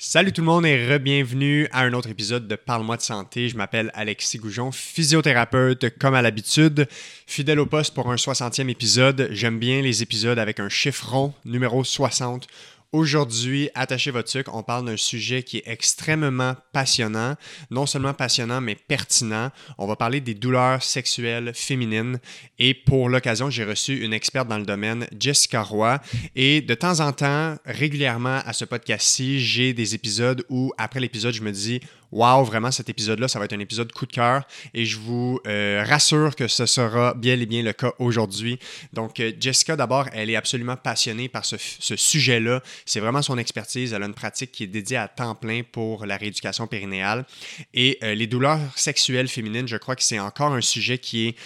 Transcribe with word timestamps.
Salut 0.00 0.32
tout 0.32 0.42
le 0.42 0.46
monde 0.46 0.64
et 0.64 0.86
re-bienvenue 0.86 1.66
à 1.72 1.80
un 1.80 1.92
autre 1.92 2.08
épisode 2.08 2.46
de 2.46 2.54
Parle-moi 2.54 2.96
de 2.96 3.02
santé. 3.02 3.48
Je 3.48 3.56
m'appelle 3.56 3.90
Alexis 3.94 4.38
Goujon, 4.38 4.70
physiothérapeute 4.70 5.98
comme 5.98 6.14
à 6.14 6.22
l'habitude, 6.22 6.86
fidèle 7.26 7.58
au 7.58 7.66
poste 7.66 7.94
pour 7.94 8.08
un 8.08 8.14
60e 8.14 8.68
épisode. 8.68 9.26
J'aime 9.32 9.58
bien 9.58 9.82
les 9.82 10.04
épisodes 10.04 10.38
avec 10.38 10.60
un 10.60 10.68
chiffre 10.68 11.10
rond, 11.10 11.34
numéro 11.44 11.82
60 11.82 12.46
Aujourd'hui, 12.92 13.68
attachez 13.74 14.10
votre 14.10 14.30
sucre, 14.30 14.50
on 14.54 14.62
parle 14.62 14.86
d'un 14.86 14.96
sujet 14.96 15.42
qui 15.42 15.58
est 15.58 15.64
extrêmement 15.66 16.56
passionnant, 16.72 17.34
non 17.70 17.84
seulement 17.84 18.14
passionnant, 18.14 18.62
mais 18.62 18.76
pertinent. 18.76 19.50
On 19.76 19.86
va 19.86 19.94
parler 19.94 20.22
des 20.22 20.32
douleurs 20.32 20.82
sexuelles 20.82 21.52
féminines. 21.54 22.18
Et 22.58 22.72
pour 22.72 23.10
l'occasion, 23.10 23.50
j'ai 23.50 23.64
reçu 23.64 24.02
une 24.02 24.14
experte 24.14 24.48
dans 24.48 24.56
le 24.56 24.64
domaine, 24.64 25.06
Jessica 25.20 25.60
Roy, 25.60 26.00
et 26.34 26.62
de 26.62 26.72
temps 26.72 27.00
en 27.00 27.12
temps, 27.12 27.56
régulièrement 27.66 28.40
à 28.46 28.54
ce 28.54 28.64
podcast-ci, 28.64 29.38
j'ai 29.38 29.74
des 29.74 29.94
épisodes 29.94 30.42
où 30.48 30.72
après 30.78 31.00
l'épisode, 31.00 31.34
je 31.34 31.42
me 31.42 31.52
dis, 31.52 31.80
Wow, 32.10 32.42
vraiment, 32.44 32.70
cet 32.70 32.88
épisode-là, 32.88 33.28
ça 33.28 33.38
va 33.38 33.44
être 33.44 33.52
un 33.52 33.58
épisode 33.58 33.92
coup 33.92 34.06
de 34.06 34.12
cœur 34.12 34.44
et 34.72 34.86
je 34.86 34.98
vous 34.98 35.40
euh, 35.46 35.84
rassure 35.86 36.34
que 36.36 36.48
ce 36.48 36.64
sera 36.64 37.12
bien 37.12 37.38
et 37.38 37.44
bien 37.44 37.62
le 37.62 37.74
cas 37.74 37.92
aujourd'hui. 37.98 38.58
Donc, 38.94 39.20
euh, 39.20 39.32
Jessica, 39.38 39.76
d'abord, 39.76 40.06
elle 40.12 40.30
est 40.30 40.36
absolument 40.36 40.76
passionnée 40.76 41.28
par 41.28 41.44
ce, 41.44 41.56
sujet-là. 41.96 42.62
C'est 42.86 43.00
vraiment 43.00 43.20
son 43.20 43.36
expertise. 43.36 43.92
Elle 43.92 44.02
a 44.02 44.06
une 44.06 44.14
pratique 44.14 44.52
qui 44.52 44.64
est 44.64 44.68
dédiée 44.68 44.96
à 44.96 45.08
temps 45.08 45.34
plein 45.34 45.62
pour 45.70 46.06
la 46.06 46.16
rééducation 46.16 46.66
périnéale. 46.66 47.26
Et 47.74 47.98
euh, 48.02 48.14
les 48.14 48.26
douleurs 48.26 48.60
sexuelles 48.74 49.28
féminines, 49.28 49.68
je 49.68 49.76
crois 49.76 49.94
que 49.94 50.02
c'est 50.02 50.18
encore 50.18 50.54
un 50.54 50.62
sujet 50.62 50.98
qui 50.98 51.28
est 51.28 51.36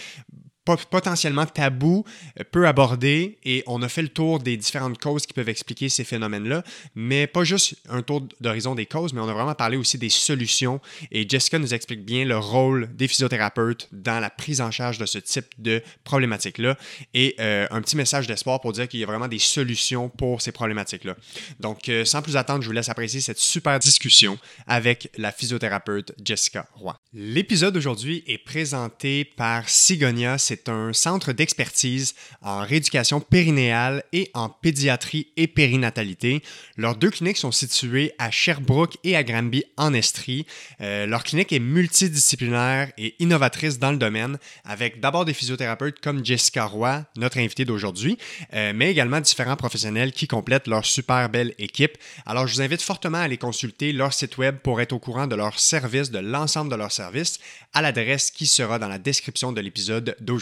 potentiellement 0.64 1.46
tabou, 1.46 2.04
euh, 2.38 2.44
peu 2.50 2.66
abordé, 2.66 3.38
et 3.44 3.62
on 3.66 3.82
a 3.82 3.88
fait 3.88 4.02
le 4.02 4.08
tour 4.08 4.38
des 4.38 4.56
différentes 4.56 4.98
causes 4.98 5.26
qui 5.26 5.32
peuvent 5.32 5.48
expliquer 5.48 5.88
ces 5.88 6.04
phénomènes-là, 6.04 6.62
mais 6.94 7.26
pas 7.26 7.44
juste 7.44 7.76
un 7.88 8.02
tour 8.02 8.26
d'horizon 8.40 8.74
des 8.74 8.86
causes, 8.86 9.12
mais 9.12 9.20
on 9.20 9.28
a 9.28 9.32
vraiment 9.32 9.54
parlé 9.54 9.76
aussi 9.76 9.98
des 9.98 10.08
solutions, 10.08 10.80
et 11.10 11.28
Jessica 11.28 11.58
nous 11.58 11.74
explique 11.74 12.04
bien 12.04 12.24
le 12.24 12.38
rôle 12.38 12.88
des 12.94 13.08
physiothérapeutes 13.08 13.88
dans 13.92 14.20
la 14.20 14.30
prise 14.30 14.60
en 14.60 14.70
charge 14.70 14.98
de 14.98 15.06
ce 15.06 15.18
type 15.18 15.46
de 15.58 15.82
problématiques-là, 16.04 16.76
et 17.14 17.34
euh, 17.40 17.66
un 17.70 17.80
petit 17.82 17.96
message 17.96 18.26
d'espoir 18.26 18.60
pour 18.60 18.72
dire 18.72 18.88
qu'il 18.88 19.00
y 19.00 19.02
a 19.04 19.06
vraiment 19.06 19.28
des 19.28 19.38
solutions 19.38 20.08
pour 20.08 20.42
ces 20.42 20.52
problématiques-là. 20.52 21.16
Donc, 21.60 21.88
euh, 21.88 22.04
sans 22.04 22.22
plus 22.22 22.36
attendre, 22.36 22.62
je 22.62 22.66
vous 22.68 22.72
laisse 22.72 22.88
apprécier 22.88 23.20
cette 23.20 23.38
super 23.38 23.78
discussion 23.78 24.38
avec 24.66 25.10
la 25.16 25.32
physiothérapeute 25.32 26.12
Jessica 26.24 26.68
Roy. 26.74 26.96
L'épisode 27.12 27.74
d'aujourd'hui 27.74 28.22
est 28.26 28.38
présenté 28.38 29.24
par 29.24 29.68
Sigonia, 29.68 30.38
c'est 30.52 30.68
un 30.68 30.92
centre 30.92 31.32
d'expertise 31.32 32.14
en 32.42 32.60
rééducation 32.60 33.20
périnéale 33.20 34.04
et 34.12 34.30
en 34.34 34.50
pédiatrie 34.50 35.28
et 35.38 35.46
périnatalité. 35.46 36.42
Leurs 36.76 36.94
deux 36.94 37.08
cliniques 37.08 37.38
sont 37.38 37.52
situées 37.52 38.12
à 38.18 38.30
Sherbrooke 38.30 38.98
et 39.02 39.16
à 39.16 39.22
Granby 39.24 39.64
en 39.78 39.94
Estrie. 39.94 40.44
Euh, 40.82 41.06
leur 41.06 41.24
clinique 41.24 41.54
est 41.54 41.58
multidisciplinaire 41.58 42.92
et 42.98 43.14
innovatrice 43.18 43.78
dans 43.78 43.92
le 43.92 43.96
domaine, 43.96 44.36
avec 44.66 45.00
d'abord 45.00 45.24
des 45.24 45.32
physiothérapeutes 45.32 46.00
comme 46.00 46.22
Jessica 46.22 46.66
Roy, 46.66 47.02
notre 47.16 47.38
invitée 47.38 47.64
d'aujourd'hui, 47.64 48.18
euh, 48.52 48.74
mais 48.74 48.90
également 48.90 49.20
différents 49.20 49.56
professionnels 49.56 50.12
qui 50.12 50.26
complètent 50.28 50.66
leur 50.66 50.84
super 50.84 51.30
belle 51.30 51.54
équipe. 51.58 51.96
Alors, 52.26 52.46
je 52.46 52.56
vous 52.56 52.60
invite 52.60 52.82
fortement 52.82 53.18
à 53.18 53.22
aller 53.22 53.38
consulter 53.38 53.94
leur 53.94 54.12
site 54.12 54.36
web 54.36 54.56
pour 54.58 54.82
être 54.82 54.92
au 54.92 54.98
courant 54.98 55.26
de 55.26 55.34
leurs 55.34 55.58
services, 55.58 56.10
de 56.10 56.18
l'ensemble 56.18 56.70
de 56.70 56.76
leurs 56.76 56.92
services, 56.92 57.40
à 57.72 57.80
l'adresse 57.80 58.30
qui 58.30 58.46
sera 58.46 58.78
dans 58.78 58.88
la 58.88 58.98
description 58.98 59.50
de 59.52 59.62
l'épisode 59.62 60.14
d'aujourd'hui. 60.20 60.41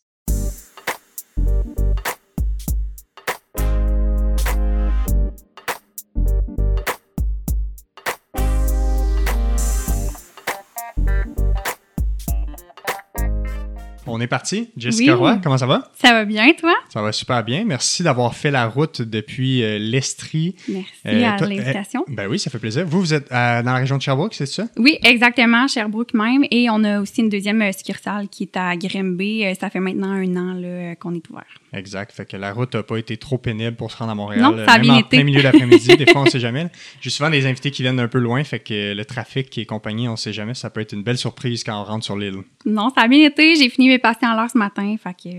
On 14.13 14.19
est 14.19 14.27
parti. 14.27 14.69
Jessica 14.75 15.15
Roy, 15.15 15.39
comment 15.41 15.57
ça 15.57 15.65
va? 15.65 15.89
Ça 15.93 16.11
va 16.11 16.25
bien, 16.25 16.51
toi? 16.59 16.73
Ça 16.89 17.01
va 17.01 17.13
super 17.13 17.45
bien. 17.45 17.63
Merci 17.65 18.03
d'avoir 18.03 18.35
fait 18.35 18.51
la 18.51 18.67
route 18.67 19.01
depuis 19.01 19.63
euh, 19.63 19.79
l'Estrie. 19.79 20.55
Merci 20.67 20.89
euh, 21.05 21.29
à 21.29 21.37
l'invitation. 21.37 22.03
ben 22.09 22.27
oui, 22.29 22.37
ça 22.37 22.49
fait 22.49 22.59
plaisir. 22.59 22.85
Vous, 22.85 22.99
vous 22.99 23.13
êtes 23.13 23.29
dans 23.29 23.63
la 23.63 23.75
région 23.75 23.95
de 23.95 24.01
Sherbrooke, 24.01 24.33
c'est 24.33 24.45
ça? 24.45 24.65
Oui, 24.77 24.97
exactement, 25.01 25.65
Sherbrooke 25.67 26.13
même. 26.13 26.45
Et 26.51 26.69
on 26.69 26.83
a 26.83 26.99
aussi 26.99 27.21
une 27.21 27.29
deuxième 27.29 27.61
euh, 27.61 27.71
succursale 27.71 28.27
qui 28.27 28.43
est 28.43 28.57
à 28.57 28.75
Grimby. 28.75 29.45
ça 29.57 29.69
fait 29.69 29.79
maintenant 29.79 30.11
un 30.11 30.35
an 30.35 30.95
qu'on 30.99 31.13
est 31.13 31.29
ouvert. 31.29 31.60
Exact. 31.73 32.11
Fait 32.11 32.25
que 32.25 32.35
la 32.35 32.51
route 32.51 32.73
n'a 32.75 32.83
pas 32.83 32.97
été 32.97 33.15
trop 33.17 33.37
pénible 33.37 33.75
pour 33.77 33.91
se 33.91 33.97
rendre 33.97 34.11
à 34.11 34.15
Montréal. 34.15 34.41
Non, 34.41 34.65
ça 34.65 34.73
a 34.73 34.79
bien 34.79 34.95
en 34.95 34.99
été. 34.99 35.17
plein 35.17 35.23
milieu 35.23 35.41
d'après-midi. 35.41 35.95
des 35.95 36.05
fois, 36.11 36.21
on 36.21 36.25
ne 36.25 36.29
sait 36.31 36.39
jamais. 36.39 36.67
J'ai 36.99 37.09
souvent 37.09 37.29
des 37.29 37.45
invités 37.45 37.71
qui 37.71 37.81
viennent 37.81 37.95
d'un 37.95 38.07
peu 38.09 38.19
loin. 38.19 38.43
Fait 38.43 38.59
que 38.59 38.93
le 38.93 39.05
trafic 39.05 39.57
et 39.57 39.65
compagnie, 39.65 40.07
on 40.07 40.11
ne 40.13 40.17
sait 40.17 40.33
jamais. 40.33 40.53
Ça 40.53 40.69
peut 40.69 40.81
être 40.81 40.91
une 40.93 41.03
belle 41.03 41.17
surprise 41.17 41.63
quand 41.63 41.79
on 41.79 41.83
rentre 41.85 42.03
sur 42.03 42.17
l'île. 42.17 42.39
Non, 42.65 42.89
ça 42.93 43.03
a 43.03 43.07
bien 43.07 43.25
été. 43.25 43.55
J'ai 43.55 43.69
fini 43.69 43.87
mes 43.87 43.99
patients 43.99 44.31
à 44.31 44.35
l'heure 44.35 44.49
ce 44.51 44.57
matin. 44.57 44.95
Fait 45.01 45.13
que. 45.13 45.29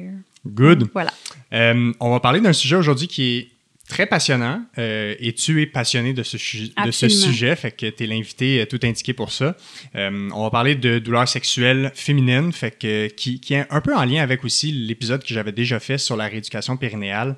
Good. 0.46 0.88
Voilà. 0.94 1.12
Euh, 1.52 1.92
on 2.00 2.10
va 2.10 2.20
parler 2.20 2.40
d'un 2.40 2.52
sujet 2.52 2.76
aujourd'hui 2.76 3.08
qui 3.08 3.36
est 3.36 3.48
très 3.88 4.06
passionnant 4.06 4.62
euh, 4.78 5.14
et 5.18 5.32
tu 5.32 5.60
es 5.60 5.66
passionné 5.66 6.12
de 6.12 6.22
ce, 6.22 6.36
de 6.36 6.90
ce 6.90 7.08
sujet, 7.08 7.54
fait 7.56 7.72
que 7.72 7.86
tu 7.86 8.04
es 8.04 8.06
l'invité 8.06 8.60
euh, 8.60 8.66
tout 8.66 8.80
indiqué 8.84 9.12
pour 9.12 9.32
ça. 9.32 9.56
Euh, 9.96 10.30
on 10.32 10.44
va 10.44 10.50
parler 10.50 10.74
de 10.74 10.98
douleurs 10.98 11.28
sexuelles 11.28 11.90
féminines, 11.94 12.52
fait 12.52 12.70
que, 12.70 13.08
qui, 13.08 13.40
qui, 13.40 13.54
est 13.54 13.66
un 13.70 13.80
peu 13.80 13.94
en 13.94 14.04
lien 14.04 14.22
avec 14.22 14.44
aussi 14.44 14.72
l'épisode 14.72 15.22
que 15.22 15.34
j'avais 15.34 15.52
déjà 15.52 15.80
fait 15.80 15.98
sur 15.98 16.16
la 16.16 16.26
rééducation 16.26 16.76
périnéale. 16.76 17.36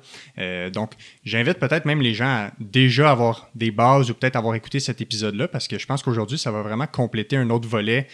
donc, 0.73 0.91
j'invite 1.23 1.59
peut-être 1.59 1.85
même 1.85 2.01
les 2.01 2.13
gens 2.13 2.25
à 2.25 2.51
déjà 2.59 3.11
avoir 3.11 3.49
des 3.55 3.71
bases 3.71 4.09
ou 4.09 4.13
peut-être 4.13 4.35
avoir 4.35 4.55
écouté 4.55 4.79
cet 4.79 5.01
épisode-là 5.01 5.47
parce 5.47 5.67
que 5.67 5.77
je 5.77 5.85
pense 5.85 6.03
qu'aujourd'hui, 6.03 6.37
ça 6.37 6.51
va 6.51 6.61
vraiment 6.61 6.87
compléter 6.87 7.37
un 7.37 7.49
autre 7.49 7.67
volet 7.67 8.07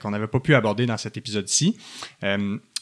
qu'on 0.00 0.10
n'avait 0.10 0.26
pas 0.26 0.40
pu 0.40 0.54
aborder 0.54 0.86
dans 0.86 0.96
cet 0.96 1.16
épisode-ci. 1.16 1.76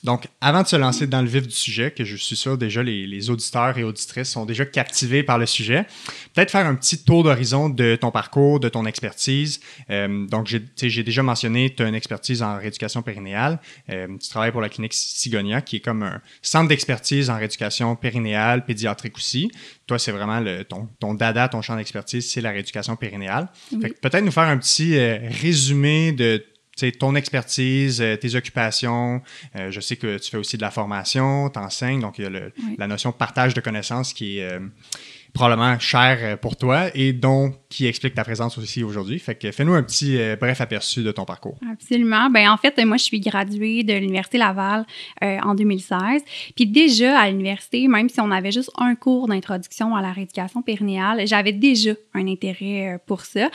Donc, 0.05 0.27
avant 0.41 0.63
de 0.63 0.67
se 0.67 0.75
lancer 0.75 1.07
dans 1.07 1.23
le 1.23 1.29
vif 1.29 1.47
du 1.47 1.55
sujet, 1.55 1.93
que 1.93 2.05
je 2.05 2.17
suis 2.17 2.35
sûr 2.35 2.59
déjà 2.59 2.83
les, 2.83 3.31
auditeurs 3.31 3.79
et 3.79 3.85
auditrices 3.85 4.31
sont 4.31 4.45
déjà 4.45 4.67
captivés 4.67 5.23
par 5.23 5.39
le 5.39 5.47
sujet, 5.47 5.87
peut-être 6.35 6.51
faire 6.51 6.67
un 6.67 6.75
petit 6.75 7.05
tour 7.05 7.23
d'horizon 7.23 7.69
de 7.69 7.95
ton 7.95 8.11
parcours, 8.11 8.59
de 8.59 8.69
ton 8.69 8.85
expertise. 8.85 9.61
Euh, 9.91 10.27
donc, 10.27 10.49
j'ai 10.49 11.03
déjà 11.05 11.23
mentionné, 11.23 11.73
tu 11.75 11.85
as 11.85 11.89
une 11.89 11.95
expertise 11.95 12.43
en 12.43 12.59
rééducation 12.59 13.03
périnéale. 13.03 13.61
Euh, 13.91 14.09
tu 14.21 14.29
travailles 14.29 14.51
pour 14.51 14.61
la 14.61 14.69
clinique 14.69 14.95
Sigonia, 14.95 15.61
qui 15.61 15.77
est 15.77 15.81
comme 15.81 16.03
un 16.03 16.21
centre 16.43 16.69
d'expertise 16.69 17.31
en 17.31 17.37
rééducation 17.37 17.95
périnéale, 17.95 18.65
pédiatrique 18.65 19.17
aussi. 19.17 19.53
Toi, 19.87 20.01
c'est 20.01 20.13
vraiment 20.13 20.41
le, 20.41 20.65
ton, 20.65 20.89
ton 20.99 21.15
dada, 21.15 21.49
ton 21.49 21.63
champ 21.63 21.77
d'expertise, 21.77 22.29
c'est 22.29 22.41
la 22.41 22.51
rééducation 22.51 22.97
périnéale. 22.97 23.49
Peut-être 23.71 24.25
nous 24.25 24.33
faire 24.33 24.45
un 24.45 24.59
petit 24.59 24.97
euh, 24.97 25.19
résumé 25.43 26.11
de 26.11 26.45
ton 26.91 27.15
expertise, 27.15 28.01
euh, 28.01 28.17
tes 28.17 28.35
occupations. 28.35 29.23
Euh, 29.55 29.71
je 29.71 29.81
sais 29.81 29.97
que 29.97 30.19
tu 30.19 30.31
fais 30.31 30.37
aussi 30.37 30.57
de 30.57 30.63
la 30.63 30.71
formation, 30.71 31.49
tu 31.51 31.59
enseignes, 31.59 32.01
donc 32.01 32.19
il 32.19 32.25
y 32.25 32.27
a 32.27 32.31
la 32.79 32.87
notion 32.89 33.11
de 33.11 33.15
partage 33.15 33.55
de 33.55 33.61
connaissances 33.61 34.13
qui 34.13 34.39
est, 34.39 34.53
euh, 34.53 34.61
probablement 35.33 35.79
cher 35.79 36.19
euh, 36.21 36.37
pour 36.37 36.57
toi 36.57 36.87
et 36.95 37.13
dont 37.13 37.55
qui 37.69 37.87
explique 37.87 38.15
ta 38.15 38.23
présence 38.23 38.59
aussi 38.59 38.85
aujourd'hui. 38.85 39.19
Fait 39.19 39.35
que 39.35 39.51
fais-nous 39.51 39.73
un 39.73 39.83
petit 39.83 40.19
euh, 40.19 40.37
bref 40.39 40.61
aperçu 40.61 41.03
de 41.03 41.11
ton 41.11 41.25
parcours. 41.25 41.57
Absolument. 41.71 42.29
Ben 42.29 42.51
en 42.51 42.59
fait, 42.59 42.79
moi 42.85 42.99
je 42.99 43.05
suis 43.05 43.21
graduée 43.21 43.83
de 43.83 43.95
l'université 43.95 44.37
Laval 44.37 44.85
euh, 45.23 45.39
en 45.43 45.55
2016. 45.55 46.23
Puis 46.55 46.67
déjà 46.67 47.19
à 47.19 47.31
l'université, 47.31 47.89
même 47.89 48.11
si 48.11 48.21
on 48.21 48.31
avait 48.31 48.53
juste 48.53 48.71
un 48.77 48.95
cours 48.95 49.27
d'introduction 49.27 49.97
à 49.97 50.03
la 50.03 50.13
rééducation 50.13 50.61
périnéale, 50.61 51.27
j'avais 51.27 51.53
déjà 51.53 51.93
un 52.15 52.27
intérêt 52.29 52.99
pour 53.07 53.23
ça. 53.23 53.49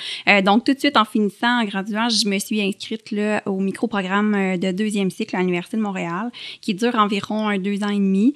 donc 0.44 0.66
tout 0.66 0.74
de 0.74 0.80
suite 0.80 0.98
en 0.98 1.06
finissant, 1.06 1.62
en 1.62 1.66
graduant, 1.66 2.10
je 2.10 2.28
me 2.28 2.40
suis 2.40 2.62
inscrite 2.62 3.12
là 3.12 3.44
au 3.46 3.60
micro-programme 3.60 4.58
de 4.58 4.72
deuxième 4.72 5.12
cycle 5.12 5.36
à 5.36 5.40
l'université 5.40 5.78
de 5.78 5.82
Montréal, 5.84 6.32
qui 6.62 6.74
dure 6.74 6.96
environ 6.96 7.48
un 7.48 7.60
deux 7.60 7.84
ans 7.84 7.90
et 7.90 8.00
demi, 8.00 8.34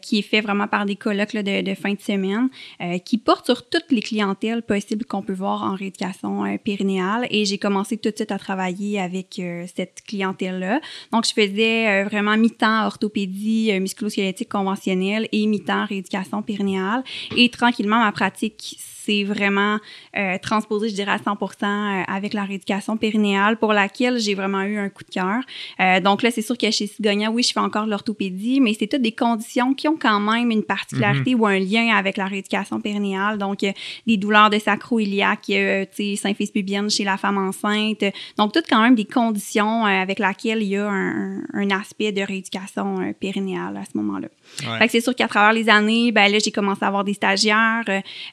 qui 0.00 0.18
est 0.18 0.22
fait 0.22 0.40
vraiment 0.40 0.68
par 0.68 0.86
des 0.86 0.96
colloques 0.96 1.32
de 1.34 1.74
fin 1.74 1.92
de 1.92 2.00
semaine. 2.00 2.48
Euh, 2.80 2.98
qui 2.98 3.18
porte 3.18 3.46
sur 3.46 3.68
toutes 3.68 3.90
les 3.90 4.00
clientèles 4.00 4.62
possibles 4.62 5.04
qu'on 5.04 5.22
peut 5.22 5.32
voir 5.32 5.62
en 5.62 5.74
rééducation 5.74 6.44
euh, 6.44 6.58
périnéale. 6.58 7.26
Et 7.30 7.44
j'ai 7.44 7.58
commencé 7.58 7.96
tout 7.96 8.10
de 8.10 8.16
suite 8.16 8.32
à 8.32 8.38
travailler 8.38 9.00
avec 9.00 9.38
euh, 9.38 9.66
cette 9.74 10.02
clientèle-là. 10.06 10.80
Donc, 11.12 11.26
je 11.26 11.32
faisais 11.32 12.04
vraiment 12.04 12.36
mi-temps 12.36 12.86
orthopédie 12.86 13.78
musculosquelettique 13.80 14.48
conventionnelle 14.48 15.28
et 15.32 15.46
mi-temps 15.46 15.86
rééducation 15.86 16.42
périnéale. 16.42 17.04
Et 17.36 17.48
tranquillement, 17.50 18.00
ma 18.00 18.12
pratique 18.12 18.78
c'est 19.04 19.24
vraiment 19.24 19.78
euh, 20.16 20.38
transposé, 20.40 20.88
je 20.88 20.94
dirais, 20.94 21.12
à 21.12 21.18
100 21.18 21.32
euh, 21.42 22.02
avec 22.06 22.34
la 22.34 22.44
rééducation 22.44 22.96
périnéale 22.96 23.56
pour 23.56 23.72
laquelle 23.72 24.18
j'ai 24.18 24.34
vraiment 24.34 24.62
eu 24.62 24.78
un 24.78 24.88
coup 24.88 25.04
de 25.04 25.10
cœur. 25.10 25.40
Euh, 25.80 26.00
donc 26.00 26.22
là, 26.22 26.30
c'est 26.30 26.42
sûr 26.42 26.56
que 26.56 26.70
chez 26.70 26.86
Sigonia, 26.86 27.30
oui, 27.30 27.42
je 27.42 27.52
fais 27.52 27.60
encore 27.60 27.86
l'orthopédie, 27.86 28.60
mais 28.60 28.74
c'est 28.78 28.86
toutes 28.86 29.02
des 29.02 29.12
conditions 29.12 29.74
qui 29.74 29.88
ont 29.88 29.96
quand 30.00 30.20
même 30.20 30.50
une 30.50 30.62
particularité 30.62 31.34
ou 31.34 31.46
un 31.46 31.58
lien 31.58 31.94
avec 31.94 32.16
la 32.16 32.26
rééducation 32.26 32.80
périnéale. 32.80 33.38
Donc, 33.38 33.64
euh, 33.64 33.72
des 34.06 34.16
douleurs 34.16 34.50
de 34.50 34.58
sacro-iliaque, 34.58 35.50
euh, 35.50 35.84
tu 35.94 36.14
sais, 36.14 36.16
symphyse 36.16 36.50
pubienne 36.50 36.90
chez 36.90 37.04
la 37.04 37.16
femme 37.16 37.38
enceinte. 37.38 38.04
Donc, 38.36 38.52
toutes 38.52 38.66
quand 38.68 38.82
même 38.82 38.94
des 38.94 39.04
conditions 39.04 39.84
avec 39.84 40.18
lesquelles 40.18 40.62
il 40.62 40.68
y 40.68 40.76
a 40.76 40.88
un, 40.88 41.42
un 41.52 41.70
aspect 41.70 42.12
de 42.12 42.22
rééducation 42.22 43.14
périnéale 43.18 43.76
à 43.76 43.84
ce 43.84 43.96
moment-là. 43.98 44.28
Ouais. 44.60 44.78
Fait 44.78 44.86
que 44.86 44.92
c'est 44.92 45.00
sûr 45.00 45.14
qu'à 45.14 45.28
travers 45.28 45.52
les 45.52 45.68
années, 45.68 46.12
ben 46.12 46.30
là, 46.30 46.38
j'ai 46.38 46.50
commencé 46.50 46.84
à 46.84 46.88
avoir 46.88 47.04
des 47.04 47.14
stagiaires. 47.14 47.84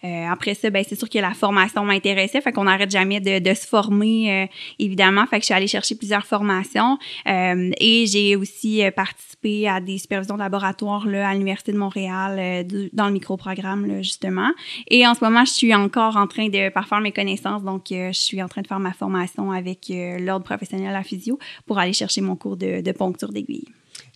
Après 0.03 0.53
ben 0.67 0.83
c'est 0.87 0.95
sûr 0.95 1.09
que 1.09 1.19
la 1.19 1.33
formation 1.33 1.83
m'intéressait. 1.83 2.41
Fait 2.41 2.51
qu'on 2.51 2.65
n'arrête 2.65 2.91
jamais 2.91 3.19
de, 3.19 3.53
se 3.53 3.67
former, 3.67 4.43
euh, 4.43 4.45
évidemment. 4.79 5.25
Fait 5.25 5.37
que 5.37 5.41
je 5.41 5.45
suis 5.45 5.53
allée 5.53 5.67
chercher 5.67 5.95
plusieurs 5.95 6.25
formations. 6.25 6.97
Euh, 7.27 7.71
et 7.79 8.05
j'ai 8.07 8.35
aussi 8.35 8.83
euh, 8.83 8.91
participé 8.91 9.67
à 9.67 9.79
des 9.79 9.97
supervisions 9.97 10.35
de 10.35 10.39
laboratoire 10.39 11.07
là, 11.07 11.29
à 11.29 11.33
l'Université 11.33 11.71
de 11.71 11.77
Montréal 11.77 12.65
dans 12.93 13.07
le 13.07 13.13
microprogramme, 13.13 13.85
là, 13.85 14.01
justement. 14.01 14.51
Et 14.87 15.05
en 15.07 15.13
ce 15.13 15.23
moment, 15.23 15.45
je 15.45 15.51
suis 15.51 15.73
encore 15.73 16.17
en 16.17 16.27
train 16.27 16.49
de 16.49 16.69
parfaire 16.69 17.01
mes 17.01 17.11
connaissances. 17.11 17.63
Donc, 17.63 17.85
je 17.89 18.11
suis 18.11 18.41
en 18.41 18.47
train 18.47 18.61
de 18.61 18.67
faire 18.67 18.79
ma 18.79 18.93
formation 18.93 19.51
avec 19.51 19.91
l'Ordre 20.19 20.45
professionnel 20.45 20.95
à 20.95 21.03
physio 21.03 21.39
pour 21.65 21.79
aller 21.79 21.93
chercher 21.93 22.21
mon 22.21 22.35
cours 22.35 22.57
de 22.57 22.91
poncture 22.91 23.31
d'aiguille. 23.31 23.65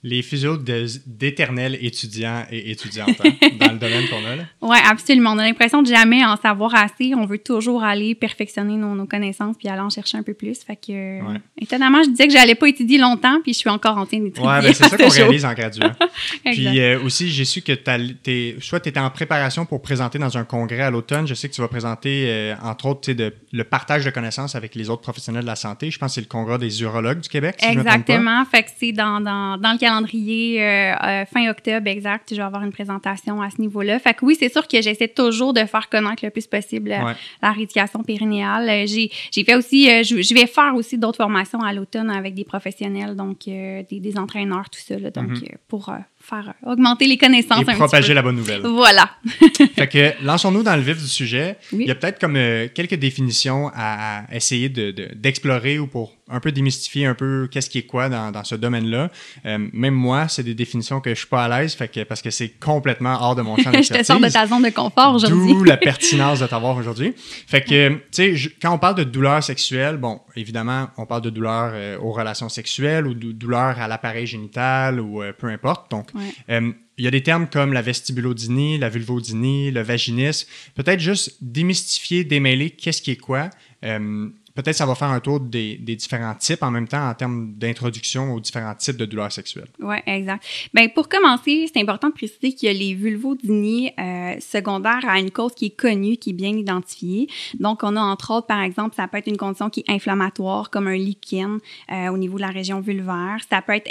Les 0.03 0.21
physios 0.21 0.57
d'éternels 0.57 1.77
étudiants 1.81 2.43
et 2.51 2.71
étudiantes 2.71 3.15
hein, 3.23 3.31
dans 3.59 3.71
le 3.71 3.79
domaine 3.79 4.07
qu'on 4.09 4.25
a. 4.25 4.35
Là. 4.35 4.43
Oui, 4.61 4.77
absolument. 4.85 5.31
On 5.31 5.37
a 5.37 5.45
l'impression 5.45 5.81
de 5.81 5.87
jamais 5.87 6.25
en 6.25 6.35
savoir 6.35 6.75
assez. 6.75 7.13
On 7.15 7.25
veut 7.25 7.37
toujours 7.37 7.83
aller 7.83 8.13
perfectionner 8.13 8.75
nos, 8.75 8.95
nos 8.95 9.05
connaissances 9.05 9.55
puis 9.57 9.69
aller 9.69 9.81
en 9.81 9.89
chercher 9.89 10.17
un 10.17 10.23
peu 10.23 10.33
plus. 10.33 10.59
Fait 10.59 10.75
que, 10.75 10.91
euh, 10.91 11.21
Ouais. 11.23 11.39
étonnamment, 11.61 12.03
je 12.03 12.09
disais 12.09 12.27
que 12.27 12.33
j'allais 12.33 12.55
pas 12.55 12.67
étudier 12.67 12.97
longtemps 12.97 13.39
puis 13.41 13.53
je 13.53 13.59
suis 13.59 13.69
encore 13.69 13.97
en 13.97 14.05
train 14.05 14.19
d'étudier. 14.19 14.45
Ouais, 14.45 14.61
ben, 14.61 14.73
c'est 14.73 14.83
ça 14.89 14.97
qu'on 14.97 15.07
réalise 15.07 15.45
en 15.45 15.53
graduant. 15.53 15.91
Puis 16.45 16.79
euh, 16.79 16.99
aussi, 17.01 17.29
j'ai 17.29 17.45
su 17.45 17.61
que 17.61 17.71
t'es, 17.71 18.57
soit 18.59 18.81
tu 18.81 18.89
étais 18.89 18.99
en 18.99 19.09
préparation 19.09 19.65
pour 19.65 19.81
présenter 19.81 20.19
dans 20.19 20.37
un 20.37 20.43
congrès 20.43 20.81
à 20.81 20.91
l'automne. 20.91 21.25
Je 21.27 21.33
sais 21.33 21.47
que 21.47 21.53
tu 21.53 21.61
vas 21.61 21.67
présenter, 21.69 22.25
euh, 22.27 22.55
entre 22.61 22.87
autres, 22.87 23.01
tu 23.01 23.15
de, 23.15 23.33
le 23.51 23.63
partage 23.63 24.03
de 24.03 24.09
connaissances 24.09 24.55
avec 24.55 24.75
les 24.75 24.89
autres 24.89 25.01
professionnels 25.01 25.43
de 25.43 25.47
la 25.47 25.55
santé. 25.55 25.89
Je 25.91 25.97
pense 25.97 26.11
que 26.11 26.15
c'est 26.15 26.21
le 26.21 26.27
congrès 26.27 26.57
des 26.57 26.81
urologues 26.81 27.21
du 27.21 27.29
Québec. 27.29 27.55
Si 27.59 27.65
je 27.65 27.69
me 27.69 27.75
trompe 27.75 27.85
pas. 27.85 27.95
Exactement. 27.95 28.45
Fait 28.45 28.63
que 28.63 28.69
c'est 28.77 28.91
dans, 28.91 29.21
dans, 29.21 29.57
dans 29.57 29.71
le 29.71 29.77
calendrier 29.77 29.92
euh, 30.01 30.93
euh, 30.93 31.25
fin 31.25 31.49
octobre, 31.49 31.87
exact. 31.87 32.29
Je 32.31 32.35
vais 32.35 32.41
avoir 32.41 32.63
une 32.63 32.71
présentation 32.71 33.41
à 33.41 33.49
ce 33.49 33.59
niveau-là. 33.61 33.99
Fait 33.99 34.13
que 34.13 34.25
oui, 34.25 34.35
c'est 34.39 34.51
sûr 34.51 34.67
que 34.67 34.81
j'essaie 34.81 35.07
toujours 35.07 35.53
de 35.53 35.63
faire 35.65 35.89
connaître 35.89 36.23
le 36.25 36.31
plus 36.31 36.47
possible 36.47 36.91
euh, 36.91 37.03
Ouais. 37.05 37.13
la 37.41 37.51
rééducation 37.51 38.01
périnéale. 38.03 38.87
J'ai, 38.87 39.11
j'ai 39.31 39.43
fait 39.43 39.55
aussi, 39.55 39.85
je, 40.03 40.21
je 40.21 40.33
vais 40.33 40.47
faire 40.47 40.73
aussi 40.75 40.97
d'autres 40.97 41.17
formations 41.17 41.59
à 41.61 41.73
l'automne 41.73 42.09
avec 42.09 42.33
des 42.33 42.43
professionnels, 42.43 43.15
donc 43.15 43.39
des, 43.45 43.85
des 43.89 44.17
entraîneurs, 44.17 44.69
tout 44.69 44.79
ça, 44.79 44.97
là, 44.97 45.09
donc 45.11 45.29
Mhm. 45.29 45.41
pour 45.67 45.91
faire 46.19 46.53
augmenter 46.65 47.05
les 47.05 47.17
connaissances 47.17 47.59
Et 47.59 47.61
un 47.63 47.65
petit 47.65 47.75
propager 47.75 48.07
peu. 48.09 48.13
la 48.13 48.21
bonne 48.21 48.35
nouvelle. 48.37 48.61
Voilà. 48.61 49.09
fait 49.75 49.87
que 49.87 50.23
lançons-nous 50.23 50.63
dans 50.63 50.75
le 50.75 50.81
vif 50.81 50.97
du 50.97 51.07
sujet. 51.07 51.57
Oui. 51.73 51.83
Il 51.83 51.87
y 51.87 51.91
a 51.91 51.95
peut-être 51.95 52.19
comme 52.19 52.37
quelques 52.73 52.93
définitions 52.95 53.69
à, 53.73 54.23
à 54.31 54.35
essayer 54.35 54.69
de- 54.69 54.91
de- 54.91 55.09
d'explorer 55.15 55.79
ou 55.79 55.87
pour 55.87 56.13
un 56.29 56.39
peu 56.39 56.51
démystifier 56.51 57.05
un 57.05 57.15
peu 57.15 57.47
qu'est-ce 57.51 57.69
qui 57.69 57.77
est 57.79 57.85
quoi 57.85 58.07
dans, 58.09 58.31
dans 58.31 58.43
ce 58.43 58.55
domaine-là. 58.55 59.11
Euh, 59.45 59.57
même 59.73 59.93
moi, 59.93 60.27
c'est 60.29 60.43
des 60.43 60.53
définitions 60.55 61.01
que 61.01 61.09
je 61.11 61.19
suis 61.19 61.27
pas 61.27 61.45
à 61.45 61.61
l'aise, 61.61 61.73
fait 61.73 61.87
que, 61.89 62.03
parce 62.03 62.21
que 62.21 62.29
c'est 62.31 62.49
complètement 62.59 63.17
hors 63.21 63.35
de 63.35 63.41
mon 63.41 63.57
champ 63.57 63.63
je 63.65 63.69
te 63.71 63.93
d'expertise. 63.93 64.07
sors 64.07 64.19
de 64.19 64.29
ta 64.29 64.47
zone 64.47 64.63
de 64.63 64.69
confort 64.69 65.15
aujourd'hui. 65.15 65.53
D'où 65.53 65.63
la 65.63 65.77
pertinence 65.77 66.39
de 66.39 66.47
t'avoir 66.47 66.77
aujourd'hui. 66.77 67.13
Fait 67.17 67.61
que, 67.61 67.89
tu 67.89 68.01
sais, 68.11 68.35
je- 68.35 68.49
quand 68.61 68.73
on 68.73 68.77
parle 68.79 68.95
de 68.95 69.03
douleur 69.03 69.43
sexuelle, 69.43 69.97
bon, 69.97 70.21
évidemment, 70.35 70.87
on 70.97 71.05
parle 71.05 71.21
de 71.23 71.29
douleur 71.29 71.71
euh, 71.73 71.97
aux 71.99 72.11
relations 72.13 72.49
sexuelles 72.49 73.05
ou 73.05 73.13
douleur 73.13 73.79
à 73.79 73.87
l'appareil 73.87 74.25
génital 74.25 74.99
ou 74.99 75.21
euh, 75.21 75.33
peu 75.33 75.47
importe. 75.47 75.91
Donc, 75.91 76.07
Ouais. 76.13 76.61
il 76.97 77.03
y 77.03 77.07
a 77.07 77.11
des 77.11 77.23
termes 77.23 77.47
comme 77.47 77.73
la 77.73 77.81
vestibulodynie, 77.81 78.77
la 78.77 78.87
vulvodynie, 78.89 79.71
le 79.71 79.81
vaginisme. 79.81 80.47
Peut-être 80.75 80.99
juste 80.99 81.37
démystifier, 81.41 82.23
démêler 82.23 82.69
qu'est-ce 82.69 83.01
qui 83.01 83.11
est 83.11 83.15
quoi. 83.17 83.49
Euh, 83.83 84.29
Peut-être 84.55 84.75
ça 84.75 84.85
va 84.85 84.93
faire 84.93 85.09
un 85.09 85.19
tour 85.19 85.39
des, 85.39 85.77
différents 85.77 86.35
types 86.35 86.61
en 86.61 86.69
même 86.69 86.87
temps 86.87 87.09
en 87.09 87.13
termes 87.15 87.53
d'introduction 87.55 88.33
aux 88.33 88.39
différents 88.39 88.75
types 88.75 88.97
de 88.97 89.05
douleurs 89.05 89.31
sexuelles. 89.31 89.69
Oui, 89.79 89.95
exact. 90.05 90.45
Ben, 90.73 90.89
pour 90.89 91.09
commencer, 91.09 91.65
c'est 91.73 91.81
important 91.81 92.09
de 92.09 92.13
préciser 92.13 92.53
qu'il 92.53 92.67
y 92.67 92.69
a 92.69 92.73
les 92.73 92.93
vulvodynies 92.93 93.91
euh, 93.97 94.35
secondaires 94.39 95.01
à 95.07 95.19
une 95.19 95.31
cause 95.31 95.55
qui 95.55 95.67
est 95.67 95.75
connue, 95.75 96.17
qui 96.17 96.31
est 96.31 96.33
bien 96.33 96.55
identifiée. 96.55 97.27
Donc, 97.59 97.79
on 97.81 97.95
a 97.95 98.01
entre 98.01 98.31
autres, 98.31 98.45
par 98.45 98.61
exemple, 98.61 98.95
ça 98.95 99.07
peut 99.07 99.17
être 99.17 99.27
une 99.27 99.37
condition 99.37 99.71
qui 99.71 99.79
est 99.79 99.91
inflammatoire, 99.91 100.69
comme 100.69 100.87
un 100.87 100.97
lichen 100.97 101.59
euh, 101.91 102.09
au 102.09 102.17
niveau 102.17 102.37
de 102.37 102.43
la 102.43 102.49
région 102.49 102.79
vulvaire. 102.79 103.37
Ça 103.49 103.61
peut 103.63 103.73
être 103.73 103.89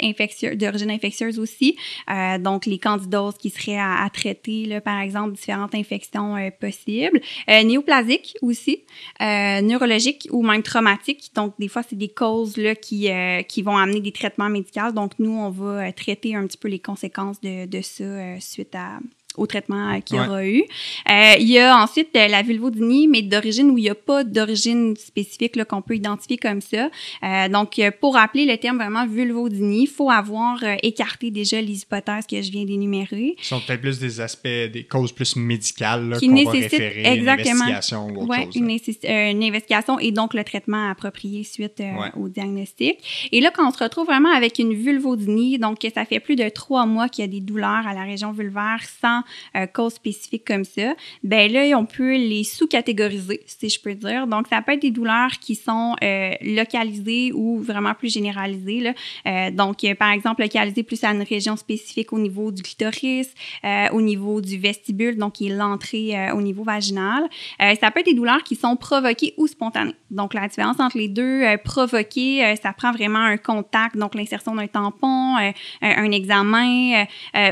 d'origine 0.55 0.91
infectieuse 0.91 1.39
aussi. 1.39 1.75
Euh, 2.09 2.37
donc, 2.37 2.65
les 2.65 2.79
candidoses 2.79 3.37
qui 3.37 3.49
seraient 3.49 3.79
à, 3.79 4.09
traiter, 4.13 4.65
là, 4.65 4.79
par 4.79 5.01
exemple, 5.01 5.33
différentes 5.33 5.75
infections 5.75 6.35
possibles. 6.59 7.19
Néoplasiques 7.47 8.35
aussi, 8.41 8.83
neurologiques 9.19 10.27
ou 10.31 10.43
même 10.43 10.52
traumatiques. 10.61 11.31
Donc, 11.35 11.53
des 11.59 11.67
fois, 11.67 11.83
c'est 11.83 11.95
des 11.95 12.09
causes 12.09 12.57
là, 12.57 12.75
qui, 12.75 13.09
euh, 13.09 13.41
qui 13.41 13.61
vont 13.61 13.77
amener 13.77 14.01
des 14.01 14.11
traitements 14.11 14.49
médicaux. 14.49 14.91
Donc, 14.93 15.13
nous, 15.19 15.31
on 15.31 15.49
va 15.49 15.87
euh, 15.87 15.91
traiter 15.91 16.35
un 16.35 16.45
petit 16.45 16.57
peu 16.57 16.67
les 16.67 16.79
conséquences 16.79 17.39
de, 17.41 17.65
de 17.65 17.81
ça 17.81 18.03
euh, 18.03 18.37
suite 18.39 18.75
à 18.75 18.99
au 19.37 19.47
traitement 19.47 19.93
euh, 19.93 19.99
qu'il 19.99 20.19
Ouais. 20.19 20.27
aura 20.27 20.45
eu. 20.45 20.63
Euh, 21.09 21.33
il 21.39 21.47
y 21.49 21.59
a 21.59 21.75
ensuite 21.81 22.09
euh, 22.15 22.27
la 22.27 22.41
vulvodynie, 22.43 23.07
mais 23.07 23.21
d'origine 23.23 23.71
où 23.71 23.77
il 23.77 23.83
n'y 23.83 23.89
a 23.89 23.95
pas 23.95 24.23
d'origine 24.23 24.95
spécifique 24.95 25.61
qu'on 25.65 25.81
peut 25.81 25.95
identifier 25.95 26.37
comme 26.37 26.61
ça. 26.61 26.89
Euh, 27.23 27.47
donc, 27.49 27.79
pour 27.99 28.17
appeler 28.17 28.45
le 28.45 28.57
terme 28.57 28.77
vraiment 28.77 29.07
vulvodynie, 29.07 29.83
il 29.83 29.87
faut 29.87 30.09
avoir 30.11 30.63
écarté 30.83 31.31
déjà 31.31 31.61
les 31.61 31.81
hypothèses 31.81 32.25
que 32.27 32.41
je 32.41 32.51
viens 32.51 32.65
d'énumérer. 32.65 33.35
Ce 33.41 33.49
sont 33.49 33.59
peut-être 33.59 33.81
plus 33.81 33.99
des 33.99 34.21
aspects, 34.21 34.47
des 34.47 34.85
causes 34.89 35.11
plus 35.11 35.35
médicales 35.35 36.09
là, 36.09 36.17
Qui 36.19 36.27
qu'on 36.27 36.43
va 36.43 36.51
référer, 36.51 37.01
une 37.01 37.05
exactement. 37.07 37.51
investigation 37.63 38.07
ou 38.07 38.17
autre 38.23 38.29
Ouais, 38.29 38.45
chose. 38.45 38.55
une, 38.55 38.69
euh, 39.09 39.31
une 39.31 39.43
investigation 39.43 39.99
et 39.99 40.11
donc 40.11 40.33
le 40.33 40.43
traitement 40.43 40.89
approprié 40.89 41.43
suite 41.43 41.79
Ouais. 41.79 42.11
au 42.17 42.29
diagnostic. 42.29 42.97
Et 43.31 43.41
là, 43.41 43.51
quand 43.53 43.67
on 43.67 43.71
se 43.71 43.83
retrouve 43.83 44.05
vraiment 44.05 44.33
avec 44.33 44.59
une 44.59 44.73
vulvodynie, 44.73 45.57
donc 45.59 45.79
que 45.79 45.89
ça 45.91 46.05
fait 46.05 46.19
plus 46.19 46.35
de 46.35 46.47
trois 46.49 46.85
mois 46.85 47.09
qu'il 47.09 47.23
y 47.23 47.27
a 47.27 47.31
des 47.31 47.39
douleurs 47.41 47.87
à 47.87 47.93
la 47.93 48.03
région 48.03 48.31
vulvaire 48.31 48.79
sans 49.01 49.21
euh, 49.55 49.65
cause 49.67 49.93
spécifique 49.93 50.45
comme 50.45 50.63
ça, 50.63 50.95
ben 51.23 51.51
là, 51.51 51.77
on 51.77 51.85
peut 51.85 52.15
les 52.15 52.43
sous-catégoriser, 52.43 53.41
si 53.45 53.69
je 53.69 53.79
peux 53.79 53.95
dire. 53.95 54.27
Donc, 54.27 54.47
ça 54.47 54.61
peut 54.61 54.73
être 54.73 54.81
des 54.81 54.91
douleurs 54.91 55.31
qui 55.39 55.55
sont 55.55 55.95
euh, 56.03 56.33
localisées 56.41 57.31
ou 57.33 57.59
vraiment 57.59 57.93
plus 57.93 58.11
généralisées. 58.13 58.93
Euh, 59.25 59.51
donc, 59.51 59.83
euh, 59.83 59.95
par 59.95 60.11
exemple, 60.11 60.41
localisées 60.41 60.83
plus 60.83 61.03
à 61.03 61.11
une 61.11 61.23
région 61.23 61.55
spécifique 61.55 62.13
au 62.13 62.19
niveau 62.19 62.51
du 62.51 62.61
clitoris, 62.61 63.33
au 63.91 64.01
niveau 64.01 64.41
du 64.41 64.57
vestibule, 64.57 65.17
donc 65.17 65.33
qui 65.33 65.47
est 65.47 65.55
l'entrée 65.55 66.31
au 66.33 66.41
niveau 66.41 66.63
vaginal. 66.63 67.23
Ça 67.59 67.91
peut 67.91 68.01
être 68.01 68.05
des 68.05 68.13
douleurs 68.13 68.43
qui 68.43 68.55
sont 68.55 68.75
provoquées 68.75 69.33
ou 69.37 69.47
spontanées. 69.47 69.95
Donc, 70.11 70.33
la 70.33 70.47
différence 70.47 70.79
entre 70.79 70.97
les 70.97 71.07
deux, 71.07 71.43
provoquées, 71.63 72.55
ça 72.61 72.73
prend 72.73 72.91
vraiment 72.91 73.19
un 73.19 73.37
contact, 73.37 73.97
donc 73.97 74.15
l'insertion 74.15 74.55
d'un 74.55 74.67
tampon, 74.67 75.37
un, 75.81 76.11
examen 76.11 77.05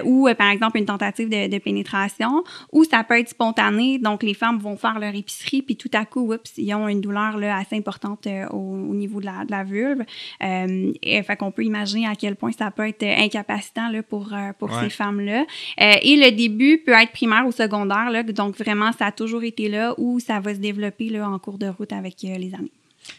ou, 0.03 0.29
par 0.37 0.49
exemple, 0.49 0.77
une 0.77 0.85
tentative 0.85 1.29
de 1.29 1.57
pénétration. 1.61 2.43
Ou 2.71 2.83
ça 2.83 3.03
peut 3.03 3.17
être 3.17 3.29
spontané, 3.29 3.97
donc 3.99 4.23
les 4.23 4.33
femmes 4.33 4.57
vont 4.59 4.75
faire 4.77 4.99
leur 4.99 5.15
épicerie, 5.15 5.61
puis 5.61 5.75
tout 5.75 5.89
à 5.93 6.05
coup, 6.05 6.33
oups, 6.33 6.51
ils 6.57 6.73
ont 6.73 6.87
une 6.87 7.01
douleur 7.01 7.37
là, 7.37 7.57
assez 7.57 7.77
importante 7.77 8.27
euh, 8.27 8.47
au, 8.49 8.57
au 8.89 8.93
niveau 8.93 9.19
de 9.21 9.25
la, 9.25 9.45
de 9.45 9.51
la 9.51 9.63
vulve. 9.63 10.03
Euh, 10.43 10.91
et, 11.01 11.23
fait 11.23 11.35
qu'on 11.37 11.51
peut 11.51 11.63
imaginer 11.63 12.07
à 12.07 12.15
quel 12.15 12.35
point 12.35 12.51
ça 12.51 12.71
peut 12.71 12.87
être 12.87 13.03
euh, 13.03 13.15
incapacitant 13.23 13.89
là, 13.89 14.03
pour, 14.03 14.33
pour 14.59 14.71
Ouais. 14.71 14.83
ces 14.83 14.89
femmes-là. 14.89 15.45
Et 15.77 16.15
le 16.15 16.31
début 16.31 16.79
peut 16.85 16.93
être 16.93 17.11
primaire 17.11 17.45
ou 17.45 17.51
secondaire, 17.51 18.09
là, 18.11 18.23
donc 18.23 18.57
vraiment, 18.57 18.91
ça 18.91 19.07
a 19.07 19.11
toujours 19.11 19.43
été 19.43 19.69
là 19.69 19.93
ou 19.97 20.19
ça 20.19 20.39
va 20.39 20.53
se 20.55 20.59
développer 20.59 21.09
là, 21.09 21.29
en 21.29 21.37
cours 21.39 21.57
de 21.57 21.67
route 21.67 21.91
avec 21.93 22.21
les 22.23 22.53
années. 22.53 22.71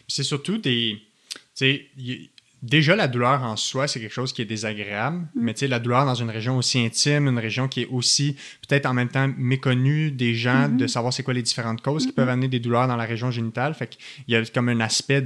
C'est 0.07 0.23
surtout 0.23 0.57
des. 0.57 0.97
Tu 1.33 1.39
sais, 1.55 1.85
y- 1.97 2.29
déjà, 2.63 2.95
la 2.95 3.07
douleur 3.07 3.43
en 3.43 3.55
soi, 3.57 3.87
c'est 3.87 3.99
quelque 3.99 4.13
chose 4.13 4.33
qui 4.33 4.41
est 4.41 4.45
désagréable, 4.45 5.17
Mm. 5.35 5.41
mais 5.43 5.53
tu 5.53 5.59
sais, 5.59 5.67
la 5.67 5.79
douleur 5.79 6.05
dans 6.05 6.15
une 6.15 6.29
région 6.31 6.57
aussi 6.57 6.79
intime, 6.79 7.27
une 7.27 7.37
région 7.39 7.67
qui 7.67 7.81
est 7.81 7.87
aussi 7.87 8.35
peut-être 8.67 8.85
en 8.87 8.93
même 8.93 9.09
temps 9.09 9.29
méconnue 9.37 10.09
des 10.11 10.33
gens, 10.33 10.67
Mm-hmm. 10.69 10.77
de 10.77 10.87
savoir 10.87 11.13
c'est 11.13 11.23
quoi 11.23 11.33
les 11.33 11.41
différentes 11.43 11.81
causes 11.81 12.05
qui 12.07 12.11
peuvent 12.13 12.29
amener 12.29 12.47
des 12.47 12.59
douleurs 12.59 12.87
dans 12.87 12.95
la 12.95 13.03
région 13.05 13.29
génitale. 13.31 13.73
Fait 13.73 13.87
qu'il 13.87 13.99
y 14.29 14.35
a 14.35 14.43
comme 14.45 14.69
un 14.69 14.79
aspect 14.79 15.21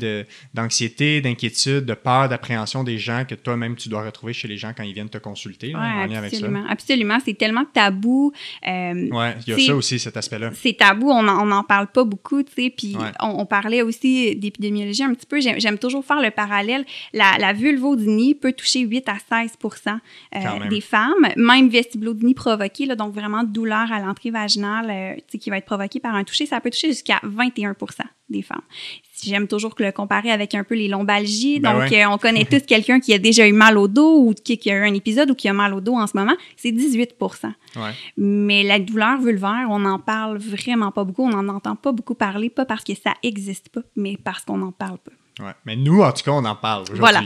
d'anxiété, 0.53 1.22
d'inquiétude, 1.22 1.86
de 1.86 1.94
peur, 1.94 2.29
d'appréhension 2.29 2.84
des 2.84 2.98
gens 2.98 3.25
que 3.27 3.36
toi-même 3.36 3.75
tu 3.75 3.89
dois 3.89 4.03
retrouver 4.03 4.34
chez 4.34 4.48
les 4.48 4.58
gens 4.58 4.72
quand 4.75 4.84
ils 4.84 4.94
viennent 4.94 5.10
te 5.10 5.17
consulter 5.17 5.72
là, 5.72 5.79
en 5.79 6.06
lien 6.08 6.17
avec 6.17 6.32
ça. 6.32 6.38
absolument. 6.38 6.65
Absolument. 6.70 7.17
C'est 7.24 7.38
tellement 7.38 7.65
tabou. 7.65 8.32
Euh, 8.67 9.08
Ouais, 9.12 9.36
il 9.46 9.53
y 9.53 9.63
a 9.63 9.67
ça 9.67 9.75
aussi, 9.75 10.00
cet 10.00 10.17
aspect-là. 10.17 10.51
c'est 10.56 10.74
tabou, 10.77 11.10
on 11.12 11.24
n'en 11.24 11.63
parle 11.63 11.88
pas 11.88 12.03
beaucoup, 12.03 12.41
tu 12.44 12.51
sais. 12.56 12.74
Puis 12.75 12.96
Ouais. 12.98 13.12
on, 13.22 13.39
on 13.41 13.46
parlait 13.46 13.82
aussi 13.82 14.36
d'épidémiologie 14.36 15.03
un 15.03 15.13
petit 15.13 15.25
peu. 15.25 15.39
J'aime 15.39 15.60
j'aime 15.60 15.77
toujours 15.77 16.03
faire 16.06 16.22
le 16.22 16.32
parallèle. 16.32 16.86
La 17.13 17.26
la, 17.31 17.38
la 17.38 17.53
vulvodynie 17.53 18.36
peut 18.36 18.53
toucher 18.53 18.81
8 18.81 19.10
à 19.10 19.15
16% 19.15 20.00
euh, 20.36 20.69
des 20.69 20.81
femmes, 20.81 21.27
même 21.36 21.69
vestibulodynie 21.69 22.34
provoquée, 22.34 22.86
là, 22.86 22.96
donc 22.96 23.13
vraiment 23.13 23.43
douleur 23.43 23.91
à 23.91 24.00
l'entrée 24.00 24.31
vaginale 24.31 24.88
euh, 24.89 25.38
qui 25.38 25.50
va 25.50 25.57
être 25.57 25.65
provoquée 25.65 26.00
par 26.00 26.15
un 26.15 26.24
toucher, 26.24 26.46
ça 26.46 26.60
peut 26.60 26.69
toucher 26.69 26.89
jusqu'à 26.89 27.19
21% 27.24 27.75
des 28.29 28.41
femmes. 28.41 28.62
J'aime 29.24 29.48
toujours 29.48 29.74
le 29.79 29.91
comparer 29.91 30.31
avec 30.31 30.53
un 30.53 30.63
peu 30.63 30.75
les 30.75 30.88
lombalgies. 30.88 31.60
Ben 31.60 31.79
donc, 31.79 31.91
euh, 31.91 32.05
on 32.10 32.17
connaît 32.17 32.46
tous 32.50 32.65
quelqu'un 32.65 33.00
qui 33.00 33.13
a 33.13 33.17
déjà 33.17 33.48
eu 33.48 33.53
mal 33.53 33.77
au 33.77 33.88
dos 33.88 34.22
ou 34.22 34.34
qui, 34.34 34.57
qui, 34.57 34.69
a 34.69 34.75
eu 34.75 34.88
un 34.88 34.93
épisode 34.93 35.31
ou 35.31 35.36
qui 35.36 35.48
a 35.48 35.53
mal 35.53 35.74
au 35.74 35.81
dos 35.81 35.96
en 35.96 36.07
ce 36.07 36.15
moment. 36.15 36.36
C'est 36.55 36.72
18 36.72 37.15
ouais. 37.22 37.81
Mais 38.17 38.63
la 38.63 38.79
douleur 38.79 39.19
vulvaire, 39.19 39.67
on 39.69 39.79
n'en 39.79 40.00
parle 40.00 40.38
vraiment 40.38 40.91
pas 40.91 41.03
beaucoup. 41.03 41.24
On 41.24 41.29
n'en 41.29 41.48
entend 41.55 41.75
pas 41.75 41.91
beaucoup 41.91 42.15
parler, 42.15 42.50
pas 42.50 42.65
parce 42.65 42.84
que 42.84 42.93
ça 42.96 43.13
n'existe 43.24 43.69
pas, 43.69 43.81
mais 43.96 44.17
parce 44.22 44.43
qu'on 44.43 44.57
n'en 44.57 44.72
parle 44.72 44.98
pas. 44.98 45.12
Ouais. 45.39 45.51
Mais 45.65 45.75
nous, 45.75 46.01
en 46.01 46.12
tout 46.12 46.24
cas, 46.24 46.32
on 46.32 46.44
en 46.46 46.56
parle 46.56 46.84
aujourd'hui. 46.84 47.00
Voilà. 47.00 47.24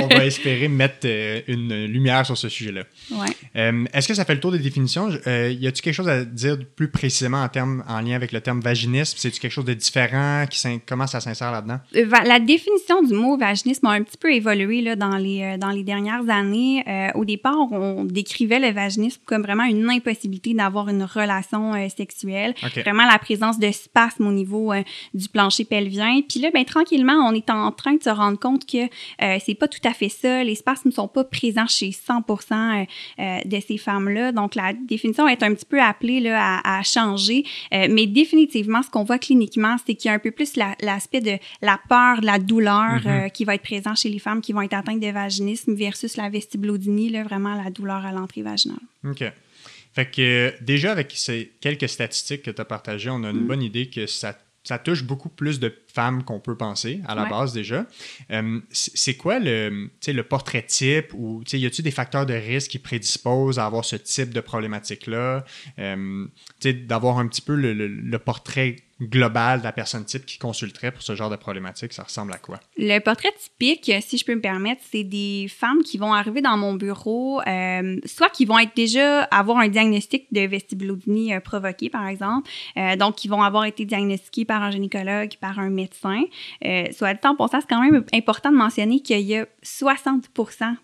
on 0.02 0.06
va 0.08 0.24
espérer 0.24 0.68
mettre 0.68 1.00
euh, 1.04 1.40
une 1.48 1.84
lumière 1.84 2.24
sur 2.24 2.36
ce 2.36 2.48
sujet-là. 2.48 2.82
Ouais. 3.10 3.28
Euh, 3.56 3.84
est-ce 3.92 4.08
que 4.08 4.14
ça 4.14 4.24
fait 4.24 4.34
le 4.34 4.40
tour 4.40 4.52
des 4.52 4.58
définitions? 4.58 5.10
Euh, 5.26 5.50
y 5.50 5.66
a-t-il 5.66 5.82
quelque 5.82 5.94
chose 5.94 6.08
à 6.08 6.24
dire 6.24 6.56
plus 6.76 6.88
précisément 6.88 7.42
en, 7.42 7.48
termes, 7.48 7.84
en 7.88 8.00
lien 8.00 8.14
avec 8.14 8.32
le 8.32 8.40
terme 8.40 8.60
vaginisme? 8.60 9.16
C'est-tu 9.18 9.40
quelque 9.40 9.52
chose 9.52 9.64
de 9.64 9.74
différent? 9.74 10.46
Qui 10.48 10.66
comment 10.86 11.06
ça 11.06 11.20
s'insère 11.20 11.52
là-dedans? 11.52 11.78
La 11.92 12.40
définition 12.40 13.02
du 13.02 13.14
mot 13.14 13.36
vaginisme 13.36 13.86
a 13.86 13.90
un 13.90 14.02
petit 14.02 14.16
peu 14.16 14.32
évolué 14.32 14.80
là, 14.80 14.96
dans, 14.96 15.16
les, 15.16 15.56
dans 15.58 15.70
les 15.70 15.82
dernières 15.82 16.28
années. 16.28 16.84
au 17.14 17.24
départ, 17.24 17.70
on 17.70 18.04
décrivait 18.04 18.58
le 18.58 18.70
vaginisme 18.72 19.20
comme 19.26 19.42
vraiment 19.42 19.64
une 19.64 19.88
impossibilité 19.90 20.54
d'avoir 20.54 20.88
une 20.88 21.04
relation 21.04 21.72
sexuelle. 21.88 22.54
Vraiment 22.76 23.06
la 23.06 23.18
présence 23.18 23.58
de 23.58 23.70
spasmes 23.70 24.26
au 24.26 24.32
niveau 24.32 24.72
du 25.14 25.28
plancher 25.28 25.64
pelvien. 25.64 26.20
Puis 26.28 26.40
là, 26.40 26.50
ben, 26.52 26.64
tranquillement, 26.64 27.25
on 27.26 27.34
est 27.34 27.50
en 27.50 27.72
train 27.72 27.94
de 27.94 28.02
se 28.02 28.10
rendre 28.10 28.38
compte 28.38 28.66
que 28.66 28.84
euh, 28.84 29.38
c'est 29.44 29.54
pas 29.54 29.68
tout 29.68 29.80
à 29.84 29.92
fait 29.92 30.08
ça. 30.08 30.44
Les 30.44 30.54
spasmes 30.54 30.88
ne 30.88 30.94
sont 30.94 31.08
pas 31.08 31.24
présents 31.24 31.66
chez 31.66 31.92
100 31.92 32.24
euh, 32.28 32.84
euh, 33.18 33.38
de 33.44 33.60
ces 33.60 33.78
femmes-là. 33.78 34.32
Donc, 34.32 34.54
la 34.54 34.72
définition 34.72 35.28
est 35.28 35.42
un 35.42 35.54
petit 35.54 35.64
peu 35.64 35.80
appelée 35.80 36.20
là, 36.20 36.60
à, 36.64 36.82
changer. 36.82 37.44
mais 37.72 38.06
définitivement, 38.06 38.82
ce 38.82 38.90
qu'on 38.90 39.04
voit 39.04 39.18
cliniquement, 39.18 39.76
c'est 39.84 39.94
qu'il 39.94 40.08
y 40.08 40.12
a 40.12 40.14
un 40.14 40.18
peu 40.18 40.30
plus 40.30 40.56
l'aspect 40.80 41.20
de 41.20 41.38
la 41.62 41.80
peur, 41.88 42.20
de 42.20 42.26
la 42.26 42.38
douleur 42.38 43.00
mm-hmm. 43.00 43.30
qui 43.32 43.44
va 43.44 43.54
être 43.54 43.62
présent 43.62 43.94
chez 43.94 44.08
les 44.08 44.18
femmes 44.18 44.40
qui 44.40 44.52
vont 44.52 44.62
être 44.62 44.74
atteintes 44.74 45.00
de 45.00 45.08
vaginisme 45.08 45.74
versus 45.74 46.16
la 46.16 46.28
vestibulodynie, 46.28 47.10
là, 47.10 47.24
vraiment 47.24 47.54
la 47.54 47.70
douleur 47.70 48.04
à 48.04 48.12
l'entrée 48.12 48.42
vaginale. 48.42 48.78
OK. 49.04 49.24
Fait 49.96 50.10
que 50.10 50.54
déjà, 50.60 50.92
avec 50.92 51.12
ces 51.14 51.52
quelques 51.60 51.88
statistiques 51.88 52.42
que 52.42 52.50
tu 52.50 52.60
as 52.60 52.66
partagées, 52.66 53.08
on 53.08 53.24
a 53.24 53.30
une 53.30 53.40
mm. 53.40 53.46
bonne 53.46 53.62
idée 53.62 53.88
que 53.88 54.06
ça 54.06 54.36
ça 54.66 54.78
touche 54.78 55.04
beaucoup 55.04 55.28
plus 55.28 55.60
de 55.60 55.72
femmes 55.94 56.24
qu'on 56.24 56.40
peut 56.40 56.56
penser 56.56 57.00
à 57.06 57.14
la 57.14 57.26
base 57.26 57.52
déjà. 57.52 57.86
Euh, 58.32 58.60
c'est 58.70 59.14
quoi 59.14 59.38
le, 59.38 59.90
le 60.06 60.22
portrait 60.22 60.62
type 60.62 61.14
ou 61.14 61.42
y 61.52 61.64
a-t-il 61.64 61.84
des 61.84 61.90
facteurs 61.90 62.26
de 62.26 62.34
risque 62.34 62.72
qui 62.72 62.78
prédisposent 62.80 63.60
à 63.60 63.66
avoir 63.66 63.84
ce 63.84 63.96
type 63.96 64.34
de 64.34 64.40
problématique-là? 64.40 65.44
Euh, 65.78 66.26
d'avoir 66.86 67.18
un 67.18 67.28
petit 67.28 67.42
peu 67.42 67.54
le, 67.54 67.72
le 67.74 68.18
portrait 68.18 68.76
global 69.00 69.58
de 69.58 69.64
la 69.64 69.72
personne 69.72 70.04
type 70.04 70.24
qui 70.24 70.38
consulterait 70.38 70.90
pour 70.90 71.02
ce 71.02 71.14
genre 71.14 71.28
de 71.28 71.36
problématique, 71.36 71.92
ça 71.92 72.02
ressemble 72.02 72.32
à 72.32 72.38
quoi? 72.38 72.60
Le 72.78 72.98
portrait 73.00 73.32
typique, 73.38 73.92
si 74.00 74.16
je 74.16 74.24
peux 74.24 74.34
me 74.34 74.40
permettre, 74.40 74.80
c'est 74.90 75.04
des 75.04 75.48
femmes 75.48 75.82
qui 75.82 75.98
vont 75.98 76.14
arriver 76.14 76.40
dans 76.40 76.56
mon 76.56 76.74
bureau, 76.74 77.40
euh, 77.46 77.96
soit 78.06 78.30
qui 78.30 78.46
vont 78.46 78.58
être 78.58 78.74
déjà 78.74 79.24
avoir 79.24 79.58
un 79.58 79.68
diagnostic 79.68 80.32
de 80.32 80.40
vestibulodynie 80.40 81.34
euh, 81.34 81.40
provoqué, 81.40 81.90
par 81.90 82.06
exemple, 82.06 82.48
euh, 82.78 82.96
donc 82.96 83.16
qui 83.16 83.28
vont 83.28 83.42
avoir 83.42 83.66
été 83.66 83.84
diagnostiquées 83.84 84.46
par 84.46 84.62
un 84.62 84.70
gynécologue, 84.70 85.36
par 85.40 85.58
un 85.58 85.68
médecin. 85.68 86.22
soit 86.92 87.12
le 87.12 87.18
temps 87.18 87.36
pour 87.36 87.50
ça, 87.50 87.60
c'est 87.60 87.68
quand 87.68 87.82
même 87.82 88.04
important 88.14 88.50
de 88.50 88.56
mentionner 88.56 89.00
qu'il 89.00 89.20
y 89.20 89.36
a 89.36 89.46
60 89.62 90.28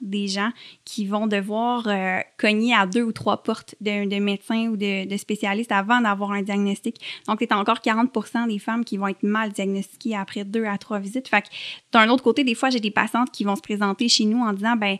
des 0.02 0.28
gens 0.28 0.50
qui 0.84 1.06
vont 1.06 1.26
devoir 1.26 1.88
cogner 2.36 2.74
à 2.74 2.86
deux 2.86 3.02
ou 3.02 3.12
trois 3.12 3.42
portes 3.42 3.74
de, 3.80 4.08
de 4.08 4.16
médecins 4.20 4.66
ou 4.68 4.76
de, 4.76 5.08
de 5.08 5.16
spécialistes 5.16 5.72
avant 5.72 6.00
d'avoir 6.00 6.32
un 6.32 6.42
diagnostic. 6.42 7.00
Donc, 7.26 7.38
c'est 7.40 7.52
encore 7.52 7.80
40 7.80 8.01
des 8.46 8.58
femmes 8.58 8.84
qui 8.84 8.96
vont 8.96 9.08
être 9.08 9.22
mal 9.22 9.52
diagnostiquées 9.52 10.16
après 10.16 10.44
deux 10.44 10.64
à 10.64 10.78
trois 10.78 10.98
visites. 10.98 11.28
Fait 11.28 11.42
que 11.42 11.48
d'un 11.92 12.08
autre 12.08 12.22
côté, 12.22 12.44
des 12.44 12.54
fois, 12.54 12.70
j'ai 12.70 12.80
des 12.80 12.90
patientes 12.90 13.30
qui 13.30 13.44
vont 13.44 13.56
se 13.56 13.62
présenter 13.62 14.08
chez 14.08 14.24
nous 14.24 14.40
en 14.40 14.52
disant, 14.52 14.76
ben 14.76 14.98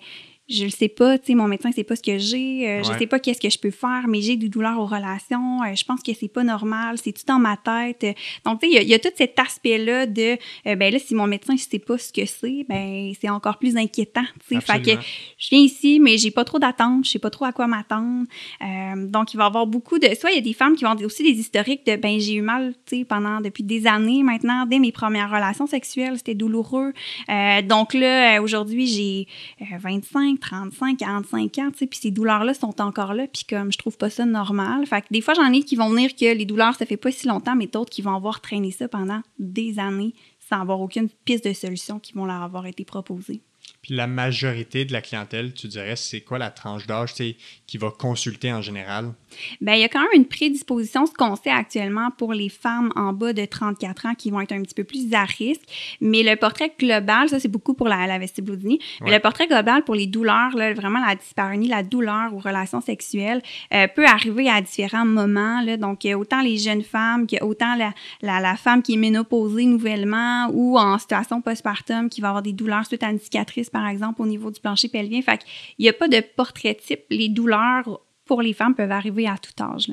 je 0.49 0.65
le 0.65 0.71
sais 0.71 0.89
pas, 0.89 1.19
tu 1.19 1.27
sais, 1.27 1.35
mon 1.35 1.47
médecin 1.47 1.71
sait 1.71 1.85
pas 1.85 1.95
ce 1.95 2.03
que 2.03 2.19
j'ai, 2.19 2.69
euh, 2.69 2.83
je 2.83 2.99
sais 2.99 3.07
pas 3.07 3.21
qu'est-ce 3.21 3.41
que 3.41 3.49
je 3.49 3.59
peux 3.59 3.71
faire, 3.71 4.05
mais 4.09 4.21
j'ai 4.21 4.37
des 4.37 4.49
douleurs 4.49 4.79
aux 4.79 4.87
relations, 4.87 5.63
euh, 5.63 5.75
je 5.75 5.85
pense 5.85 6.03
que 6.03 6.13
c'est 6.19 6.29
pas 6.29 6.43
normal, 6.43 6.97
c'est 7.03 7.13
tout 7.13 7.23
dans 7.27 7.39
ma 7.39 7.57
tête. 7.57 8.17
Donc, 8.45 8.61
tu 8.61 8.69
sais, 8.69 8.83
il 8.83 8.89
y, 8.89 8.95
a 8.95 8.99
tout 8.99 9.09
cet 9.17 9.39
aspect-là 9.39 10.07
de, 10.07 10.37
euh, 10.67 10.77
ben 10.77 10.93
là, 10.93 10.99
si 10.99 11.15
mon 11.15 11.29
médecin 11.29 11.55
ne 11.55 11.59
sait 11.59 11.79
pas 11.79 11.97
ce 11.97 12.13
que 12.13 12.27
c'est, 12.27 12.67
ben 12.69 13.13
c'est 13.21 13.31
encore 13.31 13.59
plus 13.59 13.77
inquiétant, 13.77 14.25
tu 14.47 14.57
sais. 14.57 14.61
Fait 14.61 14.83
que 14.83 14.91
je 15.39 15.49
viens 15.51 15.61
ici, 15.61 16.01
mais 16.01 16.19
j'ai 16.19 16.33
pas 16.33 16.45
trop 16.45 16.59
d'attente, 16.59 17.05
je 17.05 17.11
sais 17.11 17.19
pas 17.21 17.31
trop 17.31 17.45
à 17.45 17.53
quoi 17.53 17.69
m'attendre. 17.69 18.27
donc, 18.97 19.35
il 19.35 19.37
va 19.37 19.45
y 19.45 19.47
avoir 19.47 19.67
beaucoup 19.67 19.99
de, 19.99 20.09
soit 20.19 20.33
il 20.33 20.37
y 20.37 20.39
a 20.39 20.43
des 20.43 20.53
femmes 20.53 20.75
qui 20.75 20.85
vont 20.85 20.95
dire 20.95 21.07
aussi 21.07 21.23
des 21.23 21.39
historiques 21.39 21.87
de, 21.87 21.97
ben 21.97 22.19
j'ai 22.19 22.35
eu 22.35 22.43
mal, 22.43 22.75
tu 22.87 22.99
sais, 22.99 23.05
pendant, 23.05 23.41
depuis 23.41 23.63
des 23.63 23.87
années 23.87 24.23
maintenant, 24.23 24.67
dès 24.67 24.81
mes 24.81 24.93
premières 24.93 25.31
relations 25.31 25.67
sexuelles, 25.67 26.15
c'était 26.17 26.35
douloureux. 26.35 26.93
donc 27.65 27.95
là, 27.95 28.43
aujourd'hui, 28.43 28.87
j'ai 28.87 29.27
25, 29.79 30.42
35, 30.43 30.99
45 30.99 31.59
ans, 31.59 31.71
puis 31.71 31.89
ces 31.93 32.11
douleurs-là 32.11 32.53
sont 32.53 32.81
encore 32.81 33.15
là, 33.15 33.27
puis 33.33 33.45
comme 33.49 33.73
je 33.73 33.79
trouve 33.79 33.97
pas 33.97 34.11
ça 34.11 34.27
normal. 34.27 34.85
Fait 34.87 35.01
que 35.01 35.07
des 35.11 35.21
fois, 35.21 35.35
j'en 35.35 35.53
ai 35.53 35.63
qui 35.63 35.77
vont 35.77 35.89
venir 35.89 36.15
que 36.15 36.37
les 36.37 36.45
douleurs, 36.45 36.75
ça 36.75 36.85
fait 36.85 36.97
pas 36.97 37.13
si 37.13 37.29
longtemps, 37.29 37.55
mais 37.55 37.69
d'autres 37.69 37.91
qui 37.91 38.03
vont 38.03 38.15
avoir 38.15 38.41
traîné 38.41 38.71
ça 38.71 38.89
pendant 38.89 39.23
des 39.39 39.79
années 39.79 40.15
sans 40.41 40.61
avoir 40.61 40.81
aucune 40.81 41.09
piste 41.25 41.47
de 41.47 41.53
solution 41.53 41.99
qui 41.99 42.13
vont 42.13 42.27
leur 42.27 42.43
avoir 42.43 42.67
été 42.67 42.85
proposées. 42.85 43.41
Puis 43.83 43.97
la 43.97 44.07
majorité 44.07 44.85
de 44.85 44.93
la 44.93 45.01
clientèle, 45.01 45.53
tu 45.55 45.67
dirais, 45.67 45.97
c'est 45.97 46.21
quoi 46.21 46.39
la 46.39 46.51
tranche 46.51 46.87
d'âge 46.87 47.15
qui 47.15 47.79
va 47.79 47.91
consulter 47.91 48.53
en 48.53 48.63
général? 48.63 49.13
Bien, 49.61 49.75
il 49.75 49.81
y 49.81 49.85
a 49.85 49.89
quand 49.89 50.01
même 50.01 50.11
une 50.15 50.27
prédisposition, 50.27 51.05
ce 51.05 51.13
qu'on 51.13 51.35
sait 51.35 51.51
actuellement 51.51 52.11
pour 52.17 52.33
les 52.33 52.49
femmes 52.49 52.93
en 52.95 53.13
bas 53.13 53.33
de 53.33 53.45
34 53.45 54.07
ans 54.07 54.15
qui 54.15 54.31
vont 54.31 54.41
être 54.41 54.53
un 54.53 54.63
petit 54.63 54.75
peu 54.75 54.85
plus 54.85 55.13
à 55.15 55.25
risque. 55.25 55.63
Mais 56.01 56.23
le 56.23 56.37
portrait 56.37 56.73
global, 56.79 57.29
ça, 57.29 57.41
c'est 57.41 57.49
beaucoup 57.49 57.75
pour 57.75 57.89
la, 57.89 58.07
la 58.07 58.21
vestibulodynie. 58.21 58.79
Mais 59.01 59.11
le 59.11 59.19
portrait 59.19 59.49
global 59.49 59.83
pour 59.83 59.97
les 59.97 60.07
douleurs, 60.07 60.55
là, 60.55 60.73
vraiment 60.75 61.05
la 61.05 61.17
dyspareunie, 61.17 61.67
la 61.67 61.83
douleur 61.83 62.33
aux 62.33 62.39
relations 62.39 62.81
sexuelles, 62.81 63.43
euh, 63.75 63.89
peut 63.89 64.07
arriver 64.07 64.49
à 64.49 64.61
différents 64.61 65.05
moments. 65.07 65.61
Là. 65.63 65.77
Donc, 65.77 66.07
autant 66.15 66.43
les 66.43 66.59
jeunes 66.59 66.85
femmes 66.85 67.27
que 67.27 67.43
autant 67.43 67.75
la, 67.75 67.93
la, 68.21 68.39
la, 68.39 68.55
femme 68.55 68.83
qui 68.83 68.95
est 68.95 68.97
ménopausée 68.97 69.65
nouvellement 69.65 70.49
ou 70.53 70.79
en 70.79 70.99
situation 70.99 71.41
postpartum 71.41 72.09
qui 72.09 72.21
va 72.21 72.29
avoir 72.29 72.43
des 72.43 72.53
douleurs 72.53 72.87
suite 72.87 73.03
à 73.03 73.11
une 73.11 73.19
cicatrice 73.19 73.72
par 73.73 73.89
exemple, 73.89 74.23
au 74.23 74.27
niveau 74.27 74.51
du 74.51 74.61
plancher 74.61 74.89
pelvien. 74.89 75.21
Fait 75.23 75.39
qu'il 75.39 75.85
n'y 75.85 75.89
a 75.89 75.93
pas 75.93 76.09
de 76.09 76.21
portrait 76.37 76.75
type. 76.75 77.05
Les 77.11 77.29
douleurs 77.29 78.01
pour 78.25 78.43
les 78.43 78.53
femmes 78.53 78.75
peuvent 78.75 78.93
arriver 78.93 79.27
à 79.27 79.37
tout 79.39 79.61
âge. 79.61 79.91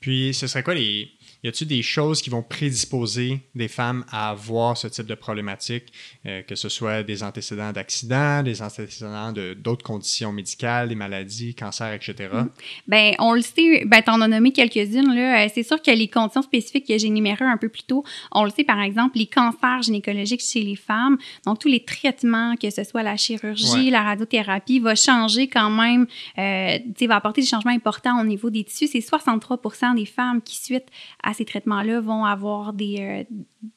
Puis, 0.00 0.32
ce 0.32 0.46
serait 0.46 0.62
quoi 0.62 0.74
les, 0.74 1.10
y 1.46 1.48
a-t-il 1.48 1.68
des 1.68 1.82
choses 1.82 2.22
qui 2.22 2.28
vont 2.28 2.42
prédisposer 2.42 3.40
des 3.54 3.68
femmes 3.68 4.04
à 4.10 4.30
avoir 4.30 4.76
ce 4.76 4.88
type 4.88 5.06
de 5.06 5.14
problématique, 5.14 5.84
euh, 6.26 6.42
que 6.42 6.56
ce 6.56 6.68
soit 6.68 7.04
des 7.04 7.22
antécédents 7.22 7.70
d'accidents, 7.70 8.42
des 8.42 8.62
antécédents 8.62 9.30
de, 9.30 9.54
d'autres 9.54 9.84
conditions 9.84 10.32
médicales, 10.32 10.88
des 10.88 10.96
maladies, 10.96 11.54
cancers, 11.54 11.92
etc.? 11.92 12.30
Mm. 12.32 12.48
Bien, 12.88 13.12
on 13.20 13.32
le 13.32 13.42
sait, 13.42 13.84
ben, 13.86 14.02
tu 14.02 14.10
en 14.10 14.20
as 14.22 14.26
nommé 14.26 14.50
quelques-unes. 14.50 15.14
Là. 15.14 15.44
Euh, 15.44 15.48
c'est 15.54 15.62
sûr 15.62 15.80
que 15.80 15.92
les 15.92 16.08
conditions 16.08 16.42
spécifiques 16.42 16.88
que 16.88 16.98
j'ai 16.98 17.06
énumérées 17.06 17.44
un 17.44 17.58
peu 17.58 17.68
plus 17.68 17.84
tôt, 17.84 18.02
on 18.32 18.42
le 18.42 18.50
sait, 18.50 18.64
par 18.64 18.80
exemple, 18.80 19.16
les 19.16 19.26
cancers 19.26 19.82
gynécologiques 19.82 20.42
chez 20.42 20.62
les 20.62 20.74
femmes, 20.74 21.16
donc 21.46 21.60
tous 21.60 21.68
les 21.68 21.84
traitements, 21.84 22.56
que 22.56 22.70
ce 22.70 22.82
soit 22.82 23.04
la 23.04 23.16
chirurgie, 23.16 23.90
la 23.90 24.02
radiothérapie, 24.02 24.80
va 24.80 24.96
changer 24.96 25.46
quand 25.46 25.70
même, 25.70 26.08
euh, 26.38 26.78
va 27.06 27.14
apporter 27.14 27.40
des 27.40 27.46
changements 27.46 27.70
importants 27.70 28.20
au 28.20 28.24
niveau 28.24 28.50
des 28.50 28.64
tissus. 28.64 28.88
C'est 28.88 28.98
63% 28.98 29.94
des 29.94 30.06
femmes 30.06 30.42
qui, 30.42 30.56
suite 30.56 30.86
à 31.22 31.35
ces 31.36 31.44
traitements-là 31.44 32.00
vont 32.00 32.24
avoir 32.24 32.72
des, 32.72 32.96
euh, 33.00 33.34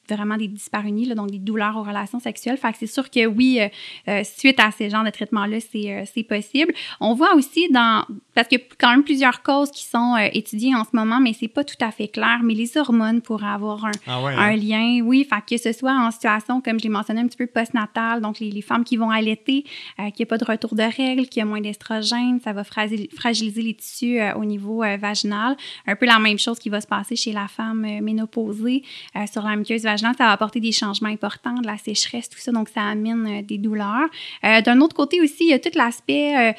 vraiment 0.08 0.36
des 0.36 0.48
dyspareunies, 0.48 1.06
là, 1.06 1.14
donc 1.14 1.30
des 1.30 1.38
douleurs 1.38 1.76
aux 1.76 1.82
relations 1.82 2.20
sexuelles. 2.20 2.56
Fait 2.56 2.72
que 2.72 2.78
c'est 2.78 2.86
sûr 2.86 3.10
que 3.10 3.26
oui, 3.26 3.60
euh, 3.60 3.68
euh, 4.08 4.24
suite 4.24 4.58
à 4.58 4.70
ces 4.70 4.90
genres 4.90 5.04
de 5.04 5.10
traitements-là, 5.10 5.58
c'est 5.60 6.22
possible. 6.24 6.72
On 7.00 7.14
voit 7.14 7.34
aussi 7.34 7.68
dans, 7.70 8.04
parce 8.34 8.48
qu'il 8.48 8.58
y 8.58 8.62
a 8.62 8.64
quand 8.78 8.90
même 8.90 9.04
plusieurs 9.04 9.42
causes 9.42 9.70
qui 9.70 9.84
sont 9.84 10.16
étudiées 10.32 10.74
en 10.74 10.84
ce 10.84 10.90
moment, 10.92 11.20
mais 11.20 11.32
c'est 11.32 11.48
pas 11.48 11.64
tout 11.64 11.76
à 11.80 11.90
fait 11.90 12.08
clair, 12.08 12.40
mais 12.42 12.54
les 12.54 12.76
hormones 12.76 13.20
pourraient 13.20 13.46
avoir 13.46 13.84
un, 13.84 13.92
ah 14.06 14.18
un 14.18 14.36
hein? 14.36 14.56
lien, 14.56 15.00
oui, 15.04 15.26
fait 15.28 15.56
que 15.56 15.62
ce 15.62 15.72
soit 15.72 15.92
en 15.92 16.10
situation, 16.10 16.60
comme 16.60 16.78
je 16.78 16.84
l'ai 16.84 16.90
mentionné 16.90 17.20
un 17.20 17.26
petit 17.26 17.36
peu 17.36 17.46
postnatale, 17.46 18.20
donc 18.20 18.38
les, 18.40 18.50
les 18.50 18.62
femmes 18.62 18.84
qui 18.84 18.96
vont 18.96 19.10
allaiter, 19.10 19.64
qu'il 19.96 20.14
n'y 20.18 20.22
a 20.22 20.26
pas 20.26 20.38
de 20.38 20.44
retour 20.44 20.74
de 20.74 20.82
règles, 20.82 21.26
qu'il 21.26 21.40
y 21.40 21.42
a 21.42 21.46
moins 21.46 21.60
d'estrogène, 21.60 22.40
ça 22.42 22.52
va 22.52 22.64
fragiliser 22.64 23.62
les 23.62 23.74
tissus 23.74 24.20
au 24.36 24.44
niveau 24.44 24.82
vaginal. 24.98 25.56
Un 25.86 25.96
peu 25.96 26.06
la 26.06 26.18
même 26.18 26.38
chose 26.38 26.58
qui 26.58 26.68
va 26.68 26.80
se 26.80 26.86
passer 26.86 27.16
chez 27.16 27.32
la 27.32 27.39
la 27.40 27.48
femme 27.48 27.84
euh, 27.84 28.00
ménopausée 28.00 28.82
euh, 29.16 29.26
sur 29.30 29.42
la 29.42 29.56
muqueuse 29.56 29.82
vaginale, 29.82 30.14
ça 30.16 30.24
va 30.24 30.32
apporter 30.32 30.60
des 30.60 30.72
changements 30.72 31.08
importants, 31.08 31.54
de 31.54 31.66
la 31.66 31.76
sécheresse, 31.76 32.28
tout 32.28 32.38
ça, 32.38 32.52
donc 32.52 32.68
ça 32.68 32.82
amène 32.82 33.26
euh, 33.26 33.42
des 33.42 33.58
douleurs. 33.58 34.08
D'un 34.42 34.80
autre 34.80 34.94
côté 34.94 35.20
aussi, 35.20 35.44
il 35.44 35.50
y 35.50 35.52
a 35.52 35.58
tout 35.58 35.70
l'aspect 35.74 36.54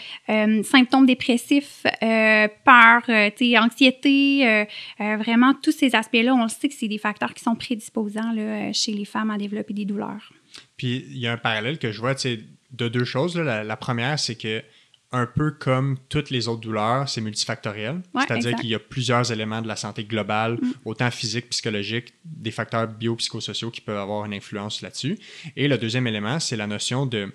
symptômes 0.64 1.06
dépressifs, 1.06 1.84
peur, 2.00 3.02
anxiété, 3.60 4.68
vraiment 5.00 5.54
tous 5.54 5.72
ces 5.72 5.96
aspects-là, 5.96 6.34
on 6.34 6.44
le 6.44 6.50
sait 6.50 6.70
que 6.70 6.76
c'est 6.76 6.88
des 6.88 6.98
facteurs 6.98 7.34
qui 7.34 7.44
sont 7.44 7.56
prédisposants 7.56 8.32
là, 8.34 8.72
chez 8.74 8.92
les 8.92 9.06
femmes 9.06 9.32
à 9.32 9.38
développer 9.38 9.74
des 9.74 9.86
douleurs. 9.86 10.32
Puis 10.78 11.06
il 11.10 11.18
y 11.18 11.28
a 11.28 11.34
un 11.34 11.38
parallèle 11.38 11.80
que 11.80 11.92
je 11.92 12.00
vois 12.00 12.14
de 12.14 12.88
deux 12.88 13.06
choses. 13.06 13.38
La, 13.38 13.64
la, 13.64 13.78
première, 13.78 14.20
c'est 14.20 14.36
que 14.36 14.64
un 15.12 15.26
peu 15.26 15.52
comme 15.52 15.98
toutes 16.10 16.30
les 16.30 16.48
autres 16.48 16.62
douleurs, 16.62 17.10
c'est 17.10 17.22
multifactoriel. 17.22 18.02
C'est-à-dire 18.16 18.56
qu'il 18.56 18.70
y 18.70 18.76
a 18.76 18.80
plusieurs 18.80 19.32
éléments 19.32 19.62
de 19.62 19.68
la 19.68 19.76
santé 19.76 20.06
globale, 20.06 20.54
mm. 20.54 20.74
autant 20.86 21.12
physique, 21.12 21.50
psychologique, 21.50 22.14
des 22.24 22.52
facteurs 22.52 22.88
biopsychosociaux 22.88 23.72
qui 23.72 23.82
peuvent 23.82 23.98
avoir 23.98 24.26
une 24.26 24.34
influence 24.34 24.82
là-dessus. 24.82 25.20
Et 25.56 25.68
le 25.68 25.78
deuxième 25.78 26.08
élément, 26.08 26.40
c'est 26.40 26.56
la 26.56 26.68
notion 26.68 27.06
de 27.06 27.32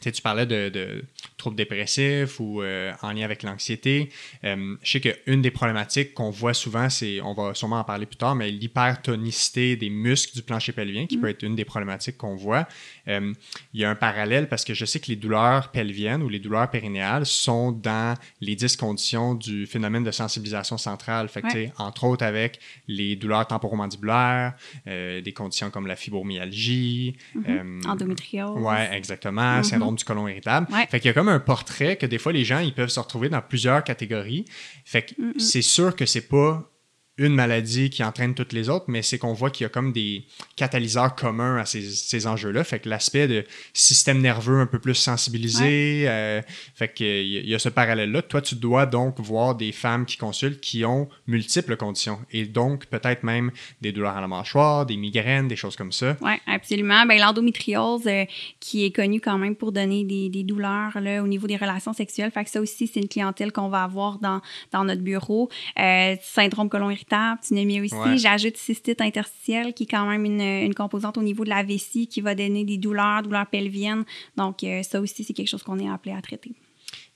tu 0.00 0.22
parlais 0.22 0.46
de, 0.46 1.04
troubles 1.36 1.56
dépressifs 1.56 2.40
ou 2.40 2.62
euh, 2.62 2.92
en 3.02 3.12
lien 3.12 3.24
avec 3.24 3.42
l'anxiété. 3.42 4.10
Euh, 4.44 4.76
je 4.82 4.90
sais 4.90 5.00
qu'une 5.00 5.42
des 5.42 5.50
problématiques 5.50 6.14
qu'on 6.14 6.30
voit 6.30 6.54
souvent, 6.54 6.88
c'est, 6.88 7.20
on 7.20 7.34
va 7.34 7.54
sûrement 7.54 7.80
en 7.80 7.84
parler 7.84 8.06
plus 8.06 8.16
tard, 8.16 8.34
mais 8.34 8.50
l'hypertonicité 8.50 9.76
des 9.76 9.90
muscles 9.90 10.34
du 10.34 10.42
plancher 10.42 10.72
pelvien, 10.72 11.06
qui 11.06 11.16
mm. 11.16 11.20
peut 11.20 11.28
être 11.28 11.42
une 11.42 11.54
des 11.54 11.64
problématiques 11.64 12.16
qu'on 12.16 12.36
voit. 12.36 12.66
Euh, 13.08 13.32
il 13.72 13.80
y 13.80 13.84
a 13.84 13.90
un 13.90 13.94
parallèle 13.94 14.48
parce 14.48 14.64
que 14.64 14.74
je 14.74 14.84
sais 14.84 15.00
que 15.00 15.06
les 15.08 15.16
douleurs 15.16 15.70
pelviennes 15.70 16.22
ou 16.22 16.28
les 16.28 16.38
douleurs 16.38 16.70
périnéales 16.70 17.26
sont 17.26 17.72
dans 17.72 18.14
les 18.40 18.54
10 18.54 18.76
conditions 18.76 19.34
du 19.34 19.66
phénomène 19.66 20.04
de 20.04 20.10
sensibilisation 20.10 20.78
centrale. 20.78 21.28
Fait 21.28 21.42
que, 21.42 21.68
entre 21.78 22.04
autres 22.04 22.24
avec 22.24 22.60
les 22.86 23.16
douleurs 23.16 23.46
temporomandibulaires, 23.46 24.54
des 24.86 25.32
conditions 25.34 25.70
comme 25.70 25.86
la 25.86 25.96
fibromyalgie. 25.96 27.16
Mm-hmm. 27.36 27.86
Endométriose. 27.86 28.56
Oui, 28.56 28.76
exactement. 28.92 29.62
Du 29.92 30.04
côlon 30.04 30.28
irritable. 30.28 30.66
Fait 30.90 31.00
qu'il 31.00 31.08
y 31.08 31.10
a 31.10 31.14
comme 31.14 31.28
un 31.28 31.40
portrait 31.40 31.96
que 31.96 32.06
des 32.06 32.18
fois 32.18 32.32
les 32.32 32.44
gens 32.44 32.58
ils 32.58 32.74
peuvent 32.74 32.88
se 32.88 33.00
retrouver 33.00 33.28
dans 33.28 33.40
plusieurs 33.40 33.82
catégories. 33.84 34.44
Fait 34.84 35.02
que 35.02 35.14
c'est 35.38 35.62
sûr 35.62 35.96
que 35.96 36.06
c'est 36.06 36.28
pas 36.28 36.70
une 37.18 37.34
maladie 37.34 37.90
qui 37.90 38.04
entraîne 38.04 38.34
toutes 38.34 38.52
les 38.52 38.68
autres, 38.68 38.86
mais 38.88 39.02
c'est 39.02 39.18
qu'on 39.18 39.32
voit 39.32 39.50
qu'il 39.50 39.64
y 39.64 39.66
a 39.66 39.68
comme 39.68 39.92
des 39.92 40.24
catalyseurs 40.56 41.14
communs 41.16 41.56
à 41.56 41.66
ces, 41.66 41.82
ces 41.82 42.26
enjeux-là. 42.26 42.62
Fait 42.62 42.78
que 42.78 42.88
l'aspect 42.88 43.26
de 43.26 43.44
système 43.72 44.20
nerveux 44.20 44.60
un 44.60 44.66
peu 44.66 44.78
plus 44.78 44.94
sensibilisé, 44.94 46.04
euh, 46.08 46.40
fait 46.74 46.94
qu'il 46.94 47.26
y, 47.26 47.54
a 47.54 47.58
ce 47.58 47.68
parallèle-là. 47.68 48.22
Toi, 48.22 48.40
tu 48.40 48.54
dois 48.54 48.86
donc 48.86 49.18
voir 49.18 49.56
des 49.56 49.72
femmes 49.72 50.06
qui 50.06 50.16
consultent 50.16 50.60
qui 50.60 50.84
ont 50.84 51.08
multiples 51.26 51.76
conditions 51.76 52.20
et 52.30 52.44
donc 52.44 52.86
peut-être 52.86 53.24
même 53.24 53.50
des 53.80 53.90
douleurs 53.90 54.16
à 54.16 54.20
la 54.20 54.28
mâchoire, 54.28 54.86
des 54.86 54.96
migraines, 54.96 55.48
des 55.48 55.56
choses 55.56 55.74
comme 55.74 55.92
ça. 55.92 56.16
Oui, 56.20 56.32
absolument. 56.46 57.04
Ben, 57.04 57.18
l'endométriose, 57.18 58.06
euh, 58.06 58.24
qui 58.60 58.84
est 58.84 58.92
connue 58.92 59.20
quand 59.20 59.38
même 59.38 59.56
pour 59.56 59.72
donner 59.72 60.04
des, 60.04 60.28
des, 60.28 60.44
douleurs 60.44 61.00
là, 61.00 61.22
au 61.22 61.26
niveau 61.26 61.48
des 61.48 61.56
relations 61.56 61.92
sexuelles. 61.92 62.30
Fait 62.30 62.44
que 62.44 62.50
ça 62.50 62.60
aussi, 62.60 62.86
c'est 62.86 63.00
une 63.00 63.08
clientèle 63.08 63.50
qu'on 63.50 63.68
va 63.68 63.82
avoir 63.82 64.18
dans, 64.18 64.40
dans 64.72 64.84
notre 64.84 65.02
bureau. 65.02 65.48
Euh, 65.78 66.14
syndrome 66.22 66.68
colon 66.68 66.90
irritable 66.90 67.07
tu 67.08 67.54
n'as 67.54 67.64
mis 67.64 67.80
aussi. 67.80 68.18
J'ajoute 68.18 68.56
cystite 68.56 69.00
interstitielle, 69.00 69.74
qui 69.74 69.84
est 69.84 69.86
quand 69.86 70.06
même 70.06 70.24
une, 70.24 70.74
composante 70.74 71.18
au 71.18 71.22
niveau 71.22 71.44
de 71.44 71.50
la 71.50 71.62
vessie 71.62 72.06
qui 72.06 72.20
va 72.20 72.34
donner 72.34 72.64
des 72.64 72.78
douleurs, 72.78 73.22
douleurs 73.22 73.46
pelviennes. 73.46 74.04
Donc, 74.36 74.62
euh, 74.62 74.82
ça 74.82 75.00
aussi, 75.00 75.24
c'est 75.24 75.32
quelque 75.32 75.48
chose 75.48 75.62
qu'on 75.62 75.78
est 75.78 75.88
appelé 75.88 76.14
à 76.14 76.22
traiter. 76.22 76.52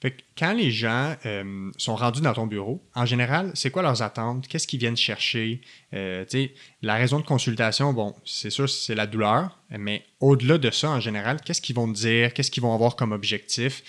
Fait 0.00 0.16
quand 0.36 0.52
les 0.52 0.72
gens 0.72 1.14
euh, 1.26 1.70
sont 1.78 1.94
rendus 1.94 2.20
dans 2.20 2.32
ton 2.32 2.46
bureau, 2.46 2.82
en 2.94 3.06
général, 3.06 3.52
c'est 3.54 3.70
quoi 3.70 3.82
leurs 3.82 4.02
attentes? 4.02 4.48
Qu'est-ce 4.48 4.66
qu'ils 4.66 4.80
viennent 4.80 4.96
chercher? 4.96 5.60
Euh, 5.94 6.24
la 6.82 6.94
raison 6.94 7.20
de 7.20 7.24
consultation, 7.24 7.92
bon, 7.92 8.14
c'est 8.24 8.50
sûr, 8.50 8.68
c'est 8.68 8.96
la 8.96 9.06
douleur, 9.06 9.58
mais 9.70 10.04
au-delà 10.18 10.58
de 10.58 10.70
ça, 10.70 10.90
en 10.90 11.00
général, 11.00 11.40
qu'est-ce 11.44 11.60
qu'ils 11.60 11.76
vont 11.76 11.86
dire? 11.86 12.34
Qu'est-ce 12.34 12.50
qu'ils 12.50 12.64
vont 12.64 12.74
avoir 12.74 12.96
comme 12.96 13.12
objectif? 13.12 13.84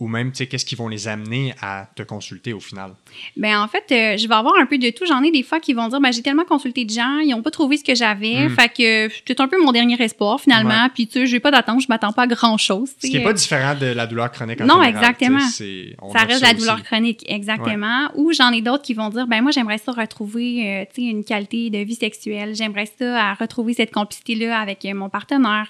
Ou 0.00 0.06
même, 0.06 0.30
tu 0.30 0.38
sais, 0.38 0.46
qu'est-ce 0.46 0.64
qui 0.64 0.76
vont 0.76 0.86
les 0.86 1.08
amener 1.08 1.54
à 1.60 1.88
te 1.92 2.04
consulter 2.04 2.52
au 2.52 2.60
final? 2.60 2.92
Bien, 3.36 3.60
en 3.60 3.66
fait, 3.66 3.84
euh, 3.90 4.16
je 4.16 4.28
vais 4.28 4.34
avoir 4.34 4.54
un 4.56 4.66
peu 4.66 4.78
de 4.78 4.90
tout. 4.90 5.04
J'en 5.06 5.24
ai 5.24 5.32
des 5.32 5.42
fois 5.42 5.58
qui 5.58 5.72
vont 5.72 5.88
dire, 5.88 6.00
ben, 6.00 6.12
j'ai 6.12 6.22
tellement 6.22 6.44
consulté 6.44 6.84
de 6.84 6.90
gens, 6.90 7.18
ils 7.18 7.30
n'ont 7.30 7.42
pas 7.42 7.50
trouvé 7.50 7.78
ce 7.78 7.84
que 7.84 7.96
j'avais. 7.96 8.46
Hmm. 8.46 8.54
Fait 8.54 8.68
que 8.68 9.12
c'est 9.26 9.40
un 9.40 9.48
peu 9.48 9.60
mon 9.60 9.72
dernier 9.72 10.00
espoir, 10.00 10.40
finalement. 10.40 10.88
Puis, 10.94 11.08
tu 11.08 11.20
sais, 11.20 11.26
j'ai 11.26 11.40
pas 11.40 11.50
d'attente, 11.50 11.82
je 11.82 11.86
m'attends 11.88 12.12
pas 12.12 12.22
à 12.22 12.26
grand-chose. 12.28 12.90
Ce 12.96 13.08
qui 13.08 13.14
n'est 13.14 13.24
pas 13.24 13.32
différent 13.32 13.74
de 13.74 13.86
la 13.86 14.06
douleur 14.06 14.30
chronique 14.30 14.60
en 14.60 14.66
Non, 14.66 14.82
exactement. 14.84 15.40
Ça 15.40 16.24
reste 16.24 16.42
la 16.42 16.54
douleur 16.54 16.82
chronique, 16.84 17.24
exactement. 17.26 18.08
Ou 18.14 18.32
j'en 18.32 18.52
ai 18.52 18.62
d'autres 18.62 18.84
qui 18.84 18.94
vont 18.94 19.08
dire, 19.08 19.26
ben 19.26 19.42
moi, 19.42 19.50
j'aimerais 19.50 19.78
ça 19.78 19.90
retrouver, 19.90 20.62
euh, 20.64 20.84
tu 20.94 21.02
sais, 21.02 21.08
une 21.08 21.24
qualité 21.24 21.70
de 21.70 21.78
vie 21.78 21.96
sexuelle. 21.96 22.54
J'aimerais 22.54 22.88
ça 22.98 23.30
à 23.30 23.34
retrouver 23.34 23.74
cette 23.74 23.92
complicité-là 23.92 24.60
avec 24.60 24.84
euh, 24.84 24.94
mon 24.94 25.08
partenaire. 25.08 25.66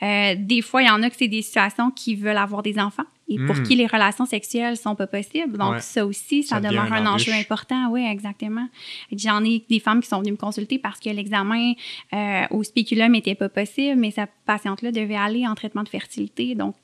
des 0.00 0.62
fois, 0.62 0.82
il 0.82 0.88
y 0.88 0.90
en 0.90 1.02
a 1.02 1.10
que 1.10 1.16
c'est 1.16 1.28
des 1.28 1.42
situations 1.42 1.92
qui 1.92 2.16
veulent 2.16 2.36
avoir 2.36 2.62
des 2.62 2.80
enfants 2.80 3.04
et 3.28 3.38
pour 3.38 3.56
hmm. 3.56 3.62
qui 3.62 3.76
les 3.76 3.86
relations 3.86 4.24
sexuelles 4.24 4.76
sont 4.76 4.94
pas 4.94 5.06
possibles. 5.06 5.58
Donc, 5.58 5.80
ça 5.80 6.06
aussi, 6.06 6.42
ça, 6.42 6.60
demeure 6.60 6.92
un, 6.92 7.06
enjeu 7.06 7.32
important. 7.32 7.90
Oui, 7.90 8.04
exactement. 8.04 8.68
J'en 9.12 9.44
ai 9.44 9.64
des 9.68 9.80
femmes 9.80 10.00
qui 10.00 10.08
sont 10.08 10.20
venues 10.20 10.32
me 10.32 10.36
consulter 10.36 10.78
parce 10.78 10.98
que 10.98 11.10
l'examen 11.10 11.72
euh, 12.14 12.42
au 12.50 12.62
spéculum 12.62 13.12
n'était 13.12 13.34
pas 13.34 13.48
possible, 13.48 14.00
mais 14.00 14.10
cette 14.10 14.30
patiente-là 14.46 14.92
devait 14.92 15.16
aller 15.16 15.46
en 15.46 15.54
traitement 15.54 15.82
de 15.82 15.88
fertilité. 15.88 16.54
Donc, 16.54 16.74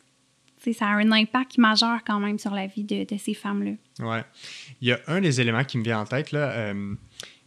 ça 0.72 0.86
a 0.86 0.94
un 0.94 1.12
impact 1.12 1.58
majeur 1.58 1.98
quand 2.06 2.20
même 2.20 2.38
sur 2.38 2.52
la 2.52 2.66
vie 2.66 2.84
de, 2.84 3.06
ces 3.18 3.34
femmes-là. 3.34 3.72
Oui. 4.00 4.18
Il 4.80 4.88
y 4.88 4.92
a 4.92 5.00
un 5.06 5.20
des 5.20 5.40
éléments 5.40 5.64
qui 5.64 5.78
me 5.78 5.84
vient 5.84 6.00
en 6.00 6.04
tête, 6.04 6.32
là. 6.32 6.50
Euh, 6.50 6.94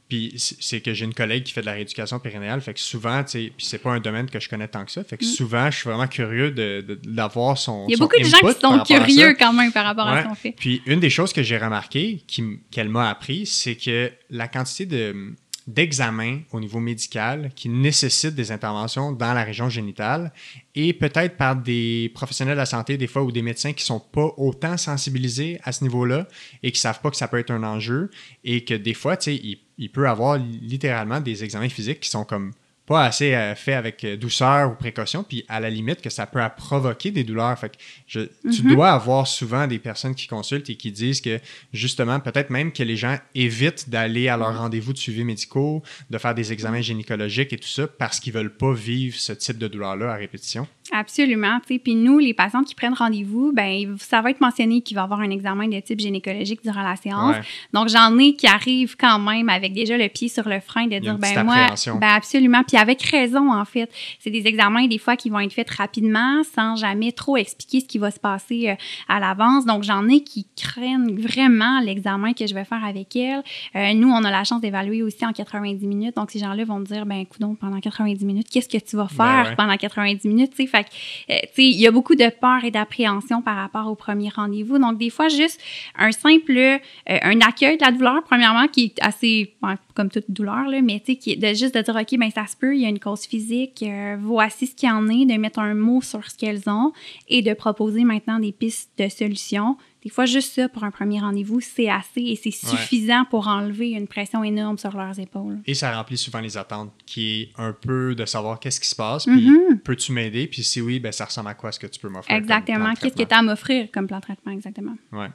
puis 0.09 0.33
c'est 0.37 0.79
que 0.79 0.93
j'ai 0.93 1.05
une 1.05 1.13
collègue 1.13 1.43
qui 1.43 1.53
fait 1.53 1.61
de 1.61 1.65
la 1.65 1.73
rééducation 1.73 2.19
périnéale, 2.19 2.61
fait 2.61 2.73
que 2.73 2.79
souvent, 2.79 3.23
tu 3.23 3.31
sais, 3.31 3.51
puis 3.55 3.65
c'est 3.65 3.77
pas 3.77 3.91
un 3.91 3.99
domaine 3.99 4.29
que 4.29 4.39
je 4.39 4.47
connais 4.47 4.67
tant 4.67 4.85
que 4.85 4.91
ça, 4.91 5.03
fait 5.03 5.17
que 5.17 5.25
mm. 5.25 5.27
souvent, 5.27 5.69
je 5.69 5.77
suis 5.77 5.89
vraiment 5.89 6.07
curieux 6.07 6.51
d'avoir 6.51 7.55
de, 7.55 7.59
son. 7.59 7.85
Il 7.87 7.91
y 7.91 7.95
a 7.95 7.97
beaucoup 7.97 8.17
de 8.17 8.23
gens 8.23 8.39
qui 8.39 8.59
sont 8.59 8.79
curieux 8.83 9.35
quand 9.37 9.53
même 9.53 9.71
par 9.71 9.85
rapport 9.85 10.07
à 10.07 10.23
son 10.23 10.35
fait. 10.35 10.53
Puis 10.57 10.81
une 10.85 10.99
des 10.99 11.09
choses 11.09 11.33
que 11.33 11.43
j'ai 11.43 11.57
remarqué, 11.57 12.23
qu'elle 12.71 12.89
m'a 12.89 13.09
appris, 13.09 13.45
c'est 13.45 13.75
que 13.75 14.11
la 14.29 14.47
quantité 14.47 14.85
de 14.85 15.35
d'examens 15.67 16.39
au 16.53 16.61
niveau 16.61 16.79
médical 16.79 17.51
qui 17.53 17.67
nécessitent 17.67 18.35
des 18.35 18.53
interventions 18.53 19.11
dans 19.11 19.33
la 19.33 19.43
région 19.43 19.67
génitale 19.67 20.31
et 20.75 20.93
peut-être 20.93 21.35
par 21.35 21.57
des 21.57 22.09
professionnels 22.15 22.55
de 22.55 22.59
la 22.59 22.65
santé 22.65 22.95
des 22.95 23.07
fois 23.07 23.23
ou 23.23 23.33
des 23.33 23.41
médecins 23.41 23.73
qui 23.73 23.83
sont 23.83 23.99
pas 23.99 24.31
autant 24.37 24.77
sensibilisés 24.77 25.59
à 25.63 25.73
ce 25.73 25.83
niveau-là 25.83 26.25
et 26.63 26.71
qui 26.71 26.79
savent 26.79 27.01
pas 27.01 27.11
que 27.11 27.17
ça 27.17 27.27
peut 27.27 27.37
être 27.37 27.51
un 27.51 27.63
enjeu 27.63 28.09
et 28.45 28.63
que 28.63 28.73
des 28.73 28.93
fois, 28.93 29.17
tu 29.17 29.25
sais, 29.25 29.35
il, 29.35 29.59
il 29.77 29.91
peut 29.91 30.07
avoir 30.07 30.37
littéralement 30.37 31.19
des 31.19 31.43
examens 31.43 31.69
physiques 31.69 31.99
qui 31.99 32.09
sont 32.09 32.25
comme 32.25 32.53
pas 32.87 33.03
assez 33.03 33.35
euh, 33.35 33.53
fait 33.53 33.73
avec 33.73 34.03
euh, 34.05 34.15
douceur 34.15 34.71
ou 34.71 34.75
précaution, 34.75 35.21
puis 35.21 35.43
à 35.49 35.59
la 35.59 35.69
limite 35.69 36.01
que 36.01 36.09
ça 36.09 36.25
peut 36.25 36.39
provoquer 36.55 37.11
des 37.11 37.25
douleurs. 37.25 37.59
Fait 37.59 37.69
que 37.69 37.75
je, 38.07 38.21
Tu 38.49 38.63
mhm. 38.63 38.75
dois 38.75 38.91
avoir 38.91 39.27
souvent 39.27 39.67
des 39.67 39.77
personnes 39.77 40.15
qui 40.15 40.25
consultent 40.25 40.69
et 40.69 40.75
qui 40.75 40.93
disent 40.93 41.19
que 41.19 41.39
justement, 41.73 42.21
peut-être 42.21 42.49
même 42.49 42.71
que 42.71 42.83
les 42.83 42.95
gens 42.95 43.17
évitent 43.35 43.89
d'aller 43.89 44.29
à 44.29 44.37
leur 44.37 44.57
rendez-vous 44.57 44.93
de 44.93 44.97
suivi 44.97 45.25
médicaux, 45.25 45.83
de 46.09 46.17
faire 46.17 46.33
des 46.33 46.53
examens 46.53 46.79
gynécologiques 46.79 47.51
et 47.51 47.57
tout 47.57 47.67
ça 47.67 47.87
parce 47.87 48.21
qu'ils 48.21 48.33
veulent 48.33 48.55
pas 48.55 48.73
vivre 48.73 49.17
ce 49.17 49.33
type 49.33 49.57
de 49.57 49.67
douleur-là 49.67 50.13
à 50.13 50.15
répétition. 50.15 50.65
Absolument. 50.91 51.59
Puis 51.65 51.95
nous, 51.95 52.19
les 52.19 52.33
patients 52.33 52.63
qui 52.63 52.75
prennent 52.75 52.93
rendez-vous, 52.93 53.51
ben 53.53 53.97
ça 53.99 54.21
va 54.21 54.29
être 54.29 54.41
mentionné 54.41 54.81
qu'il 54.81 54.95
va 54.95 55.01
y 55.01 55.03
avoir 55.03 55.19
un 55.19 55.29
examen 55.29 55.67
de 55.67 55.79
type 55.79 55.99
gynécologique 55.99 56.61
durant 56.63 56.83
la 56.83 56.95
séance. 56.95 57.35
Donc 57.73 57.89
j'en 57.89 58.17
ai 58.17 58.33
qui 58.35 58.47
arrivent 58.47 58.95
quand 58.97 59.19
même 59.19 59.49
avec 59.49 59.73
déjà 59.73 59.97
le 59.97 60.07
pied 60.07 60.29
sur 60.29 60.47
le 60.47 60.59
frein 60.59 60.87
de 60.87 60.97
dire 60.99 61.17
ben 61.17 61.43
moi, 61.43 61.67
ben 61.99 62.07
absolument. 62.07 62.63
Puis 62.63 62.77
avec 62.77 63.01
raison 63.03 63.51
en 63.51 63.65
fait. 63.65 63.91
C'est 64.19 64.29
des 64.29 64.47
examens 64.47 64.87
des 64.87 64.97
fois 64.97 65.15
qui 65.15 65.29
vont 65.29 65.39
être 65.39 65.53
faits 65.53 65.69
rapidement 65.69 66.41
sans 66.55 66.75
jamais 66.75 67.11
trop 67.11 67.37
expliquer 67.37 67.81
ce 67.81 67.85
qui 67.85 67.97
va 67.97 68.11
se 68.11 68.19
passer 68.19 68.69
euh, 68.69 68.75
à 69.07 69.19
l'avance. 69.19 69.65
Donc 69.65 69.83
j'en 69.83 70.07
ai 70.07 70.21
qui 70.21 70.47
craignent 70.55 71.19
vraiment 71.19 71.79
l'examen 71.81 72.33
que 72.33 72.47
je 72.47 72.53
vais 72.53 72.65
faire 72.65 72.83
avec 72.83 73.15
elles. 73.15 73.43
Euh, 73.75 73.93
nous, 73.93 74.09
on 74.09 74.23
a 74.23 74.31
la 74.31 74.43
chance 74.43 74.61
d'évaluer 74.61 75.03
aussi 75.03 75.25
en 75.25 75.33
90 75.33 75.85
minutes. 75.85 76.15
Donc 76.15 76.31
ces 76.31 76.39
gens-là 76.39 76.63
vont 76.63 76.79
me 76.79 76.85
dire 76.85 77.05
ben 77.05 77.17
écoute 77.17 77.41
pendant 77.59 77.79
90 77.79 78.25
minutes, 78.25 78.47
qu'est-ce 78.49 78.69
que 78.69 78.77
tu 78.77 78.95
vas 78.95 79.07
ben 79.11 79.43
faire 79.43 79.55
pendant 79.55 79.77
90 79.77 80.27
minutes, 80.27 80.53
fait 80.83 80.87
euh, 81.29 81.47
il 81.57 81.79
y 81.79 81.87
a 81.87 81.91
beaucoup 81.91 82.15
de 82.15 82.29
peur 82.29 82.63
et 82.63 82.71
d'appréhension 82.71 83.41
par 83.41 83.55
rapport 83.55 83.87
au 83.87 83.95
premier 83.95 84.29
rendez-vous. 84.29 84.77
Donc, 84.77 84.97
des 84.97 85.09
fois, 85.09 85.27
juste 85.27 85.59
un 85.97 86.11
simple, 86.11 86.57
euh, 86.57 86.77
un 87.05 87.41
accueil 87.41 87.77
de 87.77 87.83
la 87.83 87.91
douleur, 87.91 88.23
premièrement, 88.23 88.67
qui 88.67 88.85
est 88.85 88.95
assez, 89.01 89.55
comme 89.95 90.09
toute 90.09 90.29
douleur, 90.29 90.67
là, 90.67 90.81
mais 90.81 91.01
de, 91.07 91.47
juste 91.53 91.75
de 91.75 91.81
dire, 91.81 91.95
OK, 91.95 92.19
ben 92.19 92.31
ça 92.31 92.47
se 92.47 92.55
peut, 92.55 92.75
il 92.75 92.81
y 92.81 92.85
a 92.85 92.89
une 92.89 92.99
cause 92.99 93.25
physique, 93.25 93.83
euh, 93.83 94.17
voici 94.19 94.67
ce 94.67 94.75
qu'il 94.75 94.89
y 94.89 94.91
en 94.91 95.07
est, 95.09 95.25
de 95.25 95.39
mettre 95.39 95.59
un 95.59 95.73
mot 95.73 96.01
sur 96.01 96.29
ce 96.29 96.37
qu'elles 96.37 96.69
ont 96.69 96.93
et 97.27 97.41
de 97.41 97.53
proposer 97.53 98.03
maintenant 98.03 98.39
des 98.39 98.51
pistes 98.51 98.91
de 98.97 99.09
solutions 99.09 99.77
des 100.03 100.09
fois, 100.09 100.25
juste 100.25 100.53
ça 100.53 100.69
pour 100.69 100.83
un 100.83 100.91
premier 100.91 101.19
rendez-vous, 101.19 101.59
c'est 101.59 101.89
assez 101.89 102.21
et 102.21 102.35
c'est 102.35 102.51
suffisant 102.51 103.25
pour 103.25 103.47
enlever 103.47 103.89
une 103.89 104.07
pression 104.07 104.43
énorme 104.43 104.77
sur 104.77 104.95
leurs 104.95 105.19
épaules. 105.19 105.59
Et 105.65 105.73
ça 105.73 105.95
remplit 105.95 106.17
souvent 106.17 106.39
les 106.39 106.55
attentes, 106.55 106.93
qui 107.05 107.41
est 107.41 107.49
un 107.57 107.73
peu 107.73 108.13
de 108.13 108.25
savoir 108.25 108.59
qu'est-ce 108.59 108.79
qui 108.79 108.87
se 108.87 108.95
passe, 108.95 109.25
puis 109.25 109.49
mm-hmm. 109.49 109.79
peux-tu 109.79 110.11
m'aider, 110.11 110.47
puis 110.47 110.63
si 110.63 110.81
oui, 110.81 110.99
ben, 110.99 111.11
ça 111.11 111.25
ressemble 111.25 111.49
à 111.49 111.55
quoi? 111.55 111.71
Ce 111.71 111.79
que 111.79 111.87
tu 111.87 111.99
peux 111.99 112.09
m'offrir. 112.09 112.35
Exactement. 112.35 112.93
Qu'est-ce 112.93 113.15
que 113.15 113.23
tu 113.23 113.33
as 113.33 113.39
à 113.39 113.41
m'offrir 113.41 113.89
comme 113.91 114.07
plan 114.07 114.17
de 114.17 114.23
traitement, 114.23 114.51
exactement. 114.51 114.95
Ouais. 115.11 115.29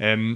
Euh, 0.00 0.34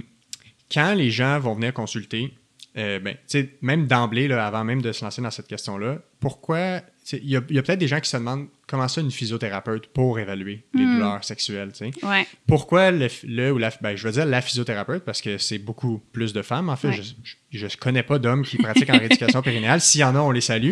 quand 0.71 0.93
les 0.93 1.11
gens 1.11 1.39
vont 1.39 1.55
venir 1.55 1.73
consulter, 1.73 2.33
euh, 2.77 2.99
ben, 2.99 3.13
tu 3.13 3.19
sais, 3.27 3.49
même 3.61 3.85
d'emblée, 3.87 4.31
avant 4.31 4.63
même 4.63 4.81
de 4.81 4.91
se 4.91 5.03
lancer 5.05 5.21
dans 5.21 5.31
cette 5.31 5.47
question-là, 5.47 5.99
pourquoi. 6.19 6.81
Il 7.11 7.29
y 7.29 7.35
a, 7.35 7.39
a 7.39 7.41
peut-être 7.41 7.79
des 7.79 7.87
gens 7.89 7.99
qui 7.99 8.09
se 8.09 8.15
demandent 8.15 8.47
comment 8.65 8.87
ça 8.87 9.01
une 9.01 9.11
physiothérapeute 9.11 9.87
pour 9.87 10.19
évaluer 10.19 10.63
les 10.73 10.85
Mm. 10.85 10.93
douleurs 10.95 11.23
sexuelles. 11.25 11.71
tu 11.73 11.91
sais. 11.91 12.05
Ouais. 12.05 12.25
Pourquoi 12.47 12.91
le, 12.91 13.07
le 13.25 13.51
ou 13.51 13.57
la. 13.57 13.71
Ben, 13.81 13.95
je 13.97 14.07
veux 14.07 14.13
dire 14.13 14.25
la 14.25 14.41
physiothérapeute 14.41 15.03
parce 15.03 15.21
que 15.21 15.37
c'est 15.37 15.57
beaucoup 15.59 16.01
plus 16.13 16.31
de 16.31 16.41
femmes. 16.41 16.69
En 16.69 16.77
fait, 16.77 16.87
Ouais. 16.87 17.01
je, 17.01 17.13
je, 17.51 17.67
je 17.67 17.77
connais 17.77 18.03
pas 18.03 18.19
d'hommes 18.19 18.43
qui 18.45 18.55
pratiquent 18.57 18.89
en 18.89 18.97
rééducation 18.99 19.41
périnéale. 19.43 19.81
S'il 19.81 19.99
y 19.99 20.03
en 20.05 20.15
a, 20.15 20.19
on 20.19 20.31
les 20.31 20.39
salue. 20.41 20.71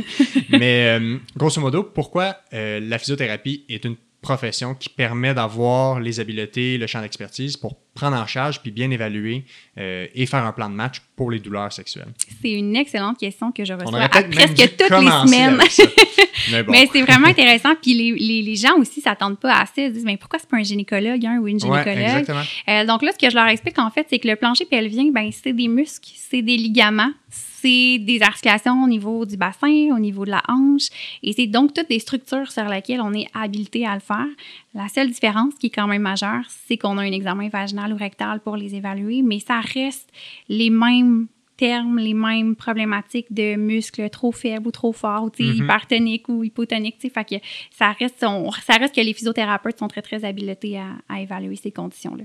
Mais 0.50 0.98
euh, 1.00 1.18
grosso 1.36 1.60
modo, 1.60 1.84
pourquoi 1.84 2.38
euh, 2.54 2.80
la 2.80 2.98
physiothérapie 2.98 3.66
est 3.68 3.84
une 3.84 3.98
profession 4.22 4.76
qui 4.76 4.88
permet 4.90 5.34
d'avoir 5.34 6.00
les 6.00 6.20
habiletés, 6.20 6.78
le 6.78 6.86
champ 6.88 7.02
d'expertise 7.02 7.58
pour 7.58 7.76
prendre 7.96 8.16
en 8.16 8.28
charge 8.28 8.62
puis 8.62 8.70
bien 8.72 8.90
évaluer 8.92 9.44
euh, 9.80 10.06
et 10.14 10.26
faire 10.28 10.46
un 10.46 10.52
plan 10.52 10.70
de 10.70 10.76
match 10.76 11.02
pour 11.16 11.32
les 11.32 11.40
douleurs 11.40 11.74
sexuelles. 11.74 12.14
C'est 12.42 12.52
une 12.52 12.76
excellente 12.76 13.18
question 13.18 13.52
que 13.52 13.66
je 13.66 13.74
reçois 13.74 14.00
à 14.00 14.10
presque 14.10 14.56
toutes 14.78 14.90
les 14.90 15.08
semaines. 15.28 15.58
Mais 16.52 16.64
bon. 16.64 16.72
Mais 16.72 16.88
c'est 16.92 17.02
vraiment 17.02 17.28
intéressant. 17.36 17.76
Puis 17.82 17.94
les, 17.94 18.12
les, 18.14 18.42
les 18.42 18.56
gens 18.56 18.76
aussi 18.78 19.02
s'attendent 19.02 19.40
pas 19.40 19.54
à 19.62 19.66
ça. 19.66 19.74
Ils 19.78 19.92
disent, 19.92 20.06
mais 20.06 20.18
pourquoi 20.18 20.40
c'est 20.40 20.50
pas 20.50 20.58
un 20.58 20.64
gynécologue 20.64 21.24
hein, 21.26 21.38
ou 21.42 21.48
une 21.48 21.56
Ouais, 21.56 21.84
gynécologue? 21.84 21.98
exactement. 21.98 22.42
Euh, 22.70 22.86
donc 22.86 23.02
là, 23.04 23.12
ce 23.12 23.18
que 23.24 23.30
je 23.30 23.36
leur 23.36 23.48
explique, 23.48 23.78
en 23.80 23.92
fait, 23.92 24.08
c'est 24.10 24.18
que 24.20 24.28
le 24.28 24.36
plancher 24.36 24.66
pelvien, 24.66 25.12
ben, 25.14 25.30
c'est 25.32 25.54
des 25.54 25.68
muscles, 25.68 26.10
c'est 26.16 26.42
des 26.42 26.58
ligaments, 26.58 27.12
c'est 27.62 28.00
des 28.00 28.21
articulations 28.21 28.84
au 28.84 28.88
niveau 28.88 29.26
du 29.26 29.38
bassin, 29.38 29.89
au 29.95 30.00
niveau 30.00 30.26
de 30.26 30.32
la 30.32 30.41
hanche. 30.47 30.88
Et 31.24 31.34
c'est 31.34 31.47
donc 31.47 31.74
toutes 31.74 31.89
des 31.89 32.00
structures 32.00 32.52
sur 32.52 32.65
lesquelles 32.65 33.02
on 33.02 33.13
est 33.13 33.28
habilité 33.34 33.86
à 33.86 33.93
le 33.95 34.00
faire. 34.02 34.28
La 34.74 34.88
seule 34.88 35.10
différence 35.12 35.54
qui 35.56 35.67
est 35.67 35.71
quand 35.71 35.88
même 35.88 36.02
majeure, 36.02 36.43
c'est 36.65 36.78
qu'on 36.78 36.97
a 36.97 37.02
un 37.02 37.12
examen 37.12 37.50
vaginal 37.50 37.93
ou 37.93 37.97
rectal 37.97 38.39
pour 38.39 38.56
les 38.58 38.76
évaluer, 38.76 39.21
mais 39.21 39.39
ça 39.39 39.60
reste 39.60 40.10
les 40.50 40.69
mêmes 40.69 41.28
termes, 41.58 42.00
les 42.00 42.15
mêmes 42.15 42.56
problématiques 42.56 43.32
de 43.32 43.56
muscles 43.56 44.10
trop 44.10 44.32
faibles 44.32 44.67
ou 44.67 44.71
trop 44.71 44.93
forts, 44.93 45.26
ou 45.26 45.32
Mhm. 45.43 45.56
hypertoniques 45.63 46.28
ou 46.30 46.43
hypotoniques. 46.43 46.97
Fait 47.13 47.24
que 47.24 47.36
ça 47.69 47.91
reste, 47.91 48.24
on- 48.28 48.50
ça 48.52 48.74
reste 48.78 48.95
que 48.95 49.02
les 49.02 49.13
physiothérapeutes 49.13 49.78
sont 49.78 49.88
très, 49.88 50.02
très 50.02 50.26
habilités 50.26 50.80
à, 50.80 50.88
à 51.08 51.21
évaluer 51.21 51.56
ces 51.56 51.71
conditions-là. 51.71 52.24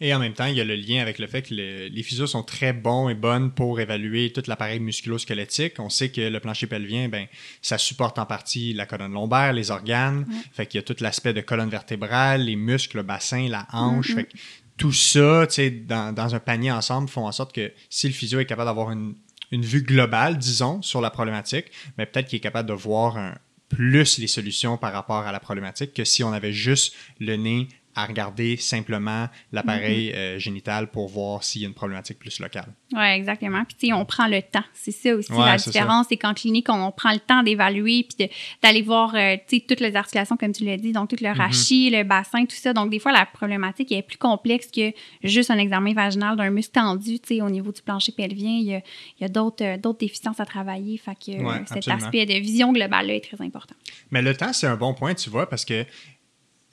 Et 0.00 0.14
en 0.14 0.20
même 0.20 0.32
temps, 0.34 0.46
il 0.46 0.54
y 0.56 0.60
a 0.60 0.64
le 0.64 0.76
lien 0.76 1.00
avec 1.02 1.18
le 1.18 1.26
fait 1.26 1.42
que 1.42 1.54
le- 1.54 1.88
les 1.88 2.02
physios 2.04 2.28
sont 2.28 2.44
très 2.44 2.72
bons 2.72 3.08
et 3.08 3.14
bonnes 3.14 3.50
pour 3.50 3.80
évaluer 3.80 4.32
tout 4.32 4.42
l'appareil 4.46 4.78
musculo-squelettique. 4.78 5.80
On 5.80 5.88
sait 5.90 6.10
que 6.10 6.20
le 6.20 6.38
plancher 6.40 6.66
pelvien, 6.68 7.08
ben, 7.08 7.26
ça 7.62 7.78
supporte 7.78 8.18
en 8.18 8.26
partie 8.26 8.74
la 8.74 8.86
colonne 8.86 9.12
lombaire, 9.12 9.52
les 9.52 9.70
organes. 9.72 10.24
Ouais. 10.28 10.36
Fait 10.52 10.66
qu'il 10.66 10.78
y 10.78 10.80
a 10.80 10.82
tout 10.82 10.96
l'aspect 11.00 11.32
de 11.32 11.40
colonne 11.40 11.68
vertébrale, 11.70 12.42
les 12.44 12.54
muscles, 12.56 12.98
le 12.98 13.02
bassin, 13.02 13.48
la 13.48 13.66
hanche. 13.72 14.10
Mhm. 14.10 14.14
Fait 14.16 14.24
que 14.24 14.36
tout 14.76 14.92
ça, 14.92 15.46
tu 15.48 15.54
sais, 15.54 15.70
dans, 15.70 16.14
dans 16.14 16.34
un 16.34 16.38
panier 16.40 16.70
ensemble, 16.70 17.08
font 17.08 17.26
en 17.26 17.32
sorte 17.32 17.52
que 17.52 17.72
si 17.90 18.06
le 18.06 18.14
physio 18.14 18.38
est 18.38 18.46
capable 18.46 18.68
d'avoir 18.68 18.92
une, 18.92 19.14
une 19.50 19.64
vue 19.64 19.82
globale, 19.82 20.38
disons, 20.38 20.80
sur 20.82 21.00
la 21.00 21.10
problématique, 21.10 21.66
mais 21.96 22.06
peut-être 22.06 22.28
qu'il 22.28 22.36
est 22.36 22.40
capable 22.40 22.68
de 22.68 22.74
voir 22.74 23.16
un- 23.16 23.34
plus 23.68 24.18
les 24.18 24.28
solutions 24.28 24.78
par 24.78 24.92
rapport 24.94 25.26
à 25.26 25.32
la 25.32 25.40
problématique 25.40 25.92
que 25.92 26.02
si 26.04 26.24
on 26.24 26.32
avait 26.32 26.54
juste 26.54 26.94
le 27.20 27.36
nez 27.36 27.68
à 27.98 28.04
regarder 28.06 28.56
simplement 28.56 29.28
l'appareil 29.52 30.12
euh, 30.14 30.38
génital 30.38 30.88
pour 30.90 31.08
voir 31.08 31.42
s'il 31.42 31.62
y 31.62 31.64
a 31.64 31.68
une 31.68 31.74
problématique 31.74 32.18
plus 32.18 32.38
locale. 32.38 32.72
Oui, 32.92 33.04
exactement. 33.06 33.64
Puis, 33.64 33.76
tu 33.78 33.86
sais, 33.88 33.92
on 33.92 34.04
prend 34.04 34.28
le 34.28 34.40
temps. 34.40 34.62
C'est 34.72 34.92
ça 34.92 35.14
aussi 35.16 35.32
Ouais, 35.32 35.44
la 35.44 35.56
différence. 35.56 36.06
C'est 36.08 36.16
qu'en 36.16 36.32
clinique, 36.32 36.68
on, 36.68 36.86
on 36.86 36.92
prend 36.92 37.12
le 37.12 37.18
temps 37.18 37.42
d'évaluer 37.42 38.06
puis 38.08 38.28
d'aller 38.62 38.82
voir, 38.82 39.14
euh, 39.16 39.36
tu 39.48 39.56
sais, 39.58 39.64
toutes 39.68 39.80
les 39.80 39.96
articulations, 39.96 40.36
comme 40.36 40.52
tu 40.52 40.64
l'as 40.64 40.76
dit, 40.76 40.92
donc 40.92 41.10
tout 41.10 41.16
le 41.20 41.28
Mhm. 41.28 41.36
rachis, 41.38 41.90
le 41.90 42.04
bassin, 42.04 42.44
tout 42.46 42.54
ça. 42.56 42.72
Donc, 42.72 42.90
des 42.90 43.00
fois, 43.00 43.10
la 43.12 43.26
problématique 43.26 43.90
est 43.90 44.02
plus 44.02 44.16
complexe 44.18 44.68
que 44.70 44.92
juste 45.24 45.50
un 45.50 45.58
examen 45.58 45.92
vaginal 45.92 46.36
d'un 46.36 46.50
muscle 46.50 46.72
tendu, 46.74 47.18
tu 47.18 47.34
sais, 47.36 47.40
au 47.42 47.50
niveau 47.50 47.72
du 47.72 47.82
plancher 47.82 48.12
pelvien. 48.12 48.50
Il 48.50 48.80
y 49.20 49.24
a, 49.24 49.28
d'autres 49.28 49.64
euh, 49.64 49.76
d'autres 49.76 49.98
déficiences 49.98 50.38
à 50.38 50.46
travailler. 50.46 50.98
Fait 50.98 51.14
que 51.16 51.42
Ouais, 51.42 51.58
cet 51.66 51.78
absolument. 51.78 52.04
aspect 52.04 52.26
de 52.26 52.34
vision 52.34 52.72
globale-là 52.72 53.14
est 53.14 53.24
très 53.34 53.44
important. 53.44 53.74
Mais 54.12 54.22
le 54.22 54.34
temps, 54.36 54.52
c'est 54.52 54.66
un 54.68 54.76
bon 54.76 54.94
point, 54.94 55.14
tu 55.14 55.30
vois, 55.30 55.48
parce 55.48 55.64
que 55.64 55.84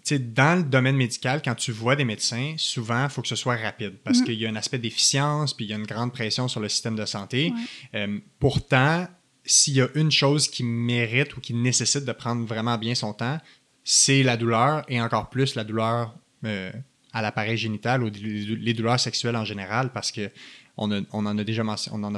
sais, 0.09 0.19
dans 0.19 0.57
le 0.57 0.63
domaine 0.63 0.95
médical, 0.95 1.41
quand 1.43 1.55
tu 1.55 1.71
vois 1.71 1.95
des 1.95 2.05
médecins, 2.05 2.53
souvent, 2.57 3.03
il 3.05 3.09
faut 3.09 3.21
que 3.21 3.27
ce 3.27 3.35
soit 3.35 3.55
rapide 3.55 3.95
parce 4.03 4.19
Mhm. 4.19 4.25
qu'il 4.25 4.35
y 4.35 4.45
a 4.45 4.49
un 4.49 4.55
aspect 4.55 4.77
d'efficience, 4.77 5.53
puis 5.53 5.65
il 5.65 5.69
y 5.69 5.73
a 5.73 5.77
une 5.77 5.85
grande 5.85 6.13
pression 6.13 6.47
sur 6.47 6.59
le 6.59 6.69
système 6.69 6.95
de 6.95 7.05
santé. 7.05 7.51
Ouais. 7.93 7.99
Euh, 7.99 8.19
pourtant, 8.39 9.07
s'il 9.45 9.73
y 9.75 9.81
a 9.81 9.87
une 9.95 10.11
chose 10.11 10.47
qui 10.47 10.63
mérite 10.63 11.35
ou 11.37 11.41
qui 11.41 11.53
nécessite 11.53 12.05
de 12.05 12.11
prendre 12.11 12.45
vraiment 12.45 12.77
bien 12.77 12.95
son 12.95 13.13
temps, 13.13 13.39
c'est 13.83 14.23
la 14.23 14.37
douleur 14.37 14.83
et 14.87 14.99
encore 15.01 15.29
plus 15.29 15.55
la 15.55 15.63
douleur 15.63 16.15
euh, 16.45 16.71
à 17.13 17.21
l'appareil 17.21 17.57
génital 17.57 18.03
ou 18.03 18.09
les 18.11 18.73
douleurs 18.73 18.99
sexuelles 18.99 19.35
en 19.35 19.45
général 19.45 19.91
parce 19.93 20.11
que 20.11 20.29
on, 20.77 20.91
en 21.11 21.37
a 21.37 21.43
déjà 21.43 21.63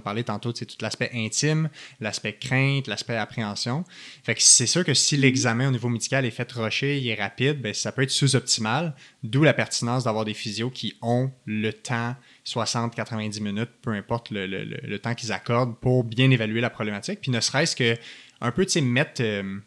parlé 0.04 0.24
tantôt, 0.24 0.52
c'est 0.56 0.66
tout 0.66 0.78
l'aspect 0.82 1.12
intime, 1.14 1.70
l'aspect 2.00 2.34
crainte, 2.34 2.88
l'aspect 2.88 3.16
appréhension. 3.16 3.84
Fait 4.24 4.36
c'est 4.40 4.68
sûr 4.68 4.84
que 4.84 4.94
si 4.94 5.18
l'examen 5.18 5.68
au 5.68 5.72
niveau 5.72 5.90
médical 5.90 6.26
est 6.26 6.32
fait 6.32 6.52
rocher, 6.52 6.98
il 6.98 7.08
est 7.08 7.16
rapide, 7.22 7.62
ben 7.62 7.74
ça 7.74 7.92
peut 7.92 8.04
être 8.04 8.12
sous-optimal, 8.12 8.96
d'où 9.24 9.44
la 9.44 9.54
pertinence 9.54 10.06
d'avoir 10.06 10.26
des 10.26 10.34
physios 10.34 10.70
qui 10.70 10.96
ont 11.02 11.32
le 11.46 11.72
temps 11.72 12.16
60-90 12.46 13.42
minutes, 13.42 13.72
peu 13.82 13.92
importe 13.92 14.30
le, 14.32 14.98
temps 14.98 15.14
qu'ils 15.14 15.32
accordent 15.32 15.78
pour 15.80 16.04
bien 16.04 16.32
évaluer 16.32 16.62
la 16.62 16.70
problématique. 16.70 17.20
Puis 17.22 17.32
ne 17.32 17.40
serait-ce 17.40 17.76
que 17.76 17.96
un 18.40 18.52
peu, 18.52 18.66
tu 18.66 18.82
mettre, 18.82 19.22
euh, 19.22 19.60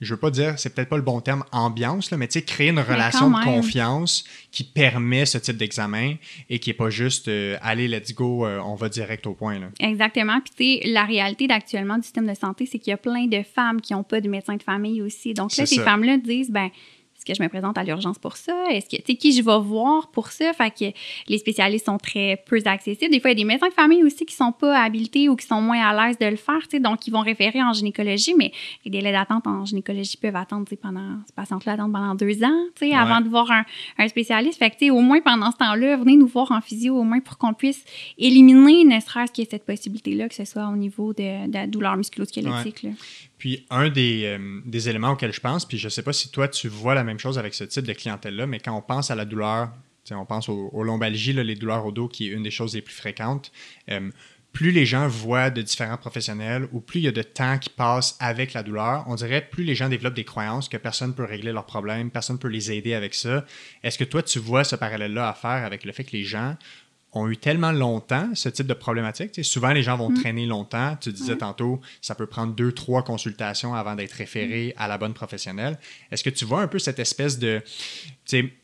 je 0.00 0.14
veux 0.14 0.20
pas 0.20 0.30
dire, 0.30 0.58
c'est 0.58 0.74
peut-être 0.74 0.88
pas 0.88 0.96
le 0.96 1.02
bon 1.02 1.20
terme, 1.20 1.44
ambiance, 1.50 2.10
là, 2.10 2.16
mais 2.16 2.28
tu 2.28 2.34
sais, 2.34 2.44
créer 2.44 2.68
une 2.68 2.78
relation 2.78 3.30
de 3.30 3.44
confiance 3.44 4.24
qui 4.52 4.62
permet 4.62 5.26
ce 5.26 5.38
type 5.38 5.56
d'examen 5.56 6.14
et 6.48 6.60
qui 6.60 6.70
est 6.70 6.74
pas 6.74 6.90
juste, 6.90 7.28
euh, 7.28 7.56
allez, 7.62 7.88
let's 7.88 8.14
go, 8.14 8.46
euh, 8.46 8.60
on 8.64 8.76
va 8.76 8.88
direct 8.88 9.26
au 9.26 9.34
point. 9.34 9.58
Là. 9.58 9.68
Exactement. 9.80 10.40
Puis, 10.40 10.80
tu 10.80 10.82
sais, 10.86 10.92
la 10.92 11.04
réalité 11.04 11.48
d'actuellement 11.48 11.96
du 11.96 12.04
système 12.04 12.26
de 12.26 12.34
santé, 12.34 12.66
c'est 12.66 12.78
qu'il 12.78 12.92
y 12.92 12.94
a 12.94 12.96
plein 12.96 13.26
de 13.26 13.42
femmes 13.42 13.80
qui 13.80 13.92
n'ont 13.92 14.04
pas 14.04 14.20
de 14.20 14.28
médecin 14.28 14.56
de 14.56 14.62
famille 14.62 15.02
aussi. 15.02 15.34
Donc 15.34 15.56
là, 15.56 15.66
ces 15.66 15.80
femmes-là 15.80 16.18
disent, 16.18 16.50
ben, 16.50 16.70
est-ce 17.18 17.24
que 17.26 17.34
je 17.34 17.42
me 17.42 17.48
présente 17.48 17.76
à 17.76 17.82
l'urgence 17.82 18.16
pour 18.18 18.36
ça? 18.36 18.54
Est-ce 18.70 18.88
que, 18.88 18.96
tu 19.02 19.02
sais, 19.12 19.14
qui 19.16 19.32
je 19.32 19.42
vais 19.42 19.58
voir 19.58 20.08
pour 20.12 20.28
ça? 20.28 20.52
Fait 20.52 20.70
que 20.70 20.96
les 21.28 21.38
spécialistes 21.38 21.86
sont 21.86 21.98
très 21.98 22.40
peu 22.46 22.60
accessibles. 22.64 23.10
Des 23.10 23.18
fois, 23.18 23.30
il 23.30 23.38
y 23.38 23.40
a 23.40 23.42
des 23.42 23.44
médecins 23.44 23.68
de 23.68 23.72
famille 23.74 24.04
aussi 24.04 24.24
qui 24.24 24.34
sont 24.36 24.52
pas 24.52 24.80
habilités 24.80 25.28
ou 25.28 25.34
qui 25.34 25.44
sont 25.44 25.60
moins 25.60 25.80
à 25.84 26.06
l'aise 26.06 26.16
de 26.18 26.26
le 26.26 26.36
faire, 26.36 26.60
tu 26.62 26.76
sais. 26.76 26.80
Donc, 26.80 27.06
ils 27.08 27.10
vont 27.10 27.20
référer 27.20 27.60
en 27.60 27.72
gynécologie, 27.72 28.34
mais 28.38 28.52
les 28.84 28.90
délais 28.92 29.10
d'attente 29.10 29.48
en 29.48 29.64
gynécologie 29.64 30.16
peuvent 30.16 30.36
attendre, 30.36 30.64
tu 30.66 30.70
sais, 30.70 30.76
pendant, 30.76 31.16
attendent 31.36 31.92
pendant 31.92 32.14
deux 32.14 32.44
ans, 32.44 32.64
tu 32.76 32.86
sais, 32.86 32.88
Ouais. 32.90 32.94
avant 32.94 33.20
de 33.20 33.28
voir 33.28 33.50
un, 33.50 33.64
un 33.98 34.06
spécialiste. 34.08 34.58
Fait 34.60 34.70
que, 34.70 34.76
tu 34.76 34.84
sais, 34.86 34.90
au 34.90 35.00
moins 35.00 35.20
pendant 35.20 35.50
ce 35.50 35.56
temps-là, 35.56 35.96
venez 35.96 36.16
nous 36.16 36.28
voir 36.28 36.52
en 36.52 36.60
physio, 36.60 36.96
au 36.96 37.02
moins 37.02 37.18
pour 37.20 37.36
qu'on 37.36 37.52
puisse 37.52 37.84
éliminer, 38.16 38.84
ne 38.84 39.00
serait-ce 39.00 39.32
que 39.32 39.48
cette 39.48 39.64
possibilité-là, 39.66 40.28
que 40.28 40.34
ce 40.36 40.44
soit 40.44 40.68
au 40.68 40.76
niveau 40.76 41.12
de, 41.12 41.48
de 41.48 41.52
la 41.54 41.66
douleur 41.66 41.96
musculo-squelettique. 41.96 42.86
Puis 43.38 43.66
un 43.70 43.88
des, 43.88 44.24
euh, 44.24 44.60
des 44.64 44.88
éléments 44.88 45.12
auxquels 45.12 45.32
je 45.32 45.40
pense, 45.40 45.64
puis 45.64 45.78
je 45.78 45.88
sais 45.88 46.02
pas 46.02 46.12
si 46.12 46.30
toi 46.30 46.48
tu 46.48 46.68
vois 46.68 46.94
la 46.94 47.04
même 47.04 47.18
chose 47.18 47.38
avec 47.38 47.54
ce 47.54 47.64
type 47.64 47.86
de 47.86 47.92
clientèle-là, 47.92 48.46
mais 48.46 48.58
quand 48.58 48.76
on 48.76 48.82
pense 48.82 49.10
à 49.10 49.14
la 49.14 49.24
douleur, 49.24 49.70
on 50.10 50.24
pense 50.24 50.48
aux, 50.48 50.82
lombalgies, 50.82 51.32
les 51.32 51.54
douleurs 51.54 51.84
au 51.86 51.92
dos, 51.92 52.08
qui 52.08 52.28
est 52.28 52.30
une 52.30 52.42
des 52.42 52.50
choses 52.50 52.74
les 52.74 52.82
plus 52.82 52.94
fréquentes, 52.94 53.52
euh, 53.90 54.10
plus 54.52 54.70
les 54.70 54.86
gens 54.86 55.06
voient 55.06 55.50
de 55.50 55.60
différents 55.62 55.98
professionnels 55.98 56.68
ou 56.72 56.80
plus 56.80 57.00
il 57.00 57.02
y 57.04 57.08
a 57.08 57.12
de 57.12 57.22
temps 57.22 57.58
qui 57.58 57.68
passe 57.70 58.16
avec 58.18 58.54
la 58.54 58.62
douleur, 58.62 59.04
on 59.06 59.14
dirait 59.14 59.46
plus 59.46 59.62
les 59.62 59.74
gens 59.74 59.88
développent 59.88 60.14
des 60.14 60.24
croyances 60.24 60.68
que 60.68 60.76
personne 60.76 61.14
peut 61.14 61.24
régler 61.24 61.52
leurs 61.52 61.66
problèmes, 61.66 62.10
personne 62.10 62.38
peut 62.38 62.48
les 62.48 62.72
aider 62.72 62.94
avec 62.94 63.14
ça. 63.14 63.44
Est-ce 63.82 63.98
que 63.98 64.04
toi 64.04 64.22
tu 64.22 64.38
vois 64.38 64.64
ce 64.64 64.74
parallèle-là 64.74 65.28
à 65.28 65.34
faire 65.34 65.64
avec 65.64 65.84
le 65.84 65.92
fait 65.92 66.04
que 66.04 66.12
les 66.12 66.24
gens 66.24 66.56
ont 67.12 67.28
eu 67.28 67.36
tellement 67.36 67.72
longtemps 67.72 68.28
ce 68.34 68.48
type 68.48 68.66
de 68.66 68.74
problématique. 68.74 69.44
Souvent, 69.44 69.70
les 69.70 69.82
gens 69.82 69.96
vont 69.96 70.12
traîner 70.12 70.46
longtemps. 70.46 70.96
Tu 71.00 71.12
disais 71.12 71.36
tantôt, 71.36 71.80
ça 72.02 72.14
peut 72.14 72.26
prendre 72.26 72.54
deux, 72.54 72.72
trois 72.72 73.02
consultations 73.02 73.74
avant 73.74 73.94
d'être 73.94 74.12
référé 74.12 74.74
à 74.76 74.88
la 74.88 74.98
bonne 74.98 75.14
professionnelle. 75.14 75.78
Est-ce 76.10 76.22
que 76.22 76.30
tu 76.30 76.44
vois 76.44 76.60
un 76.60 76.68
peu 76.68 76.78
cette 76.78 76.98
espèce 76.98 77.38
de 77.38 77.62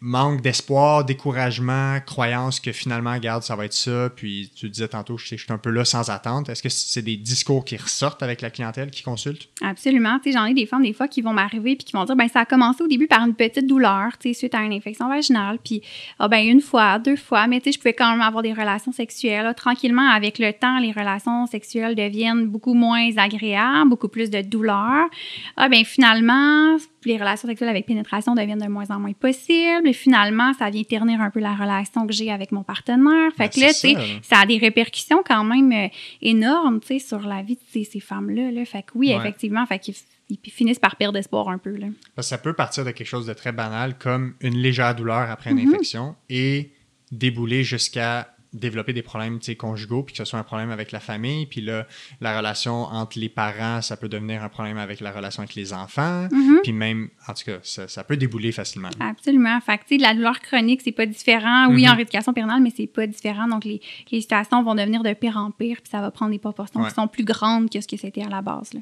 manque 0.00 0.42
d'espoir, 0.42 1.05
découragement, 1.05 1.98
croyance 2.05 2.61
que 2.61 2.72
finalement, 2.72 3.14
regarde, 3.14 3.42
ça 3.42 3.57
va 3.57 3.64
être 3.64 3.74
ça, 3.74 4.11
puis 4.14 4.50
tu 4.55 4.68
disais 4.68 4.88
tantôt, 4.88 5.16
je 5.18 5.37
suis 5.37 5.53
un 5.53 5.59
peu 5.59 5.70
là 5.70 5.85
sans 5.85 6.11
attente. 6.11 6.48
Est-ce 6.48 6.62
que 6.62 6.68
c'est 6.68 7.03
des 7.03 7.16
discours 7.16 7.64
qui 7.64 7.77
ressortent 7.77 8.22
avec 8.22 8.40
la 8.40 8.50
clientèle 8.50 8.90
qui 8.90 9.03
consulte? 9.03 9.48
Absolument. 9.62 10.18
J'en 10.27 10.44
ai 10.46 10.55
des 10.55 10.66
femmes, 10.66 10.83
des 10.83 10.92
fois, 10.92 11.09
qui 11.09 11.22
vont 11.22 11.33
m'arriver 11.33 11.77
puis 11.77 11.85
qui 11.85 11.92
vont 11.92 12.05
dire, 12.05 12.16
ben 12.16 12.29
ça 12.29 12.40
a 12.40 12.44
commencé 12.44 12.83
au 12.83 12.88
début 12.88 13.07
par 13.07 13.24
une 13.24 13.35
petite 13.35 13.66
douleur, 13.66 14.12
suite 14.20 14.55
à 14.55 14.62
une 14.62 14.72
infection 14.72 15.09
vaginale. 15.09 15.59
Puis, 15.64 15.83
ah, 16.18 16.29
ben 16.29 16.46
une 16.46 16.61
fois, 16.61 16.98
deux 16.98 17.16
fois, 17.16 17.46
mais 17.46 17.61
je 17.64 17.79
pouvais 17.79 17.94
quand 17.94 18.11
même 18.11 18.20
avoir 18.20 18.42
des 18.42 18.53
relations 18.53 18.92
sexuelles. 18.92 19.53
Tranquillement, 19.57 20.09
avec 20.11 20.38
le 20.38 20.53
temps, 20.53 20.79
les 20.79 20.92
relations 20.92 21.46
sexuelles 21.46 21.94
deviennent 21.94 22.46
beaucoup 22.46 22.74
moins 22.74 23.16
agréables, 23.16 23.88
beaucoup 23.88 24.09
plus 24.09 24.31
de 24.31 24.42
douleur. 24.42 25.09
Ah, 25.57 25.68
ben 25.68 25.85
finalement, 25.85 26.77
les 27.08 27.16
relations 27.16 27.48
sexuelles 27.48 27.68
avec 27.70 27.86
pénétration 27.86 28.34
deviennent 28.34 28.58
de 28.58 28.68
moins 28.68 28.90
en 28.90 28.98
moins 29.00 29.12
possibles. 29.12 29.86
Et 29.86 29.92
finalement, 29.92 30.52
ça 30.54 30.70
vient 30.70 30.82
ternir 30.84 31.20
un 31.20 31.30
peu 31.30 31.40
la 31.40 31.54
relation 31.54 32.06
que 32.06 32.12
j'ai 32.12 32.30
avec 32.30 32.52
mon 32.52 32.62
partenaire. 32.62 33.30
Fait 33.36 33.44
Ben, 33.44 33.48
que 33.50 33.60
là, 33.60 33.66
tu 33.68 33.74
sais, 33.74 33.94
ça, 34.22 34.38
a 34.40 34.46
des 34.46 34.58
répercussions 34.58 35.22
quand 35.26 35.44
même 35.44 35.72
euh, 35.72 35.88
énormes, 36.22 36.80
tu 36.80 36.86
sais, 36.86 36.98
sur 36.98 37.20
la 37.20 37.42
vie 37.42 37.56
de 37.56 37.84
ces, 37.84 38.00
femmes-là. 38.00 38.50
Là. 38.50 38.64
Fait 38.64 38.82
que 38.82 38.90
oui, 38.94 39.08
Ouais. 39.08 39.16
effectivement, 39.18 39.64
fait 39.66 39.78
qu'ils 39.78 39.94
ils 40.30 40.38
finissent 40.50 40.78
par 40.78 40.96
perdre 40.96 41.18
espoir 41.18 41.48
un 41.50 41.58
peu. 41.58 41.76
Là. 41.76 41.86
Parce 42.14 42.28
que 42.28 42.30
ça 42.30 42.38
peut 42.38 42.54
partir 42.54 42.84
de 42.84 42.90
quelque 42.92 43.06
chose 43.06 43.26
de 43.26 43.34
très 43.34 43.52
banal 43.52 43.98
comme 43.98 44.34
une 44.40 44.56
légère 44.56 44.94
douleur 44.94 45.30
après 45.30 45.50
une 45.50 45.58
Mhm. 45.60 45.68
infection 45.74 46.16
et 46.30 46.72
débouler 47.12 47.62
jusqu'à 47.62 48.33
développer 48.54 48.92
des 48.92 49.02
problèmes 49.02 49.38
conjugaux, 49.58 50.02
puis 50.02 50.12
que 50.14 50.18
ce 50.18 50.24
soit 50.24 50.38
un 50.38 50.42
problème 50.44 50.70
avec 50.70 50.92
la 50.92 51.00
famille, 51.00 51.46
puis 51.46 51.60
là, 51.60 51.86
la 52.20 52.36
relation 52.38 52.84
entre 52.84 53.18
les 53.18 53.28
parents, 53.28 53.82
ça 53.82 53.96
peut 53.96 54.08
devenir 54.08 54.42
un 54.42 54.48
problème 54.48 54.78
avec 54.78 55.00
la 55.00 55.12
relation 55.12 55.42
avec 55.42 55.54
les 55.54 55.72
enfants, 55.72 56.28
Mhm. 56.30 56.60
puis 56.62 56.72
même, 56.72 57.10
en 57.28 57.34
tout 57.34 57.44
cas, 57.44 57.58
ça, 57.62 57.88
ça 57.88 58.04
peut 58.04 58.16
débouler 58.16 58.52
facilement. 58.52 58.88
Absolument. 59.00 59.60
Fait 59.60 59.78
que, 59.78 59.82
tu 59.84 59.96
sais, 59.96 60.00
la 60.02 60.14
douleur 60.14 60.40
chronique, 60.40 60.80
c'est 60.82 60.92
pas 60.92 61.06
différent. 61.06 61.66
Oui, 61.68 61.82
Mhm. 61.84 61.90
en 61.90 61.94
rééducation 61.96 62.32
périnale, 62.32 62.62
mais 62.62 62.72
c'est 62.74 62.86
pas 62.86 63.06
différent. 63.06 63.46
Donc, 63.48 63.64
les, 63.64 63.80
les 64.10 64.20
situations 64.20 64.62
vont 64.62 64.74
devenir 64.74 65.02
de 65.02 65.12
pire 65.12 65.36
en 65.36 65.50
pire, 65.50 65.78
puis 65.82 65.90
ça 65.90 66.00
va 66.00 66.10
prendre 66.10 66.30
des 66.32 66.38
proportions 66.38 66.80
Ouais. 66.80 66.88
qui 66.88 66.94
sont 66.94 67.08
plus 67.08 67.24
grandes 67.24 67.68
que 67.70 67.80
ce 67.80 67.88
que 67.88 67.96
c'était 67.96 68.22
à 68.22 68.28
la 68.28 68.40
base. 68.40 68.72
Là. 68.74 68.80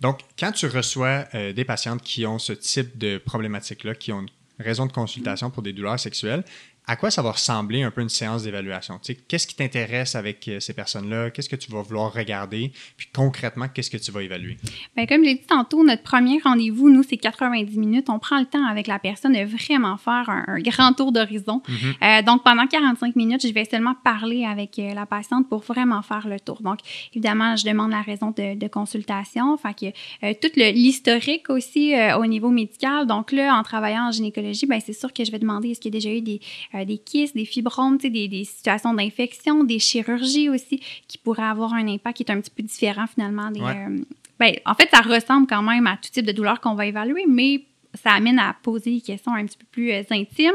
Donc, 0.00 0.20
quand 0.38 0.52
tu 0.52 0.66
reçois 0.66 1.24
euh, 1.34 1.52
des 1.52 1.64
patientes 1.64 2.02
qui 2.02 2.26
ont 2.26 2.38
ce 2.38 2.52
type 2.52 2.96
de 2.98 3.18
problématique-là, 3.18 3.94
qui 3.94 4.12
ont 4.12 4.20
une 4.20 4.28
raison 4.58 4.84
de 4.86 4.92
consultation 4.92 5.50
pour 5.50 5.62
des 5.62 5.72
douleurs 5.72 5.98
sexuelles, 5.98 6.44
à 6.86 6.96
quoi 6.96 7.10
ça 7.10 7.22
va 7.22 7.32
ressembler 7.32 7.82
un 7.82 7.90
peu 7.90 8.00
une 8.00 8.08
séance 8.08 8.42
d'évaluation? 8.42 8.98
Tu 9.02 9.12
sais, 9.14 9.20
Qu'est-ce 9.28 9.46
qui 9.46 9.54
t'intéresse 9.54 10.14
avec 10.16 10.46
euh, 10.48 10.58
ces 10.60 10.72
personnes-là? 10.72 11.30
Qu'est-ce 11.30 11.48
que 11.48 11.56
tu 11.56 11.70
vas 11.70 11.82
vouloir 11.82 12.12
regarder? 12.12 12.72
Puis 12.96 13.06
concrètement, 13.14 13.66
qu'est-ce 13.72 13.90
que 13.90 13.96
tu 13.96 14.10
vas 14.10 14.22
évaluer? 14.22 14.56
Bien, 14.96 15.06
comme 15.06 15.22
j'ai 15.24 15.34
dit 15.34 15.46
tantôt, 15.46 15.84
notre 15.84 16.02
premier 16.02 16.40
rendez-vous, 16.42 16.90
nous, 16.90 17.02
c'est 17.02 17.16
90 17.16 17.78
minutes. 17.78 18.06
On 18.08 18.18
prend 18.18 18.40
le 18.40 18.46
temps 18.46 18.64
avec 18.66 18.86
la 18.86 18.98
personne 18.98 19.34
de 19.34 19.44
vraiment 19.44 19.96
faire 19.98 20.28
un, 20.28 20.44
un 20.48 20.58
grand 20.60 20.92
tour 20.92 21.12
d'horizon. 21.12 21.62
Mhm. 21.68 21.94
Euh, 22.02 22.22
donc, 22.22 22.42
pendant 22.42 22.66
45 22.66 23.14
minutes, 23.14 23.46
je 23.46 23.52
vais 23.52 23.64
seulement 23.64 23.94
parler 24.02 24.44
avec 24.44 24.78
euh, 24.78 24.92
la 24.94 25.06
patiente 25.06 25.48
pour 25.48 25.60
vraiment 25.60 26.02
faire 26.02 26.26
le 26.26 26.40
tour. 26.40 26.60
Donc, 26.62 26.78
évidemment, 27.12 27.54
je 27.56 27.64
demande 27.66 27.90
la 27.92 28.02
raison 28.02 28.30
de, 28.36 28.58
de 28.58 28.66
consultation. 28.68 29.56
Fait 29.58 29.74
que 29.78 29.86
euh, 30.26 30.34
tout 30.40 30.50
le- 30.56 30.72
l'historique 30.72 31.50
aussi 31.50 31.94
euh, 31.94 32.18
au 32.18 32.26
niveau 32.26 32.50
médical. 32.50 33.06
Donc 33.06 33.32
là, 33.32 33.54
en 33.56 33.62
travaillant 33.62 34.08
en 34.08 34.10
gynécologie, 34.10 34.66
ben 34.66 34.80
c'est 34.84 34.92
sûr 34.92 35.12
que 35.12 35.24
je 35.24 35.30
vais 35.30 35.38
demander 35.38 35.70
est-ce 35.70 35.80
qu'il 35.80 35.94
y 35.94 35.96
a 35.96 36.00
déjà 36.00 36.10
eu 36.10 36.20
des, 36.20 36.40
euh, 36.74 36.84
des 36.84 36.98
kystes, 36.98 37.34
des 37.34 37.44
fibromes, 37.44 37.96
des, 37.98 38.28
des 38.28 38.44
situations 38.44 38.94
d'infection, 38.94 39.64
des 39.64 39.78
chirurgies 39.78 40.48
aussi 40.48 40.80
qui 41.08 41.18
pourraient 41.18 41.42
avoir 41.42 41.74
un 41.74 41.86
impact 41.88 42.16
qui 42.18 42.22
est 42.24 42.30
un 42.32 42.40
petit 42.40 42.50
peu 42.50 42.62
différent 42.62 43.06
finalement 43.06 43.50
des, 43.50 43.60
Ouais. 43.60 43.76
euh, 43.88 43.98
ben, 44.38 44.54
en 44.64 44.74
fait, 44.74 44.88
ça 44.90 45.00
ressemble 45.00 45.46
quand 45.46 45.62
même 45.62 45.86
à 45.86 45.96
tout 45.96 46.10
type 46.10 46.24
de 46.24 46.32
douleur 46.32 46.60
qu'on 46.60 46.74
va 46.74 46.86
évaluer, 46.86 47.24
mais 47.28 47.62
ça 48.02 48.12
amène 48.12 48.38
à 48.38 48.54
poser 48.62 48.92
des 48.94 49.00
questions 49.00 49.34
un 49.34 49.44
petit 49.44 49.58
peu 49.58 49.66
plus 49.70 49.90
euh, 49.90 50.02
intimes. 50.10 50.52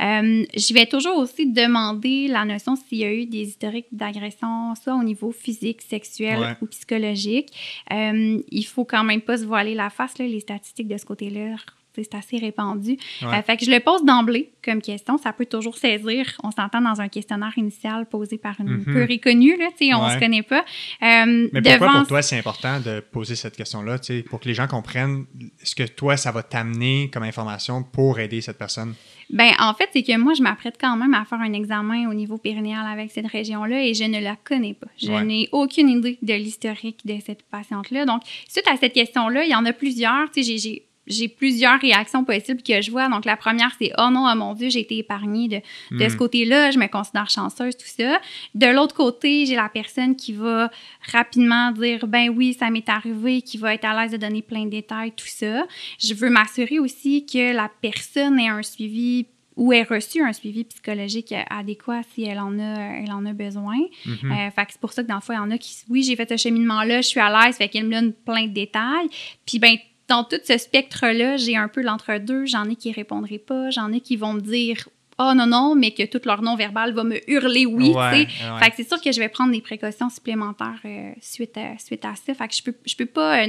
Euh, 0.00 0.44
je 0.56 0.72
vais 0.72 0.86
toujours 0.86 1.16
aussi 1.18 1.44
demander 1.50 2.28
la 2.28 2.44
notion 2.44 2.76
s'il 2.76 2.98
y 2.98 3.04
a 3.04 3.12
eu 3.12 3.26
des 3.26 3.42
historiques 3.42 3.88
d'agression, 3.90 4.72
soit 4.80 4.94
au 4.94 5.02
niveau 5.02 5.32
physique, 5.32 5.82
sexuel 5.82 6.38
Ouais. 6.38 6.54
ou 6.62 6.66
psychologique. 6.66 7.48
Euh, 7.92 8.40
il 8.50 8.62
faut 8.64 8.84
quand 8.84 9.02
même 9.02 9.20
pas 9.20 9.36
se 9.36 9.44
voiler 9.44 9.74
la 9.74 9.90
face, 9.90 10.16
là, 10.18 10.26
les 10.28 10.40
statistiques 10.40 10.88
de 10.88 10.96
ce 10.96 11.04
côté-là. 11.04 11.56
C'est 12.02 12.14
assez 12.16 12.38
répandu. 12.38 12.98
Ouais. 13.22 13.28
Euh, 13.38 13.42
fait 13.42 13.56
que 13.56 13.64
je 13.64 13.70
le 13.70 13.80
pose 13.80 14.04
d'emblée 14.04 14.52
comme 14.64 14.82
question. 14.82 15.16
Ça 15.18 15.32
peut 15.32 15.46
toujours 15.46 15.76
saisir. 15.76 16.36
On 16.42 16.50
s'entend 16.50 16.80
dans 16.80 17.00
un 17.00 17.08
questionnaire 17.08 17.52
initial 17.56 18.06
posé 18.06 18.38
par 18.38 18.54
une 18.60 18.78
Mhm. 18.78 18.84
peu 18.84 19.02
reconnue. 19.10 19.56
Là, 19.56 19.66
tu 19.78 19.86
sais, 19.86 19.94
on 19.94 20.04
Ouais. 20.04 20.14
se 20.14 20.18
connaît 20.18 20.42
pas. 20.42 20.64
Euh, 21.02 21.48
Mais 21.52 21.62
pourquoi 21.62 21.78
devant- 21.88 21.98
pour 22.00 22.08
toi 22.08 22.22
c'est 22.22 22.38
important 22.38 22.80
de 22.80 23.00
poser 23.00 23.36
cette 23.36 23.56
question-là, 23.56 23.98
tu 23.98 24.06
sais, 24.18 24.22
pour 24.22 24.40
que 24.40 24.48
les 24.48 24.54
gens 24.54 24.66
comprennent 24.66 25.26
ce 25.62 25.74
que 25.74 25.84
toi, 25.84 26.16
ça 26.16 26.32
va 26.32 26.42
t'amener 26.42 27.10
comme 27.12 27.22
information 27.22 27.82
pour 27.82 28.18
aider 28.18 28.40
cette 28.40 28.58
personne? 28.58 28.94
Ben, 29.30 29.50
en 29.58 29.74
fait, 29.74 29.88
c'est 29.92 30.04
que 30.04 30.16
moi, 30.18 30.34
je 30.34 30.42
m'apprête 30.42 30.76
quand 30.80 30.96
même 30.96 31.12
à 31.14 31.24
faire 31.24 31.40
un 31.40 31.52
examen 31.52 32.08
au 32.08 32.14
niveau 32.14 32.38
périnéal 32.38 32.86
avec 32.86 33.10
cette 33.10 33.26
région-là 33.26 33.84
et 33.84 33.92
je 33.92 34.04
ne 34.04 34.20
la 34.20 34.36
connais 34.36 34.74
pas. 34.74 34.86
Je 35.02 35.10
Ouais. 35.10 35.24
n'ai 35.24 35.48
aucune 35.50 35.88
idée 35.88 36.16
de 36.22 36.34
l'historique 36.34 37.00
de 37.04 37.16
cette 37.24 37.42
patiente-là. 37.42 38.04
Donc, 38.04 38.22
suite 38.48 38.68
à 38.70 38.76
cette 38.76 38.92
question-là, 38.92 39.42
il 39.44 39.50
y 39.50 39.54
en 39.54 39.64
a 39.64 39.72
plusieurs. 39.72 40.30
Tu 40.30 40.44
sais, 40.44 40.58
j'ai- 40.58 40.82
j'ai 41.06 41.28
plusieurs 41.28 41.80
réactions 41.80 42.24
possibles 42.24 42.62
que 42.62 42.80
je 42.82 42.90
vois. 42.90 43.08
Donc, 43.08 43.24
la 43.24 43.36
première, 43.36 43.70
c'est 43.80 43.92
Oh 43.98 44.08
non, 44.10 44.26
oh 44.30 44.34
mon 44.36 44.54
Dieu, 44.54 44.68
j'ai 44.70 44.80
été 44.80 44.98
épargnée 44.98 45.48
de, 45.48 45.56
de 45.96 46.04
Hmm. 46.04 46.08
ce 46.10 46.16
côté-là, 46.16 46.70
je 46.70 46.78
me 46.78 46.86
considère 46.88 47.28
chanceuse, 47.30 47.76
tout 47.76 47.86
ça. 47.86 48.20
De 48.54 48.66
l'autre 48.66 48.94
côté, 48.94 49.46
j'ai 49.46 49.54
la 49.56 49.68
personne 49.68 50.16
qui 50.16 50.32
va 50.32 50.70
rapidement 51.12 51.70
dire 51.72 52.06
Ben 52.06 52.28
oui, 52.30 52.54
ça 52.54 52.70
m'est 52.70 52.88
arrivé, 52.88 53.42
qui 53.42 53.58
va 53.58 53.74
être 53.74 53.84
à 53.84 54.00
l'aise 54.02 54.12
de 54.12 54.16
donner 54.16 54.42
plein 54.42 54.64
de 54.64 54.70
détails, 54.70 55.12
tout 55.12 55.26
ça. 55.26 55.66
Je 55.98 56.14
veux 56.14 56.30
m'assurer 56.30 56.78
aussi 56.78 57.24
que 57.26 57.54
la 57.54 57.70
personne 57.80 58.38
ait 58.38 58.48
un 58.48 58.62
suivi 58.62 59.26
ou 59.56 59.72
ait 59.72 59.84
reçu 59.84 60.22
un 60.22 60.34
suivi 60.34 60.64
psychologique 60.64 61.32
adéquat 61.48 62.02
si 62.12 62.24
elle 62.24 62.38
en 62.40 62.58
a, 62.58 62.98
elle 63.02 63.10
en 63.12 63.24
a 63.24 63.32
besoin. 63.32 63.78
Mhm. 64.04 64.30
Euh, 64.32 64.50
fait 64.50 64.66
que 64.66 64.72
c'est 64.72 64.80
pour 64.80 64.92
ça 64.92 65.02
que 65.02 65.08
dans 65.08 65.14
le 65.14 65.22
fond, 65.22 65.32
il 65.32 65.36
y 65.36 65.38
en 65.38 65.50
a 65.50 65.56
qui, 65.56 65.74
oui, 65.88 66.02
j'ai 66.02 66.14
fait 66.14 66.28
ce 66.28 66.36
cheminement-là, 66.36 67.00
je 67.00 67.06
suis 67.08 67.20
à 67.20 67.30
l'aise, 67.46 67.56
fait 67.56 67.68
qu'elle 67.70 67.86
me 67.86 67.92
donne 67.92 68.12
plein 68.12 68.46
de 68.48 68.52
détails. 68.52 69.08
Puis, 69.46 69.58
ben, 69.58 69.76
dans 70.08 70.24
tout 70.24 70.40
ce 70.44 70.56
spectre-là, 70.58 71.36
j'ai 71.36 71.56
un 71.56 71.68
peu 71.68 71.82
l'entre-deux. 71.82 72.46
J'en 72.46 72.68
ai 72.68 72.76
qui 72.76 72.92
répondraient 72.92 73.38
pas, 73.38 73.70
j'en 73.70 73.92
ai 73.92 74.00
qui 74.00 74.16
vont 74.16 74.34
me 74.34 74.40
dire 74.40 74.88
oh 75.18 75.32
non, 75.34 75.46
non, 75.46 75.74
mais 75.74 75.90
que 75.92 76.04
tout 76.04 76.20
leur 76.24 76.42
non-verbal 76.42 76.92
va 76.92 77.04
me 77.04 77.18
hurler 77.30 77.66
oui, 77.66 77.90
Ouais, 77.90 77.94
ouais. 77.94 78.26
Fait 78.60 78.70
que 78.70 78.76
c'est 78.76 78.88
sûr 78.88 79.00
que 79.00 79.10
je 79.12 79.18
vais 79.20 79.28
prendre 79.28 79.52
des 79.52 79.60
précautions 79.60 80.08
supplémentaires 80.10 80.80
euh, 80.84 81.10
suite, 81.20 81.56
à, 81.56 81.78
suite 81.78 82.04
à 82.04 82.14
ça. 82.14 82.34
Fait 82.34 82.48
que 82.48 82.54
je 82.54 82.62
peux, 82.62 82.74
je 82.84 82.94
peux 82.96 83.06
pas 83.06 83.42
euh, 83.42 83.46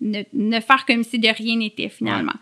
ne, 0.00 0.18
ne- 0.18 0.24
ne 0.32 0.60
faire 0.60 0.84
comme 0.86 1.02
si 1.04 1.18
de 1.18 1.28
rien 1.28 1.56
n'était 1.56 1.88
finalement. 1.88 2.32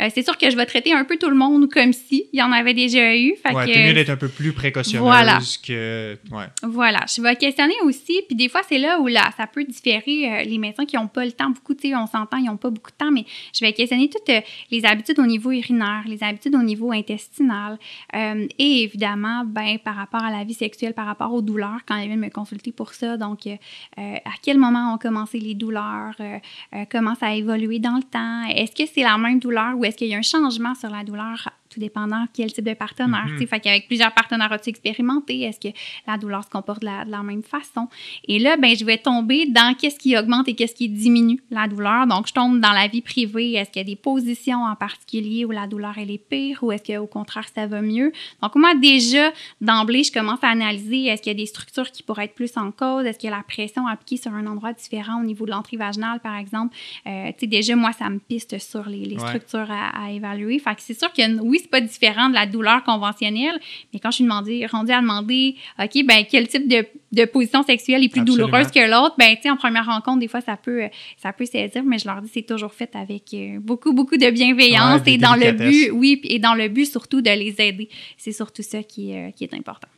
Euh, 0.00 0.08
c'est 0.14 0.22
sûr 0.22 0.36
que 0.38 0.50
je 0.50 0.56
vais 0.56 0.66
traiter 0.66 0.92
un 0.92 1.04
peu 1.04 1.16
tout 1.18 1.28
le 1.28 1.36
monde 1.36 1.70
comme 1.70 1.92
si 1.92 2.24
il 2.32 2.38
y 2.38 2.42
en 2.42 2.52
avait 2.52 2.74
déjà 2.74 3.14
eu. 3.16 3.34
Fait 3.42 3.52
Ouais, 3.54 3.66
que, 3.66 3.78
mieux 3.86 3.92
d'être 3.94 4.10
un 4.10 4.16
peu 4.16 4.28
plus 4.28 4.52
précautionneuse 4.52 5.02
Voilà. 5.06 5.38
que. 5.66 6.16
Ouais. 6.30 6.46
voilà, 6.62 7.00
je 7.14 7.20
vais 7.20 7.36
questionner 7.36 7.74
aussi, 7.84 8.20
puis 8.26 8.36
des 8.36 8.48
fois, 8.48 8.62
c'est 8.68 8.78
là 8.78 8.98
où 9.00 9.06
là, 9.08 9.30
ça 9.36 9.46
peut 9.46 9.64
différer. 9.64 10.44
les 10.44 10.58
médecins 10.58 10.86
qui 10.86 10.96
n'ont 10.96 11.08
pas 11.08 11.24
le 11.24 11.32
temps, 11.32 11.50
beaucoup, 11.50 11.74
tu 11.74 11.88
sais, 11.88 11.94
on 11.96 12.06
s'entend, 12.06 12.36
ils 12.38 12.44
n'ont 12.46 12.56
pas 12.56 12.70
beaucoup 12.70 12.90
de 12.90 12.96
temps, 12.96 13.10
mais 13.10 13.24
je 13.54 13.60
vais 13.64 13.72
questionner 13.72 14.08
toutes 14.08 14.30
les 14.70 14.84
habitudes 14.84 15.18
au 15.18 15.26
niveau 15.26 15.50
urinaire, 15.50 16.02
les 16.06 16.22
habitudes 16.22 16.54
au 16.54 16.62
niveau 16.62 16.92
intestinal, 16.92 17.78
euh, 18.14 18.21
et 18.58 18.82
évidemment, 18.82 19.44
ben, 19.44 19.78
par 19.78 19.96
rapport 19.96 20.22
à 20.22 20.30
la 20.30 20.44
vie 20.44 20.54
sexuelle, 20.54 20.94
par 20.94 21.06
rapport 21.06 21.32
aux 21.32 21.42
douleurs, 21.42 21.80
quand 21.86 21.96
ils 21.96 22.06
viennent 22.06 22.20
me 22.20 22.30
consulter 22.30 22.72
pour 22.72 22.94
ça. 22.94 23.16
Donc, 23.16 23.46
euh, 23.46 23.56
euh, 23.98 24.16
à 24.16 24.34
quel 24.42 24.58
moment 24.58 24.94
ont 24.94 24.98
commencé 24.98 25.38
les 25.38 25.54
douleurs, 25.54 26.14
euh, 26.20 26.38
euh, 26.74 26.84
comment 26.90 27.14
ça 27.14 27.26
a 27.26 27.34
évolué 27.34 27.78
dans 27.78 27.96
le 27.96 28.02
temps, 28.02 28.44
est-ce 28.44 28.72
que 28.72 28.88
c'est 28.92 29.02
la 29.02 29.18
même 29.18 29.38
douleur 29.38 29.76
ou 29.76 29.84
est-ce 29.84 29.96
qu'il 29.96 30.08
y 30.08 30.14
a 30.14 30.18
un 30.18 30.22
changement 30.22 30.74
sur 30.74 30.90
la 30.90 31.04
douleur 31.04 31.48
tout 31.72 31.80
dépendant 31.80 32.24
quel 32.34 32.52
type 32.52 32.64
de 32.64 32.74
partenaire. 32.74 33.24
Tu 33.28 33.38
sais. 33.38 33.46
Fait 33.46 33.60
qu'avec 33.60 33.86
plusieurs 33.86 34.12
partenaires, 34.12 34.52
as-tu 34.52 34.70
expérimenté? 34.70 35.40
Est-ce 35.42 35.58
que 35.58 35.74
la 36.06 36.18
douleur 36.18 36.44
se 36.44 36.50
comporte 36.50 36.80
de 36.80 36.86
la, 36.86 37.04
de 37.04 37.10
la 37.10 37.22
même 37.22 37.42
façon? 37.42 37.88
Et 38.28 38.38
là, 38.38 38.56
ben, 38.56 38.76
je 38.76 38.84
vais 38.84 38.98
tomber 38.98 39.46
dans 39.46 39.74
qu'est-ce 39.74 39.98
qui 39.98 40.16
augmente 40.16 40.48
et 40.48 40.54
qu'est-ce 40.54 40.74
qui 40.74 40.88
diminue 40.88 41.40
la 41.50 41.66
douleur. 41.68 42.06
Donc, 42.06 42.26
je 42.28 42.32
tombe 42.32 42.60
dans 42.60 42.72
la 42.72 42.86
vie 42.88 43.00
privée. 43.00 43.52
Est-ce 43.54 43.70
qu'il 43.70 43.80
y 43.80 43.84
a 43.84 43.86
des 43.86 43.96
positions 43.96 44.64
en 44.64 44.76
particulier 44.76 45.44
où 45.44 45.50
la 45.50 45.66
douleur, 45.66 45.94
elle 45.96 46.10
est 46.10 46.18
pire 46.18 46.58
ou 46.62 46.72
est-ce 46.72 46.92
qu'au 46.92 47.06
contraire, 47.06 47.46
ça 47.54 47.66
va 47.66 47.80
mieux? 47.80 48.12
Donc, 48.42 48.54
moi, 48.56 48.74
déjà, 48.74 49.30
d'emblée, 49.60 50.02
je 50.04 50.12
commence 50.12 50.42
à 50.42 50.48
analyser 50.48 51.06
est-ce 51.06 51.22
qu'il 51.22 51.32
y 51.32 51.34
a 51.34 51.38
des 51.38 51.46
structures 51.46 51.90
qui 51.90 52.02
pourraient 52.02 52.26
être 52.26 52.34
plus 52.34 52.56
en 52.56 52.70
cause? 52.70 53.06
Est-ce 53.06 53.18
qu'il 53.18 53.30
y 53.30 53.32
a 53.32 53.36
la 53.36 53.42
pression 53.42 53.86
appliquée 53.86 54.20
sur 54.20 54.34
un 54.34 54.46
endroit 54.46 54.72
différent 54.72 55.20
au 55.20 55.24
niveau 55.24 55.46
de 55.46 55.50
l'entrée 55.52 55.76
vaginale, 55.76 56.20
par 56.20 56.36
exemple? 56.36 56.76
Euh, 57.06 57.28
tu 57.28 57.40
sais, 57.40 57.46
déjà, 57.46 57.76
moi, 57.76 57.92
ça 57.92 58.10
me 58.10 58.18
piste 58.18 58.58
sur 58.58 58.88
les, 58.88 59.04
les 59.06 59.16
Ouais. 59.22 59.28
structures 59.28 59.70
à, 59.70 60.06
à 60.06 60.10
évaluer. 60.10 60.58
Fait 60.58 60.74
que 60.74 60.80
c'est 60.82 60.98
sûr 60.98 61.12
que 61.12 61.22
oui, 61.40 61.61
c'est 61.62 61.70
pas 61.70 61.80
différent 61.80 62.28
de 62.28 62.34
la 62.34 62.46
douleur 62.46 62.84
conventionnelle, 62.84 63.58
mais 63.92 64.00
quand 64.00 64.10
je 64.10 64.16
suis 64.16 64.24
demandé, 64.24 64.66
rendue 64.66 64.92
à 64.92 65.00
demander, 65.00 65.56
OK, 65.78 66.04
ben 66.04 66.24
quel 66.30 66.48
type 66.48 66.68
de, 66.68 66.86
de 67.12 67.24
position 67.24 67.62
sexuelle 67.62 68.04
est 68.04 68.08
plus 68.08 68.20
Absolument. 68.20 68.48
douloureuse 68.48 68.70
que 68.70 68.80
l'autre, 68.80 69.14
ben 69.18 69.34
tu 69.36 69.42
sais, 69.42 69.50
en 69.50 69.56
première 69.56 69.86
rencontre, 69.86 70.18
des 70.18 70.28
fois, 70.28 70.40
ça 70.40 70.56
peut, 70.56 70.84
euh, 70.84 70.88
ça 71.16 71.32
peut 71.32 71.46
saisir, 71.46 71.82
mais 71.84 71.98
je 71.98 72.06
leur 72.06 72.20
dis, 72.22 72.30
c'est 72.32 72.46
toujours 72.46 72.72
fait 72.72 72.90
avec 72.94 73.32
euh, 73.34 73.58
beaucoup, 73.60 73.92
beaucoup 73.92 74.16
de 74.16 74.30
bienveillance 74.30 75.02
Ouais, 75.06 75.14
et 75.14 75.18
dans 75.18 75.34
le 75.34 75.52
but, 75.52 75.90
oui, 75.92 76.20
et 76.24 76.38
dans 76.38 76.54
le 76.54 76.68
but 76.68 76.86
surtout 76.86 77.20
de 77.20 77.30
les 77.30 77.54
aider. 77.60 77.88
C'est 78.16 78.32
surtout 78.32 78.62
ça 78.62 78.82
qui, 78.82 79.14
euh, 79.14 79.30
qui 79.30 79.44
est 79.44 79.54
important. 79.54 79.88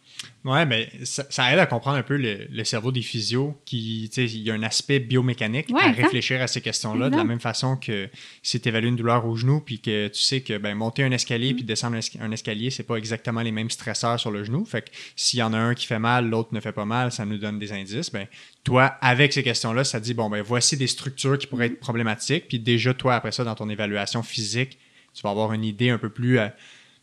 Ouais, 0.44 0.66
mais 0.66 0.90
ça, 1.04 1.24
ça 1.30 1.50
aide 1.52 1.59
à 1.59 1.64
comprendre 1.64 1.96
un 1.96 2.02
peu 2.02 2.18
le, 2.18 2.46
le 2.50 2.64
cerveau 2.64 2.92
des 2.92 3.00
physios 3.00 3.59
qui, 3.64 4.11
tu 4.12 4.28
sais, 4.28 4.35
il 4.37 4.42
y 4.42 4.50
a 4.50 4.54
un 4.54 4.62
aspect 4.62 4.98
biomécanique 5.00 5.70
Ouais, 5.70 5.80
à 5.83 5.90
réfléchir 5.90 6.42
à 6.42 6.46
ces 6.46 6.61
questions-là, 6.61 7.09
de 7.09 7.16
la 7.16 7.24
même 7.24 7.40
façon 7.40 7.76
que 7.78 8.11
si 8.42 8.61
tu 8.61 8.68
évalues 8.68 8.88
une 8.88 8.96
douleur 8.96 9.24
au 9.26 9.37
genou, 9.37 9.61
puis 9.61 9.78
que 9.78 10.09
tu 10.09 10.20
sais 10.20 10.42
que 10.42 10.59
ben, 10.59 10.74
monter 10.74 11.02
un 11.02 11.12
escalier 11.12 11.52
Mm. 11.52 11.57
puis 11.57 11.64
descendre 11.64 11.96
un, 11.96 12.00
esca- 12.00 12.20
un 12.20 12.30
escalier, 12.30 12.68
c'est 12.68 12.83
pas 12.83 12.96
exactement 12.96 13.40
les 13.40 13.52
mêmes 13.52 13.70
stresseurs 13.70 14.20
sur 14.20 14.30
le 14.30 14.44
genou. 14.44 14.66
Fait 14.66 14.83
que 14.83 14.90
s'il 15.16 15.38
y 15.38 15.42
en 15.42 15.54
a 15.54 15.59
un 15.59 15.74
qui 15.74 15.87
fait 15.87 15.98
mal, 15.98 16.28
l'autre 16.28 16.50
ne 16.52 16.61
fait 16.61 16.72
pas 16.72 16.85
mal, 16.85 17.11
ça 17.11 17.24
nous 17.24 17.38
donne 17.38 17.59
des 17.59 17.72
indices. 17.72 18.11
Ben, 18.12 18.26
toi, 18.64 18.96
avec 19.00 19.33
ces 19.33 19.42
questions-là, 19.42 19.83
ça 19.85 19.98
te 19.98 20.04
dit, 20.04 20.12
bon, 20.12 20.28
ben, 20.28 20.42
voici 20.42 20.76
des 20.76 20.88
structures 20.88 21.38
qui 21.38 21.46
Mm. 21.46 21.48
pourraient 21.48 21.66
être 21.68 21.80
problématiques, 21.80 22.48
puis 22.48 22.59
déjà, 22.59 22.92
toi, 22.92 23.14
après 23.14 23.33
ça, 23.33 23.44
dans 23.44 23.54
ton 23.54 23.70
évaluation 23.70 24.22
physique, 24.22 24.76
tu 25.14 25.22
vas 25.22 25.30
avoir 25.30 25.54
une 25.54 25.64
idée 25.64 25.88
un 25.88 25.98
peu 25.98 26.11
plus... 26.11 26.38
euh, 26.38 26.48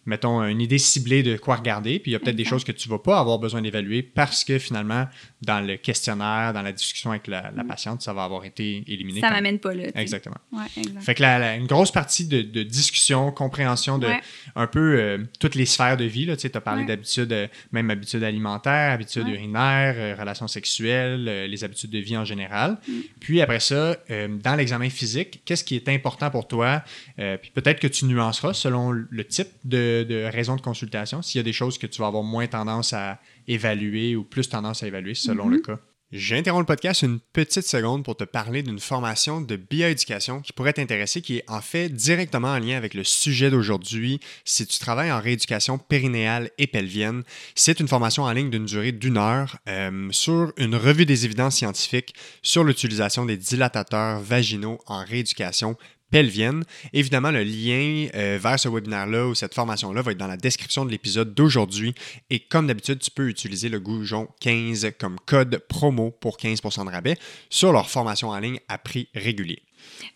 mettons, 0.06 0.44
une 0.44 0.62
idée 0.62 0.78
ciblée 0.78 1.22
de 1.24 1.38
quoi 1.38 1.56
regarder, 1.58 2.00
puis 2.00 2.12
il 2.12 2.14
y 2.14 2.16
a 2.16 2.20
peut-être 2.20 2.36
des 2.36 2.42
Exact. 2.42 2.56
choses 2.56 2.64
que 2.64 2.72
tu 2.72 2.90
vas 2.90 2.98
pas 3.00 3.20
avoir 3.20 3.38
besoin 3.40 3.62
d'évaluer 3.62 4.02
parce 4.02 4.44
que 4.44 4.58
finalement, 4.60 5.08
dans 5.42 5.60
le 5.66 5.78
questionnaire, 5.78 6.54
dans 6.54 6.62
la 6.62 6.72
discussion 6.72 7.12
avec 7.12 7.28
la, 7.28 7.52
la 7.56 7.64
patiente, 7.64 8.02
ça 8.02 8.14
va 8.14 8.24
avoir 8.24 8.46
été 8.46 8.84
éliminé. 8.88 9.22
Ça 9.22 9.28
comme- 9.28 9.36
m'amène 9.38 9.60
pas 9.60 9.74
là. 9.74 9.84
Exactement. 9.96 10.38
Ouais, 10.52 10.64
exact. 10.78 11.02
Fait 11.04 11.16
que 11.16 11.22
la- 11.22 11.40
la- 11.40 11.56
une 11.56 11.68
grosse 11.68 11.92
partie 11.92 12.26
de, 12.28 12.42
de 12.42 12.64
discussion, 12.64 13.32
compréhension 13.32 13.98
de 13.98 14.08
Ouais. 14.08 14.20
un 14.56 14.68
peu 14.68 14.96
euh, 15.00 15.18
toutes 15.40 15.56
les 15.56 15.66
sphères 15.66 15.98
de 15.98 16.06
vie. 16.06 16.28
Tu 16.38 16.50
as 16.54 16.62
parlé 16.62 16.82
Ouais. 16.82 16.88
d'habitudes, 16.88 17.32
euh, 17.34 17.48
même 17.72 17.90
habitudes 17.90 18.24
alimentaires, 18.24 18.92
habitudes 18.94 19.28
urinaires, 19.28 19.96
euh, 19.98 20.16
relations 20.20 20.48
sexuelles, 20.48 21.26
les 21.50 21.64
habitudes 21.64 21.92
de 21.92 22.00
vie 22.00 22.18
en 22.18 22.26
général. 22.26 22.78
Mm. 22.88 22.92
Puis 23.20 23.42
après 23.42 23.60
ça, 23.60 23.98
dans 24.10 24.56
l'examen 24.56 24.90
physique, 24.90 25.42
qu'est-ce 25.46 25.64
qui 25.64 25.76
est 25.76 25.88
important 25.90 26.30
pour 26.32 26.48
toi? 26.48 26.84
Puis 27.18 27.52
peut-être 27.54 27.80
que 27.80 27.88
tu 27.88 28.06
nuanceras 28.06 28.54
selon 28.54 28.92
le 28.92 29.24
type 29.26 29.48
de, 29.64 29.91
de, 29.92 30.04
de 30.04 30.24
raisons 30.24 30.56
de 30.56 30.62
consultation, 30.62 31.22
s'il 31.22 31.40
y 31.40 31.42
a 31.42 31.44
des 31.44 31.54
choses 31.54 31.78
que 31.78 31.88
tu 31.88 32.02
vas 32.02 32.08
avoir 32.08 32.24
moins 32.24 32.48
tendance 32.48 32.94
à 32.94 33.20
évaluer 33.48 34.16
ou 34.16 34.24
plus 34.24 34.50
tendance 34.50 34.84
à 34.84 34.88
évaluer 34.88 35.16
selon 35.16 35.48
le 35.48 35.60
cas. 35.60 35.80
J'interromps 36.12 36.64
le 36.64 36.66
podcast 36.66 37.04
une 37.04 37.22
petite 37.22 37.66
seconde 37.66 38.04
pour 38.04 38.18
te 38.18 38.26
parler 38.26 38.64
d'une 38.64 38.80
formation 38.80 39.40
de 39.40 39.56
bioéducation 39.56 40.42
qui 40.42 40.52
pourrait 40.52 40.74
t'intéresser, 40.74 41.22
qui 41.22 41.38
est 41.38 41.50
en 41.50 41.62
fait 41.62 41.88
directement 41.88 42.50
en 42.50 42.60
lien 42.60 42.76
avec 42.76 42.94
le 42.94 43.06
sujet 43.06 43.50
d'aujourd'hui. 43.50 44.20
Si 44.44 44.68
tu 44.68 44.78
travailles 44.80 45.14
en 45.14 45.22
rééducation 45.22 45.78
périnéale 45.78 46.52
et 46.58 46.68
pelvienne, 46.68 47.24
c'est 47.56 47.80
une 47.80 47.88
formation 47.88 48.24
en 48.24 48.32
ligne 48.34 48.50
d'une 48.50 48.66
durée 48.66 48.92
d'une 48.92 49.18
heure 49.18 49.58
euh, 49.70 50.10
sur 50.12 50.52
une 50.58 50.76
revue 50.76 51.06
des 51.06 51.24
évidences 51.24 51.56
scientifiques 51.56 52.14
sur 52.42 52.66
l'utilisation 52.66 53.24
des 53.24 53.38
dilatateurs 53.38 54.20
vaginaux 54.20 54.80
en 54.88 55.06
rééducation 55.06 55.78
pelvienne. 56.12 56.64
Évidemment, 56.94 57.32
le 57.32 57.44
lien 57.44 58.08
euh, 58.14 58.38
vers 58.42 58.60
ce 58.60 58.70
webinaire-là 58.70 59.28
ou 59.28 59.36
cette 59.36 59.56
formation-là 59.56 60.02
va 60.02 60.12
être 60.12 60.18
dans 60.18 60.28
la 60.28 60.38
description 60.38 60.86
de 60.86 60.92
l'épisode 60.92 61.34
d'aujourd'hui. 61.34 61.96
Et 62.30 62.40
comme 62.40 62.68
d'habitude, 62.68 63.00
tu 63.00 63.10
peux 63.10 63.28
utiliser 63.28 63.70
le 63.70 63.80
Goujon 63.80 64.28
15 64.42 64.92
comme 65.00 65.18
code 65.26 65.58
promo 65.68 66.12
pour 66.12 66.38
15% 66.38 66.86
de 66.86 66.92
rabais 66.92 67.18
sur 67.50 67.72
leur 67.72 67.90
formation 67.90 68.30
en 68.30 68.40
ligne 68.40 68.60
à 68.68 68.78
prix 68.78 69.08
régulier. 69.16 69.64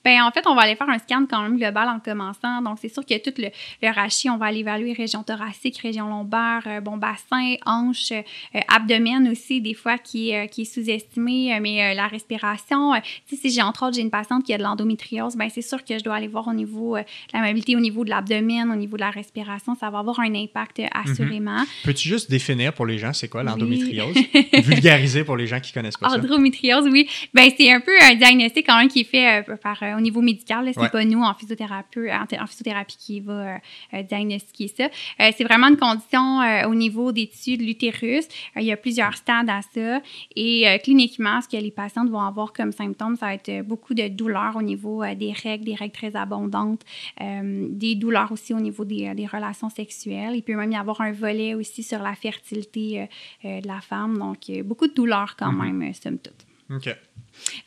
Bien, 0.04 0.26
en 0.26 0.32
fait, 0.32 0.46
on 0.48 0.56
va 0.56 0.62
aller 0.62 0.76
faire 0.76 0.90
un 0.90 1.00
scan 1.00 1.26
quand 1.30 1.42
même 1.42 1.58
global 1.58 1.90
en 1.90 2.00
commençant. 2.00 2.62
Donc, 2.62 2.78
c'est 2.82 2.94
sûr 2.94 3.06
que 3.06 3.18
tout 3.18 3.34
le, 3.42 3.50
le 3.82 3.94
rachis, 3.94 4.30
on 4.30 4.38
va 4.38 4.48
aller 4.48 4.60
évaluer 4.60 4.94
région 4.94 5.24
thoracique, 5.24 5.78
région 5.78 6.08
lombaire, 6.08 6.64
euh, 6.68 6.82
bon 6.82 6.98
bassin, 6.98 7.56
hanche, 7.66 8.12
euh, 8.12 8.60
abdomen 8.68 9.28
aussi, 9.30 9.62
des 9.62 9.74
fois 9.74 9.98
qui, 9.98 10.30
est, 10.30 10.46
euh, 10.46 10.48
qui 10.48 10.62
est 10.62 10.66
sous-estimé, 10.66 11.60
mais 11.60 11.94
la 11.96 12.08
respiration. 12.08 12.94
si 13.28 13.50
j'ai 13.50 13.62
entre 13.62 13.86
autres, 13.86 13.96
j'ai 13.96 14.02
une 14.02 14.12
patiente 14.12 14.44
qui 14.44 14.54
a 14.54 14.58
de 14.58 14.64
l'endométriose, 14.64 15.36
bien, 15.36 15.50
c'est 15.50 15.62
sûr 15.62 15.84
que 15.84 15.98
je 15.98 16.04
dois 16.04 16.16
aller 16.16 16.28
voir 16.28 16.48
au 16.48 16.54
niveau 16.54 16.98
de 16.98 17.04
la 17.34 17.42
mobilité, 17.42 17.76
au 17.76 17.80
niveau 17.80 18.04
de 18.06 18.10
l'abdomen, 18.10 18.72
au 18.72 18.76
niveau 18.76 18.98
de 18.98 19.02
la 19.02 19.10
respiration. 19.10 19.76
Ça 19.76 19.90
va 19.90 20.00
avoir 20.00 20.20
un 20.20 20.34
impact 20.36 20.82
assurément. 20.92 21.60
Mhm. 21.60 21.66
Peux-tu 21.84 22.10
juste 22.10 22.30
définir 22.30 22.74
pour 22.74 22.86
les 22.86 22.98
gens, 22.98 23.14
c'est 23.14 23.28
quoi 23.28 23.44
l'endométriose? 23.44 24.16
Vulgariser 24.54 25.24
pour 25.24 25.38
les 25.38 25.48
gens 25.48 25.60
qui 25.60 25.72
connaissent 25.72 25.98
pas 25.98 26.10
ça. 26.10 26.16
Endométriose, 26.18 26.88
oui. 26.92 27.08
Bien, 27.34 27.48
c'est 27.58 27.72
un 27.72 27.80
peu 27.80 27.92
un 28.02 28.16
diagnostic 28.16 28.66
quand 28.66 28.78
même 28.78 28.88
qui 28.88 29.02
est 29.02 29.04
fait 29.04 29.44
euh, 29.84 29.98
au 29.98 30.02
niveau 30.02 30.22
médical. 30.22 30.72
Ce 30.74 30.80
n'est 30.80 30.90
pas 30.90 31.04
nous 31.06 31.22
en 31.22 31.34
physiothérapie, 31.34 32.00
en, 32.12 32.48
physiothérapie 32.48 32.98
qui 32.98 33.20
va 33.20 33.34
euh, 33.34 33.58
euh, 33.94 34.04
diagnostiquer 34.04 34.68
ça. 34.68 34.90
c'est 35.32 35.44
vraiment 35.44 35.68
une 35.68 35.78
condition 35.78 36.40
au 36.68 36.76
niveau 36.76 37.12
des 37.12 37.28
tissus 37.28 37.58
de 37.58 37.64
l'utérus. 37.64 38.28
il 38.56 38.64
y 38.64 38.72
a 38.72 38.78
plusieurs 38.78 39.16
stades 39.16 39.50
à 39.50 39.62
ça. 39.62 40.02
Et 40.36 40.66
cliniquement, 40.84 41.42
ce 41.42 41.48
que 41.48 41.62
les 41.62 41.72
patientes 41.72 42.10
vont 42.10 42.22
avoir 42.22 42.54
comme 42.54 42.72
symptômes, 42.72 43.16
ça 43.16 43.28
va 43.28 43.34
être 43.34 43.62
beaucoup 43.66 43.94
de 43.94 44.08
douleurs 44.08 44.56
au 44.56 44.62
niveau 44.62 45.04
des 45.16 45.34
règles, 45.34 45.66
des 45.66 45.76
règles 45.76 45.94
très 45.94 46.16
abondantes, 46.16 46.82
des 47.20 47.96
douleurs 47.96 48.32
aussi 48.32 48.54
au 48.54 48.60
niveau 48.60 48.86
des, 48.86 49.14
des, 49.14 49.26
relations 49.26 49.70
sexuelles. 49.70 50.36
Il 50.36 50.44
peut 50.44 50.56
même 50.56 50.72
y 50.72 50.78
avoir 50.78 51.02
un 51.02 51.12
volet 51.12 51.54
aussi 51.56 51.84
sur 51.84 52.00
la 52.00 52.16
fertilité 52.16 53.08
de 53.44 53.68
la 53.68 53.82
femme. 53.82 54.18
Donc, 54.18 54.52
beaucoup 54.64 54.88
de 54.88 54.94
douleurs 54.94 55.36
quand 55.38 55.52
mm-hmm. 55.52 55.72
même, 55.74 55.94
somme 55.94 56.20
toute. 56.20 56.46
OK. 56.70 56.96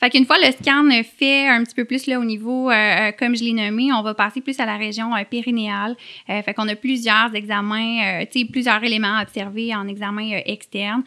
Fait 0.01 0.11
qu'une 0.11 0.27
fois 0.27 0.37
le 0.39 0.53
scan 0.53 0.89
fait 1.03 1.49
un 1.49 1.65
petit 1.65 1.75
peu 1.75 1.85
plus 1.85 2.07
là, 2.07 2.19
au 2.19 2.25
niveau, 2.25 2.71
euh, 2.71 2.75
euh, 2.75 3.13
comme 3.19 3.37
je 3.37 3.45
l'ai 3.45 3.53
nommé, 3.53 3.93
on 3.93 4.03
va 4.03 4.15
passer 4.15 4.41
plus 4.41 4.59
à 4.61 4.67
la 4.67 4.77
région 4.77 5.15
euh, 5.15 5.25
périnéale. 5.25 5.97
fait 6.27 6.55
qu'on 6.55 6.69
a 6.69 6.77
plusieurs 6.77 7.35
examens, 7.35 8.25
tu 8.27 8.41
sais, 8.41 8.45
plusieurs 8.47 8.83
éléments 8.83 9.17
à 9.17 9.23
observer 9.23 9.75
en 9.75 9.87
examen 9.89 10.41
externe. 10.45 11.03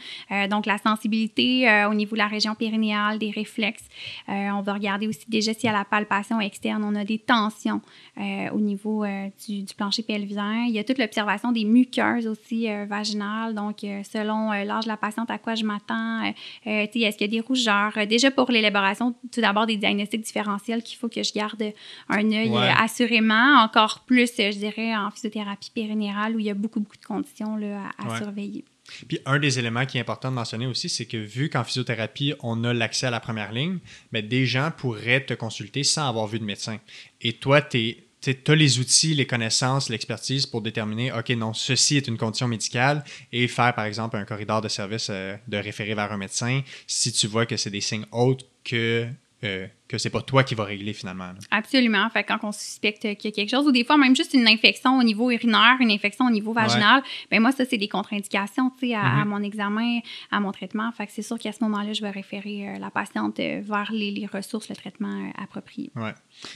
donc, 0.49 0.65
la 0.65 0.77
sensibilité 0.77 1.85
au 1.89 1.93
niveau 1.93 2.15
de 2.15 2.19
la 2.19 2.27
région 2.27 2.55
périnéale, 2.55 3.19
des 3.19 3.31
réflexes. 3.31 3.87
on 4.27 4.61
va 4.61 4.73
regarder 4.73 5.07
aussi 5.07 5.25
déjà 5.27 5.53
si 5.53 5.67
à 5.67 5.71
la 5.71 5.85
palpation 5.85 6.39
externe, 6.39 6.83
on 6.83 6.95
a 6.95 7.03
des 7.03 7.19
tensions 7.19 7.81
au 8.17 8.59
niveau 8.59 9.05
du, 9.47 9.63
du, 9.63 9.73
plancher 9.75 10.03
pelvien. 10.03 10.65
Il 10.65 10.73
y 10.73 10.79
a 10.79 10.83
toute 10.83 10.97
l'observation 10.97 11.51
des 11.51 11.65
muqueuses 11.65 12.27
aussi 12.27 12.67
vaginales. 12.87 13.53
Donc, 13.53 13.79
selon 13.81 14.51
l'âge 14.51 14.83
de 14.83 14.89
la 14.89 14.97
patiente, 14.97 15.29
à 15.29 15.37
quoi 15.37 15.55
je 15.55 15.63
m'attends, 15.63 16.31
tu 16.63 16.71
sais, 16.71 16.99
est-ce 16.99 17.17
qu'il 17.17 17.27
y 17.27 17.37
a 17.37 17.41
des 17.41 17.45
rougeurs? 17.45 17.93
déjà 18.07 18.30
pour 18.31 18.51
l'élaboration, 18.51 19.15
tout 19.31 19.41
d'abord, 19.41 19.65
des 19.65 19.77
diagnostics 19.77 20.21
différentiels 20.21 20.83
qu'il 20.83 20.97
faut 20.97 21.09
que 21.09 21.23
je 21.23 21.33
garde 21.33 21.63
un 22.09 22.31
œil 22.31 22.55
assurément, 22.77 23.61
encore 23.63 24.03
plus, 24.05 24.31
je 24.37 24.57
dirais, 24.57 24.95
en 24.95 25.11
physiothérapie 25.11 25.71
périnérale 25.73 26.35
où 26.35 26.39
il 26.39 26.45
y 26.45 26.49
a 26.49 26.53
beaucoup, 26.53 26.79
beaucoup 26.79 26.97
de 26.97 27.05
conditions 27.05 27.55
là, 27.55 27.89
à, 27.97 28.17
surveiller. 28.17 28.65
Puis 29.07 29.19
un 29.25 29.39
des 29.39 29.59
éléments 29.59 29.85
qui 29.85 29.97
est 29.97 30.01
important 30.01 30.29
de 30.29 30.35
mentionner 30.35 30.67
aussi, 30.67 30.89
c'est 30.89 31.05
que 31.05 31.17
vu 31.17 31.49
qu'en 31.49 31.63
physiothérapie, 31.63 32.33
on 32.41 32.63
a 32.63 32.73
l'accès 32.73 33.07
à 33.07 33.11
la 33.11 33.19
première 33.19 33.51
ligne, 33.51 33.79
mais 34.11 34.21
des 34.21 34.45
gens 34.45 34.71
pourraient 34.75 35.23
te 35.23 35.33
consulter 35.33 35.83
sans 35.83 36.07
avoir 36.07 36.27
vu 36.27 36.39
de 36.39 36.43
médecin. 36.43 36.77
Et 37.21 37.33
toi, 37.33 37.61
tu 37.61 37.95
as 38.29 38.55
les 38.55 38.79
outils, 38.79 39.15
les 39.15 39.25
connaissances, 39.25 39.89
l'expertise 39.89 40.45
pour 40.45 40.61
déterminer, 40.61 41.11
OK, 41.11 41.29
non, 41.29 41.53
ceci 41.53 41.97
est 41.97 42.07
une 42.07 42.17
condition 42.17 42.47
médicale 42.47 43.03
et 43.31 43.47
faire, 43.47 43.73
par 43.73 43.85
exemple, 43.85 44.17
un 44.17 44.25
corridor 44.25 44.61
de 44.61 44.67
service 44.67 45.07
euh, 45.09 45.35
de 45.47 45.57
référer 45.57 45.95
vers 45.95 46.11
un 46.11 46.17
médecin 46.17 46.61
si 46.87 47.11
tu 47.11 47.27
vois 47.27 47.45
que 47.45 47.57
c'est 47.57 47.69
des 47.69 47.81
signes 47.81 48.05
autres 48.11 48.45
que 48.63 49.07
euh, 49.43 49.67
que 49.91 49.97
c'est 49.97 50.09
pas 50.09 50.21
toi 50.21 50.43
qui 50.43 50.55
vas 50.55 50.63
régler 50.63 50.93
finalement. 50.93 51.31
Absolument. 51.51 52.09
Fait 52.09 52.23
quand 52.23 52.39
on 52.43 52.51
suspecte 52.51 53.01
qu'il 53.01 53.25
y 53.25 53.27
a 53.27 53.31
quelque 53.31 53.49
chose, 53.49 53.67
ou 53.67 53.71
des 53.71 53.83
fois 53.83 53.97
même 53.97 54.15
juste 54.15 54.33
une 54.33 54.47
infection 54.47 54.97
au 54.97 55.03
niveau 55.03 55.29
urinaire, 55.31 55.77
une 55.79 55.91
infection 55.91 56.25
au 56.25 56.31
niveau 56.31 56.53
vaginal, 56.53 57.03
ben 57.29 57.41
moi, 57.41 57.51
ça, 57.51 57.65
c'est 57.65 57.77
des 57.77 57.87
contre-indications 57.87 58.67
à, 58.67 58.71
à, 58.71 59.23
mm-hmm. 59.23 59.27
mon 59.27 59.43
examen, 59.43 59.99
à 60.31 60.39
mon 60.39 60.51
traitement. 60.51 60.91
Fait 60.91 61.05
que 61.07 61.11
c'est 61.13 61.21
sûr 61.21 61.37
qu'à 61.37 61.51
ce 61.51 61.63
moment-là, 61.63 61.93
je 61.93 62.01
vais 62.01 62.09
référer 62.09 62.69
euh, 62.69 62.79
la 62.79 62.89
patiente 62.89 63.39
euh, 63.39 63.61
vers 63.63 63.91
les, 63.91 64.11
les, 64.11 64.25
ressources, 64.25 64.69
le 64.69 64.75
traitement 64.75 65.27
euh, 65.27 65.43
approprié. 65.43 65.91
Ouais. 65.95 66.13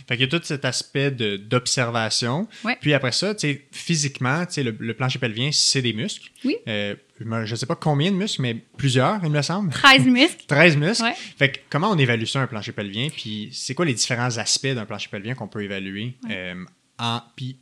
Fait 0.08 0.15
qu'il 0.15 0.21
y 0.21 0.36
a 0.36 0.39
tout 0.39 0.43
cet 0.43 0.65
aspect 0.65 1.12
d'observation. 1.12 2.48
Puis 2.82 2.93
après 2.93 3.12
ça, 3.12 3.34
physiquement, 3.71 4.43
le, 4.58 4.71
le 4.71 4.93
plancher 4.93 5.19
pelvien, 5.19 5.50
c'est 5.52 5.82
des 5.82 5.93
muscles. 5.93 6.32
Oui. 6.43 6.58
je 6.65 7.24
ne 7.24 7.56
sais 7.56 7.65
pas 7.65 7.76
combien 7.76 8.12
de 8.12 8.15
muscles, 8.15 8.41
mais 8.41 8.56
plusieurs, 8.78 9.19
il 9.24 9.32
me 9.32 9.41
semble. 9.41 9.71
13 9.71 10.06
muscles. 10.06 10.45
13 10.48 10.78
muscles. 10.78 11.06
Fait 11.38 11.52
que 11.52 11.60
comment 11.69 11.89
on 11.91 11.98
évalue 11.98 12.26
ça, 12.26 12.41
un 12.41 12.48
plancher 12.48 12.71
pelvien? 12.71 13.10
Puis 13.10 13.24
puis 13.25 13.49
c'est 13.51 13.73
quoi 13.73 13.85
les 13.85 13.95
différents 13.95 14.38
aspects 14.38 14.67
d'un 14.67 14.85
plancher 14.85 15.09
pelvien 15.09 15.33
qu'on 15.33 15.47
peut 15.47 15.63
évaluer? 15.63 16.15
Euh, 16.29 16.63
en, 16.99 17.21
puis 17.35 17.57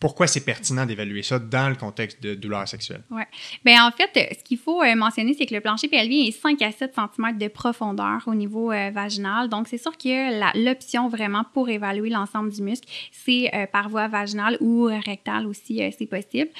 pourquoi 0.00 0.28
c'est 0.28 0.44
pertinent 0.44 0.86
d'évaluer 0.86 1.22
ça 1.22 1.38
dans 1.38 1.68
le 1.68 1.74
contexte 1.74 2.22
de 2.22 2.34
douleur 2.34 2.68
sexuelle? 2.68 3.02
Oui. 3.10 3.22
Bien, 3.64 3.84
en 3.86 3.90
fait, 3.90 4.36
ce 4.38 4.44
qu'il 4.44 4.58
faut 4.58 4.82
euh, 4.82 4.94
mentionner, 4.94 5.34
c'est 5.36 5.46
que 5.46 5.54
le 5.54 5.60
plancher 5.60 5.88
pelvien 5.88 6.24
est 6.24 6.30
5 6.30 6.62
à 6.62 6.70
7 6.70 6.94
cm 6.94 7.38
de 7.38 7.48
profondeur 7.48 8.22
au 8.26 8.34
niveau 8.34 8.70
euh, 8.70 8.90
vaginal. 8.90 9.48
Donc, 9.48 9.66
c'est 9.68 9.78
sûr 9.78 9.96
que 9.96 10.64
l'option 10.64 11.08
vraiment 11.08 11.44
pour 11.52 11.68
évaluer 11.68 12.10
l'ensemble 12.10 12.52
du 12.52 12.62
muscle, 12.62 12.88
c'est 13.10 13.52
euh, 13.54 13.66
par 13.66 13.88
voie 13.88 14.06
vaginale 14.06 14.56
ou 14.60 14.84
rectale 14.84 15.46
aussi, 15.46 15.80
c'est 15.98 16.06
possible. 16.06 16.50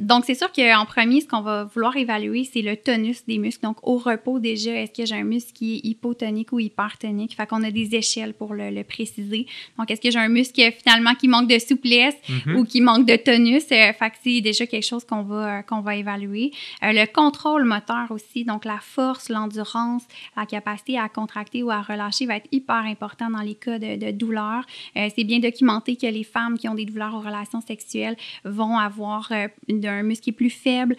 donc, 0.00 0.24
c'est 0.24 0.34
sûr 0.34 0.50
qu'en 0.52 0.86
premier, 0.86 1.20
ce 1.20 1.26
qu'on 1.26 1.42
va 1.42 1.64
vouloir 1.64 1.96
évaluer, 1.96 2.48
c'est 2.50 2.62
le 2.62 2.76
tonus 2.76 3.24
des 3.26 3.38
muscles. 3.38 3.62
Donc, 3.62 3.76
au 3.82 3.98
repos, 3.98 4.38
déjà, 4.38 4.72
est-ce 4.72 4.92
que 4.92 5.06
j'ai 5.06 5.14
un 5.14 5.24
muscle 5.24 5.52
qui 5.52 5.76
est 5.76 5.86
hypotonique 5.86 6.52
ou 6.52 6.60
hypertonique? 6.60 7.36
Fait 7.36 7.46
qu'on 7.46 7.62
a 7.62 7.70
des 7.70 7.94
échelles 7.94 8.34
pour 8.34 8.54
le, 8.54 8.82
préciser. 8.82 9.46
Donc, 9.78 9.90
est-ce 9.90 10.00
que 10.00 10.10
j'ai 10.10 10.18
un 10.18 10.28
muscle 10.28 10.60
finalement 10.82 11.14
qui 11.14 11.28
manque 11.28 11.48
de 11.48 11.58
souplesse? 11.58 12.16
Mm-hmm 12.32 12.62
qui 12.72 12.80
manque 12.80 13.06
de 13.06 13.16
tonus. 13.16 13.64
Euh, 13.70 13.92
fait 13.92 14.10
que 14.10 14.16
c'est 14.24 14.40
déjà 14.40 14.66
quelque 14.66 14.86
chose 14.86 15.04
qu'on 15.04 15.22
va, 15.22 15.58
euh, 15.58 15.62
qu'on 15.62 15.80
va 15.80 15.96
évaluer. 15.96 16.52
Euh, 16.82 16.92
le 16.92 17.06
contrôle 17.06 17.64
moteur 17.64 18.10
aussi, 18.10 18.44
donc 18.44 18.64
la 18.64 18.78
force, 18.80 19.28
l'endurance, 19.28 20.02
la 20.36 20.46
capacité 20.46 20.98
à 20.98 21.08
contracter 21.08 21.62
ou 21.62 21.70
à 21.70 21.82
relâcher 21.82 22.26
va 22.26 22.36
être 22.36 22.48
hyper 22.50 22.84
important 22.86 23.30
dans 23.30 23.42
les 23.42 23.54
cas 23.54 23.78
de, 23.78 23.96
de 23.96 24.10
douleur. 24.10 24.64
c'est 24.94 25.24
bien 25.24 25.38
documenté 25.38 25.96
que 25.96 26.06
les 26.06 26.24
femmes 26.24 26.58
qui 26.58 26.68
ont 26.68 26.74
des 26.74 26.84
douleurs 26.84 27.14
aux 27.14 27.20
relations 27.20 27.60
sexuelles 27.60 28.16
vont 28.44 28.78
avoir 28.78 29.30
un 29.32 30.02
muscle 30.02 30.24
qui 30.24 30.30
est 30.30 30.32
plus 30.32 30.50
faible, 30.50 30.96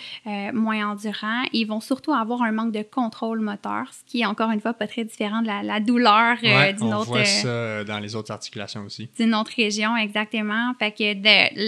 moins 0.54 0.92
endurant. 0.92 1.44
Et 1.54 1.60
ils 1.60 1.68
vont 1.68 1.82
surtout 1.82 2.14
avoir 2.14 2.42
un 2.44 2.52
manque 2.52 2.72
de 2.72 2.84
contrôle 2.84 3.40
moteur, 3.40 3.86
ce 3.92 4.04
qui 4.06 4.22
est 4.22 4.26
encore 4.26 4.52
une 4.52 4.60
fois 4.60 4.74
pas 4.74 4.88
très 4.88 5.04
différent 5.04 5.42
de 5.42 5.48
la, 5.48 5.80
douleur 5.80 6.38
d'une 6.38 6.94
autre. 6.94 7.10
On 7.10 7.14
voit 7.14 7.26
ça 7.26 7.84
dans 7.84 8.00
les 8.00 8.16
autres 8.16 8.32
articulations 8.32 8.82
aussi. 8.82 9.10
D'une 9.18 9.36
autre 9.36 9.52
région, 9.56 9.96
exactement. 9.98 10.74
Fait 10.80 10.92
que 10.92 11.14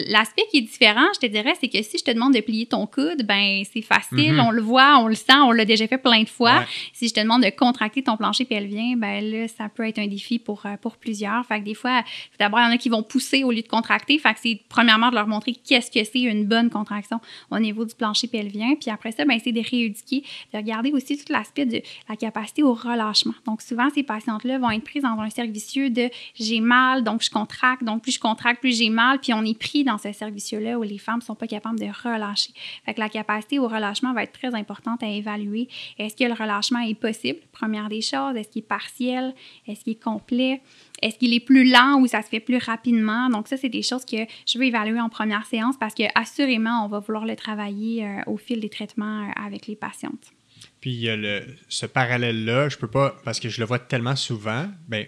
l'aspect 0.07 0.43
qui 0.51 0.57
est 0.57 0.61
différent, 0.61 1.05
je 1.13 1.19
te 1.19 1.25
dirais, 1.25 1.53
c'est 1.59 1.69
que 1.69 1.81
si 1.81 1.97
je 1.97 2.03
te 2.03 2.11
demande 2.11 2.33
de 2.33 2.41
plier 2.41 2.65
ton 2.65 2.85
coude, 2.87 3.23
ben 3.25 3.63
c'est 3.71 3.81
facile, 3.81 4.33
mhm. 4.33 4.39
on 4.39 4.51
le 4.51 4.61
voit, 4.61 4.97
on 4.99 5.07
le 5.07 5.15
sent, 5.15 5.33
on 5.43 5.51
l'a 5.51 5.65
déjà 5.65 5.87
fait 5.87 5.97
plein 5.97 6.23
de 6.23 6.29
fois. 6.29 6.63
Si 6.93 7.07
je 7.07 7.13
te 7.13 7.19
demande 7.19 7.43
de 7.43 7.49
contracter 7.49 8.03
ton 8.03 8.17
plancher 8.17 8.45
pelvien, 8.45 8.95
ben 8.97 9.23
là, 9.23 9.47
ça 9.47 9.69
peut 9.69 9.87
être 9.87 9.99
un 9.99 10.07
défi 10.07 10.39
pour, 10.39 10.65
euh, 10.65 10.77
pour 10.81 10.97
plusieurs. 10.97 11.45
Fait 11.45 11.59
que 11.59 11.65
des 11.65 11.73
fois, 11.73 12.03
d'abord, 12.39 12.59
il 12.59 12.63
y 12.63 12.67
en 12.67 12.71
a 12.71 12.77
qui 12.77 12.89
vont 12.89 13.03
pousser 13.03 13.43
au 13.43 13.51
lieu 13.51 13.61
de 13.61 13.67
contracter. 13.67 14.17
Fait 14.19 14.33
que 14.33 14.39
c'est 14.41 14.59
premièrement 14.69 15.09
de 15.09 15.15
leur 15.15 15.27
montrer 15.27 15.53
qu'est-ce 15.53 15.91
que 15.91 16.03
c'est 16.03 16.21
une 16.21 16.45
bonne 16.45 16.69
contraction 16.69 17.19
au 17.51 17.59
niveau 17.59 17.85
du 17.85 17.95
plancher 17.95 18.27
pelvien. 18.27 18.75
Puis 18.75 18.91
après 18.91 19.11
ça, 19.11 19.25
ben 19.25 19.39
c'est 19.43 19.51
de 19.51 19.61
rééduquer, 19.61 20.23
de 20.53 20.57
regarder 20.57 20.91
aussi 20.91 21.17
tout 21.17 21.31
l'aspect 21.31 21.65
de 21.65 21.81
la 22.09 22.15
capacité 22.15 22.63
au 22.63 22.73
relâchement. 22.73 23.33
Donc 23.45 23.61
souvent, 23.61 23.89
ces 23.93 24.03
patientes-là 24.03 24.57
vont 24.57 24.71
être 24.71 24.83
prises 24.83 25.03
dans 25.03 25.19
un 25.19 25.29
cercle 25.29 25.51
vicieux 25.51 25.89
de 25.89 26.09
j'ai 26.35 26.59
mal, 26.59 27.03
donc 27.03 27.23
je 27.23 27.29
contracte, 27.29 27.83
donc 27.83 28.01
plus 28.01 28.13
je 28.13 28.19
contracte, 28.19 28.61
plus 28.61 28.77
j'ai 28.77 28.89
mal, 28.89 29.19
puis 29.19 29.33
on 29.33 29.44
est 29.45 29.58
pris 29.58 29.84
dans 29.84 29.97
ce 29.97 30.12
cercle-là 30.12 30.77
où 30.77 30.84
les 30.84 30.97
femmes 30.97 31.19
ne 31.19 31.23
sont 31.23 31.36
pas 31.36 31.47
capables 31.47 31.79
de 31.79 31.86
relâcher. 31.86 32.51
Fait 32.86 32.97
la 32.97 33.10
capacité 33.10 33.60
au 33.60 33.67
relâchement 33.67 34.13
va 34.13 34.23
être 34.23 34.34
très 34.34 34.53
importante 34.53 35.03
à 35.03 35.08
évaluer. 35.08 35.67
Est-ce 35.98 36.15
que 36.15 36.23
le 36.23 36.33
relâchement 36.33 36.79
est 36.79 36.96
possible? 36.96 37.39
Première 37.52 37.89
des 37.89 38.02
choses, 38.02 38.35
est-ce 38.35 38.50
qu'il 38.50 38.63
est 38.63 38.67
partiel? 38.67 39.33
Est-ce 39.67 39.83
qu'il 39.83 39.93
est 39.93 40.04
complet? 40.04 40.62
Est-ce 41.02 41.17
qu'il 41.17 41.33
est 41.33 41.39
plus 41.39 41.69
lent 41.69 42.00
ou 42.00 42.08
ça 42.08 42.21
se 42.21 42.29
fait 42.29 42.39
plus 42.39 42.58
rapidement? 42.58 43.29
Donc, 43.29 43.48
ça, 43.48 43.58
c'est 43.58 43.69
des 43.69 43.81
choses 43.81 44.06
que 44.06 44.17
je 44.46 44.58
veux 44.58 44.65
évaluer 44.65 45.00
en 45.00 45.10
première 45.10 45.46
séance 45.46 45.75
parce 45.79 45.93
que, 45.93 46.04
assurément, 46.15 46.85
on 46.85 46.87
va 46.87 47.00
vouloir 47.00 47.25
le 47.25 47.35
travailler 47.35 48.06
euh, 48.06 48.21
au 48.27 48.37
fil 48.37 48.60
des 48.60 48.69
traitements 48.69 49.27
euh, 49.27 49.31
avec 49.35 49.67
les 49.67 49.75
patientes. 49.75 50.31
Puis, 50.79 50.91
il 50.91 51.02
y 51.02 51.10
a 51.10 51.41
ce 51.67 51.85
parallèle-là, 51.85 52.69
je 52.69 52.77
peux 52.77 52.87
pas, 52.87 53.15
parce 53.23 53.39
que 53.39 53.50
je 53.50 53.60
le 53.60 53.65
vois 53.65 53.79
tellement 53.79 54.15
souvent, 54.15 54.67
ben, 54.87 55.06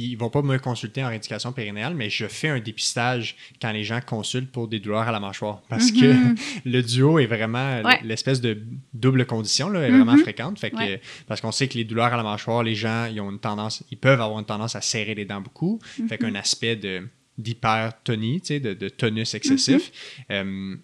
ils 0.00 0.16
vont 0.16 0.30
pas 0.30 0.42
me 0.42 0.58
consulter 0.58 1.02
en 1.04 1.08
rééducation 1.08 1.52
périnéale, 1.52 1.94
mais 1.94 2.08
je 2.10 2.26
fais 2.26 2.48
un 2.48 2.60
dépistage 2.60 3.36
quand 3.60 3.72
les 3.72 3.84
gens 3.84 4.00
consultent 4.00 4.50
pour 4.52 4.68
des 4.68 4.78
douleurs 4.78 5.08
à 5.08 5.12
la 5.12 5.20
mâchoire. 5.20 5.62
Parce 5.68 5.90
que 5.90 6.12
Mhm. 6.12 6.34
le 6.64 6.82
duo 6.82 7.18
est 7.18 7.26
vraiment 7.26 7.82
Ouais. 7.82 7.98
l'espèce 8.04 8.40
de 8.40 8.62
double 8.94 9.26
condition 9.26 9.68
là, 9.70 9.80
est 9.86 9.90
vraiment 9.90 10.12
Mhm. 10.14 10.22
fréquente. 10.22 10.58
Fait 10.58 10.70
que, 10.70 10.76
Ouais. 10.76 11.00
Parce 11.26 11.40
qu'on 11.40 11.52
sait 11.52 11.68
que 11.68 11.74
les 11.74 11.84
douleurs 11.84 12.12
à 12.12 12.16
la 12.16 12.22
mâchoire, 12.22 12.62
les 12.62 12.74
gens 12.74 13.06
ils 13.06 13.20
ont 13.20 13.30
une 13.30 13.38
tendance, 13.40 13.82
ils 13.90 13.98
peuvent 13.98 14.20
avoir 14.20 14.38
une 14.38 14.46
tendance 14.46 14.76
à 14.76 14.80
serrer 14.80 15.14
les 15.14 15.24
dents 15.24 15.40
beaucoup. 15.40 15.78
Fait 15.82 16.02
Mhm. 16.02 16.16
qu'un 16.18 16.34
aspect 16.36 16.76
de 16.76 17.08
d'hypertonie, 17.62 18.40
de, 18.48 18.74
de 18.74 18.88
tonus 18.88 19.34
excessif. 19.34 19.92
Euh, 20.30 20.74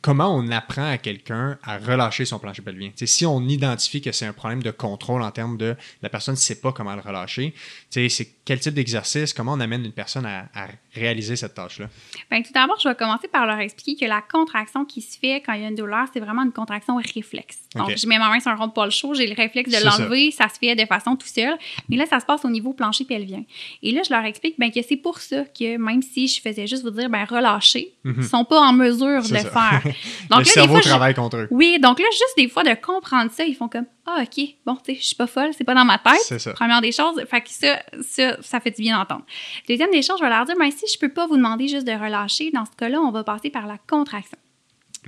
comment 0.00 0.34
on 0.34 0.50
apprend 0.50 0.90
à 0.90 0.98
quelqu'un 0.98 1.58
à 1.62 1.78
relâcher 1.78 2.24
son 2.24 2.38
plancher 2.38 2.62
pelvien? 2.62 2.90
Si 3.04 3.26
on 3.26 3.40
identifie 3.42 4.00
que 4.00 4.12
c'est 4.12 4.26
un 4.26 4.32
problème 4.32 4.62
de 4.62 4.70
contrôle 4.70 5.22
en 5.22 5.30
termes 5.30 5.56
de 5.56 5.76
la 6.02 6.08
personne 6.08 6.34
ne 6.34 6.38
sait 6.40 6.60
pas 6.60 6.72
comment 6.72 6.94
le 6.94 7.00
relâcher, 7.00 7.54
c'est 7.90 8.28
quel 8.44 8.60
type 8.60 8.74
d'exercice, 8.74 9.32
comment 9.32 9.52
on 9.52 9.60
amène 9.60 9.84
une 9.84 9.92
personne 9.92 10.26
à 10.26 10.48
réaliser 10.94 11.36
cette 11.36 11.54
tâche-là? 11.54 11.86
Bien, 12.30 12.42
tout 12.42 12.52
d'abord, 12.52 12.78
je 12.82 12.88
vais 12.88 12.94
commencer 12.94 13.28
par 13.28 13.46
leur 13.46 13.58
expliquer 13.60 14.04
que 14.04 14.08
la 14.08 14.20
contraction 14.20 14.84
qui 14.84 15.00
se 15.00 15.18
fait 15.18 15.40
quand 15.44 15.52
il 15.54 15.62
y 15.62 15.64
a 15.64 15.68
une 15.68 15.74
douleur, 15.74 16.06
c'est 16.12 16.20
vraiment 16.20 16.42
une 16.42 16.52
contraction 16.52 16.96
réflexe. 16.96 17.60
Donc, 17.74 17.88
Ok. 17.88 17.96
je 17.96 18.06
mets 18.06 18.18
ma 18.18 18.28
main 18.28 18.40
sur 18.40 18.50
un 18.50 18.56
rond 18.56 18.66
de 18.66 18.72
poil 18.72 18.90
chaud, 18.90 19.14
j'ai 19.14 19.26
le 19.26 19.34
réflexe 19.34 19.70
de 19.70 19.76
ça. 19.76 19.84
l'enlever, 19.98 20.30
ça. 20.30 20.48
se 20.48 20.58
fait 20.58 20.74
de 20.74 20.84
façon 20.86 21.16
tout 21.16 21.26
seul. 21.26 21.56
Mais 21.88 21.96
là, 21.96 22.04
ça 22.06 22.20
se 22.20 22.26
passe 22.26 22.44
au 22.44 22.50
niveau 22.50 22.72
plancher 22.74 23.04
pelvien. 23.04 23.42
Et 23.82 23.92
là, 23.92 24.02
je 24.06 24.12
leur 24.12 24.24
explique 24.24 24.56
ben, 24.58 24.70
que 24.70 24.80
c'est 24.82 24.96
pour 24.96 25.18
ça 25.18 25.44
que 25.44 25.76
même 25.78 26.02
si 26.02 26.28
je 26.28 26.40
faisais 26.40 26.66
juste 26.66 26.82
vous 26.82 26.90
dire, 26.90 27.08
ben, 27.08 27.24
relâchez, 27.24 27.94
ils 28.04 28.12
ne 28.16 28.22
sont 28.22 28.44
pas 28.44 28.60
en 28.60 28.72
mesure 28.72 29.22
de 29.22 29.26
C'est 29.28 29.34
le 29.34 29.40
ça. 29.40 29.50
faire. 29.50 29.80
le 29.84 30.28
Donc 30.28 30.38
là, 30.38 30.38
des 30.38 30.44
cerveau 30.50 30.72
fois, 30.74 30.80
je- 30.82 30.88
travaille 30.88 31.14
contre 31.14 31.36
eux. 31.38 31.48
oui, 31.50 31.78
donc 31.80 31.98
là, 31.98 32.04
juste 32.12 32.34
des 32.36 32.48
fois 32.48 32.62
de 32.64 32.74
comprendre 32.74 33.30
ça, 33.30 33.44
ils 33.44 33.54
font 33.56 33.68
comme 33.68 33.86
Ah, 34.04 34.22
OK, 34.24 34.44
bon, 34.66 34.74
tu 34.84 34.94
sais, 34.94 35.00
je 35.00 35.06
suis 35.06 35.14
pas 35.16 35.28
folle, 35.28 35.50
c'est 35.56 35.62
pas 35.62 35.74
dans 35.74 35.84
ma 35.84 35.96
tête. 35.96 36.18
C'est 36.24 36.40
ça. 36.40 36.52
Première 36.54 36.80
des 36.80 36.90
choses, 36.90 37.22
fait 37.30 37.40
que 37.40 37.50
ça, 37.50 37.80
ça, 38.02 38.36
ça 38.42 38.58
fait 38.60 38.72
du 38.72 38.82
bien 38.82 38.98
d'entendre. 38.98 39.24
Deuxième 39.68 39.90
des 39.92 40.02
choses, 40.02 40.16
je 40.18 40.24
vais 40.24 40.28
leur 40.30 40.44
dire 40.44 40.56
ben, 40.58 40.70
si 40.72 40.81
je 40.92 40.98
peux 40.98 41.08
pas 41.08 41.26
vous 41.26 41.36
demander 41.36 41.68
juste 41.68 41.86
de 41.86 41.92
relâcher, 41.92 42.50
dans 42.50 42.64
ce 42.64 42.72
cas-là, 42.76 43.00
on 43.00 43.10
va 43.10 43.24
passer 43.24 43.50
par 43.50 43.66
la 43.66 43.78
contraction. 43.78 44.38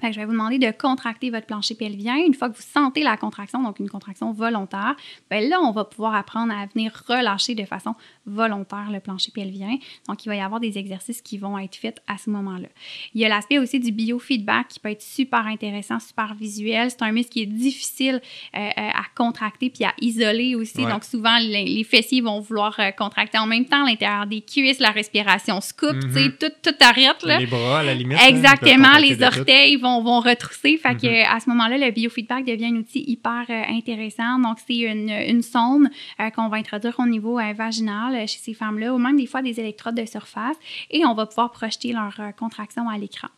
Je 0.03 0.18
vais 0.18 0.25
vous 0.25 0.33
demander 0.33 0.59
de 0.59 0.70
contracter 0.70 1.31
votre 1.31 1.47
plancher 1.47 1.75
pelvien. 1.75 2.16
Une 2.16 2.35
fois 2.35 2.51
que 2.51 2.57
vous 2.57 2.62
sentez 2.62 3.03
la 3.03 3.16
contraction, 3.16 3.62
donc 3.62 3.79
une 3.79 3.89
contraction 3.89 4.33
volontaire, 4.33 4.97
ben 5.31 5.49
là, 5.49 5.61
on 5.61 5.70
va 5.70 5.85
pouvoir 5.85 6.14
apprendre 6.14 6.53
à 6.53 6.66
venir 6.66 6.93
relâcher 7.07 7.55
de 7.55 7.64
façon 7.64 7.95
volontaire 8.27 8.89
le 8.91 9.01
plancher 9.01 9.31
pelvien. 9.33 9.77
Donc, 10.09 10.25
il 10.25 10.29
va 10.29 10.37
y 10.37 10.41
avoir 10.41 10.61
des 10.61 10.79
exercices 10.79 11.20
qui 11.22 11.39
vont 11.39 11.59
être 11.59 11.77
faits 11.77 12.01
à 12.07 12.16
ce 12.18 12.31
moment-là. 12.31 12.68
Il 13.14 13.20
y 13.20 13.25
a 13.25 13.29
l'aspect 13.29 13.59
aussi 13.59 13.81
du 13.81 13.93
biofeedback 13.93 14.68
qui 14.68 14.81
peut 14.81 14.91
être 14.91 15.03
super 15.03 15.47
intéressant, 15.47 15.99
super 16.01 16.35
visuel. 16.35 16.91
C'est 16.91 17.03
un 17.03 17.12
muscle 17.12 17.31
qui 17.33 17.43
est 17.43 17.47
difficile 17.47 18.20
euh, 18.57 18.59
euh, 18.59 18.70
à 18.77 19.03
contracter 19.14 19.70
puis 19.70 19.85
à 19.85 19.93
isoler 20.01 20.55
aussi. 20.55 20.85
Ouais. 20.85 20.91
Donc, 20.91 21.05
souvent, 21.05 21.39
les, 21.39 21.64
les 21.64 21.85
fessiers 21.85 22.20
vont 22.20 22.41
vouloir 22.41 22.75
euh, 22.81 22.91
contracter 22.93 23.39
en 23.39 23.47
même 23.47 23.66
temps 23.66 23.85
l'intérieur 23.85 24.27
des 24.27 24.41
cuisses, 24.41 24.79
la 24.81 24.91
respiration 24.91 25.61
se 25.61 25.72
coupe, 25.72 25.99
tu 26.01 26.12
sais, 26.12 26.25
Mhm. 26.25 26.33
tout, 26.41 26.53
tout 26.62 26.75
arrête. 26.81 27.22
Là. 27.22 27.39
Les 27.41 27.47
bras, 27.47 27.81
à 27.81 27.83
la 27.83 27.95
limite. 27.95 28.18
Exactement, 28.27 28.97
les 28.99 29.22
orteils 29.22 29.77
vont, 29.77 30.03
vont 30.03 30.20
retrousser. 30.20 30.77
Fait 30.79 30.95
Mhm. 30.95 31.01
que, 31.01 31.35
à 31.37 31.41
ce 31.41 31.49
moment-là, 31.51 31.79
le 31.79 31.91
biofeedback 31.91 32.45
devient 32.47 32.66
un 32.66 32.77
outil 32.77 33.05
hyper 33.07 33.45
euh, 33.51 33.62
intéressant. 33.70 34.39
Donc, 34.39 34.59
c'est 34.66 34.79
une, 34.79 35.11
une 35.11 35.43
sonde 35.43 35.89
euh, 36.20 36.31
qu'on 36.31 36.49
va 36.49 36.57
introduire 36.57 36.95
au 36.99 37.07
niveau 37.07 37.39
vaginal 37.57 38.14
chez 38.27 38.39
ces 38.39 38.55
femmes-là, 38.55 38.95
ou 38.95 38.99
même 38.99 39.17
des 39.17 39.27
fois 39.27 39.43
des 39.43 39.61
électrodes 39.61 39.95
de 39.95 40.07
surface, 40.07 40.57
et 40.91 41.05
on 41.05 41.15
va 41.15 41.27
pouvoir 41.27 41.51
projeter 41.51 41.93
leur 41.93 42.15
euh, 42.21 42.33
contraction 42.33 42.89
à 42.89 42.99
l'écran. 42.99 43.29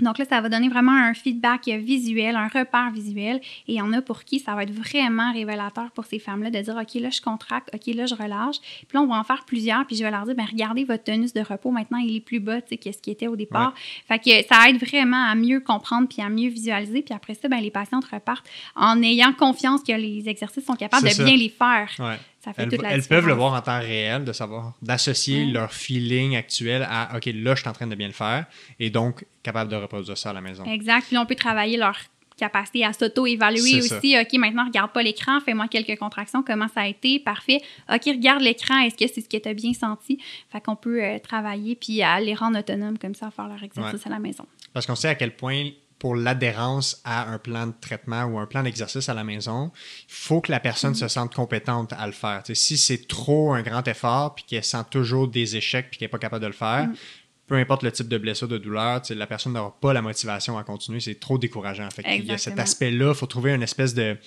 Donc 0.00 0.18
là, 0.18 0.24
ça 0.24 0.40
va 0.40 0.48
donner 0.48 0.68
vraiment 0.68 0.92
un 0.92 1.14
feedback 1.14 1.68
visuel, 1.68 2.34
un 2.34 2.48
repère 2.48 2.90
visuel. 2.90 3.36
Et 3.68 3.74
il 3.74 3.76
y 3.76 3.80
en 3.80 3.92
a 3.92 4.02
pour 4.02 4.24
qui 4.24 4.40
ça 4.40 4.54
va 4.54 4.64
être 4.64 4.72
vraiment 4.72 5.32
révélateur 5.32 5.92
pour 5.92 6.04
ces 6.04 6.18
femmes-là 6.18 6.50
de 6.50 6.58
dire, 6.58 6.76
OK, 6.76 7.00
là, 7.00 7.10
je 7.10 7.20
contracte, 7.20 7.70
OK, 7.72 7.94
là, 7.94 8.06
je 8.06 8.14
relâche. 8.14 8.56
Puis 8.60 8.94
là, 8.94 9.02
on 9.02 9.06
va 9.06 9.16
en 9.16 9.24
faire 9.24 9.44
plusieurs. 9.44 9.86
Puis 9.86 9.96
je 9.96 10.02
vais 10.02 10.10
leur 10.10 10.24
dire, 10.24 10.34
ben 10.34 10.46
regardez 10.50 10.84
votre 10.84 11.04
tonus 11.04 11.32
de 11.32 11.40
repos. 11.40 11.70
Maintenant, 11.70 11.98
il 11.98 12.16
est 12.16 12.20
plus 12.20 12.40
bas, 12.40 12.60
tu 12.60 12.70
sais, 12.70 12.76
que 12.76 12.90
ce 12.90 12.98
qui 12.98 13.12
était 13.12 13.28
au 13.28 13.36
départ. 13.36 13.72
Fait 14.08 14.18
que 14.18 14.30
ça 14.48 14.68
aide 14.68 14.84
vraiment 14.84 15.28
à 15.28 15.34
mieux 15.36 15.60
comprendre 15.60 16.08
puis 16.08 16.22
à 16.22 16.28
mieux 16.28 16.48
visualiser. 16.48 17.02
Puis 17.02 17.14
après 17.14 17.34
ça, 17.34 17.48
ben, 17.48 17.60
les 17.60 17.70
patientes 17.70 18.04
repartent 18.06 18.48
en 18.74 19.00
ayant 19.00 19.32
confiance 19.32 19.82
que 19.84 19.92
les 19.92 20.28
exercices 20.28 20.64
sont 20.64 20.74
capables 20.74 21.04
de 21.04 21.10
ça. 21.10 21.24
bien 21.24 21.36
les 21.36 21.48
faire. 21.48 21.88
Ouais. 22.00 22.18
Ça 22.44 22.52
fait 22.52 22.62
Elles, 22.64 22.68
toute 22.68 22.82
la 22.82 22.90
elles 22.90 23.00
différence. 23.00 23.22
peuvent 23.22 23.28
le 23.28 23.34
voir 23.34 23.54
en 23.54 23.60
temps 23.62 23.80
réel, 23.80 24.24
de 24.24 24.32
savoir, 24.32 24.74
d'associer 24.82 25.46
leur 25.46 25.72
feeling 25.72 26.36
actuel 26.36 26.86
à 26.88 27.16
OK, 27.16 27.26
là, 27.26 27.54
je 27.54 27.60
suis 27.60 27.68
en 27.68 27.72
train 27.72 27.86
de 27.86 27.94
bien 27.94 28.06
le 28.06 28.12
faire, 28.12 28.44
et 28.78 28.90
donc 28.90 29.24
capable 29.42 29.70
de 29.70 29.76
reproduire 29.76 30.18
ça 30.18 30.30
à 30.30 30.32
la 30.34 30.40
maison. 30.40 30.64
Exact. 30.64 31.06
Puis 31.06 31.14
là, 31.14 31.22
on 31.22 31.26
peut 31.26 31.34
travailler 31.34 31.76
leur 31.78 31.96
capacité 32.36 32.84
à 32.84 32.92
s'auto-évaluer 32.92 33.78
aussi. 33.78 34.16
OK, 34.20 34.32
maintenant, 34.38 34.66
regarde 34.66 34.90
pas 34.92 35.02
l'écran, 35.02 35.40
fais-moi 35.40 35.68
quelques 35.68 35.98
contractions, 35.98 36.42
comment 36.42 36.66
ça 36.68 36.82
a 36.82 36.88
été, 36.88 37.18
parfait. 37.18 37.60
OK, 37.92 38.02
regarde 38.06 38.42
l'écran, 38.42 38.80
est-ce 38.80 38.96
que 38.96 39.10
c'est 39.12 39.20
ce 39.20 39.28
que 39.28 39.36
tu 39.36 39.48
as 39.48 39.54
bien 39.54 39.72
senti? 39.72 40.18
Fait 40.50 40.60
qu'on 40.60 40.76
peut 40.76 41.02
euh, 41.02 41.18
travailler 41.18 41.76
puis 41.76 42.02
à 42.02 42.20
les 42.20 42.34
rendre 42.34 42.58
autonomes 42.58 42.98
comme 42.98 43.14
ça, 43.14 43.28
à 43.28 43.30
faire 43.30 43.48
leur 43.48 43.62
exercice 43.62 44.06
à 44.06 44.10
la 44.10 44.18
maison. 44.18 44.44
Parce 44.72 44.84
qu'on 44.86 44.96
sait 44.96 45.08
à 45.08 45.14
quel 45.14 45.36
point, 45.36 45.70
pour 46.04 46.16
l'adhérence 46.16 47.00
à 47.06 47.30
un 47.30 47.38
plan 47.38 47.66
de 47.68 47.72
traitement 47.80 48.24
ou 48.24 48.38
un 48.38 48.44
plan 48.44 48.62
d'exercice 48.62 49.08
à 49.08 49.14
la 49.14 49.24
maison, 49.24 49.72
il 50.06 50.12
faut 50.12 50.42
que 50.42 50.52
la 50.52 50.60
personne 50.60 50.94
se 50.94 51.08
sente 51.08 51.34
compétente 51.34 51.94
à 51.94 52.04
le 52.06 52.12
faire. 52.12 52.42
Si 52.52 52.76
c'est 52.76 53.08
trop 53.08 53.54
un 53.54 53.62
grand 53.62 53.88
effort, 53.88 54.34
puis 54.34 54.44
qu'elle 54.46 54.62
sent 54.64 54.84
toujours 54.90 55.28
des 55.28 55.56
échecs, 55.56 55.86
puis 55.88 55.98
qu'elle 55.98 56.08
n'est 56.08 56.10
pas 56.10 56.18
capable 56.18 56.42
de 56.42 56.48
le 56.48 56.52
faire, 56.52 56.88
Mm. 56.88 56.94
peu 57.46 57.54
importe 57.54 57.84
le 57.84 57.90
type 57.90 58.08
de 58.08 58.18
blessure, 58.18 58.48
de 58.48 58.58
douleur, 58.58 59.00
la 59.08 59.26
personne 59.26 59.54
n'aura 59.54 59.74
pas 59.80 59.94
la 59.94 60.02
motivation 60.02 60.58
à 60.58 60.62
continuer. 60.62 61.00
C'est 61.00 61.18
trop 61.18 61.38
décourageant. 61.38 61.88
Fait 61.88 62.02
qu'il 62.02 62.26
y 62.26 62.32
a 62.32 62.36
cet 62.36 62.58
aspect-là, 62.58 63.08
il 63.12 63.14
faut 63.14 63.24
trouver 63.24 63.54
une 63.54 63.62
espèce 63.62 63.94
de, 63.94 64.18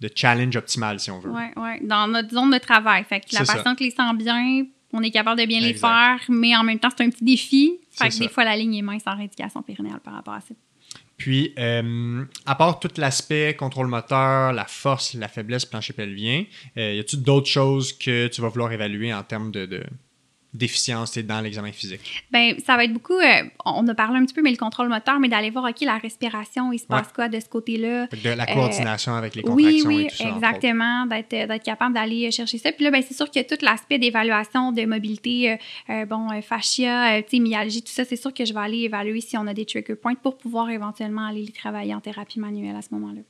de 0.00 0.08
challenge 0.14 0.54
optimal, 0.54 1.00
si 1.00 1.10
on 1.10 1.18
veut. 1.18 1.30
Oui, 1.32 1.42
oui. 1.56 1.84
Dans 1.88 2.06
notre 2.06 2.30
zone 2.30 2.52
de 2.52 2.58
travail. 2.58 3.02
Fait 3.02 3.18
que 3.18 3.34
la 3.34 3.44
ça. 3.44 3.52
patiente 3.54 3.80
les 3.80 3.90
sent 3.90 4.14
bien, 4.14 4.64
on 4.92 5.02
est 5.02 5.10
capable 5.10 5.40
de 5.40 5.46
bien 5.46 5.58
les 5.58 5.74
faire, 5.74 6.20
mais 6.28 6.54
en 6.54 6.62
même 6.62 6.78
temps, 6.78 6.90
c'est 6.96 7.02
un 7.02 7.10
petit 7.10 7.24
défi. 7.24 7.80
Fait 7.90 8.04
C'est 8.04 8.08
que 8.10 8.14
ça. 8.14 8.20
des 8.20 8.28
fois, 8.28 8.44
la 8.44 8.56
ligne 8.56 8.76
est 8.76 8.82
mince 8.82 9.02
en 9.06 9.16
rééducation 9.16 9.60
périnéale 9.62 9.98
par 10.04 10.14
rapport 10.14 10.34
à 10.34 10.40
ça. 10.40 10.54
Puis, 11.16 11.54
euh, 11.58 12.24
à 12.44 12.54
part 12.54 12.78
tout 12.78 12.90
l'aspect 12.98 13.54
contrôle 13.56 13.86
moteur, 13.86 14.52
la 14.52 14.66
force, 14.66 15.14
la 15.14 15.28
faiblesse 15.28 15.64
plancher 15.64 15.94
pelvien, 15.94 16.44
euh, 16.76 16.94
y 16.94 17.00
a-t-il 17.00 17.22
d'autres 17.22 17.48
choses 17.48 17.96
que 17.96 18.26
tu 18.28 18.40
vas 18.42 18.48
vouloir 18.48 18.72
évaluer 18.72 19.14
en 19.14 19.22
termes 19.22 19.50
de, 19.50 19.64
de 19.66 19.82
déficience 20.56 21.16
dans 21.18 21.40
l'examen 21.40 21.72
physique? 21.72 22.24
Ben, 22.30 22.54
ça 22.66 22.76
va 22.76 22.84
être 22.84 22.92
beaucoup, 22.92 23.18
euh, 23.18 23.42
on 23.64 23.86
a 23.88 23.94
parlé 23.94 24.18
un 24.18 24.24
petit 24.24 24.34
peu, 24.34 24.42
mais 24.42 24.50
le 24.50 24.56
contrôle 24.56 24.88
moteur, 24.88 25.20
mais 25.20 25.28
d'aller 25.28 25.50
voir, 25.50 25.64
OK, 25.64 25.80
la 25.82 25.98
respiration, 25.98 26.72
il 26.72 26.78
se 26.78 26.86
passe 26.86 27.06
Ouais. 27.06 27.12
quoi 27.14 27.28
de 27.28 27.38
ce 27.40 27.48
côté-là? 27.48 28.06
De 28.06 28.30
la 28.30 28.44
Euh, 28.50 28.54
coordination 28.54 29.14
avec 29.14 29.34
les 29.34 29.42
Oui, 29.42 29.48
contractions 29.82 29.88
oui, 29.88 30.02
et 30.02 30.06
tout 30.08 30.16
ça. 30.16 30.24
entre 30.24 30.36
autres. 30.36 30.46
exactement, 30.46 31.06
d'être, 31.06 31.32
euh, 31.34 31.46
d'être 31.46 31.62
capable 31.64 31.94
d'aller 31.94 32.30
chercher 32.30 32.58
ça. 32.58 32.72
Puis 32.72 32.84
là, 32.84 32.90
ben, 32.90 33.02
c'est 33.06 33.14
sûr 33.14 33.30
que 33.30 33.40
tout 33.42 33.64
l'aspect 33.64 33.98
d'évaluation 33.98 34.72
de 34.72 34.84
mobilité, 34.86 35.58
euh, 35.90 36.04
bon, 36.06 36.28
fascia, 36.42 37.20
myalgie, 37.32 37.82
tout 37.82 37.92
ça, 37.92 38.04
c'est 38.04 38.16
sûr 38.16 38.32
que 38.32 38.44
je 38.44 38.52
vais 38.54 38.60
aller 38.60 38.78
évaluer 38.78 39.20
si 39.20 39.36
on 39.36 39.46
a 39.46 39.54
des 39.54 39.64
trigger 39.66 39.94
points 39.94 40.14
pour 40.14 40.38
pouvoir 40.38 40.70
éventuellement 40.70 41.26
aller 41.26 41.42
les 41.42 41.52
travailler 41.52 41.94
en 41.94 42.00
thérapie 42.00 42.40
manuelle 42.40 42.76
à 42.76 42.82
ce 42.82 42.88
moment-là. 42.92 43.20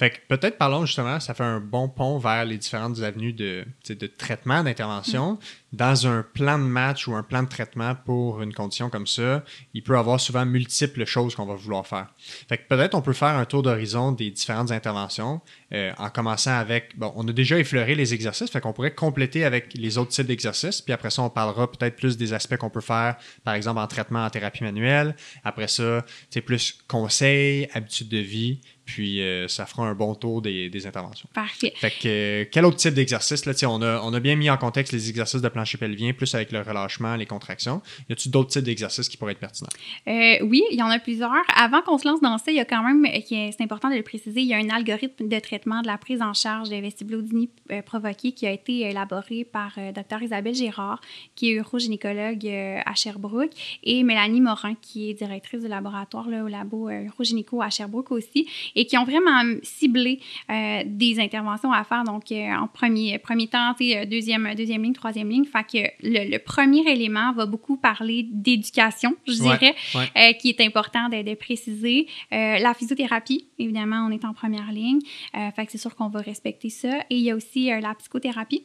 Fait 0.00 0.08
que 0.08 0.16
peut-être 0.28 0.56
parlons 0.56 0.86
justement, 0.86 1.20
ça 1.20 1.34
fait 1.34 1.44
un 1.44 1.60
bon 1.60 1.86
pont 1.86 2.16
vers 2.16 2.46
les 2.46 2.56
différentes 2.56 3.00
avenues 3.00 3.34
de, 3.34 3.66
de 3.86 4.06
traitement, 4.06 4.64
d'intervention. 4.64 5.38
Dans 5.74 6.06
un 6.06 6.22
plan 6.22 6.58
de 6.58 6.64
match 6.64 7.06
ou 7.06 7.14
un 7.14 7.22
plan 7.22 7.42
de 7.42 7.50
traitement 7.50 7.94
pour 7.94 8.40
une 8.40 8.54
condition 8.54 8.88
comme 8.88 9.06
ça, 9.06 9.44
il 9.74 9.82
peut 9.82 9.92
y 9.92 9.98
avoir 9.98 10.18
souvent 10.18 10.46
multiples 10.46 11.04
choses 11.04 11.34
qu'on 11.34 11.44
va 11.44 11.54
vouloir 11.54 11.86
faire. 11.86 12.06
Fait 12.48 12.56
que 12.56 12.66
peut-être 12.66 12.94
on 12.94 13.02
peut 13.02 13.12
faire 13.12 13.36
un 13.36 13.44
tour 13.44 13.62
d'horizon 13.62 14.12
des 14.12 14.30
différentes 14.30 14.70
interventions 14.70 15.42
euh, 15.74 15.92
en 15.98 16.08
commençant 16.08 16.56
avec, 16.56 16.98
bon, 16.98 17.12
on 17.14 17.28
a 17.28 17.32
déjà 17.32 17.58
effleuré 17.58 17.94
les 17.94 18.14
exercices, 18.14 18.50
fait 18.50 18.62
qu'on 18.62 18.72
pourrait 18.72 18.94
compléter 18.94 19.44
avec 19.44 19.74
les 19.74 19.98
autres 19.98 20.12
types 20.12 20.26
d'exercices, 20.26 20.80
puis 20.80 20.94
après 20.94 21.10
ça, 21.10 21.20
on 21.20 21.28
parlera 21.28 21.70
peut-être 21.70 21.96
plus 21.96 22.16
des 22.16 22.32
aspects 22.32 22.56
qu'on 22.56 22.70
peut 22.70 22.80
faire, 22.80 23.16
par 23.44 23.52
exemple 23.52 23.78
en 23.78 23.86
traitement 23.86 24.24
en 24.24 24.30
thérapie 24.30 24.64
manuelle. 24.64 25.14
Après 25.44 25.68
ça, 25.68 26.06
c'est 26.30 26.40
plus 26.40 26.78
conseils, 26.88 27.68
habitudes 27.74 28.08
de 28.08 28.16
vie, 28.16 28.62
puis 28.92 29.22
euh, 29.22 29.46
ça 29.46 29.66
fera 29.66 29.86
un 29.86 29.94
bon 29.94 30.16
tour 30.16 30.42
des, 30.42 30.68
des 30.68 30.84
interventions. 30.84 31.28
Parfait. 31.32 31.72
Fait 31.76 31.90
que, 31.90 32.08
euh, 32.08 32.44
quel 32.50 32.64
autre 32.64 32.76
type 32.76 32.94
d'exercice? 32.94 33.46
Là, 33.46 33.52
on, 33.68 33.80
a, 33.82 34.00
on 34.02 34.12
a 34.12 34.18
bien 34.18 34.34
mis 34.34 34.50
en 34.50 34.56
contexte 34.56 34.92
les 34.92 35.08
exercices 35.08 35.40
de 35.40 35.48
plancher 35.48 35.78
pelvien, 35.78 36.12
plus 36.12 36.34
avec 36.34 36.50
le 36.50 36.60
relâchement, 36.60 37.14
les 37.14 37.24
contractions. 37.24 37.82
Y 38.08 38.14
a-t-il 38.14 38.32
d'autres 38.32 38.50
types 38.50 38.64
d'exercices 38.64 39.08
qui 39.08 39.16
pourraient 39.16 39.32
être 39.32 39.38
pertinents? 39.38 39.70
Euh, 40.08 40.38
oui, 40.42 40.64
il 40.72 40.76
y 40.76 40.82
en 40.82 40.88
a 40.88 40.98
plusieurs. 40.98 41.30
Avant 41.54 41.82
qu'on 41.82 41.98
se 41.98 42.08
lance 42.08 42.20
dans 42.20 42.36
ça, 42.38 42.50
il 42.50 42.56
y 42.56 42.60
a 42.60 42.64
quand 42.64 42.82
même, 42.82 43.06
c'est 43.28 43.60
important 43.60 43.90
de 43.90 43.94
le 43.94 44.02
préciser, 44.02 44.40
il 44.40 44.48
y 44.48 44.54
a 44.54 44.56
un 44.56 44.70
algorithme 44.70 45.28
de 45.28 45.38
traitement 45.38 45.82
de 45.82 45.86
la 45.86 45.96
prise 45.96 46.20
en 46.20 46.34
charge 46.34 46.68
des 46.68 46.80
vestibulodynie 46.80 47.50
provoquée 47.86 48.32
qui 48.32 48.44
a 48.44 48.50
été 48.50 48.80
élaboré 48.80 49.44
par 49.44 49.78
Dr 49.94 50.22
Isabelle 50.22 50.56
Gérard, 50.56 51.00
qui 51.36 51.50
est 51.50 51.54
urogénicologue 51.54 52.48
à 52.84 52.94
Sherbrooke, 52.96 53.52
et 53.84 54.02
Mélanie 54.02 54.40
Morin, 54.40 54.74
qui 54.82 55.10
est 55.10 55.14
directrice 55.14 55.60
du 55.60 55.68
laboratoire 55.68 56.28
là, 56.28 56.42
au 56.42 56.48
labo 56.48 56.90
urogénico 56.90 57.62
à 57.62 57.70
Sherbrooke 57.70 58.10
aussi, 58.10 58.48
et 58.74 58.79
qui 58.86 58.96
ont 58.98 59.04
vraiment 59.04 59.42
ciblé 59.62 60.20
des 60.48 61.20
interventions 61.20 61.72
à 61.72 61.84
faire. 61.84 62.04
Donc, 62.04 62.24
en 62.32 62.66
premier, 62.66 63.18
premier 63.18 63.46
temps, 63.46 63.74
deuxième, 64.06 64.54
deuxième 64.54 64.82
ligne, 64.82 64.92
troisième 64.92 65.28
ligne. 65.28 65.44
Fait 65.44 65.64
que 65.64 65.90
le, 66.02 66.38
premier 66.38 66.88
élément 66.90 67.32
va 67.32 67.46
beaucoup 67.46 67.76
parler 67.76 68.26
d'éducation, 68.30 69.14
je 69.26 69.34
dirais, 69.34 69.74
euh, 69.96 70.32
qui 70.34 70.50
est 70.50 70.60
important 70.60 71.08
de, 71.08 71.34
préciser. 71.34 72.06
Euh, 72.32 72.58
la 72.58 72.74
physiothérapie, 72.74 73.46
évidemment, 73.58 74.06
on 74.08 74.10
est 74.10 74.24
en 74.24 74.34
première 74.34 74.72
ligne. 74.72 74.98
Euh, 75.34 75.50
fait 75.54 75.66
que 75.66 75.72
c'est 75.72 75.78
sûr 75.78 75.94
qu'on 75.94 76.08
va 76.08 76.20
respecter 76.20 76.70
ça. 76.70 77.00
Et 77.10 77.16
il 77.16 77.22
y 77.22 77.30
a 77.30 77.36
aussi 77.36 77.66
la 77.66 77.94
psychothérapie 77.94 78.64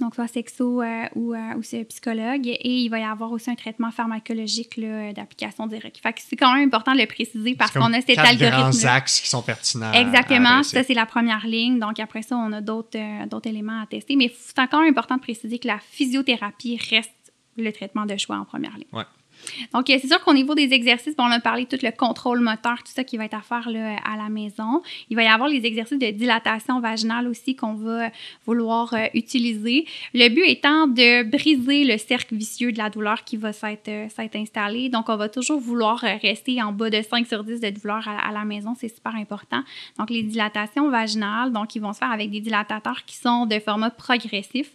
donc 0.00 0.14
soit 0.14 0.28
sexo 0.28 0.82
euh, 0.82 1.04
ou, 1.14 1.34
euh, 1.34 1.54
ou 1.56 1.60
psychologue, 1.60 2.46
et 2.46 2.78
il 2.80 2.88
va 2.88 2.98
y 2.98 3.04
avoir 3.04 3.32
aussi 3.32 3.50
un 3.50 3.54
traitement 3.54 3.90
pharmacologique 3.90 4.80
d'application 5.14 5.66
directe. 5.66 5.98
Fait 5.98 6.12
que 6.12 6.20
c'est 6.26 6.36
quand 6.36 6.52
même 6.54 6.66
important 6.66 6.94
de 6.94 7.00
le 7.00 7.06
préciser 7.06 7.54
parce 7.54 7.72
qu'on 7.72 7.92
a 7.92 8.00
cet 8.00 8.18
algorithme. 8.18 8.70
grands 8.70 8.84
axes 8.84 9.20
qui 9.20 9.28
sont 9.28 9.42
pertinents. 9.42 9.92
Exactement, 9.92 10.62
ça 10.62 10.84
c'est 10.84 10.94
la 10.94 11.06
première 11.06 11.46
ligne. 11.46 11.78
Donc 11.78 11.98
après 12.00 12.22
ça, 12.22 12.36
on 12.36 12.52
a 12.52 12.60
d'autres 12.60 12.98
euh, 12.98 13.26
d'autres 13.26 13.48
éléments 13.48 13.82
à 13.82 13.86
tester, 13.86 14.16
mais 14.16 14.32
c'est 14.38 14.58
encore 14.58 14.82
important 14.82 15.16
de 15.16 15.22
préciser 15.22 15.58
que 15.58 15.68
la 15.68 15.78
physiothérapie 15.78 16.78
reste 16.90 17.10
le 17.56 17.72
traitement 17.72 18.06
de 18.06 18.16
choix 18.16 18.36
en 18.36 18.44
première 18.44 18.74
ligne. 18.74 18.86
Ouais. 18.92 19.04
Donc, 19.72 19.90
euh, 19.90 19.98
c'est 20.00 20.08
sûr 20.08 20.20
qu'au 20.20 20.34
niveau 20.34 20.54
des 20.54 20.72
exercices, 20.72 21.14
on 21.18 21.30
a 21.30 21.40
parlé 21.40 21.66
tout 21.66 21.78
le 21.82 21.90
contrôle 21.90 22.40
moteur, 22.40 22.78
tout 22.78 22.92
ça 22.92 23.04
qui 23.04 23.16
va 23.16 23.24
être 23.24 23.34
à 23.34 23.40
faire 23.40 23.68
là, 23.70 23.96
à 24.04 24.16
la 24.16 24.28
maison. 24.28 24.82
Il 25.10 25.16
va 25.16 25.22
y 25.24 25.26
avoir 25.26 25.48
les 25.48 25.64
exercices 25.64 25.98
de 25.98 26.10
dilatation 26.10 26.80
vaginale 26.80 27.28
aussi 27.28 27.54
qu'on 27.54 27.74
va 27.74 28.10
vouloir 28.46 28.92
euh, 28.94 29.06
utiliser. 29.14 29.86
Le 30.14 30.28
but 30.28 30.44
étant 30.46 30.86
de 30.86 31.24
briser 31.24 31.84
le 31.84 31.98
cercle 31.98 32.34
vicieux 32.34 32.72
de 32.72 32.78
la 32.78 32.90
douleur 32.90 33.24
qui 33.24 33.36
va 33.36 33.52
s'être 33.52 33.88
euh, 33.88 34.08
installé. 34.34 34.88
Donc, 34.88 35.08
on 35.08 35.16
va 35.16 35.28
toujours 35.28 35.60
vouloir 35.60 35.98
rester 35.98 36.62
en 36.62 36.72
bas 36.72 36.90
de 36.90 37.02
5 37.02 37.26
sur 37.26 37.44
10 37.44 37.60
de 37.60 37.70
douleur 37.70 38.06
à, 38.06 38.32
la 38.32 38.44
maison. 38.44 38.74
C'est 38.78 38.88
super 38.88 39.14
important. 39.14 39.62
Donc, 39.98 40.10
les 40.10 40.22
dilatations 40.22 40.90
vaginales, 40.90 41.52
donc, 41.52 41.74
ils 41.74 41.80
vont 41.80 41.92
se 41.92 41.98
faire 41.98 42.12
avec 42.12 42.30
des 42.30 42.40
dilatateurs 42.40 43.04
qui 43.04 43.16
sont 43.16 43.46
de 43.46 43.58
format 43.58 43.90
progressif. 43.90 44.70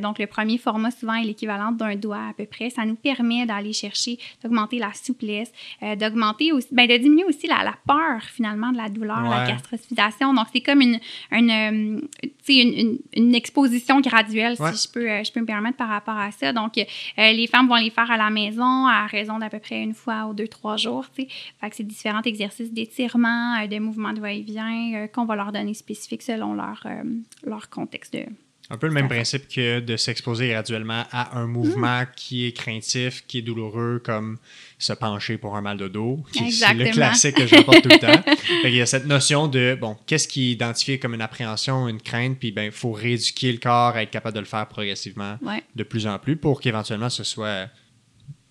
donc, 0.00 0.18
le 0.18 0.26
premier 0.26 0.58
format, 0.58 0.90
souvent, 0.90 1.14
est 1.14 1.24
l'équivalent 1.24 1.72
d'un 1.72 1.96
doigt 1.96 2.28
à 2.30 2.32
peu 2.36 2.46
près. 2.46 2.70
Ça 2.70 2.84
nous 2.84 2.94
permet 2.94 3.46
d'aller 3.46 3.72
chercher 3.72 3.93
d'augmenter 4.42 4.78
la 4.78 4.92
souplesse, 4.94 5.52
euh, 5.82 5.96
d'augmenter 5.96 6.52
aussi, 6.52 6.68
ben, 6.72 6.86
de 6.86 6.96
diminuer 6.96 7.24
aussi 7.24 7.46
la, 7.46 7.62
la, 7.62 7.74
peur 7.86 8.22
finalement 8.22 8.72
de 8.72 8.76
la 8.76 8.88
douleur, 8.88 9.22
la 9.22 9.46
gastrosphysation. 9.46 10.34
Donc, 10.34 10.46
c'est 10.52 10.60
comme 10.60 10.80
une, 10.80 10.98
une, 11.30 11.50
euh, 11.50 12.00
une, 12.48 12.98
une, 13.14 13.34
exposition 13.34 14.00
graduelle, 14.00 14.56
si 14.56 14.86
je 14.86 14.92
peux, 14.92 15.08
euh, 15.08 15.24
je 15.24 15.32
peux 15.32 15.40
me 15.40 15.46
permettre 15.46 15.76
par 15.76 15.88
rapport 15.88 16.16
à 16.16 16.30
ça. 16.30 16.52
Donc, 16.52 16.74
les 17.16 17.46
femmes 17.46 17.68
vont 17.68 17.76
les 17.76 17.90
faire 17.90 18.10
à 18.10 18.16
la 18.16 18.30
maison 18.30 18.86
à 18.86 19.06
raison 19.06 19.38
d'à 19.38 19.50
peu 19.50 19.58
près 19.58 19.82
une 19.82 19.94
fois 19.94 20.26
ou 20.26 20.34
deux, 20.34 20.48
trois 20.48 20.76
jours. 20.76 21.06
Fait 21.14 21.26
que 21.26 21.76
c'est 21.76 21.86
différents 21.86 22.22
exercices 22.22 22.72
d'étirement, 22.72 23.66
de 23.66 23.78
mouvements 23.78 24.12
de 24.12 24.20
va-et-vient 24.20 25.08
qu'on 25.12 25.24
va 25.24 25.36
leur 25.36 25.52
donner 25.52 25.74
spécifiques 25.74 26.22
selon 26.22 26.54
leur, 26.54 26.86
leur 27.44 27.68
contexte 27.70 28.14
de, 28.14 28.24
un 28.70 28.78
peu 28.78 28.86
le 28.86 28.92
même 28.92 29.08
principe 29.08 29.46
que 29.48 29.80
de 29.80 29.96
s'exposer 29.96 30.48
graduellement 30.48 31.04
à 31.12 31.38
un 31.38 31.46
mouvement 31.46 32.02
mm. 32.02 32.06
qui 32.16 32.46
est 32.46 32.52
craintif, 32.52 33.24
qui 33.26 33.38
est 33.38 33.42
douloureux, 33.42 34.00
comme 34.04 34.38
se 34.78 34.92
pencher 34.94 35.36
pour 35.36 35.56
un 35.56 35.60
mal 35.60 35.76
de 35.76 35.88
dos, 35.88 36.24
qui 36.32 36.44
est 36.44 36.74
le 36.74 36.90
classique 36.90 37.36
que 37.36 37.46
j'apporte 37.46 37.82
tout 37.82 37.90
le 37.90 37.98
temps. 37.98 38.32
Il 38.64 38.74
y 38.74 38.80
a 38.80 38.86
cette 38.86 39.06
notion 39.06 39.48
de, 39.48 39.76
bon, 39.78 39.96
qu'est-ce 40.06 40.26
qui 40.26 40.48
est 40.48 40.52
identifié 40.52 40.98
comme 40.98 41.14
une 41.14 41.20
appréhension, 41.20 41.88
une 41.88 42.00
crainte, 42.00 42.38
puis 42.38 42.52
ben, 42.52 42.64
il 42.64 42.72
faut 42.72 42.92
rééduquer 42.92 43.52
le 43.52 43.58
corps 43.58 43.94
à 43.94 44.02
être 44.02 44.10
capable 44.10 44.34
de 44.34 44.40
le 44.40 44.46
faire 44.46 44.66
progressivement 44.66 45.38
de 45.74 45.82
plus 45.82 46.06
en 46.06 46.18
plus 46.18 46.36
pour 46.36 46.60
qu'éventuellement 46.60 47.10
ce 47.10 47.24
soit 47.24 47.68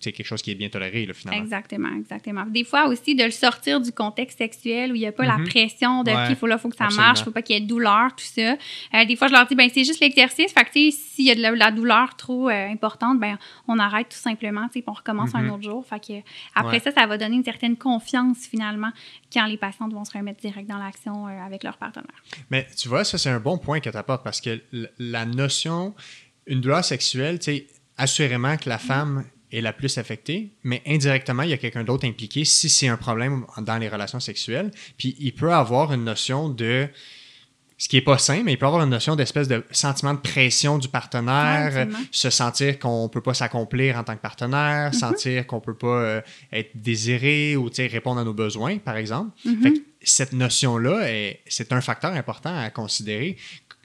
c'est 0.04 0.12
quelque 0.12 0.26
chose 0.26 0.42
qui 0.42 0.50
est 0.50 0.54
bien 0.54 0.68
toléré, 0.68 1.06
là, 1.06 1.14
finalement. 1.14 1.42
Exactement, 1.42 1.88
exactement. 1.96 2.44
Des 2.46 2.64
fois 2.64 2.86
aussi, 2.88 3.14
de 3.14 3.24
le 3.24 3.30
sortir 3.30 3.80
du 3.80 3.90
contexte 3.90 4.38
sexuel 4.38 4.92
où 4.92 4.94
il 4.94 5.00
n'y 5.00 5.06
a 5.06 5.12
pas 5.12 5.24
la 5.24 5.38
mhm. 5.38 5.48
pression 5.48 6.02
de 6.02 6.26
qu'il 6.26 6.36
faut 6.36 6.46
là, 6.46 6.58
faut 6.58 6.68
que 6.68 6.76
ça 6.76 6.88
marche, 6.90 7.18
il 7.18 7.22
ne 7.22 7.24
faut 7.24 7.30
pas 7.30 7.42
qu'il 7.42 7.56
y 7.56 7.58
ait 7.58 7.62
de 7.62 7.66
douleur, 7.66 8.14
tout 8.14 8.24
ça. 8.24 8.56
Euh, 8.94 9.04
des 9.06 9.16
fois, 9.16 9.28
je 9.28 9.32
leur 9.32 9.46
dis, 9.46 9.54
ben 9.54 9.68
c'est 9.72 9.84
juste 9.84 10.00
l'exercice. 10.00 10.52
Fait 10.52 10.64
que, 10.64 10.70
s'il 10.72 11.24
y 11.24 11.30
a 11.30 11.34
de 11.34 11.58
la, 11.58 11.70
douleur 11.70 12.16
trop 12.16 12.48
euh, 12.48 12.68
importante, 12.68 13.18
ben 13.18 13.38
on 13.66 13.78
arrête 13.78 14.08
tout 14.10 14.18
simplement, 14.18 14.68
puis 14.68 14.84
on 14.86 14.92
recommence 14.92 15.34
un 15.34 15.42
mhm. 15.42 15.50
autre 15.52 15.64
jour. 15.64 15.86
Fait 15.86 16.00
que, 16.00 16.20
après 16.54 16.80
ça, 16.80 16.90
ça 16.90 17.06
va 17.06 17.16
donner 17.16 17.36
une 17.36 17.44
certaine 17.44 17.76
confiance, 17.76 18.46
finalement, 18.46 18.90
quand 19.32 19.46
les 19.46 19.56
patientes 19.56 19.92
vont 19.92 20.04
se 20.04 20.16
remettre 20.16 20.40
direct 20.40 20.68
dans 20.68 20.78
l'action 20.78 21.26
euh, 21.26 21.30
avec 21.44 21.64
leur 21.64 21.78
partenaire. 21.78 22.22
Mais 22.50 22.66
tu 22.76 22.88
vois, 22.88 23.04
ça, 23.04 23.18
c'est 23.18 23.30
un 23.30 23.40
bon 23.40 23.58
point 23.58 23.80
que 23.80 23.90
tu 23.90 23.96
apportes 23.96 24.22
parce 24.22 24.40
que 24.40 24.60
la 24.98 25.24
notion, 25.24 25.94
une 26.46 26.60
douleur 26.60 26.84
sexuelle, 26.84 27.38
tu 27.38 27.44
sais, 27.44 27.66
assurément 27.96 28.56
que 28.56 28.68
la 28.68 28.78
femme 28.78 29.24
est 29.54 29.60
la 29.60 29.72
plus 29.72 29.98
affectée, 29.98 30.52
mais 30.62 30.82
indirectement, 30.86 31.42
il 31.42 31.50
y 31.50 31.52
a 31.52 31.58
quelqu'un 31.58 31.84
d'autre 31.84 32.06
impliqué 32.06 32.44
si 32.44 32.68
c'est 32.68 32.88
un 32.88 32.96
problème 32.96 33.44
dans 33.58 33.78
les 33.78 33.88
relations 33.88 34.20
sexuelles. 34.20 34.70
Puis 34.98 35.16
il 35.18 35.32
peut 35.32 35.52
avoir 35.52 35.92
une 35.92 36.04
notion 36.04 36.48
de 36.48 36.88
ce 37.76 37.88
qui 37.88 37.96
est 37.96 38.02
pas 38.02 38.18
sain, 38.18 38.42
mais 38.44 38.52
il 38.52 38.56
peut 38.56 38.66
avoir 38.66 38.82
une 38.82 38.90
notion 38.90 39.16
d'espèce 39.16 39.48
de 39.48 39.64
sentiment 39.70 40.14
de 40.14 40.20
pression 40.20 40.78
du 40.78 40.88
partenaire, 40.88 41.88
se 42.12 42.30
sentir 42.30 42.78
qu'on 42.78 43.08
peut 43.08 43.20
pas 43.20 43.34
s'accomplir 43.34 43.98
en 43.98 44.04
tant 44.04 44.14
que 44.14 44.22
partenaire, 44.22 44.92
mm-hmm. 44.92 44.98
sentir 44.98 45.46
qu'on 45.46 45.60
peut 45.60 45.76
pas 45.76 46.02
euh, 46.02 46.20
être 46.52 46.70
désiré 46.74 47.56
ou 47.56 47.68
répondre 47.76 48.20
à 48.20 48.24
nos 48.24 48.32
besoins, 48.32 48.78
par 48.78 48.96
exemple. 48.96 49.36
Mm-hmm. 49.44 49.82
cette 50.02 50.32
notion-là, 50.32 51.06
c'est 51.46 51.72
un 51.72 51.80
facteur 51.80 52.12
important 52.12 52.56
à 52.56 52.70
considérer. 52.70 53.36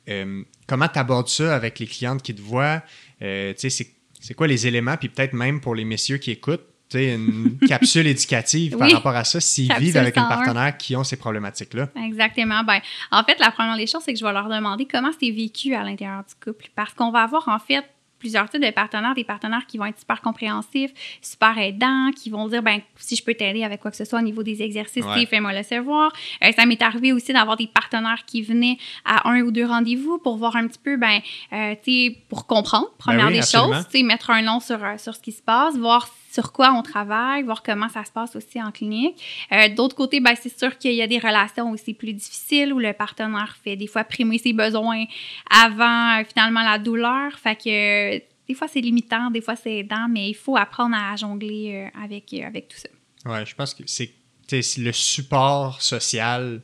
Euh, 0.07 0.43
comment 0.67 0.88
tu 0.88 0.99
abordes 0.99 1.30
ça 1.30 1.55
avec 1.55 1.80
les 1.80 1.88
clientes 1.88 2.22
qui 2.22 2.34
te 2.34 2.41
voient? 2.41 2.82
Euh, 3.22 3.53
c'est 3.57 3.88
c'est 4.20 4.34
quoi 4.34 4.47
les 4.47 4.67
éléments, 4.67 4.97
puis 4.97 5.09
peut-être 5.09 5.34
même 5.34 5.61
pour 5.61 5.76
les 5.76 5.86
messieurs 5.86 6.17
qui 6.17 6.32
écoutent, 6.32 6.65
une 6.93 7.57
capsule 7.67 8.07
éducative 8.07 8.78
par 8.78 8.91
rapport 8.91 9.15
à 9.15 9.24
ça 9.24 9.39
s'ils 9.39 9.74
vivent 9.76 9.97
avec 9.97 10.17
un 10.17 10.26
partenaire 10.26 10.76
qui 10.78 10.95
ont 10.95 11.03
ces 11.03 11.17
problématiques-là. 11.17 11.89
Exactement. 12.05 12.63
Ben, 12.63 12.80
en 13.11 13.24
fait, 13.24 13.39
la 13.39 13.51
première 13.51 13.78
des 13.78 13.88
choses, 13.88 14.01
c'est 14.03 14.13
que 14.13 14.20
je 14.20 14.26
vais 14.26 14.34
leur 14.34 14.49
demander 14.49 14.86
comment 14.86 15.11
c'est 15.20 15.32
vécu 15.32 15.76
à 15.76 15.84
l'intérieur 15.84 16.24
du 16.24 16.34
couple. 16.43 16.70
Parce 16.76 16.93
qu'on 16.93 17.11
va 17.11 17.22
avoir 17.22 17.47
en 17.47 17.59
fait 17.59 17.86
plusieurs 18.20 18.49
types 18.49 18.61
de 18.61 18.72
partenaires, 18.72 19.15
des 19.15 19.24
partenaires 19.24 19.65
qui 19.65 19.78
vont 19.78 19.86
être 19.86 19.99
super 19.99 20.22
compréhensifs, 20.22 20.91
super 21.22 21.57
aidants, 21.57 22.11
qui 22.15 22.30
vont 22.30 22.47
dire 22.47 22.61
ben 22.61 22.82
si 22.97 23.15
je 23.15 23.24
peux 23.24 23.34
t'aider 23.34 23.63
avec 23.63 23.80
quoi 23.80 23.91
que 23.91 23.97
ce 23.97 24.05
soit 24.05 24.20
au 24.20 24.24
niveau 24.24 24.43
des 24.43 24.61
exercices, 24.61 25.05
fais-moi 25.30 25.53
le 25.53 25.63
savoir. 25.63 26.11
Euh, 26.43 26.51
ça 26.51 26.65
m'est 26.65 26.82
arrivé 26.82 27.11
aussi 27.13 27.34
d'avoir 27.34 27.57
des 27.57 27.67
partenaires 27.67 28.24
qui 28.26 28.41
venaient 28.41 28.78
à 29.05 29.30
un 29.30 29.41
ou 29.41 29.51
deux 29.51 29.65
rendez-vous 29.65 30.17
pour 30.17 30.38
voir 30.38 30.55
un 30.55 30.67
petit 30.67 30.80
peu 30.84 30.97
ben 30.97 31.20
euh, 31.53 31.76
tu 31.84 31.91
sais 31.91 32.17
pour 32.28 32.45
comprendre 32.45 32.89
première 32.97 33.28
ben 33.28 33.39
des 33.39 33.41
choses, 33.41 33.86
tu 33.86 33.99
sais 33.99 34.03
mettre 34.03 34.30
un 34.30 34.41
nom 34.41 34.59
sur 34.59 34.84
euh, 34.84 34.97
sur 34.97 35.15
ce 35.15 35.22
qui 35.22 35.32
se 35.32 35.41
passe, 35.41 35.78
voir 35.78 36.07
sur 36.30 36.52
quoi 36.52 36.74
on 36.74 36.84
travaille, 36.84 37.44
voir 37.44 37.64
comment 37.64 37.90
ça 37.90 38.06
se 38.06 38.12
passe 38.12 38.36
aussi 38.36 38.62
en 38.62 38.72
clinique. 38.72 39.22
Euh, 39.52 39.70
D'autre 39.70 39.96
côté, 39.96 40.20
ben, 40.20 40.36
c'est 40.40 40.58
sûr 40.58 40.78
qu'il 40.78 40.94
y 40.94 41.02
a 41.02 41.08
des 41.08 41.18
relations 41.18 41.72
aussi 41.72 41.94
plus 41.94 42.14
difficiles 42.14 42.74
où 42.74 42.80
le 42.80 42.94
partenaire 42.94 43.58
fait 43.64 43.76
des 43.76 43.88
fois 43.88 44.04
primer 44.04 44.38
ses 44.38 44.54
besoins 44.54 45.06
avant 45.50 46.20
euh, 46.20 46.24
finalement 46.26 46.64
la 46.64 46.78
douleur. 46.78 47.38
Fait 47.40 47.56
que 47.56 48.18
des 48.48 48.54
fois 48.54 48.68
c'est 48.68 48.82
limitant, 48.82 49.32
des 49.32 49.42
fois 49.42 49.56
c'est 49.56 49.80
aidant, 49.80 50.08
mais 50.10 50.30
il 50.30 50.36
faut 50.36 50.58
apprendre 50.58 50.96
à 50.96 51.16
jongler 51.16 51.90
euh, 51.96 52.04
avec, 52.04 52.34
euh, 52.34 52.46
avec 52.46 52.68
tout 52.68 52.78
ça. 52.78 52.90
Ouais, 53.30 53.46
je 53.46 53.56
pense 53.56 53.74
que 53.74 53.84
c'est 53.86 54.14
le 54.52 54.92
support 54.92 55.82
social 55.82 56.62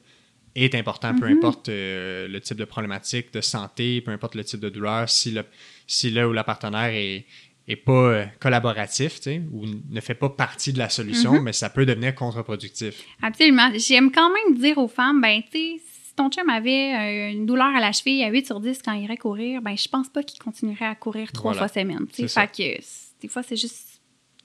est 0.56 0.74
important, 0.74 1.14
peu 1.14 1.28
mm-hmm. 1.28 1.38
importe 1.38 1.68
le 1.70 2.40
type 2.40 2.58
de 2.58 2.66
problématique 2.66 3.32
de 3.34 3.42
santé, 3.42 4.02
peu 4.02 4.12
importe 4.12 4.36
le 4.36 4.44
type 4.44 4.60
de 4.60 4.70
douleur, 4.70 5.08
si, 5.10 5.32
le, 5.32 5.44
si 5.86 6.10
là 6.10 6.28
où 6.28 6.34
la 6.34 6.44
partenaire 6.44 6.92
est, 6.94 7.26
est 7.68 7.76
pas 7.76 7.92
euh, 7.92 8.26
collaboratif, 8.40 9.16
tu 9.16 9.24
sais, 9.24 9.42
ou 9.52 9.66
ne 9.66 10.02
fait 10.02 10.14
pas 10.14 10.30
partie 10.30 10.72
de 10.72 10.78
la 10.78 10.90
solution, 10.90 11.34
mhm. 11.34 11.44
mais 11.44 11.54
ça 11.54 11.70
peut 11.70 11.86
devenir 11.86 12.14
contre-productif. 12.14 13.04
Absolument. 13.22 13.72
J'aime 13.76 14.12
quand 14.12 14.32
même 14.32 14.58
dire 14.58 14.78
aux 14.78 14.88
femmes, 14.88 15.22
ben, 15.22 15.42
tu 15.42 15.58
sais, 15.58 15.82
si 15.84 16.16
ton 16.16 16.30
chum 16.30 16.48
avait 16.50 16.94
euh, 16.94 17.32
une 17.32 17.46
douleur 17.46 17.76
à 17.76 17.80
la 17.80 17.92
cheville 17.92 18.24
à 18.24 18.30
8 18.30 18.46
sur 18.46 18.60
10 18.60 18.82
quand 18.84 18.94
il 18.94 19.04
irait 19.04 19.18
courir, 19.18 19.62
ben, 19.62 19.76
je 19.76 19.88
pense 19.88 20.10
pas 20.10 20.22
qu'il 20.22 20.42
continuerait 20.42 20.86
à 20.86 20.96
courir 20.96 21.32
trois 21.32 21.54
fois 21.54 21.68
semaine, 21.68 22.06
tu 22.14 22.28
sais. 22.28 22.40
Fait 22.40 22.48
que, 22.48 23.22
des 23.22 23.28
fois, 23.28 23.42
c'est 23.42 23.58
juste 23.58 23.96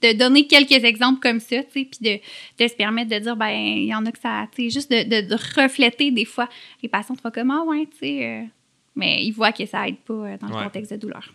de 0.01 0.13
donner 0.13 0.47
quelques 0.47 0.83
exemples 0.83 1.19
comme 1.19 1.39
ça, 1.39 1.63
tu 1.63 1.71
sais, 1.71 1.85
puis 1.85 1.99
de, 2.01 2.63
de, 2.63 2.67
se 2.67 2.73
permettre 2.73 3.11
de 3.11 3.19
dire, 3.19 3.35
ben, 3.35 3.51
il 3.51 3.85
y 3.85 3.93
en 3.93 4.03
a 4.07 4.11
que 4.11 4.17
ça, 4.17 4.47
tu 4.51 4.63
sais, 4.63 4.69
juste 4.71 4.89
de, 4.89 5.27
de, 5.27 5.61
refléter 5.61 6.09
des 6.09 6.25
fois 6.25 6.49
les 6.81 6.89
patients, 6.89 7.13
tu 7.13 7.21
vois 7.21 7.29
comme, 7.29 7.51
ah 7.51 7.63
ouais, 7.67 7.87
tu 7.91 7.99
sais, 7.99 8.25
euh, 8.25 8.43
mais 8.95 9.23
ils 9.23 9.31
voient 9.31 9.51
que 9.51 9.65
ça 9.67 9.87
aide 9.87 9.97
pas 9.97 10.37
dans 10.37 10.47
le 10.47 10.63
contexte 10.63 10.91
de 10.91 10.97
douleur. 10.97 11.31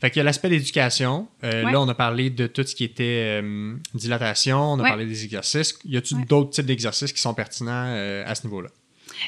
Fait 0.00 0.10
qu'il 0.10 0.18
y 0.18 0.20
a 0.20 0.24
l'aspect 0.24 0.48
d'éducation. 0.48 1.28
Euh, 1.44 1.62
là, 1.62 1.80
on 1.80 1.88
a 1.88 1.94
parlé 1.94 2.30
de 2.30 2.46
tout 2.46 2.64
ce 2.64 2.74
qui 2.74 2.84
était 2.84 3.40
euh, 3.42 3.74
dilatation, 3.94 4.72
on 4.72 4.78
a 4.80 4.84
parlé 4.84 5.06
des 5.06 5.24
exercices. 5.24 5.78
Y 5.84 5.96
a-t-il 5.96 6.24
d'autres 6.26 6.50
types 6.50 6.66
d'exercices 6.66 7.12
qui 7.12 7.20
sont 7.20 7.34
pertinents 7.34 7.86
euh, 7.88 8.24
à 8.26 8.34
ce 8.34 8.46
niveau-là? 8.46 8.70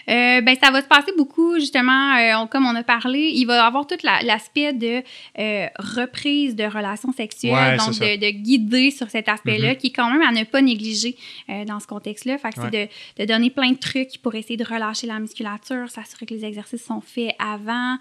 Euh, 0.09 0.40
ben, 0.40 0.57
ça 0.62 0.70
va 0.70 0.80
se 0.82 0.86
passer 0.86 1.12
beaucoup, 1.16 1.55
justement, 1.59 2.16
euh, 2.16 2.47
comme 2.47 2.66
on 2.66 2.74
a 2.74 2.82
parlé. 2.82 3.30
Il 3.34 3.45
va 3.47 3.57
y 3.57 3.59
avoir 3.59 3.86
tout 3.86 3.97
l'aspect 4.03 4.72
de 4.72 5.03
euh, 5.38 5.66
reprise 5.78 6.55
de 6.57 6.64
relations 6.64 7.12
sexuelles, 7.12 7.53
Ouais, 7.53 7.76
donc 7.76 7.90
de, 7.99 8.16
de 8.20 8.30
guider 8.30 8.90
sur 8.90 9.11
cet 9.11 9.28
aspect-là, 9.28 9.70
Mhm. 9.70 9.76
qui 9.76 9.86
est 9.88 9.93
quand 9.93 10.11
même 10.11 10.22
à 10.22 10.32
ne 10.32 10.45
pas 10.45 10.61
négliger 10.62 11.16
dans 11.66 11.80
ce 11.80 11.86
contexte-là. 11.86 12.38
Fait 12.38 12.51
que 12.51 12.61
c'est 12.62 12.70
de, 12.70 13.22
de 13.22 13.26
donner 13.26 13.51
plein 13.51 13.70
de 13.72 13.78
trucs 13.78 14.18
pour 14.22 14.34
essayer 14.34 14.57
de 14.57 14.64
relâcher 14.64 15.07
la 15.07 15.18
musculature, 15.18 15.88
s'assurer 15.88 16.26
que 16.26 16.34
les 16.34 16.45
exercices 16.45 16.84
sont 16.84 17.01
faits 17.01 17.34
avant, 17.38 17.97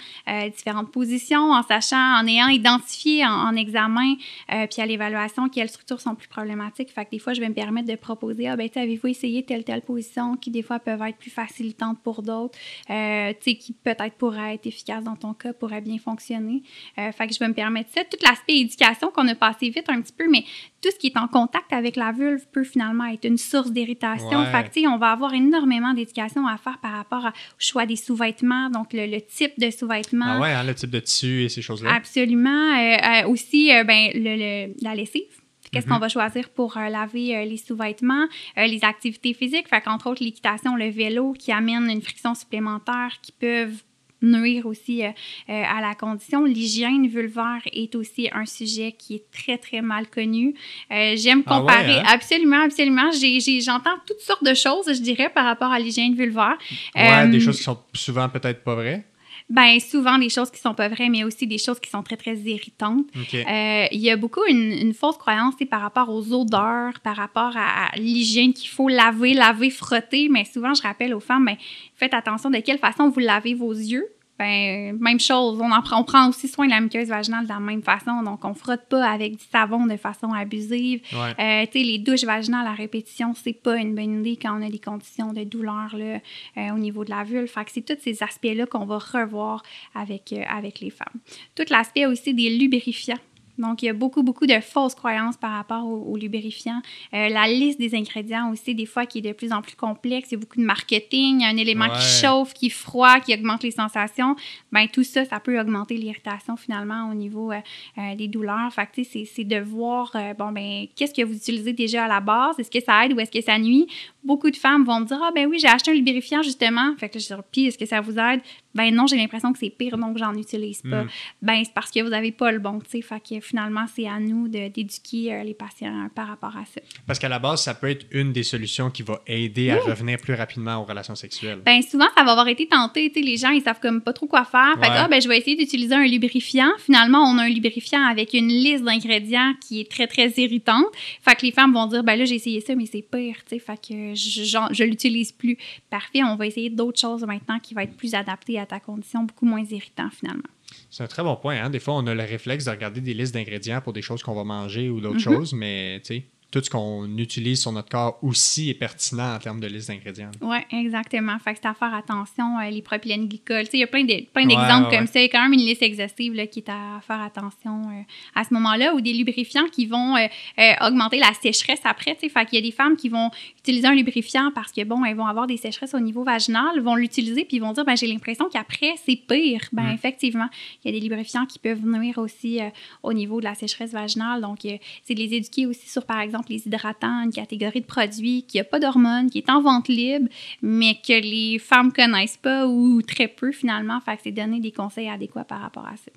différentes 0.55 0.91
positions, 0.91 1.51
en 1.51 1.63
sachant, 1.63 2.19
en 2.19 2.25
ayant 2.27 2.47
identifié 2.47 3.25
en, 3.25 3.31
en 3.49 3.55
examen, 3.55 4.15
puis 4.47 4.81
à 4.81 4.85
l'évaluation, 4.85 5.49
quelles 5.49 5.69
structures 5.69 6.01
sont 6.01 6.15
plus 6.15 6.27
problématiques. 6.27 6.89
Fait 6.91 7.05
que 7.05 7.11
des 7.11 7.19
fois, 7.19 7.33
je 7.33 7.41
vais 7.41 7.49
me 7.49 7.53
permettre 7.53 7.87
de 7.87 7.95
proposer, 7.95 8.47
ah 8.47 8.55
ben, 8.55 8.69
avez-vous 8.75 9.07
essayé 9.07 9.43
telle, 9.43 9.63
telle 9.63 9.81
position 9.81 10.35
qui, 10.37 10.51
des 10.51 10.61
fois, 10.63 10.79
peuvent 10.79 11.01
être 11.01 11.17
plus 11.17 11.31
facilitantes 11.31 11.80
pour 12.03 12.21
d'autres, 12.21 12.57
euh, 12.89 13.31
tu 13.41 13.51
sais, 13.51 13.55
qui 13.57 13.73
peut-être 13.73 14.13
pourraient 14.17 14.55
être 14.55 14.65
efficaces 14.67 15.03
dans 15.03 15.15
ton 15.15 15.33
cas, 15.33 15.53
pourraient 15.53 15.81
bien 15.81 15.97
fonctionner. 15.97 16.63
Euh, 16.97 17.11
fait 17.11 17.27
que 17.27 17.33
je 17.33 17.39
vais 17.39 17.47
me 17.47 17.53
permettre 17.53 17.89
ça. 17.93 18.01
Tout 18.03 18.17
l'aspect 18.23 18.57
éducation 18.59 19.09
qu'on 19.09 19.27
a 19.27 19.35
passé 19.35 19.69
vite 19.69 19.85
un 19.89 20.01
petit 20.01 20.13
peu, 20.13 20.29
mais 20.29 20.43
tout 20.81 20.89
ce 20.91 20.97
qui 20.97 21.07
est 21.07 21.17
en 21.17 21.27
contact 21.27 21.71
avec 21.73 21.95
la 21.95 22.11
vulve 22.11 22.45
peut 22.51 22.63
finalement 22.63 23.05
être 23.05 23.25
une 23.25 23.37
source 23.37 23.71
d'irritation. 23.71 24.39
Ouais. 24.39 24.51
Fait 24.51 24.63
que, 24.67 24.73
tu 24.73 24.81
sais, 24.81 24.87
on 24.87 24.97
va 24.97 25.11
avoir 25.11 25.33
énormément 25.33 25.93
d'éducation 25.93 26.47
à 26.47 26.57
faire 26.57 26.79
par 26.79 26.93
rapport 26.93 27.25
au 27.25 27.29
choix 27.59 27.85
des 27.85 27.95
sous-vêtements, 27.95 28.69
donc 28.69 28.93
le, 28.93 29.05
le 29.05 29.21
type 29.21 29.53
de 29.59 29.69
sous-vêtements. 29.69 30.25
Ah 30.27 30.39
ouais, 30.39 30.51
hein, 30.51 30.63
le 30.63 30.73
type 30.73 30.89
de 30.89 30.99
tissu 30.99 31.43
et 31.43 31.49
ces 31.49 31.61
choses-là. 31.61 31.93
Absolument. 31.93 32.75
Euh, 32.77 33.27
aussi, 33.27 33.69
ben, 33.85 34.09
le, 34.15 34.67
le- 34.67 34.73
la 34.81 34.95
lessive. 34.95 35.23
Qu'est-ce 35.71 35.87
Mhm. 35.87 35.93
qu'on 35.93 35.99
va 35.99 36.09
choisir 36.09 36.49
pour 36.49 36.75
euh, 36.77 36.89
laver 36.89 37.35
euh, 37.35 37.45
les 37.45 37.57
sous-vêtements, 37.57 38.27
euh, 38.57 38.65
les 38.67 38.83
activités 38.83 39.33
physiques, 39.33 39.69
fait 39.69 39.81
qu'entre 39.81 40.07
autres 40.09 40.21
l'équitation, 40.23 40.75
le 40.75 40.89
vélo 40.89 41.31
qui 41.31 41.51
amène 41.53 41.89
une 41.89 42.01
friction 42.01 42.35
supplémentaire 42.35 43.13
qui 43.21 43.31
peuvent 43.31 43.81
nuire 44.23 44.65
aussi 44.67 45.03
euh, 45.03 45.07
euh, 45.49 45.63
à 45.65 45.81
la 45.81 45.95
condition. 45.95 46.43
L'hygiène 46.43 47.07
vulvaire 47.07 47.61
est 47.71 47.95
aussi 47.95 48.29
un 48.33 48.45
sujet 48.45 48.91
qui 48.91 49.15
est 49.15 49.23
très, 49.31 49.57
très 49.57 49.81
mal 49.81 50.07
connu. 50.09 50.53
Euh, 50.91 51.15
J'aime 51.15 51.41
Ah 51.47 51.55
ouais, 51.55 51.59
comparer, 51.61 51.99
hein? 51.99 52.03
absolument, 52.07 52.61
absolument. 52.63 53.09
J'entends 53.11 53.97
toutes 54.05 54.19
sortes 54.19 54.43
de 54.43 54.53
choses, 54.53 54.93
je 54.93 55.01
dirais, 55.01 55.29
par 55.33 55.45
rapport 55.45 55.71
à 55.71 55.79
l'hygiène 55.79 56.13
vulvaire. 56.15 56.57
Ouais, 56.95 57.27
des 57.29 57.39
choses 57.39 57.57
qui 57.57 57.63
sont 57.63 57.79
souvent 57.93 58.27
peut-être 58.29 58.63
pas 58.63 58.75
vraies. 58.75 59.05
Ben, 59.51 59.81
souvent 59.81 60.17
des 60.17 60.29
choses 60.29 60.49
qui 60.49 60.61
sont 60.61 60.73
pas 60.73 60.87
vraies, 60.87 61.09
mais 61.09 61.25
aussi 61.25 61.45
des 61.45 61.57
choses 61.57 61.77
qui 61.81 61.89
sont 61.89 62.03
très, 62.03 62.15
très 62.15 62.37
irritantes. 62.37 63.05
Euh, 63.33 63.85
il 63.91 63.99
y 63.99 64.09
a 64.09 64.15
beaucoup 64.15 64.45
une, 64.47 64.71
une 64.71 64.93
fausse 64.93 65.17
croyance 65.17 65.55
par 65.69 65.81
rapport 65.81 66.09
aux 66.09 66.31
odeurs, 66.33 66.99
par 67.01 67.17
rapport 67.17 67.51
à, 67.57 67.87
à 67.87 67.95
l'hygiène 67.97 68.53
qu'il 68.53 68.69
faut 68.69 68.87
laver, 68.87 69.33
laver, 69.33 69.69
frotter. 69.69 70.29
Mais 70.29 70.45
souvent, 70.45 70.73
je 70.73 70.81
rappelle 70.81 71.13
aux 71.13 71.19
femmes, 71.19 71.45
ben, 71.45 71.57
faites 71.95 72.13
attention 72.13 72.49
de 72.49 72.59
quelle 72.59 72.77
façon 72.77 73.09
vous 73.09 73.19
lavez 73.19 73.53
vos 73.53 73.73
yeux. 73.73 74.07
Ben, 74.41 74.97
même 74.99 75.19
chose, 75.19 75.59
on, 75.61 75.71
en 75.71 75.83
prend, 75.83 76.01
on 76.01 76.03
prend 76.03 76.27
aussi 76.27 76.47
soin 76.47 76.65
de 76.65 76.71
la 76.71 76.81
muqueuse 76.81 77.09
vaginale 77.09 77.43
de 77.43 77.49
la 77.49 77.59
même 77.59 77.83
façon. 77.83 78.23
Donc, 78.23 78.43
on 78.43 78.55
frotte 78.55 78.87
pas 78.89 79.07
avec 79.07 79.33
du 79.33 79.43
savon 79.51 79.85
de 79.85 79.97
façon 79.97 80.33
abusive. 80.33 81.01
Ouais. 81.13 81.35
Euh, 81.39 81.65
tu 81.67 81.77
sais, 81.77 81.85
les 81.85 81.99
douches 81.99 82.23
vaginales 82.23 82.65
à 82.65 82.73
répétition, 82.73 83.35
c'est 83.35 83.53
pas 83.53 83.75
une 83.75 83.93
bonne 83.93 84.21
idée 84.21 84.39
quand 84.41 84.59
on 84.59 84.65
a 84.65 84.69
des 84.71 84.79
conditions 84.79 85.31
de 85.31 85.43
douleur 85.43 85.95
là, 85.95 86.19
euh, 86.57 86.73
au 86.73 86.79
niveau 86.79 87.05
de 87.05 87.11
la 87.11 87.23
vulve. 87.23 87.45
Fait 87.45 87.63
que 87.65 87.71
c'est 87.71 87.85
tous 87.85 88.01
ces 88.01 88.23
aspects-là 88.23 88.65
qu'on 88.65 88.85
va 88.85 88.97
revoir 88.97 89.61
avec, 89.93 90.33
euh, 90.33 90.41
avec 90.49 90.79
les 90.79 90.89
femmes. 90.89 91.21
Tout 91.55 91.65
l'aspect 91.69 92.07
aussi 92.07 92.33
des 92.33 92.49
lubrifiants. 92.57 93.19
Donc, 93.57 93.83
il 93.83 93.85
y 93.87 93.89
a 93.89 93.93
beaucoup, 93.93 94.23
beaucoup 94.23 94.45
de 94.45 94.59
fausses 94.59 94.95
croyances 94.95 95.37
par 95.37 95.51
rapport 95.51 95.85
aux, 95.85 96.11
aux 96.13 96.17
lubrifiants. 96.17 96.81
Euh, 97.13 97.29
la 97.29 97.47
liste 97.47 97.79
des 97.79 97.93
ingrédients 97.95 98.49
aussi, 98.51 98.73
des 98.75 98.85
fois, 98.85 99.05
qui 99.05 99.19
est 99.19 99.21
de 99.21 99.31
plus 99.33 99.51
en 99.51 99.61
plus 99.61 99.75
complexe. 99.75 100.29
Il 100.31 100.35
y 100.35 100.37
a 100.37 100.39
beaucoup 100.39 100.59
de 100.59 100.65
marketing. 100.65 101.39
Il 101.39 101.41
y 101.41 101.45
a 101.45 101.49
un 101.49 101.57
élément 101.57 101.85
Ouais. 101.85 101.97
qui 101.99 102.21
chauffe, 102.21 102.53
qui 102.53 102.69
froid, 102.69 103.19
qui 103.19 103.33
augmente 103.33 103.63
les 103.63 103.71
sensations. 103.71 104.35
Ben 104.71 104.87
tout 104.87 105.03
ça, 105.03 105.25
ça 105.25 105.39
peut 105.39 105.59
augmenter 105.59 105.95
l'irritation 105.97 106.55
finalement 106.57 107.09
au 107.09 107.13
niveau 107.13 107.51
euh, 107.51 107.57
euh, 107.97 108.15
des 108.15 108.27
douleurs. 108.27 108.71
Fait 108.73 108.85
que, 108.87 108.91
tu 108.95 109.03
sais, 109.03 109.25
c'est- 109.25 109.43
de 109.43 109.59
voir, 109.59 110.15
bon, 110.37 110.51
ben, 110.51 110.85
qu'est-ce 110.95 111.13
que 111.13 111.23
vous 111.23 111.35
utilisez 111.35 111.73
déjà 111.73 112.05
à 112.05 112.07
la 112.07 112.19
base? 112.19 112.59
Est-ce 112.59 112.69
que 112.71 112.79
ça 112.79 113.05
aide 113.05 113.13
ou 113.13 113.19
est-ce 113.19 113.31
que 113.31 113.41
ça 113.41 113.57
nuit? 113.57 113.87
Beaucoup 114.23 114.51
de 114.51 114.55
femmes 114.55 114.83
vont 114.83 114.99
me 114.99 115.05
dire, 115.05 115.19
ah, 115.23 115.31
ben 115.33 115.47
oui, 115.47 115.57
j'ai 115.59 115.67
acheté 115.67 115.91
un 115.91 115.95
lubrifiant 115.95 116.41
justement. 116.43 116.95
Fait 116.97 117.09
que 117.09 117.17
je 117.19 117.25
dis, 117.27 117.33
puis, 117.51 117.65
est-ce 117.65 117.77
que 117.77 117.85
ça 117.87 117.99
vous 118.01 118.17
aide? 118.19 118.41
Ben 118.73 118.93
non, 118.93 119.07
j'ai 119.07 119.17
l'impression 119.17 119.51
que 119.51 119.59
c'est 119.59 119.69
pire, 119.69 119.97
donc 119.97 120.17
j'en 120.17 120.33
utilise 120.33 120.81
pas. 120.81 121.03
Mm. 121.03 121.09
Ben, 121.41 121.63
c'est 121.63 121.73
parce 121.73 121.91
que 121.91 122.01
vous 122.01 122.09
n'avez 122.09 122.31
pas 122.31 122.51
le 122.51 122.59
bon, 122.59 122.79
tu 122.79 122.89
sais. 122.89 123.01
Fait 123.01 123.19
que 123.19 123.39
finalement, 123.39 123.85
c'est 123.93 124.07
à 124.07 124.19
nous 124.19 124.47
d'éduquer 124.47 125.33
euh, 125.33 125.43
les 125.43 125.53
patients 125.53 126.09
par 126.13 126.27
rapport 126.27 126.55
à 126.57 126.65
ça. 126.65 126.81
Parce 127.05 127.19
qu'à 127.19 127.29
la 127.29 127.39
base, 127.39 127.61
ça 127.61 127.73
peut 127.73 127.89
être 127.89 128.05
une 128.11 128.31
des 128.31 128.43
solutions 128.43 128.89
qui 128.89 129.03
va 129.03 129.21
aider 129.27 129.71
à 129.71 129.79
revenir 129.79 130.17
plus 130.17 130.33
rapidement 130.33 130.77
aux 130.77 130.85
relations 130.85 131.15
sexuelles. 131.15 131.59
Ben 131.65 131.81
souvent, 131.81 132.07
ça 132.15 132.23
va 132.23 132.31
avoir 132.31 132.47
été 132.47 132.67
tenté. 132.67 133.11
Tu 133.11 133.19
sais, 133.19 133.25
les 133.25 133.37
gens, 133.37 133.49
ils 133.49 133.61
savent 133.61 133.79
comme 133.79 134.01
pas 134.01 134.13
trop 134.13 134.27
quoi 134.27 134.45
faire. 134.45 134.73
Fait 134.75 134.87
que, 134.87 134.93
ah, 134.93 135.07
ben, 135.09 135.21
je 135.21 135.27
vais 135.27 135.37
essayer 135.37 135.55
d'utiliser 135.55 135.95
un 135.95 136.05
lubrifiant. 136.05 136.69
Finalement, 136.79 137.23
on 137.23 137.37
a 137.37 137.43
un 137.43 137.49
lubrifiant 137.49 138.03
avec 138.03 138.33
une 138.33 138.47
liste 138.47 138.83
d'ingrédients 138.83 139.53
qui 139.65 139.81
est 139.81 139.89
très, 139.89 140.07
très 140.07 140.29
irritante. 140.37 140.85
Fait 141.21 141.35
que 141.35 141.45
les 141.45 141.51
femmes 141.51 141.73
vont 141.73 141.87
dire, 141.87 142.03
ben 142.03 142.15
là, 142.15 142.25
j'ai 142.25 142.35
essayé 142.35 142.61
ça, 142.61 142.75
mais 142.75 142.85
c'est 142.85 143.01
pire. 143.01 143.37
Tu 143.47 143.55
sais, 143.55 143.59
fait 143.59 143.77
que 143.77 144.15
je, 144.15 144.43
je 144.71 144.83
l'utilise 144.83 145.31
plus. 145.31 145.57
Parfait, 145.89 146.23
on 146.23 146.35
va 146.35 146.47
essayer 146.47 146.69
d'autres 146.69 146.99
choses 146.99 147.23
maintenant 147.23 147.59
qui 147.59 147.73
vont 147.73 147.81
être 147.81 147.95
plus 147.95 148.13
adaptées 148.13 148.59
à 148.59 148.60
ta 148.65 148.79
condition, 148.79 149.23
beaucoup 149.23 149.45
moins 149.45 149.63
irritant 149.63 150.09
finalement. 150.09 150.43
C'est 150.89 151.03
un 151.03 151.07
très 151.07 151.23
bon 151.23 151.35
point. 151.35 151.61
Hein? 151.61 151.69
Des 151.69 151.79
fois, 151.79 151.95
on 151.95 152.07
a 152.07 152.13
le 152.13 152.23
réflexe 152.23 152.65
de 152.65 152.71
regarder 152.71 153.01
des 153.01 153.13
listes 153.13 153.33
d'ingrédients 153.33 153.81
pour 153.81 153.93
des 153.93 154.01
choses 154.01 154.23
qu'on 154.23 154.33
va 154.35 154.43
manger 154.43 154.89
ou 154.89 154.99
d'autres 155.01 155.15
Mhm. 155.15 155.19
choses, 155.19 155.53
mais 155.53 155.99
tu 156.03 156.15
sais, 156.15 156.23
tout 156.51 156.61
ce 156.61 156.69
qu'on 156.69 157.17
utilise 157.17 157.61
sur 157.61 157.71
notre 157.71 157.89
corps 157.89 158.19
aussi 158.21 158.69
est 158.69 158.73
pertinent 158.73 159.35
en 159.35 159.39
termes 159.39 159.59
de 159.61 159.67
liste 159.67 159.87
d'ingrédients. 159.87 160.31
Oui, 160.41 160.57
exactement. 160.71 161.39
Fait 161.39 161.53
que 161.53 161.59
c'est 161.63 161.67
à 161.69 161.73
faire 161.73 161.93
attention, 161.93 162.59
euh, 162.59 162.69
les 162.69 162.81
propylènes 162.81 163.27
glycols. 163.27 163.63
Tu 163.63 163.71
sais, 163.71 163.77
il 163.77 163.79
y 163.79 163.83
a 163.83 163.87
plein 163.87 164.03
de- 164.03 164.25
plein 164.33 164.45
d'exemples 164.45 164.89
ouais, 164.89 164.97
comme 164.97 165.05
ouais. 165.05 165.07
ça. 165.07 165.19
Il 165.19 165.23
y 165.23 165.25
a 165.25 165.29
quand 165.29 165.41
même 165.43 165.53
une 165.53 165.65
liste 165.65 165.81
exhaustive 165.81 166.33
là, 166.33 166.47
qui 166.47 166.59
est 166.59 166.69
à 166.69 166.99
faire 167.07 167.21
attention 167.21 167.81
euh, 167.89 168.01
à 168.35 168.43
ce 168.43 168.53
moment-là, 168.53 168.93
ou 168.93 168.99
des 169.01 169.13
lubrifiants 169.13 169.67
qui 169.71 169.85
vont 169.85 170.17
euh, 170.17 170.27
euh, 170.59 170.73
augmenter 170.87 171.19
la 171.19 171.31
sécheresse 171.41 171.79
après. 171.85 172.15
Tu 172.15 172.21
sais, 172.21 172.29
fait 172.29 172.45
qu'il 172.45 172.59
y 172.59 172.61
a 172.61 172.65
des 172.65 172.75
femmes 172.75 172.97
qui 172.97 173.07
vont 173.09 173.31
utiliser 173.59 173.87
un 173.87 173.95
lubrifiant 173.95 174.51
parce 174.53 174.71
que, 174.73 174.83
bon, 174.83 175.05
elles 175.05 175.15
vont 175.15 175.27
avoir 175.27 175.47
des 175.47 175.57
sécheresses 175.57 175.93
au 175.93 175.99
niveau 176.01 176.23
vaginal, 176.25 176.79
vont 176.81 176.95
l'utiliser, 176.95 177.45
puis 177.45 177.59
vont 177.59 177.71
dire, 177.71 177.85
ben 177.85 177.95
j'ai 177.95 178.07
l'impression 178.07 178.49
qu'après, 178.51 178.93
c'est 179.05 179.15
pire. 179.15 179.61
Ben 179.71 179.83
Mm. 179.83 179.91
effectivement, 179.93 180.49
il 180.83 180.91
y 180.91 180.95
a 180.95 180.99
des 180.99 181.07
lubrifiants 181.07 181.45
qui 181.45 181.59
peuvent 181.59 181.85
nuire 181.85 182.17
aussi 182.17 182.59
au 183.03 183.13
niveau 183.13 183.39
de 183.39 183.45
la 183.45 183.55
sécheresse 183.55 183.91
vaginale. 183.91 184.41
Donc, 184.41 184.59
c'est 185.03 185.13
de 185.15 185.19
les 185.19 185.33
éduquer 185.35 185.65
aussi 185.65 185.87
sur, 185.89 186.05
par 186.05 186.19
exemple, 186.19 186.40
les 186.49 186.65
hydratants, 186.65 187.23
une 187.23 187.31
catégorie 187.31 187.81
de 187.81 187.85
produits 187.85 188.43
qui 188.47 188.57
n'a 188.57 188.63
pas 188.63 188.79
d'hormones, 188.79 189.29
qui 189.29 189.39
est 189.39 189.49
en 189.49 189.61
vente 189.61 189.87
libre, 189.87 190.27
mais 190.61 190.95
que 191.05 191.13
les 191.21 191.59
femmes 191.59 191.91
connaissent 191.91 192.37
pas 192.37 192.67
ou 192.67 193.01
très 193.01 193.27
peu 193.27 193.51
finalement. 193.51 193.99
Fait 194.01 194.15
que 194.15 194.21
c'est 194.23 194.31
donner 194.31 194.59
des 194.59 194.71
conseils 194.71 195.09
adéquats 195.09 195.43
par 195.43 195.61
rapport 195.61 195.85
à 195.85 195.95
ça. 195.97 196.11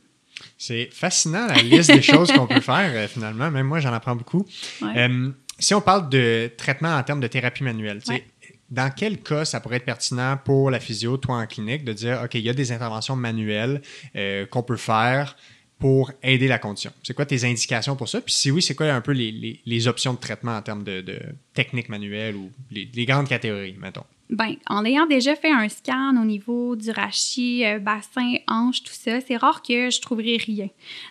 C'est 0.58 0.88
fascinant 0.92 1.46
la 1.46 1.62
liste 1.62 1.92
des 1.92 2.02
choses 2.02 2.32
qu'on 2.32 2.46
peut 2.46 2.60
faire 2.60 2.90
euh, 2.94 3.06
finalement. 3.08 3.50
Même 3.50 3.66
moi, 3.66 3.78
j'en 3.80 3.92
apprends 3.92 4.16
beaucoup. 4.16 4.44
Ouais. 4.82 5.08
Euh, 5.08 5.30
si 5.58 5.74
on 5.74 5.80
parle 5.80 6.08
de 6.08 6.50
traitement 6.56 6.96
en 6.96 7.02
termes 7.04 7.20
de 7.20 7.28
thérapie 7.28 7.62
manuelle, 7.62 8.00
Ouais. 8.08 8.26
dans 8.68 8.90
quel 8.90 9.20
cas 9.20 9.44
ça 9.44 9.60
pourrait 9.60 9.76
être 9.76 9.84
pertinent 9.84 10.36
pour 10.44 10.70
la 10.70 10.80
physio, 10.80 11.16
toi 11.18 11.36
en 11.36 11.46
clinique, 11.46 11.84
de 11.84 11.92
dire, 11.92 12.20
OK, 12.24 12.34
il 12.34 12.40
y 12.40 12.48
a 12.50 12.52
des 12.54 12.72
interventions 12.72 13.14
manuelles 13.14 13.80
euh, 14.16 14.44
qu'on 14.46 14.64
peut 14.64 14.76
faire 14.76 15.36
pour 15.78 16.12
aider 16.22 16.48
la 16.48 16.58
condition? 16.58 16.92
C'est 17.02 17.14
quoi 17.14 17.26
tes 17.26 17.44
indications 17.44 17.96
pour 17.96 18.08
ça? 18.08 18.20
Puis 18.20 18.32
si 18.32 18.50
oui, 18.50 18.62
c'est 18.62 18.74
quoi 18.74 18.86
un 18.92 19.00
peu 19.00 19.12
les, 19.12 19.88
options 19.88 20.14
de 20.14 20.18
traitement 20.18 20.56
en 20.56 20.62
termes 20.62 20.84
de, 20.84 21.00
de 21.00 21.18
techniques 21.52 21.88
manuelles 21.88 22.36
ou 22.36 22.50
les, 22.70 22.88
les 22.94 23.04
grandes 23.06 23.28
catégories, 23.28 23.76
mettons? 23.78 24.04
Ben, 24.30 24.56
en 24.68 24.84
ayant 24.86 25.06
déjà 25.06 25.36
fait 25.36 25.50
un 25.50 25.68
scan 25.68 26.16
au 26.20 26.24
niveau 26.24 26.76
du 26.76 26.90
rachis, 26.90 27.64
euh, 27.64 27.78
bassin, 27.78 28.34
hanche, 28.48 28.82
tout 28.82 28.92
ça, 28.92 29.20
c'est 29.20 29.36
rare 29.36 29.62
que 29.62 29.90
je 29.90 30.00
trouverai 30.00 30.38
rien. 30.38 30.68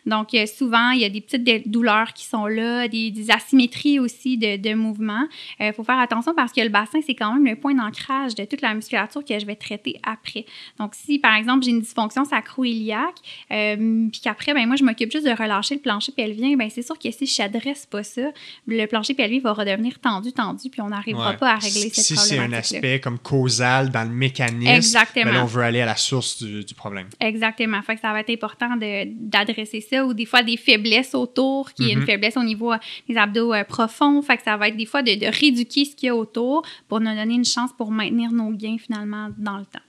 Donc, 0.08 0.34
euh, 0.34 0.46
souvent, 0.48 0.90
il 0.92 1.02
y 1.02 1.06
a 1.06 1.10
des 1.10 1.22
petites 1.22 1.70
douleurs 1.70 2.14
qui 2.14 2.26
sont 2.26 2.48
là, 2.48 2.88
des, 2.88 3.12
des 3.12 3.30
asymétries 3.30 4.00
aussi 4.00 4.38
de, 4.38 4.58
de 4.58 4.74
mouvement. 4.74 5.28
Il 5.60 5.72
faut 5.74 5.84
faire 5.84 6.00
attention 6.00 6.34
parce 6.36 6.52
que 6.52 6.62
le 6.62 6.70
bassin, 6.70 7.00
c'est 7.06 7.14
quand 7.14 7.34
même 7.34 7.46
le 7.46 7.56
point 7.56 7.76
d'ancrage 7.76 8.36
de 8.36 8.46
toute 8.46 8.62
la 8.62 8.74
musculature 8.74 9.24
que 9.24 9.38
je 9.38 9.46
vais 9.46 9.56
traiter 9.56 10.00
après. 10.04 10.46
Donc, 10.80 10.94
si, 10.96 11.20
par 11.20 11.36
exemple, 11.36 11.64
j'ai 11.64 11.72
une 11.72 11.82
dysfonction 11.82 12.26
sacro-iliaque, 12.26 13.16
euh, 13.52 14.08
puis 14.12 14.22
qu'après, 14.22 14.54
ben 14.54 14.66
moi, 14.66 14.76
je 14.76 14.84
m'occupe 14.84 15.12
juste 15.12 15.26
de 15.26 15.32
relâcher 15.32 15.76
le 15.76 15.82
plancher 15.82 16.12
pelvien, 16.12 16.56
ben 16.58 16.70
c'est 16.70 16.82
sûr 16.82 16.98
que 16.98 17.12
si 17.12 17.26
je 17.28 17.42
n'adresse 17.42 17.86
pas 17.86 18.04
ça, 18.04 18.32
le 18.68 18.86
plancher 18.88 19.14
pelvien 19.14 19.40
va 19.40 19.54
redevenir 19.54 20.00
tendu, 20.00 20.34
tendu, 20.34 20.70
puis 20.70 20.82
on 20.82 20.90
n'arrivera 20.90 21.32
Ouais. 21.32 21.38
pas 21.38 21.52
à 21.52 21.56
régler 21.56 21.90
cette 21.90 21.94
Si 22.04 22.16
c'est 22.18 22.38
un 22.38 22.42
problématique-là. 22.42 22.78
aspect 22.80 23.00
comme 23.04 23.20
causal 23.20 23.90
dans 23.90 24.04
le 24.04 24.10
mécanisme, 24.16 24.72
Exactement. 24.72 25.26
ben 25.26 25.34
là, 25.34 25.44
on 25.44 25.48
veut 25.48 25.62
aller 25.64 25.82
à 25.82 25.86
la 25.86 25.96
source 25.98 26.42
du, 26.42 26.64
du 26.64 26.74
problème. 26.74 27.08
Exactement. 27.20 27.82
Fait 27.82 27.96
que 27.96 28.02
ça 28.02 28.14
va 28.14 28.22
être 28.22 28.30
important 28.30 28.70
d'adresser 28.78 29.82
ça 29.82 30.06
ou 30.06 30.14
des 30.14 30.26
fois 30.26 30.42
des 30.42 30.58
faiblesses 30.58 31.14
autour, 31.14 31.72
qui 31.74 31.92
est 31.92 31.96
Mhm. 31.96 32.02
une 32.02 32.06
faiblesse 32.08 32.38
au 32.38 32.44
niveau 32.44 32.72
euh, 32.72 32.78
des 33.10 33.18
abdos 33.18 33.54
euh, 33.54 33.64
profonds. 33.66 34.22
Fait 34.22 34.38
que 34.38 34.44
ça 34.44 34.56
va 34.58 34.70
être 34.70 34.78
des 34.78 34.86
fois 34.86 35.04
de, 35.04 35.14
de 35.14 35.26
rééduquer 35.26 35.86
ce 35.86 35.96
qu'il 35.96 36.08
y 36.08 36.10
a 36.10 36.16
autour 36.16 36.64
pour 36.88 37.00
nous 37.02 37.14
donner 37.14 37.36
une 37.36 37.46
chance 37.46 37.72
pour 37.78 37.92
maintenir 37.92 38.32
nos 38.32 38.52
gains 38.52 38.78
finalement 38.80 39.30
dans 39.38 39.58
le 39.58 39.66
temps. 39.66 39.80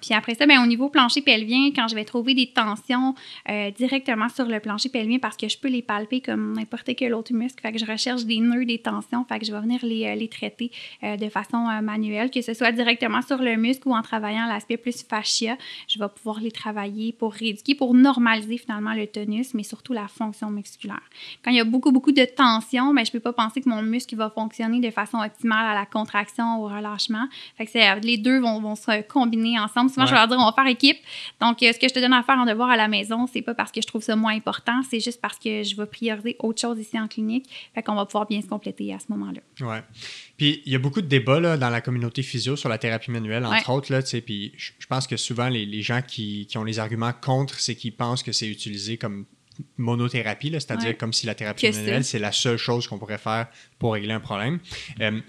Puis 0.00 0.14
après 0.14 0.34
ça, 0.34 0.46
ben, 0.46 0.62
au 0.62 0.66
niveau 0.66 0.88
plancher 0.88 1.22
pelvien, 1.22 1.70
quand 1.74 1.88
je 1.88 1.94
vais 1.94 2.04
trouver 2.04 2.34
des 2.34 2.46
tensions 2.52 3.14
euh, 3.48 3.70
directement 3.70 4.28
sur 4.28 4.46
le 4.46 4.60
plancher 4.60 4.88
pelvien 4.88 5.18
parce 5.18 5.36
que 5.36 5.48
je 5.48 5.58
peux 5.58 5.68
les 5.68 5.82
palper 5.82 6.20
comme 6.20 6.54
n'importe 6.54 6.90
quel 6.96 7.14
autre 7.14 7.32
muscle, 7.32 7.60
fait 7.60 7.72
que 7.72 7.78
je 7.78 7.86
recherche 7.86 8.24
des 8.24 8.38
nœuds, 8.38 8.64
des 8.64 8.78
tensions, 8.78 9.24
fait 9.24 9.38
que 9.38 9.46
je 9.46 9.52
vais 9.52 9.60
venir 9.60 9.80
les, 9.82 10.06
euh, 10.06 10.14
les 10.14 10.28
traiter 10.28 10.70
euh, 11.02 11.16
de 11.16 11.28
façon 11.28 11.58
manuelle, 11.82 12.30
que 12.30 12.40
ce 12.40 12.54
soit 12.54 12.72
directement 12.72 13.22
sur 13.22 13.38
le 13.38 13.56
muscle 13.56 13.88
ou 13.88 13.94
en 13.94 14.02
travaillant 14.02 14.46
l'aspect 14.46 14.76
plus 14.76 15.02
fascia, 15.02 15.56
je 15.88 15.98
vais 15.98 16.08
pouvoir 16.08 16.40
les 16.40 16.50
travailler 16.50 17.12
pour 17.12 17.32
rééduquer, 17.32 17.74
pour 17.74 17.94
normaliser 17.94 18.58
finalement 18.58 18.94
le 18.94 19.06
tonus, 19.06 19.54
mais 19.54 19.62
surtout 19.62 19.92
la 19.92 20.08
fonction 20.08 20.50
musculaire. 20.50 21.02
Quand 21.44 21.50
il 21.50 21.56
y 21.56 21.60
a 21.60 21.64
beaucoup, 21.64 21.92
beaucoup 21.92 22.12
de 22.12 22.24
tension, 22.24 22.94
ben, 22.94 23.04
je 23.04 23.10
ne 23.10 23.12
peux 23.12 23.20
pas 23.20 23.32
penser 23.32 23.60
que 23.60 23.68
mon 23.68 23.82
muscle 23.82 24.14
va 24.16 24.30
fonctionner 24.30 24.80
de 24.80 24.90
façon 24.90 25.18
optimale 25.18 25.66
à 25.66 25.74
la 25.74 25.86
contraction 25.86 26.62
au 26.62 26.68
relâchement. 26.68 27.26
Fait 27.56 27.66
que 27.66 28.06
les 28.06 28.18
deux 28.18 28.40
vont, 28.40 28.60
vont 28.60 28.76
se 28.76 29.02
combiner 29.02 29.47
ensemble. 29.56 29.90
Souvent, 29.90 30.06
je 30.06 30.10
vais 30.10 30.18
leur 30.18 30.26
dire, 30.26 30.36
on 30.38 30.44
va 30.44 30.52
faire 30.52 30.66
équipe. 30.66 30.98
Donc, 31.40 31.62
euh, 31.62 31.72
ce 31.72 31.78
que 31.78 31.88
je 31.88 31.94
te 31.94 32.00
donne 32.00 32.12
à 32.12 32.22
faire 32.22 32.38
en 32.38 32.46
devoir 32.46 32.70
à 32.70 32.76
la 32.76 32.88
maison, 32.88 33.26
c'est 33.32 33.42
pas 33.42 33.54
parce 33.54 33.70
que 33.70 33.80
je 33.80 33.86
trouve 33.86 34.02
ça 34.02 34.16
moins 34.16 34.34
important, 34.34 34.80
c'est 34.90 35.00
juste 35.00 35.20
parce 35.20 35.38
que 35.38 35.62
je 35.62 35.76
vais 35.76 35.86
prioriser 35.86 36.36
autre 36.40 36.60
chose 36.60 36.78
ici 36.78 36.98
en 36.98 37.06
clinique. 37.06 37.48
Fait 37.74 37.82
qu'on 37.82 37.94
va 37.94 38.04
pouvoir 38.04 38.26
bien 38.26 38.42
se 38.42 38.46
compléter 38.46 38.92
à 38.92 38.98
ce 38.98 39.06
moment-là. 39.10 39.40
Ouais. 39.66 39.82
Puis, 40.36 40.62
il 40.66 40.72
y 40.72 40.76
a 40.76 40.78
beaucoup 40.78 41.00
de 41.00 41.06
débats 41.06 41.40
là, 41.40 41.56
dans 41.56 41.70
la 41.70 41.80
communauté 41.80 42.22
physio 42.22 42.56
sur 42.56 42.68
la 42.68 42.78
thérapie 42.78 43.10
manuelle, 43.10 43.46
entre 43.46 43.70
autres. 43.70 43.92
Là, 43.92 44.00
puis, 44.02 44.52
je 44.56 44.86
pense 44.88 45.06
que 45.06 45.16
souvent, 45.16 45.48
les, 45.48 45.64
les 45.64 45.82
gens 45.82 46.02
qui, 46.02 46.46
qui, 46.46 46.58
ont 46.58 46.64
les 46.64 46.78
arguments 46.78 47.12
contre, 47.12 47.60
c'est 47.60 47.76
qu'ils 47.76 47.94
pensent 47.94 48.22
que 48.22 48.32
c'est 48.32 48.48
utilisé 48.48 48.96
comme 48.96 49.26
monothérapie, 49.76 50.50
c'est-à-dire 50.52 50.96
comme 50.96 51.12
si 51.12 51.26
la 51.26 51.34
thérapie 51.34 51.70
manuelle, 51.70 52.04
c'est 52.04 52.18
la 52.18 52.32
seule 52.32 52.56
chose 52.56 52.86
qu'on 52.86 52.98
pourrait 52.98 53.18
faire 53.18 53.46
pour 53.78 53.94
régler 53.94 54.12
un 54.12 54.20
problème. 54.20 54.58
Euh, 55.00 55.20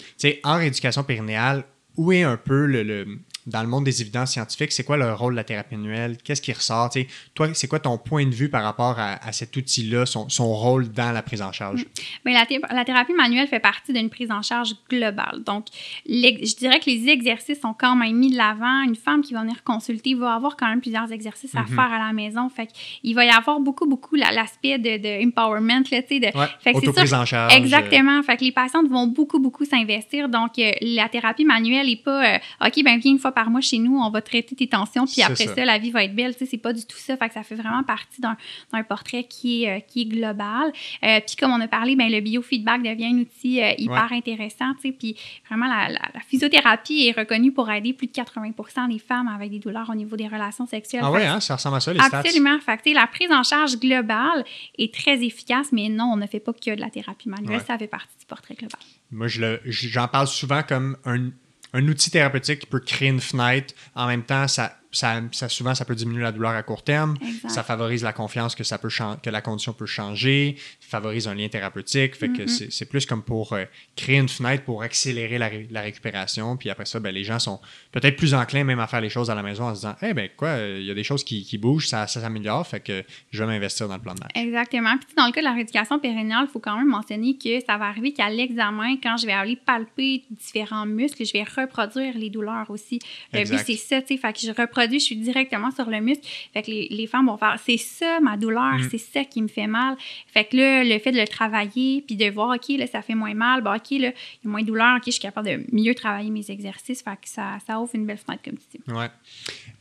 en 0.43 0.57
rééducation 0.57 1.03
périnéale, 1.03 1.65
où 1.97 2.11
est 2.11 2.23
un 2.23 2.37
peu 2.37 2.65
le, 2.65 3.19
dans 3.47 3.61
le 3.61 3.67
monde 3.67 3.83
des 3.83 4.01
évidences 4.01 4.31
scientifiques, 4.31 4.71
c'est 4.71 4.83
quoi 4.83 4.97
le 4.97 5.13
rôle 5.13 5.33
de 5.33 5.37
la 5.37 5.43
thérapie 5.43 5.75
manuelle? 5.75 6.17
Qu'est-ce 6.23 6.41
qui 6.41 6.53
ressort? 6.53 6.89
toi, 7.33 7.49
c'est 7.53 7.67
quoi 7.67 7.79
ton 7.79 7.97
point 7.97 8.25
de 8.25 8.33
vue 8.33 8.49
par 8.49 8.63
rapport 8.63 8.95
à, 8.99 9.31
cet 9.31 9.55
outil-là, 9.55 10.05
son, 10.05 10.53
rôle 10.53 10.89
dans 10.91 11.11
la 11.11 11.21
prise 11.21 11.41
en 11.41 11.51
charge? 11.51 11.85
Mais 12.25 12.33
mm. 12.33 12.61
ben, 12.61 12.67
la, 12.71 12.85
thérapie 12.85 13.13
manuelle 13.13 13.47
fait 13.47 13.59
partie 13.59 13.93
d'une 13.93 14.09
prise 14.09 14.31
en 14.31 14.41
charge 14.41 14.73
globale. 14.89 15.43
Donc, 15.45 15.65
je 16.05 16.55
dirais 16.57 16.79
que 16.79 16.89
les 16.89 17.09
exercices 17.09 17.61
sont 17.61 17.73
quand 17.73 17.95
même 17.95 18.15
mis 18.15 18.31
de 18.31 18.37
l'avant. 18.37 18.83
Une 18.83 18.95
femme 18.95 19.21
qui 19.21 19.33
va 19.33 19.41
venir 19.41 19.63
consulter 19.63 20.15
va 20.15 20.33
avoir 20.33 20.57
quand 20.57 20.67
même 20.67 20.81
plusieurs 20.81 21.11
exercices 21.11 21.55
à 21.55 21.61
mm-hmm. 21.61 21.75
faire 21.75 21.93
à 21.93 21.99
la 21.99 22.13
maison. 22.13 22.49
Fait 22.49 22.69
il 23.03 23.13
va 23.13 23.25
y 23.25 23.29
avoir 23.29 23.59
beaucoup, 23.59 23.87
beaucoup 23.87 24.15
l'aspect 24.15 24.77
de, 24.77 24.97
de, 24.97 25.25
empowerment. 25.25 25.83
Là, 25.91 26.01
de, 26.01 26.37
ouais, 26.37 26.93
prise 26.93 27.13
en 27.13 27.25
charge. 27.25 27.55
Exactement. 27.55 28.21
Fait 28.23 28.37
que 28.37 28.43
les 28.43 28.51
patientes 28.51 28.87
vont 28.87 29.07
beaucoup, 29.07 29.39
beaucoup 29.39 29.65
s'investir. 29.65 30.29
Donc, 30.29 30.57
euh, 30.59 30.71
la 30.81 31.09
thérapie 31.09 31.45
manuelle 31.45 31.87
n'est 31.87 31.95
pas, 31.95 32.35
euh, 32.35 32.37
OK, 32.65 32.83
ben 32.83 32.99
viens 32.99 33.13
une 33.13 33.19
fois 33.19 33.28
par 33.31 33.39
par 33.39 33.49
mois 33.49 33.61
chez 33.61 33.77
nous, 33.77 33.97
on 33.97 34.09
va 34.09 34.21
traiter 34.21 34.53
tes 34.53 34.67
tensions, 34.67 35.05
puis 35.05 35.21
après 35.21 35.47
ça. 35.47 35.63
la 35.63 35.77
vie 35.79 35.91
va 35.91 36.03
être 36.03 36.13
belle. 36.13 36.33
Tu 36.33 36.39
sais, 36.39 36.45
c'est 36.45 36.57
pas 36.57 36.73
du 36.73 36.85
tout 36.85 36.97
ça. 36.97 37.15
Fait 37.15 37.29
que 37.29 37.33
ça 37.33 37.43
fait 37.43 37.55
vraiment 37.55 37.83
partie 37.83 38.19
d'un 38.19 38.83
portrait 38.83 39.23
qui 39.23 39.63
est, 39.63 39.77
euh, 39.77 39.79
qui 39.79 40.01
est 40.01 40.05
global. 40.05 40.73
Euh, 41.03 41.19
puis 41.25 41.37
comme 41.37 41.51
on 41.51 41.61
a 41.61 41.67
parlé, 41.69 41.95
ben, 41.95 42.11
le 42.11 42.19
biofeedback 42.19 42.83
devient 42.83 43.05
un 43.05 43.19
outil 43.19 43.61
euh, 43.61 43.71
hyper 43.77 44.11
intéressant. 44.11 44.73
Tu 44.75 44.89
sais, 44.89 44.91
puis 44.91 45.15
vraiment, 45.47 45.67
la, 45.67 45.89
la, 45.89 46.19
physiothérapie 46.27 47.07
est 47.07 47.17
reconnue 47.17 47.53
pour 47.53 47.71
aider 47.71 47.93
plus 47.93 48.07
de 48.07 48.11
80 48.11 48.87
des 48.89 48.99
femmes 48.99 49.29
avec 49.29 49.51
des 49.51 49.59
douleurs 49.59 49.89
au 49.89 49.95
niveau 49.95 50.17
des 50.17 50.27
relations 50.27 50.65
sexuelles. 50.65 51.01
Ah 51.05 51.11
oui, 51.11 51.23
hein, 51.23 51.39
ça 51.39 51.55
ressemble 51.55 51.77
à 51.77 51.79
ça, 51.79 51.93
les 51.93 51.99
stats. 51.99 52.19
Absolument. 52.19 52.59
Fait 52.59 52.77
que, 52.77 52.93
la 52.93 53.07
prise 53.07 53.31
en 53.31 53.43
charge 53.43 53.79
globale 53.79 54.43
est 54.77 54.93
très 54.93 55.23
efficace, 55.23 55.67
mais 55.71 55.87
non, 55.87 56.11
on 56.13 56.17
ne 56.17 56.27
fait 56.27 56.41
pas 56.41 56.51
que 56.51 56.75
de 56.75 56.81
la 56.81 56.89
thérapie 56.89 57.29
manuelle. 57.29 57.61
Ça 57.65 57.77
fait 57.77 57.87
partie 57.87 58.17
du 58.19 58.25
portrait 58.25 58.55
global. 58.55 58.79
Moi, 59.11 59.27
j'en 59.27 60.07
parle 60.07 60.27
souvent 60.27 60.61
comme 60.61 60.97
un 61.05 61.29
un 61.73 61.87
outil 61.87 62.11
thérapeutique 62.11 62.59
qui 62.59 62.65
peut 62.65 62.79
créer 62.79 63.09
une 63.09 63.21
fenêtre. 63.21 63.73
En 63.95 64.07
même 64.07 64.23
temps, 64.23 64.47
ça 64.47 64.78
ça, 64.91 65.21
souvent, 65.49 65.75
ça 65.75 65.85
peut 65.85 65.95
diminuer 65.95 66.23
la 66.23 66.31
douleur 66.31 66.51
à 66.51 66.63
court 66.63 66.83
terme. 66.83 67.17
Ça 67.47 67.63
favorise 67.63 68.03
la 68.03 68.13
confiance 68.13 68.55
que, 68.55 68.63
ça 68.63 68.77
peut 68.77 68.89
que 69.21 69.29
la 69.29 69.41
condition 69.41 69.73
peut 69.73 69.85
changer, 69.85 70.55
favorise 70.79 71.27
un 71.27 71.35
lien 71.35 71.47
thérapeutique. 71.47 72.15
Fait 72.15 72.29
que 72.29 72.47
c'est 72.47 72.85
plus 72.89 73.05
comme 73.05 73.21
pour 73.21 73.53
euh, 73.53 73.65
créer 73.95 74.17
une 74.17 74.29
fenêtre 74.29 74.63
pour 74.63 74.81
accélérer 74.81 75.37
la, 75.37 75.81
récupération. 75.81 76.57
Puis 76.57 76.69
après 76.69 76.85
ça, 76.85 76.99
ben, 76.99 77.13
les 77.13 77.23
gens 77.23 77.39
sont 77.39 77.59
peut-être 77.91 78.15
plus 78.15 78.33
enclins 78.33 78.63
même 78.63 78.79
à 78.79 78.87
faire 78.87 79.01
les 79.01 79.09
choses 79.09 79.29
à 79.29 79.35
la 79.35 79.43
maison 79.43 79.65
en 79.65 79.75
se 79.75 79.81
disant 79.81 79.95
Eh 80.01 80.13
ben 80.13 80.29
quoi, 80.35 80.57
il 80.57 80.83
y 80.83 80.91
a 80.91 80.95
des 80.95 81.03
choses 81.03 81.23
qui, 81.23 81.43
qui 81.43 81.57
bougent, 81.57 81.87
ça, 81.87 82.07
ça 82.07 82.21
s'améliore, 82.21 82.65
fait 82.65 82.79
que 82.79 83.03
je 83.31 83.43
vais 83.43 83.47
m'investir 83.47 83.87
dans 83.87 83.95
le 83.95 84.01
plan 84.01 84.15
de 84.15 84.21
match. 84.21 84.31
Exactement. 84.35 84.97
Puis 84.97 85.15
dans 85.15 85.27
le 85.27 85.31
cas 85.31 85.41
de 85.41 85.45
la 85.45 85.53
rééducation 85.53 85.99
périnéale, 85.99 86.45
il 86.47 86.51
faut 86.51 86.59
quand 86.59 86.77
même 86.77 86.87
mentionner 86.87 87.37
que 87.37 87.59
ça 87.65 87.77
va 87.77 87.85
arriver 87.85 88.11
qu'à 88.11 88.29
l'examen, 88.29 88.95
quand 89.01 89.17
je 89.17 89.27
vais 89.27 89.33
aller 89.33 89.55
palper 89.55 90.23
différents 90.31 90.85
muscles, 90.85 91.25
je 91.25 91.33
vais 91.33 91.43
reproduire 91.43 92.17
les 92.17 92.29
douleurs 92.29 92.69
aussi. 92.69 92.99
Le 93.33 93.43
but, 93.47 93.59
c'est 93.65 93.75
ça, 93.75 94.01
tu 94.01 94.15
sais. 94.15 94.17
Fait 94.17 94.33
que 94.33 94.39
je 94.39 94.49
reproduis 94.49 94.78
je 94.91 94.99
suis 94.99 95.15
directement 95.15 95.71
sur 95.71 95.89
le 95.89 95.99
muscle. 96.01 96.25
Fait 96.53 96.61
que 96.61 96.69
les, 96.69 97.07
femmes 97.07 97.27
vont 97.27 97.37
faire, 97.37 97.57
c'est 97.65 97.77
ça 97.77 98.19
ma 98.19 98.37
douleur, 98.37 98.75
mm. 98.75 98.87
c'est 98.91 98.97
ça 98.97 99.23
qui 99.23 99.41
me 99.41 99.47
fait 99.47 99.67
mal. 99.67 99.95
Fait 100.27 100.45
que 100.45 100.57
là, 100.57 100.83
le 100.83 100.99
fait 100.99 101.11
de 101.11 101.19
le 101.19 101.27
travailler, 101.27 102.03
puis 102.05 102.15
de 102.15 102.29
voir, 102.29 102.55
OK, 102.55 102.77
là, 102.77 102.87
ça 102.87 103.01
fait 103.01 103.15
moins 103.15 103.33
mal, 103.33 103.61
bon, 103.61 103.73
OK, 103.73 103.91
là, 103.91 103.97
il 103.97 104.45
y 104.45 104.47
a 104.47 104.49
moins 104.49 104.61
de 104.61 104.67
douleur, 104.67 104.97
OK, 104.97 105.03
je 105.05 105.11
suis 105.11 105.21
capable 105.21 105.47
de 105.47 105.65
mieux 105.71 105.95
travailler 105.95 106.29
mes 106.29 106.49
exercices. 106.51 107.01
Fait 107.01 107.11
que 107.11 107.27
ça, 107.27 107.57
ça 107.65 107.79
ouvre 107.79 107.91
une 107.93 108.05
belle 108.05 108.17
fenêtre 108.17 108.43
comme 108.43 108.57
tu 108.57 108.77
dis. 108.77 108.93
Ouais. 108.93 109.09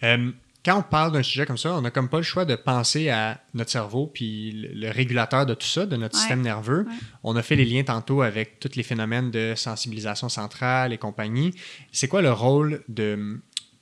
Euh, 0.02 0.32
quand 0.64 0.78
on 0.78 0.82
parle 0.82 1.12
d'un 1.12 1.22
sujet 1.22 1.46
comme 1.46 1.56
ça, 1.56 1.72
on 1.74 1.80
n'a 1.80 1.90
comme 1.90 2.08
pas 2.08 2.18
le 2.18 2.24
choix 2.24 2.44
de 2.44 2.54
penser 2.56 3.08
à 3.08 3.40
notre 3.54 3.70
cerveau 3.70 4.06
puis 4.06 4.52
le, 4.74 4.90
régulateur 4.90 5.46
de 5.46 5.54
tout 5.54 5.66
ça, 5.66 5.86
de 5.86 5.96
notre 5.96 6.16
système 6.16 6.42
nerveux. 6.42 6.86
On 7.22 7.36
a 7.36 7.42
fait 7.42 7.56
les 7.56 7.64
liens 7.64 7.84
tantôt 7.84 8.22
avec 8.22 8.58
tous 8.60 8.76
les 8.76 8.82
phénomènes 8.82 9.30
de 9.30 9.54
sensibilisation 9.56 10.28
centrale 10.28 10.92
et 10.92 10.98
compagnie. 10.98 11.54
C'est 11.92 12.08
quoi 12.08 12.22
le 12.22 12.32
rôle 12.32 12.82
de 12.88 13.40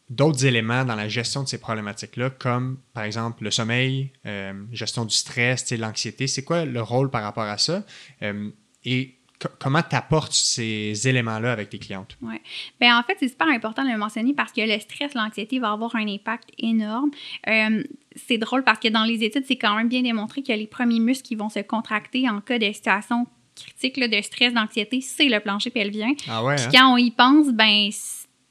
d'autres 0.09 0.46
éléments 0.46 0.84
dans 0.84 0.94
la 0.94 1.09
gestion 1.09 1.42
de 1.42 1.48
ces 1.48 1.59
problématiques-là, 1.59 2.30
comme 2.30 2.78
par 2.94 3.04
exemple 3.04 3.42
le 3.44 3.50
sommeil, 3.50 4.12
euh, 4.24 4.52
gestion 4.72 5.04
du 5.04 5.14
stress, 5.14 5.70
l'anxiété. 5.72 6.26
C'est 6.26 6.44
quoi 6.44 6.64
le 6.64 6.80
rôle 6.80 7.11
par 7.11 7.22
rapport 7.22 7.44
à 7.44 7.59
ça? 7.59 7.82
Euh, 8.22 8.50
et 8.84 9.16
comment 9.59 9.82
tu 9.82 9.96
apportes 9.96 10.32
ces 10.32 11.09
éléments-là 11.09 11.52
avec 11.52 11.70
tes 11.70 11.78
clientes? 11.78 12.16
Oui. 12.22 12.36
Bien, 12.80 12.98
en 12.98 13.02
fait, 13.02 13.16
c'est 13.18 13.28
super 13.28 13.48
important 13.48 13.84
de 13.84 13.90
le 13.90 13.98
mentionner 13.98 14.32
parce 14.32 14.52
que 14.52 14.61
le 14.61 14.78
stress, 14.78 15.14
l'anxiété 15.14 15.59
va 15.59 15.72
avoir 15.72 15.94
un 15.96 16.07
impact 16.07 16.50
énorme. 16.59 17.11
Euh, 17.48 17.82
c'est 18.14 18.38
drôle 18.38 18.64
parce 18.64 18.78
que 18.78 18.88
dans 18.88 19.04
les 19.04 19.24
études, 19.24 19.44
c'est 19.46 19.57
quand 19.57 19.74
même 19.76 19.88
bien 19.88 20.02
démontré 20.02 20.42
que 20.42 20.52
les 20.52 20.66
premiers 20.66 21.00
muscles 21.00 21.26
qui 21.26 21.34
vont 21.34 21.48
se 21.48 21.61
contracter 21.61 22.28
en 22.28 22.40
cas 22.40 22.59
de 22.59 22.72
situation 22.72 23.26
critique 23.57 23.98
de 23.98 24.20
stress, 24.20 24.52
d'anxiété, 24.52 25.00
c'est 25.00 25.28
le 25.28 25.40
plancher 25.40 25.70
pelvien. 25.70 26.12
Ah 26.28 26.44
ouais, 26.44 26.57
Puis 26.57 26.66
hein? 26.66 26.70
quand 26.72 26.92
on 26.92 26.96
y 26.96 27.11
pense, 27.11 27.48
ben 27.48 27.90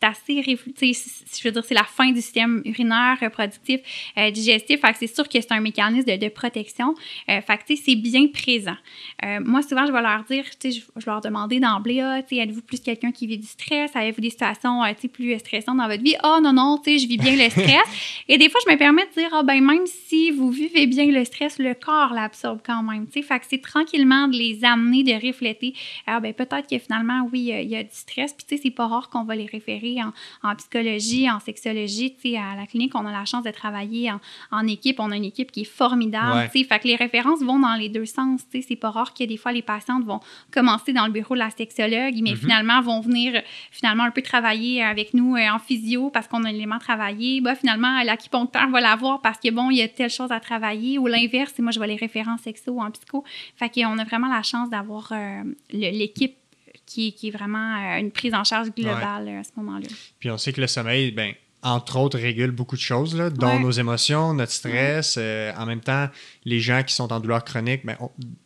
assez 0.02 0.42
je 0.44 1.44
veux 1.44 1.52
dire 1.52 1.66
c'est 1.66 1.74
la 1.74 1.84
fin 1.84 2.12
du 2.12 2.22
système 2.22 2.62
urinaire 2.66 3.18
reproductif 3.22 3.82
euh, 4.18 4.32
digestif. 4.32 4.82
Fait 4.82 4.92
que 4.92 4.98
c'est 5.00 5.14
sûr 5.14 5.28
que 5.28 5.40
c'est 5.40 5.52
un 5.52 5.60
mécanisme 5.60 6.18
de, 6.18 6.30
protection. 6.30 6.94
Euh, 7.30 7.42
fait 7.42 7.58
que 7.58 7.76
c'est 7.76 7.96
bien 7.96 8.28
présent. 8.28 8.76
Euh, 9.24 9.40
moi 9.44 9.62
souvent 9.62 9.86
je 9.86 9.92
vais 9.92 10.02
leur 10.02 10.24
dire 10.24 10.44
je, 10.64 10.70
je 10.70 11.06
vais 11.06 11.12
leur 11.12 11.22
demander 11.22 11.60
d'emblée 11.60 12.02
ah, 12.02 12.20
êtes-vous 12.20 12.62
plus 12.62 12.80
quelqu'un 12.80 13.12
qui 13.12 13.28
vit 13.28 13.38
du 13.38 13.48
stress? 13.48 13.96
Avez-vous 13.96 14.22
des 14.22 14.30
situations 14.30 14.82
plus 15.12 15.38
stressantes 15.40 15.78
dans 15.78 15.88
votre 15.88 16.04
vie? 16.04 16.16
Ah 16.22 16.36
oh, 16.38 16.42
non 16.42 16.54
non 16.54 16.82
je 16.86 17.08
vis 17.08 17.18
bien 17.18 17.36
le 17.36 17.50
stress. 17.50 17.88
Et 18.28 18.38
des 18.38 18.50
fois 18.50 18.60
je 18.66 18.72
me 18.72 18.78
permets 18.78 19.06
de 19.08 19.22
dire 19.22 19.30
ah 19.34 19.44
ben 19.44 19.64
même 19.64 19.86
si 19.86 20.32
vous 20.32 20.52
vivez 20.52 20.88
bien 20.88 21.06
le 21.06 21.24
stress 21.26 21.58
le 21.60 21.74
corps 21.74 22.14
l'absorbe 22.14 22.60
quand 22.66 22.84
même 22.84 23.08
fait 23.08 23.22
que 23.22 23.46
c'est 23.50 23.62
tranquillement 23.62 24.28
de 24.28 24.38
les 24.38 24.64
amener 24.64 25.04
de 25.04 25.14
refléter 25.26 25.74
ah 26.06 26.20
ben 26.20 26.34
peut-être 26.34 26.68
que 26.70 26.78
finalement 26.78 27.28
oui 27.32 27.52
il 27.62 27.70
y 27.70 27.76
a 27.76 27.84
du 27.84 27.90
stress. 27.92 28.34
Puis 28.34 28.60
c'est 28.62 28.72
pas 28.72 28.88
rare 28.88 29.10
qu'on 29.10 29.24
va 29.24 29.36
les 29.36 29.46
référer 29.46 29.85
en, 30.44 30.56
psychologie, 30.56 31.30
en 31.30 31.40
sexologie. 31.40 32.16
À 32.38 32.56
la 32.56 32.66
clinique, 32.66 32.94
on 32.96 33.06
a 33.06 33.12
la 33.12 33.26
chance 33.26 33.44
de 33.44 33.52
travailler 33.52 34.12
en, 34.52 34.68
équipe. 34.68 35.00
On 35.00 35.12
a 35.12 35.16
une 35.16 35.26
équipe 35.26 35.52
qui 35.52 35.62
est 35.62 35.72
formidable. 35.82 36.50
Fait 36.50 36.80
que 36.80 36.88
les 36.88 36.96
références 36.96 37.42
vont 37.42 37.60
dans 37.60 37.76
les 37.76 37.90
deux 37.90 38.06
sens. 38.06 38.42
C'est 38.52 38.76
pas 38.76 38.92
rare 38.92 39.14
que 39.14 39.24
des 39.24 39.38
fois, 39.38 39.52
les 39.52 39.62
patientes 39.62 40.04
vont 40.06 40.20
commencer 40.52 40.94
dans 40.94 41.06
le 41.06 41.12
bureau 41.12 41.36
de 41.36 41.40
la 41.40 41.50
sexologue, 41.50 42.16
mais 42.22 42.32
mm-hmm. 42.32 42.36
finalement, 42.36 42.82
vont 42.82 43.02
venir 43.02 43.42
finalement 43.72 44.04
un 44.04 44.12
peu 44.12 44.22
travailler 44.22 44.84
avec 44.84 45.14
nous 45.14 45.36
euh, 45.36 45.50
en 45.50 45.60
physio 45.60 46.10
parce 46.10 46.28
qu'on 46.28 46.44
a 46.44 46.50
un 46.50 46.54
élément 46.54 46.80
travaillé. 46.80 47.42
Bah, 47.42 47.56
finalement, 47.56 48.02
l'acupuncteur 48.04 48.70
va 48.70 48.82
l'avoir 48.82 49.22
parce 49.22 49.40
que 49.40 49.52
bon, 49.52 49.70
il 49.70 49.78
y 49.78 49.82
a 49.82 49.88
telle 49.88 50.10
chose 50.10 50.32
à 50.32 50.40
travailler. 50.40 50.98
Ou 50.98 51.08
l'inverse, 51.08 51.54
moi, 51.60 51.72
je 51.72 51.80
vois 51.80 51.88
les 51.88 51.96
références 51.96 52.42
sexo 52.42 52.80
en 52.80 52.92
psycho. 52.92 53.24
Fait 53.56 53.70
qu'on 53.70 53.98
a 53.98 54.04
vraiment 54.04 54.30
la 54.30 54.44
chance 54.44 54.70
d'avoir 54.70 55.12
euh, 55.12 55.44
l'équipe 55.72 56.36
qui, 56.86 57.14
qui, 57.14 57.28
est 57.30 57.32
vraiment 57.32 57.76
euh, 57.76 58.00
une 58.00 58.12
prise 58.12 58.34
en 58.34 58.44
charge 58.44 58.70
globale 58.76 59.28
euh, 59.28 59.40
à 59.40 59.44
ce 59.44 59.52
moment-là. 59.58 59.88
Puis 60.20 60.30
on 60.30 60.38
sait 60.38 60.54
que 60.54 60.62
le 60.62 60.68
sommeil, 60.68 61.12
ben, 61.12 61.34
entre 61.64 61.98
autres, 61.98 62.20
régule 62.20 62.52
beaucoup 62.52 62.76
de 62.76 62.82
choses, 62.82 63.16
là, 63.16 63.32
dont 63.32 63.60
nos 63.60 63.72
émotions, 63.72 64.36
notre 64.36 64.52
stress. 64.52 65.16
Euh, 65.18 65.52
en 65.58 65.66
même 65.66 65.82
temps, 65.82 66.08
les 66.46 66.60
gens 66.60 66.84
qui 66.84 66.94
sont 66.94 67.12
en 67.12 67.20
douleur 67.20 67.44
chronique, 67.44 67.84
ben, 67.84 67.98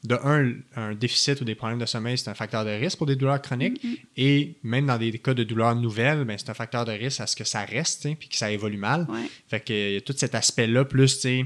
de 0.06 0.16
un, 0.24 0.54
un 0.78 0.96
déficit 0.96 1.42
ou 1.42 1.44
des 1.44 1.54
problèmes 1.54 1.80
de 1.80 1.86
sommeil, 1.86 2.18
c'est 2.18 2.30
un 2.30 2.34
facteur 2.34 2.64
de 2.64 2.70
risque 2.70 2.98
pour 2.98 3.08
des 3.08 3.18
douleurs 3.18 3.42
chroniques. 3.42 3.84
Mm-hmm. 3.84 3.98
Et 4.16 4.56
même 4.64 4.86
dans 4.86 4.98
des 4.98 5.12
cas 5.20 5.34
de 5.34 5.44
douleurs 5.44 5.76
nouvelles, 5.76 6.24
ben, 6.24 6.38
c'est 6.38 6.50
un 6.50 6.54
facteur 6.54 6.86
de 6.86 6.94
risque 6.94 7.20
à 7.20 7.28
ce 7.28 7.36
que 7.36 7.44
ça 7.44 7.66
reste, 7.66 8.08
puis 8.18 8.30
que 8.30 8.38
ça 8.38 8.52
évolue 8.52 8.78
mal. 8.78 9.06
Fait 9.50 9.60
que 9.60 9.96
y 9.96 9.98
a 9.98 10.02
tout 10.02 10.14
cet 10.16 10.34
aspect-là, 10.34 10.86
plus, 10.86 11.20
tu 11.20 11.22
sais, 11.22 11.46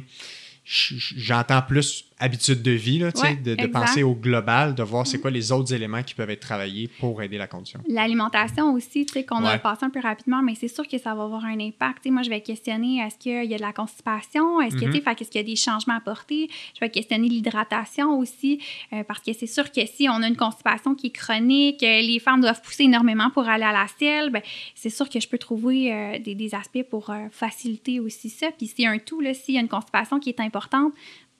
j'entends 0.65 1.61
plus 1.63 2.05
habitude 2.23 2.61
de 2.61 2.71
vie, 2.71 2.99
là, 2.99 3.09
Ouais, 3.21 3.35
de, 3.35 3.65
penser 3.67 4.01
au 4.03 4.15
global, 4.15 4.75
de 4.75 4.83
voir 4.83 5.05
c'est 5.05 5.19
quoi 5.19 5.29
les 5.29 5.51
autres 5.51 5.73
éléments 5.73 6.03
qui 6.03 6.13
peuvent 6.13 6.29
être 6.29 6.39
travaillés 6.39 6.89
pour 6.99 7.21
aider 7.21 7.37
la 7.37 7.47
condition. 7.47 7.81
L'alimentation 7.87 8.73
aussi, 8.73 9.05
tu 9.05 9.13
sais, 9.13 9.25
qu'on 9.25 9.43
a 9.45 9.53
Ouais. 9.53 9.59
passé 9.59 9.85
un 9.85 9.89
peu 9.89 9.99
rapidement, 9.99 10.41
mais 10.41 10.55
c'est 10.55 10.67
sûr 10.69 10.87
que 10.87 10.97
ça 10.97 11.13
va 11.13 11.23
avoir 11.23 11.43
un 11.45 11.59
impact. 11.59 12.05
Moi, 12.07 12.21
je 12.23 12.29
vais 12.29 12.41
questionner 12.41 12.99
est-ce 12.99 13.17
qu'il 13.17 13.43
y 13.43 13.53
a 13.53 13.57
de 13.57 13.61
la 13.61 13.73
constipation, 13.73 14.61
est-ce 14.61 14.75
que, 14.75 14.85
tu 14.85 14.91
sais, 14.93 15.01
fait 15.01 15.15
qu'est-ce 15.15 15.29
qu'il 15.29 15.41
y 15.41 15.43
a 15.43 15.47
des 15.47 15.55
changements 15.55 15.95
apportés. 15.95 16.49
Je 16.75 16.79
vais 16.79 16.89
questionner 16.89 17.27
l'hydratation 17.27 18.17
aussi, 18.17 18.59
euh, 18.93 19.03
parce 19.03 19.19
que 19.19 19.33
c'est 19.33 19.47
sûr 19.47 19.71
que 19.71 19.85
si 19.85 20.07
on 20.09 20.21
a 20.23 20.27
une 20.27 20.37
constipation 20.37 20.95
qui 20.95 21.07
est 21.07 21.11
chronique, 21.11 21.83
euh, 21.83 22.01
les 22.01 22.19
femmes 22.19 22.41
doivent 22.41 22.61
pousser 22.61 22.83
énormément 22.83 23.29
pour 23.31 23.47
aller 23.49 23.63
à 23.65 23.71
la 23.73 23.85
selle, 23.99 24.29
ben, 24.29 24.41
c'est 24.75 24.89
sûr 24.89 25.09
que 25.09 25.19
je 25.19 25.27
peux 25.27 25.37
trouver 25.37 25.91
euh, 25.93 26.19
des, 26.19 26.35
des 26.35 26.55
aspects 26.55 26.83
pour 26.89 27.09
euh, 27.09 27.27
faciliter 27.31 27.99
aussi 27.99 28.29
ça. 28.29 28.47
Puis 28.57 28.71
c'est 28.75 28.85
un 28.85 28.97
tout, 28.97 29.21
s'il 29.33 29.55
y 29.55 29.57
a 29.57 29.61
une 29.61 29.67
constipation 29.67 30.19
qui 30.19 30.29
est 30.29 30.39
importante, 30.39 30.93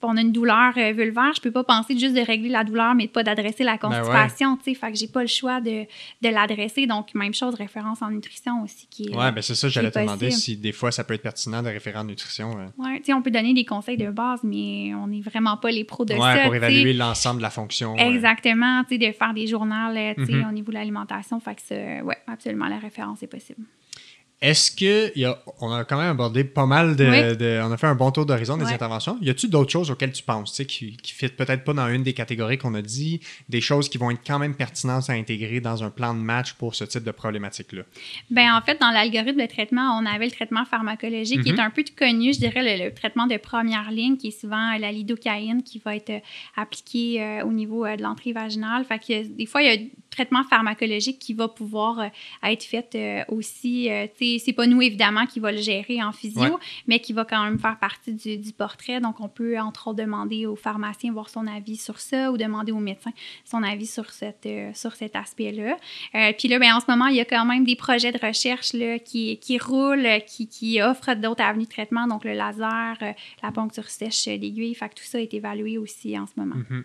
on 0.06 0.16
a 0.16 0.20
une 0.20 0.32
douleur 0.32 0.72
euh, 0.76 0.92
vulvaire, 0.92 1.32
je 1.34 1.40
peux 1.40 1.50
pas 1.50 1.64
penser 1.64 1.98
juste 1.98 2.14
de 2.14 2.20
régler 2.20 2.48
la 2.48 2.64
douleur, 2.64 2.94
mais 2.94 3.08
pas 3.08 3.22
d'adresser 3.22 3.64
la 3.64 3.76
Ben 3.76 3.88
ouais. 3.90 3.96
constipation, 3.98 4.56
tu 4.56 4.64
sais. 4.64 4.74
Fait 4.74 4.90
que 4.92 4.98
j'ai 4.98 5.08
pas 5.08 5.22
le 5.22 5.26
choix 5.28 5.60
de, 5.60 5.84
de 6.22 6.28
l'adresser. 6.28 6.86
Donc, 6.86 7.14
même 7.14 7.34
chose, 7.34 7.54
référence 7.54 8.02
en 8.02 8.10
nutrition 8.10 8.62
aussi 8.62 8.86
qui 8.90 9.04
est... 9.08 9.16
Ouais, 9.16 9.32
ben 9.32 9.42
c'est 9.42 9.54
ça, 9.54 9.68
j'allais 9.68 9.90
te 9.90 9.98
demander 9.98 10.30
si 10.30 10.56
des 10.56 10.72
fois 10.72 10.90
ça 10.92 11.04
peut 11.04 11.14
être 11.14 11.22
pertinent 11.22 11.62
de 11.62 11.68
référer 11.68 11.98
en 11.98 12.04
nutrition. 12.04 12.58
euh, 12.58 12.66
Ouais, 12.78 12.98
tu 12.98 13.04
sais, 13.06 13.12
on 13.12 13.22
peut 13.22 13.30
donner 13.30 13.54
des 13.54 13.64
conseils 13.64 13.96
de 13.96 14.10
base, 14.10 14.40
mais 14.44 14.92
on 14.94 15.06
n'est 15.06 15.20
vraiment 15.20 15.56
pas 15.56 15.70
les 15.70 15.84
pros 15.84 16.04
de 16.04 16.14
ouais, 16.14 16.20
ça, 16.20 16.44
pour 16.44 16.54
évaluer 16.54 16.92
l'ensemble 16.92 17.38
de 17.38 17.42
la 17.42 17.50
fonction. 17.50 17.96
Exactement, 17.96 18.82
tu 18.88 18.98
sais, 18.98 19.06
de 19.08 19.12
faire 19.12 19.34
des 19.34 19.46
journaux, 19.46 19.74
tu 20.16 20.24
sais, 20.26 20.32
Mhm. 20.32 20.46
au 20.48 20.52
niveau 20.52 20.70
de 20.70 20.74
l'alimentation. 20.76 21.40
Fait 21.40 21.54
que 21.54 21.62
ça, 21.62 21.74
ouais, 22.04 22.16
absolument, 22.26 22.66
la 22.68 22.78
référence 22.78 23.22
est 23.22 23.26
possible. 23.26 23.60
Est-ce 24.44 24.70
que 24.70 25.18
y 25.18 25.24
a, 25.24 25.38
on 25.60 25.72
a 25.72 25.84
quand 25.84 25.96
même 25.96 26.10
abordé 26.10 26.44
pas 26.44 26.66
mal 26.66 26.96
de, 26.96 27.04
Oui. 27.06 27.36
de- 27.36 27.60
on 27.64 27.72
a 27.72 27.76
fait 27.78 27.86
un 27.86 27.94
bon 27.94 28.10
tour 28.10 28.26
d'horizon 28.26 28.58
des 28.58 28.66
interventions. 28.66 29.16
Y 29.22 29.30
a-tu 29.30 29.48
d'autres 29.48 29.70
choses 29.70 29.90
auxquelles 29.90 30.12
tu 30.12 30.22
penses, 30.22 30.50
tu 30.50 30.56
sais, 30.56 30.66
qui, 30.66 30.96
qui 30.98 31.12
fit 31.14 31.28
peut-être 31.28 31.64
pas 31.64 31.72
dans 31.72 31.88
une 31.88 32.02
des 32.02 32.12
catégories 32.12 32.58
qu'on 32.58 32.74
a 32.74 32.82
dit, 32.82 33.20
des 33.48 33.62
choses 33.62 33.88
qui 33.88 33.96
vont 33.96 34.10
être 34.10 34.20
quand 34.26 34.38
même 34.38 34.54
pertinentes 34.54 35.08
à 35.08 35.14
intégrer 35.14 35.60
dans 35.60 35.82
un 35.82 35.88
plan 35.90 36.12
de 36.14 36.20
match 36.20 36.52
pour 36.54 36.74
ce 36.74 36.84
type 36.84 37.04
de 37.04 37.10
problématique-là? 37.10 37.82
Ben 38.30 38.54
en 38.54 38.60
fait, 38.60 38.78
dans 38.80 38.90
l'algorithme 38.90 39.40
de 39.40 39.46
traitement, 39.46 39.98
on 40.00 40.04
avait 40.04 40.26
le 40.26 40.30
traitement 40.32 40.64
pharmacologique 40.66 41.42
qui 41.42 41.52
Mhm. 41.52 41.58
est 41.58 41.62
un 41.62 41.70
peu 41.70 41.84
connu, 41.96 42.34
je 42.34 42.40
dirais, 42.40 42.76
le, 42.78 42.84
le 42.84 42.94
traitement 42.94 43.26
de 43.26 43.36
première 43.38 43.90
ligne, 43.90 44.16
qui 44.18 44.28
est 44.28 44.40
souvent 44.40 44.74
euh, 44.74 44.78
la 44.78 44.92
lidocaïne 44.92 45.62
qui 45.62 45.78
va 45.84 45.96
être 45.96 46.10
euh, 46.10 46.18
appliquée 46.56 47.22
euh, 47.22 47.44
au 47.44 47.52
niveau 47.52 47.86
euh, 47.86 47.96
de 47.96 48.02
l'entrée 48.02 48.32
vaginale. 48.32 48.84
Fait 48.84 48.98
que 48.98 49.26
des 49.26 49.46
fois, 49.46 49.62
il 49.62 49.66
y 49.72 49.74
a 49.74 49.80
traitement 50.14 50.44
pharmacologique 50.44 51.18
qui 51.18 51.34
va 51.34 51.48
pouvoir 51.48 51.98
euh, 52.00 52.08
être 52.44 52.62
fait 52.64 52.94
euh, 52.94 53.24
aussi. 53.28 53.90
euh, 53.90 54.06
c'est 54.18 54.52
pas 54.54 54.66
nous, 54.66 54.80
évidemment, 54.80 55.26
qui 55.26 55.40
va 55.40 55.52
le 55.52 55.58
gérer 55.60 56.02
en 56.02 56.12
physio, 56.12 56.40
Ouais. 56.42 56.50
mais 56.86 56.98
qui 57.00 57.12
va 57.12 57.24
quand 57.24 57.42
même 57.44 57.58
faire 57.58 57.78
partie 57.78 58.12
du, 58.12 58.36
du 58.38 58.52
portrait. 58.52 59.00
Donc, 59.00 59.20
on 59.20 59.28
peut, 59.28 59.58
entre 59.58 59.88
autres, 59.88 59.98
demander 60.02 60.46
au 60.46 60.56
pharmacien 60.56 61.12
voir 61.12 61.28
son 61.28 61.46
avis 61.46 61.76
sur 61.76 61.98
ça 61.98 62.30
ou 62.32 62.36
demander 62.36 62.72
au 62.72 62.78
médecin 62.78 63.10
son 63.44 63.62
avis 63.62 63.86
sur, 63.86 64.10
cette, 64.10 64.48
sur 64.74 64.94
cet 64.94 65.16
aspect-là. 65.16 65.76
Euh, 66.14 66.32
puis 66.38 66.48
là, 66.48 66.58
ben, 66.58 66.72
en 66.74 66.80
ce 66.80 66.86
moment, 66.88 67.06
il 67.06 67.16
y 67.16 67.20
a 67.20 67.24
quand 67.24 67.44
même 67.44 67.64
des 67.64 67.76
projets 67.76 68.12
de 68.12 68.18
recherche 68.24 68.72
là, 68.72 68.98
qui, 68.98 69.38
qui 69.38 69.58
roulent, 69.58 70.08
qui, 70.26 70.46
qui 70.48 70.80
offrent 70.80 71.14
d'autres 71.14 71.42
avenues 71.42 71.64
de 71.64 71.70
traitement, 71.70 72.06
donc 72.06 72.24
le 72.24 72.32
laser, 72.32 72.96
la 73.42 73.52
poncture 73.52 73.88
sèche, 73.88 74.26
l'aiguille. 74.26 74.74
Fait 74.74 74.88
que 74.88 74.94
tout 74.94 75.04
ça 75.04 75.20
est 75.20 75.32
évalué 75.34 75.78
aussi 75.78 76.18
en 76.18 76.26
ce 76.26 76.32
moment. 76.36 76.56
Mhm. 76.70 76.84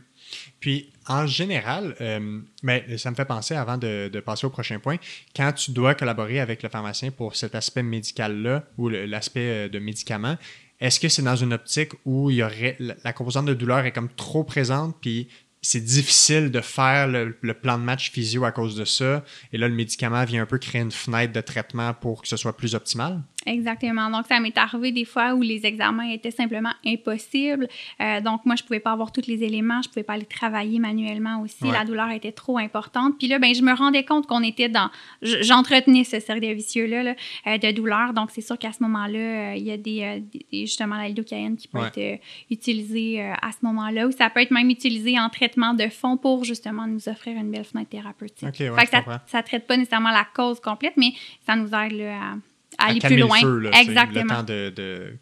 Puis, 0.59 0.89
en 1.07 1.26
général, 1.26 1.95
euh, 2.01 2.39
ben, 2.63 2.97
ça 2.97 3.11
me 3.11 3.15
fait 3.15 3.26
penser, 3.26 3.55
avant 3.55 3.78
de, 3.78 4.20
passer 4.26 4.45
au 4.45 4.49
prochain 4.49 4.80
point, 4.80 4.97
quand 5.36 5.51
tu 5.53 5.72
dois 5.72 5.95
collaborer 5.95 6.39
avec 6.39 6.63
le 6.63 6.70
pharmacien 6.70 7.11
pour 7.11 7.36
cet 7.36 7.55
aspect 7.55 7.84
médical-là 7.84 8.63
ou 8.78 8.89
l'aspect 8.89 9.65
euh, 9.65 9.70
de 9.70 9.80
médicaments, 9.80 10.38
est-ce 10.80 10.99
que 10.99 11.09
c'est 11.09 11.22
dans 11.22 11.36
une 11.36 11.53
optique 11.53 11.91
où 12.05 12.30
la 12.30 13.13
composante 13.13 13.45
de 13.45 13.53
douleur 13.53 13.86
est 13.86 13.91
comme 13.91 14.09
trop 14.09 14.43
présente, 14.43 14.95
puis 15.01 15.28
c'est 15.61 15.84
difficile 15.84 16.51
de 16.51 16.61
faire 16.61 17.07
le, 17.07 17.38
le 17.41 17.53
plan 17.53 17.78
de 17.78 17.84
match 17.84 18.11
physio 18.11 18.45
à 18.45 18.53
cause 18.53 18.78
de 18.78 18.86
ça, 18.86 19.26
et 19.51 19.57
là, 19.57 19.67
le 19.67 19.76
médicament 19.76 20.24
vient 20.24 20.43
un 20.43 20.45
peu 20.45 20.57
créer 20.57 20.82
une 20.82 20.91
fenêtre 20.91 21.34
de 21.34 21.41
traitement 21.41 21.93
pour 21.93 22.22
que 22.22 22.30
ce 22.30 22.38
soit 22.38 22.55
plus 22.55 22.76
optimal? 22.76 23.22
Exactement. 23.50 24.10
Donc, 24.10 24.26
ça 24.28 24.39
m'est 24.39 24.58
arrivé 24.58 24.91
des 24.91 25.06
fois 25.06 25.34
où 25.34 25.41
les 25.41 25.66
examens 25.66 26.10
étaient 26.10 26.32
simplement 26.32 26.72
impossibles. 26.86 27.68
Euh, 28.00 28.22
donc, 28.22 28.45
moi, 28.45 28.56
je 28.56 28.64
pouvais 28.64 28.80
pas 28.80 28.91
avoir 28.91 29.12
tous 29.12 29.26
les 29.28 29.43
éléments. 29.43 29.82
Je 29.82 29.89
pouvais 29.89 30.04
pas 30.04 30.14
aller 30.14 30.26
travailler 30.26 30.80
manuellement 30.80 31.41
aussi. 31.41 31.64
Ouais. 31.64 31.72
La 31.72 31.84
douleur 31.84 32.12
était 32.12 32.32
trop 32.32 32.58
importante. 32.58 33.18
Puis 33.18 33.28
là, 33.28 33.39
ben, 33.39 33.54
je 33.56 33.62
me 33.62 33.74
rendais 33.74 34.04
compte 34.06 34.28
qu'on 34.28 34.43
était 34.43 34.70
dans... 34.70 34.89
J'entretenais 35.22 36.04
ce 36.04 36.20
cercle 36.20 36.45
vicieux-là 36.54 37.04
là, 37.04 37.16
euh, 37.47 37.58
de 37.58 37.72
douleur. 37.72 38.14
Donc, 38.14 38.30
c'est 38.32 38.41
sûr 38.41 38.58
qu'à 38.58 38.72
ce 38.72 38.84
moment-là, 38.84 39.20
euh, 39.20 39.54
il 39.56 39.64
y 39.64 39.72
a 39.72 39.78
des, 39.78 40.24
des- 40.52 40.66
justement 40.68 40.95
la 40.97 41.08
lidocaïne 41.08 41.58
qui 41.58 41.68
peut 41.68 41.80
Ouais. 41.80 41.88
être 41.95 42.22
utilisée 42.52 43.22
à 43.22 43.52
ce 43.52 43.58
moment-là. 43.66 44.08
Ou 44.08 44.12
ça 44.12 44.30
peut 44.30 44.41
être 44.41 44.52
même 44.52 44.70
utilisé 44.70 45.20
en 45.20 45.30
traitement 45.30 45.74
de 45.74 45.88
fond 45.89 46.18
pour 46.18 46.43
justement 46.43 46.86
nous 46.88 47.08
offrir 47.10 47.36
une 47.38 47.50
belle 47.52 47.64
fenêtre 47.64 47.89
thérapeutique. 47.89 48.47
Ok, 48.47 48.60
ouais, 48.60 48.72
fait 48.76 48.86
que 48.86 48.91
ça, 48.91 49.22
ça 49.28 49.43
traite 49.43 49.66
pas 49.66 49.78
nécessairement 49.78 50.12
la 50.12 50.26
cause 50.36 50.60
complète, 50.60 50.93
mais 50.97 51.14
ça 51.45 51.56
nous 51.56 51.68
aide 51.74 51.93
là, 51.93 52.14
à 52.22 52.36
aller 52.80 52.99
plus 52.99 53.17
loin. 53.17 53.39
feu, 53.39 53.59
là, 53.59 53.69
tu 53.71 53.77
sais, 53.77 53.84
le 53.86 53.89
Exactement. 53.91 54.36
temps 54.36 54.43
de, 54.43 54.73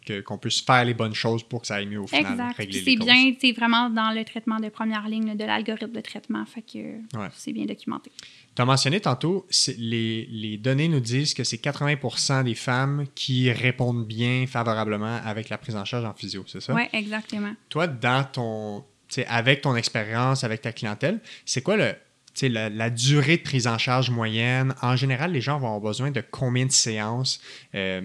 de- 0.08 0.20
qu'on 0.22 0.38
puisse 0.38 0.60
faire 0.60 0.84
les 0.84 0.94
bonnes 0.94 1.14
choses 1.14 1.42
pour 1.42 1.60
que 1.62 1.66
ça 1.66 1.76
aille 1.76 1.86
mieux 1.86 2.00
au 2.00 2.06
final, 2.06 2.32
Exact. 2.32 2.54
C'est 2.72 2.96
bien, 2.96 3.34
c'est 3.40 3.52
vraiment 3.52 3.90
dans 3.90 4.10
le 4.14 4.24
traitement 4.24 4.60
de 4.60 4.68
première 4.68 5.08
ligne 5.08 5.26
là, 5.28 5.34
de 5.34 5.44
l'algorithme 5.44 5.92
de 5.92 6.00
traitement. 6.00 6.44
Fait 6.46 6.62
que 6.62 6.78
Ouais. 7.18 7.28
c'est 7.34 7.52
bien 7.52 7.64
documenté. 7.66 8.10
Tu 8.54 8.62
as 8.62 8.64
mentionné 8.64 9.00
tantôt, 9.00 9.46
les, 9.78 10.26
les 10.30 10.56
données 10.56 10.88
nous 10.88 11.00
disent 11.00 11.34
que 11.34 11.44
c'est 11.44 11.62
80% 11.62 12.44
des 12.44 12.54
femmes 12.54 13.04
qui 13.14 13.50
répondent 13.52 14.06
bien 14.06 14.46
favorablement 14.46 15.20
avec 15.24 15.48
la 15.48 15.58
prise 15.58 15.76
en 15.76 15.84
charge 15.84 16.04
en 16.04 16.14
physio, 16.14 16.44
c'est 16.46 16.60
ça? 16.60 16.74
Oui, 16.74 16.82
exactement. 16.92 17.52
Toi, 17.68 17.86
dans 17.86 18.24
ton, 18.24 18.84
avec 19.28 19.60
ton 19.62 19.76
expérience, 19.76 20.44
avec 20.44 20.60
ta 20.62 20.72
clientèle, 20.72 21.20
c'est 21.44 21.62
quoi 21.62 21.76
le, 21.76 21.94
la, 22.42 22.90
durée 22.90 23.38
de 23.38 23.42
prise 23.42 23.66
en 23.66 23.78
charge 23.78 24.10
moyenne? 24.10 24.74
En 24.82 24.96
général, 24.96 25.32
les 25.32 25.40
gens 25.40 25.58
vont 25.58 25.66
avoir 25.66 25.80
besoin 25.80 26.10
de 26.10 26.22
combien 26.30 26.66
de 26.66 26.72
séances? 26.72 27.40
Euh, 27.74 28.02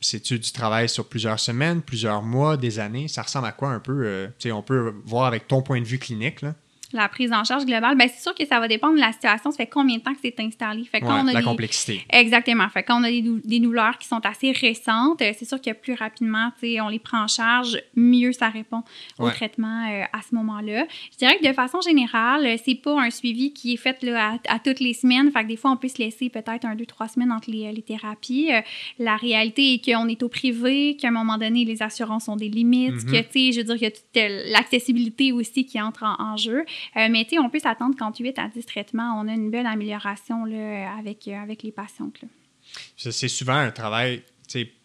c'est-tu 0.00 0.38
du 0.38 0.52
travail 0.52 0.88
sur 0.88 1.08
plusieurs 1.08 1.40
semaines, 1.40 1.82
plusieurs 1.82 2.22
mois, 2.22 2.56
des 2.56 2.78
années? 2.78 3.08
Ça 3.08 3.22
ressemble 3.22 3.46
à 3.46 3.52
quoi 3.52 3.70
un 3.70 3.80
peu? 3.80 4.06
euh, 4.06 4.52
on 4.52 4.62
peut 4.62 4.94
voir 5.04 5.26
avec 5.26 5.48
ton 5.48 5.60
point 5.60 5.80
de 5.80 5.86
vue 5.86 5.98
clinique. 5.98 6.44
La 6.94 7.06
prise 7.08 7.32
en 7.34 7.44
charge 7.44 7.66
globale, 7.66 7.96
ben 7.98 8.08
c'est 8.08 8.22
sûr 8.22 8.34
que 8.34 8.46
ça 8.46 8.58
va 8.60 8.66
dépendre 8.66 8.94
de 8.94 9.00
la 9.00 9.12
situation. 9.12 9.50
Ça 9.50 9.58
fait 9.58 9.66
combien 9.66 9.98
de 9.98 10.02
temps 10.02 10.14
que 10.14 10.20
c'est 10.22 10.40
installé? 10.40 10.84
Fait 10.84 11.00
que 11.00 11.04
quand 11.06 11.16
Ouais, 11.16 11.20
on 11.24 11.28
a 11.28 11.32
la 11.34 11.40
des- 11.40 11.44
complexité. 11.44 12.02
Exactement. 12.08 12.66
Fait 12.70 12.82
que 12.82 12.86
quand 12.88 13.00
on 13.00 13.04
a 13.04 13.10
des, 13.10 13.20
dou- 13.20 13.40
des 13.44 13.60
douleurs 13.60 13.98
qui 13.98 14.08
sont 14.08 14.24
assez 14.24 14.52
récentes, 14.52 15.20
euh, 15.20 15.32
c'est 15.38 15.44
sûr 15.44 15.60
que 15.60 15.72
plus 15.72 15.92
rapidement, 15.92 16.50
tu 16.58 16.66
sais, 16.66 16.80
on 16.80 16.88
les 16.88 16.98
prend 16.98 17.22
en 17.24 17.26
charge, 17.28 17.78
mieux 17.94 18.32
ça 18.32 18.48
répond 18.48 18.82
au 19.18 19.26
Ouais. 19.26 19.32
traitement 19.32 19.86
euh, 19.90 20.04
à 20.12 20.22
ce 20.28 20.34
moment-là. 20.34 20.86
Je 21.12 21.18
dirais 21.18 21.36
que 21.38 21.46
de 21.46 21.52
façon 21.52 21.80
générale, 21.82 22.46
euh, 22.46 22.56
c'est 22.64 22.74
pas 22.76 22.98
un 23.00 23.10
suivi 23.10 23.52
qui 23.52 23.74
est 23.74 23.76
fait 23.76 24.02
là, 24.02 24.38
à, 24.48 24.54
à 24.54 24.58
toutes 24.58 24.80
les 24.80 24.94
semaines. 24.94 25.30
Fait 25.30 25.42
que 25.42 25.48
des 25.48 25.56
fois, 25.56 25.72
on 25.72 25.76
peut 25.76 25.88
se 25.88 25.98
laisser 25.98 26.30
peut-être 26.30 26.64
un, 26.64 26.74
deux, 26.74 26.86
trois 26.86 27.08
semaines 27.08 27.32
entre 27.32 27.50
les, 27.50 27.70
les 27.70 27.82
thérapies. 27.82 28.50
Euh, 28.50 28.62
la 28.98 29.16
réalité 29.16 29.74
est 29.74 29.84
qu'on 29.84 30.08
est 30.08 30.22
au 30.22 30.28
privé, 30.30 30.96
qu'à 30.96 31.08
un 31.08 31.10
moment 31.10 31.36
donné, 31.36 31.66
les 31.66 31.82
assurances 31.82 32.28
ont 32.28 32.36
des 32.36 32.48
limites, 32.48 33.04
Mhm. 33.04 33.12
que, 33.12 33.18
tu 33.20 33.26
sais, 33.32 33.52
je 33.52 33.58
veux 33.58 33.64
dire, 33.64 33.76
il 33.76 33.82
y 33.82 33.86
a 33.86 33.90
toute 33.90 34.16
euh, 34.16 34.42
l'accessibilité 34.52 35.32
aussi 35.32 35.66
qui 35.66 35.78
entre 35.82 36.04
en, 36.04 36.16
en 36.32 36.36
jeu. 36.38 36.64
Euh, 36.96 37.08
mais, 37.10 37.24
tu 37.24 37.30
sais, 37.30 37.38
on 37.38 37.48
peut 37.50 37.58
s'attendre 37.58 37.96
qu'en 37.96 38.12
8 38.18 38.38
à 38.38 38.48
10 38.48 38.64
traitements, 38.66 39.18
on 39.20 39.28
a 39.28 39.32
une 39.32 39.50
belle 39.50 39.66
amélioration 39.66 40.44
là, 40.44 40.96
avec, 40.98 41.26
euh, 41.28 41.34
avec 41.42 41.62
les 41.62 41.72
patientes. 41.72 42.20
C'est 42.96 43.28
souvent 43.28 43.54
un 43.56 43.70
travail 43.70 44.22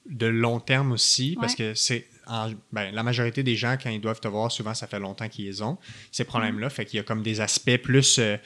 de 0.09 0.25
long 0.25 0.59
terme 0.59 0.91
aussi, 0.91 1.37
parce 1.39 1.53
Ouais. 1.53 1.57
que 1.71 1.73
c'est 1.75 2.07
en- 2.27 2.51
ben, 2.71 2.93
la 2.93 3.03
majorité 3.03 3.43
des 3.43 3.55
gens, 3.55 3.75
quand 3.81 3.89
ils 3.89 3.99
doivent 4.01 4.19
te 4.19 4.27
voir, 4.27 4.51
souvent, 4.51 4.73
ça 4.73 4.87
fait 4.87 4.99
longtemps 4.99 5.27
qu'ils 5.29 5.45
les 5.45 5.61
ont, 5.61 5.77
ces 6.11 6.23
problèmes-là. 6.23 6.69
Fait 6.69 6.85
qu'il 6.85 6.97
y 6.97 6.99
a 6.99 7.03
comme 7.03 7.21
des 7.23 7.39
aspects 7.41 7.77
plus. 7.77 8.17
euh, 8.19 8.37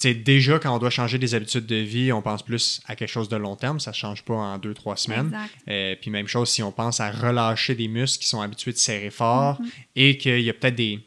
tu 0.00 0.08
sais, 0.08 0.14
déjà, 0.14 0.58
quand 0.58 0.74
on 0.74 0.78
doit 0.78 0.88
changer 0.90 1.18
des 1.18 1.34
habitudes 1.34 1.66
de 1.66 1.76
vie, 1.76 2.10
on 2.12 2.22
pense 2.22 2.42
plus 2.42 2.80
à 2.86 2.96
quelque 2.96 3.08
chose 3.10 3.28
de 3.28 3.36
long 3.36 3.54
terme. 3.54 3.78
Ça 3.80 3.90
ne 3.90 3.96
change 3.96 4.22
pas 4.24 4.34
en 4.34 4.56
deux, 4.58 4.72
trois 4.74 4.96
semaines. 4.96 5.36
Euh, 5.68 5.94
puis 6.00 6.10
même 6.10 6.26
chose 6.26 6.48
si 6.48 6.62
on 6.62 6.72
pense 6.72 7.00
à 7.00 7.10
relâcher 7.10 7.74
des 7.74 7.86
muscles 7.86 8.22
qui 8.22 8.28
sont 8.28 8.40
habitués 8.40 8.72
de 8.72 8.78
serrer 8.78 9.10
fort 9.10 9.60
Mhm. 9.60 9.68
et 9.96 10.16
qu'il 10.18 10.40
y 10.40 10.48
a 10.50 10.54
peut-être 10.54 10.74
des, 10.76 11.00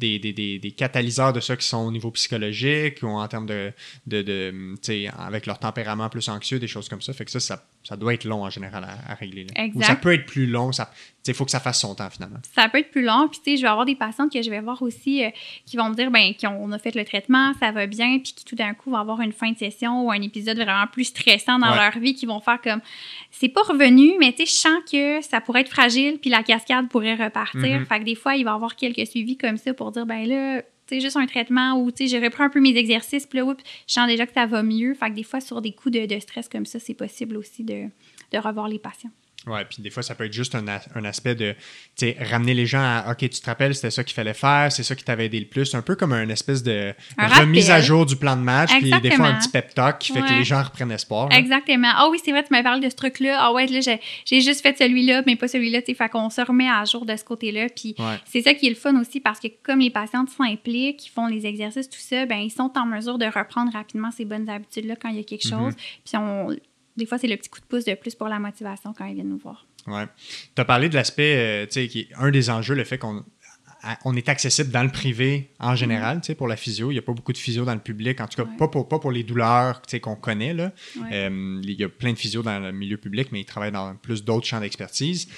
des, 0.00 0.74
catalyseurs 0.76 1.32
de 1.32 1.40
ça 1.40 1.56
qui 1.56 1.66
sont 1.66 1.78
au 1.78 1.92
niveau 1.92 2.10
psychologique 2.10 3.02
ou 3.02 3.08
en 3.08 3.28
termes 3.28 3.46
de, 3.46 3.72
de, 4.06 4.22
de 4.22 5.08
avec 5.18 5.46
leur 5.46 5.58
tempérament 5.58 6.08
plus 6.08 6.28
anxieux, 6.28 6.58
des 6.58 6.68
choses 6.68 6.88
comme 6.88 7.02
ça. 7.02 7.12
Fait 7.12 7.24
que 7.24 7.30
ça, 7.30 7.40
ça, 7.40 7.64
ça 7.82 7.96
doit 7.96 8.12
être 8.14 8.24
long 8.24 8.42
en 8.44 8.50
général 8.50 8.84
à, 8.84 9.12
à 9.12 9.14
régler. 9.14 9.44
là. 9.44 9.64
Ou 9.74 9.82
ça 9.82 9.96
peut 9.96 10.12
être 10.12 10.26
plus 10.26 10.46
long. 10.46 10.70
ça- 10.70 10.90
Il 11.26 11.34
faut 11.34 11.44
que 11.44 11.50
ça 11.50 11.60
fasse 11.60 11.80
son 11.80 11.94
temps 11.94 12.10
finalement. 12.10 12.38
Ça 12.54 12.68
peut 12.68 12.78
être 12.78 12.90
plus 12.90 13.02
long. 13.02 13.26
Puis, 13.28 13.40
tu 13.44 13.50
sais, 13.52 13.56
je 13.56 13.62
vais 13.62 13.68
avoir 13.68 13.86
des 13.86 13.94
patientes 13.94 14.32
que 14.32 14.42
je 14.42 14.50
vais 14.50 14.60
voir 14.60 14.80
aussi 14.82 15.24
euh, 15.24 15.30
qui 15.66 15.76
vont 15.76 15.88
me 15.88 15.94
dire, 15.94 16.10
ben, 16.10 16.32
qu'on 16.40 16.70
a 16.72 16.78
fait 16.78 16.94
le 16.94 17.04
traitement, 17.04 17.52
ça 17.60 17.72
va 17.72 17.86
bien, 17.86 18.18
puis 18.18 18.32
qui 18.34 18.44
tout 18.44 18.54
d'un 18.56 18.74
coup 18.74 18.90
vont 18.90 18.96
avoir 18.98 19.20
une 19.20 19.32
fin 19.32 19.50
de 19.52 19.56
session 19.58 20.02
ou 20.04 20.10
un 20.10 20.20
épisode 20.20 20.56
vraiment 20.58 20.86
plus 20.86 21.04
stressant 21.04 21.58
dans 21.58 21.70
Ouais. 21.70 21.76
leur 21.76 21.98
vie, 21.98 22.14
qui 22.14 22.26
vont 22.26 22.40
faire 22.40 22.60
comme, 22.60 22.80
c'est 23.30 23.48
pas 23.48 23.62
revenu, 23.62 24.12
mais 24.18 24.32
tu 24.32 24.44
sais, 24.44 24.46
je 24.46 24.52
sens 24.60 24.78
que 24.90 25.20
ça 25.22 25.40
pourrait 25.40 25.60
être 25.62 25.70
fragile, 25.70 26.18
puis 26.20 26.30
la 26.30 26.42
cascade 26.42 26.88
pourrait 26.88 27.14
repartir. 27.16 27.60
Mhm. 27.80 27.86
Fait 27.86 27.98
que 28.00 28.04
des 28.04 28.14
fois, 28.14 28.34
il 28.36 28.44
va 28.44 28.50
y 28.52 28.54
avoir 28.54 28.76
quelques 28.76 29.06
suivis 29.06 29.36
comme 29.36 29.56
ça 29.56 29.72
pour 29.74 29.92
dire, 29.92 30.04
ben 30.06 30.26
là, 30.26 30.62
juste 30.98 31.16
un 31.16 31.26
traitement 31.26 31.74
ou, 31.74 31.92
tu 31.92 31.98
sais, 31.98 32.08
j'ai 32.08 32.24
repris 32.24 32.42
un 32.42 32.48
peu 32.48 32.60
mes 32.60 32.76
exercices, 32.76 33.26
puis 33.26 33.38
là, 33.38 33.44
oups, 33.44 33.62
je 33.86 33.92
sens 33.92 34.08
déjà 34.08 34.26
que 34.26 34.32
ça 34.32 34.46
va 34.46 34.62
mieux. 34.64 34.94
Fait 34.94 35.10
que 35.10 35.14
des 35.14 35.22
fois, 35.22 35.40
sur 35.40 35.62
des 35.62 35.72
coups 35.72 35.94
de, 35.94 36.18
stress 36.18 36.48
comme 36.48 36.66
ça, 36.66 36.80
c'est 36.80 36.94
possible 36.94 37.36
aussi 37.36 37.62
de 37.62 37.88
revoir 38.32 38.66
les 38.66 38.78
patients. 38.78 39.10
Ouais, 39.46 39.64
puis 39.64 39.82
des 39.82 39.88
fois, 39.90 40.02
ça 40.02 40.14
peut 40.14 40.24
être 40.26 40.32
juste 40.32 40.54
un, 40.54 40.66
a- 40.68 40.80
un 40.94 41.04
aspect 41.04 41.34
de 41.34 41.54
ramener 42.30 42.52
les 42.54 42.66
gens 42.66 42.80
à 42.82 43.10
OK, 43.12 43.18
tu 43.18 43.28
te 43.28 43.46
rappelles, 43.46 43.74
c'était 43.74 43.90
ça 43.90 44.04
qu'il 44.04 44.14
fallait 44.14 44.34
faire, 44.34 44.70
c'est 44.70 44.82
ça 44.82 44.94
qui 44.94 45.02
t'avait 45.04 45.26
aidé 45.26 45.40
le 45.40 45.46
plus. 45.46 45.74
Un 45.74 45.82
peu 45.82 45.96
comme 45.96 46.12
un 46.12 46.28
espèce 46.28 46.62
de 46.62 46.94
Un 47.16 47.26
remise 47.28 47.70
à 47.70 47.80
jour 47.80 48.04
du 48.06 48.16
plan 48.16 48.36
de 48.36 48.42
match, 48.42 48.70
puis 48.80 48.90
des 49.00 49.10
fois 49.12 49.26
un 49.28 49.38
petit 49.38 49.48
pep 49.48 49.72
talk 49.74 49.98
qui 49.98 50.12
fait 50.12 50.20
que 50.20 50.32
les 50.38 50.44
gens 50.44 50.62
reprennent 50.62 50.90
espoir. 50.92 51.28
là. 51.28 51.36
Exactement. 51.38 51.90
Ah 51.94 52.08
oui, 52.10 52.18
c'est 52.24 52.30
vrai, 52.32 52.42
tu 52.42 52.48
m'as 52.52 52.62
parlé 52.62 52.84
de 52.84 52.90
ce 52.90 52.96
truc-là. 52.96 53.38
Ah 53.40 53.52
ouais, 53.52 53.66
là, 53.66 53.80
j'ai 54.26 54.40
juste 54.40 54.60
fait 54.62 54.76
celui-là, 54.78 55.22
mais 55.26 55.36
pas 55.36 55.48
celui-là. 55.48 55.80
Fait 55.82 56.08
qu'on 56.08 56.30
se 56.30 56.40
remet 56.40 56.68
à 56.68 56.84
jour 56.84 57.04
de 57.06 57.16
ce 57.16 57.24
côté-là. 57.24 57.66
Puis 57.74 57.94
Ouais. 57.98 58.16
c'est 58.26 58.42
ça 58.42 58.54
qui 58.54 58.66
est 58.66 58.70
le 58.70 58.76
fun 58.76 58.98
aussi 59.00 59.20
parce 59.20 59.40
que 59.40 59.48
comme 59.62 59.80
les 59.80 59.90
patientes 59.90 60.28
s'impliquent, 60.30 60.98
qui 60.98 61.08
font 61.08 61.26
les 61.26 61.46
exercices, 61.46 61.88
tout 61.88 61.98
ça, 61.98 62.26
ben 62.26 62.36
ils 62.38 62.50
sont 62.50 62.70
en 62.76 62.86
mesure 62.86 63.18
de 63.18 63.26
reprendre 63.26 63.72
rapidement 63.72 64.10
ces 64.10 64.24
bonnes 64.24 64.48
habitudes-là 64.48 64.94
quand 65.00 65.08
il 65.08 65.16
y 65.16 65.20
a 65.20 65.24
quelque 65.24 65.46
Mhm. 65.46 65.58
chose. 65.58 65.74
Puis 66.04 66.16
on, 66.16 66.50
des 67.00 67.06
fois, 67.06 67.18
c'est 67.18 67.26
le 67.26 67.36
petit 67.36 67.48
coup 67.48 67.58
de 67.60 67.64
pouce 67.66 67.84
de 67.84 67.94
plus 67.94 68.14
pour 68.14 68.28
la 68.28 68.38
motivation 68.38 68.92
quand 68.96 69.04
ils 69.06 69.14
viennent 69.14 69.28
nous 69.28 69.38
voir. 69.38 69.66
Ouais. 69.86 70.06
Tu 70.54 70.60
as 70.60 70.64
parlé 70.64 70.88
de 70.88 70.94
l'aspect, 70.94 71.34
euh, 71.36 71.66
tu 71.66 71.72
sais, 71.72 71.88
qui 71.88 72.00
est 72.00 72.08
un 72.16 72.30
des 72.30 72.50
enjeux, 72.50 72.74
le 72.74 72.84
fait 72.84 72.98
qu'on 72.98 73.24
on 74.04 74.14
est 74.14 74.28
accessible 74.28 74.70
dans 74.70 74.82
le 74.82 74.90
privé 74.90 75.50
en 75.58 75.74
général, 75.74 76.20
tu 76.20 76.26
sais, 76.26 76.34
pour 76.34 76.46
la 76.48 76.56
physio. 76.56 76.90
Il 76.90 76.94
n'y 76.94 76.98
a 76.98 77.02
pas 77.02 77.14
beaucoup 77.14 77.32
de 77.32 77.38
physio 77.38 77.64
dans 77.64 77.72
le 77.72 77.80
public, 77.80 78.20
en 78.20 78.26
tout 78.26 78.36
cas, 78.42 78.48
Ouais. 78.48 78.56
pas, 78.58 78.68
pour, 78.68 78.86
pas 78.88 78.98
pour 78.98 79.10
les 79.10 79.22
douleurs 79.24 79.80
tu 79.82 79.92
sais, 79.92 80.00
qu'on 80.00 80.16
connaît. 80.16 80.52
Là. 80.52 80.72
Ouais. 81.00 81.08
Euh, 81.12 81.60
il 81.64 81.72
y 81.80 81.82
a 81.84 81.88
plein 81.88 82.12
de 82.12 82.18
physio 82.18 82.42
dans 82.42 82.58
le 82.60 82.72
milieu 82.72 82.98
public, 82.98 83.28
mais 83.32 83.40
ils 83.40 83.46
travaillent 83.46 83.72
dans 83.72 83.96
plus 83.96 84.22
d'autres 84.22 84.46
champs 84.46 84.60
d'expertise. 84.60 85.28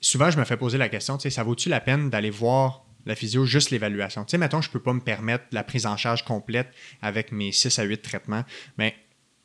Souvent, 0.00 0.30
je 0.30 0.38
me 0.38 0.44
fais 0.44 0.56
poser 0.56 0.78
la 0.78 0.88
question, 0.88 1.16
tu 1.16 1.22
sais, 1.22 1.30
ça 1.30 1.44
vaut-tu 1.44 1.68
la 1.68 1.80
peine 1.80 2.10
d'aller 2.10 2.30
voir 2.30 2.84
la 3.06 3.14
physio, 3.14 3.44
juste 3.46 3.70
l'évaluation? 3.70 4.24
Tu 4.24 4.32
sais, 4.32 4.38
mettons, 4.38 4.60
je 4.60 4.68
ne 4.68 4.72
peux 4.72 4.80
pas 4.82 4.92
me 4.92 5.00
permettre 5.00 5.44
la 5.52 5.62
prise 5.62 5.86
en 5.86 5.96
charge 5.96 6.24
complète 6.24 6.68
avec 7.02 7.30
mes 7.32 7.52
6 7.52 7.78
à 7.78 7.84
8 7.84 8.02
traitements, 8.02 8.42
mais 8.78 8.96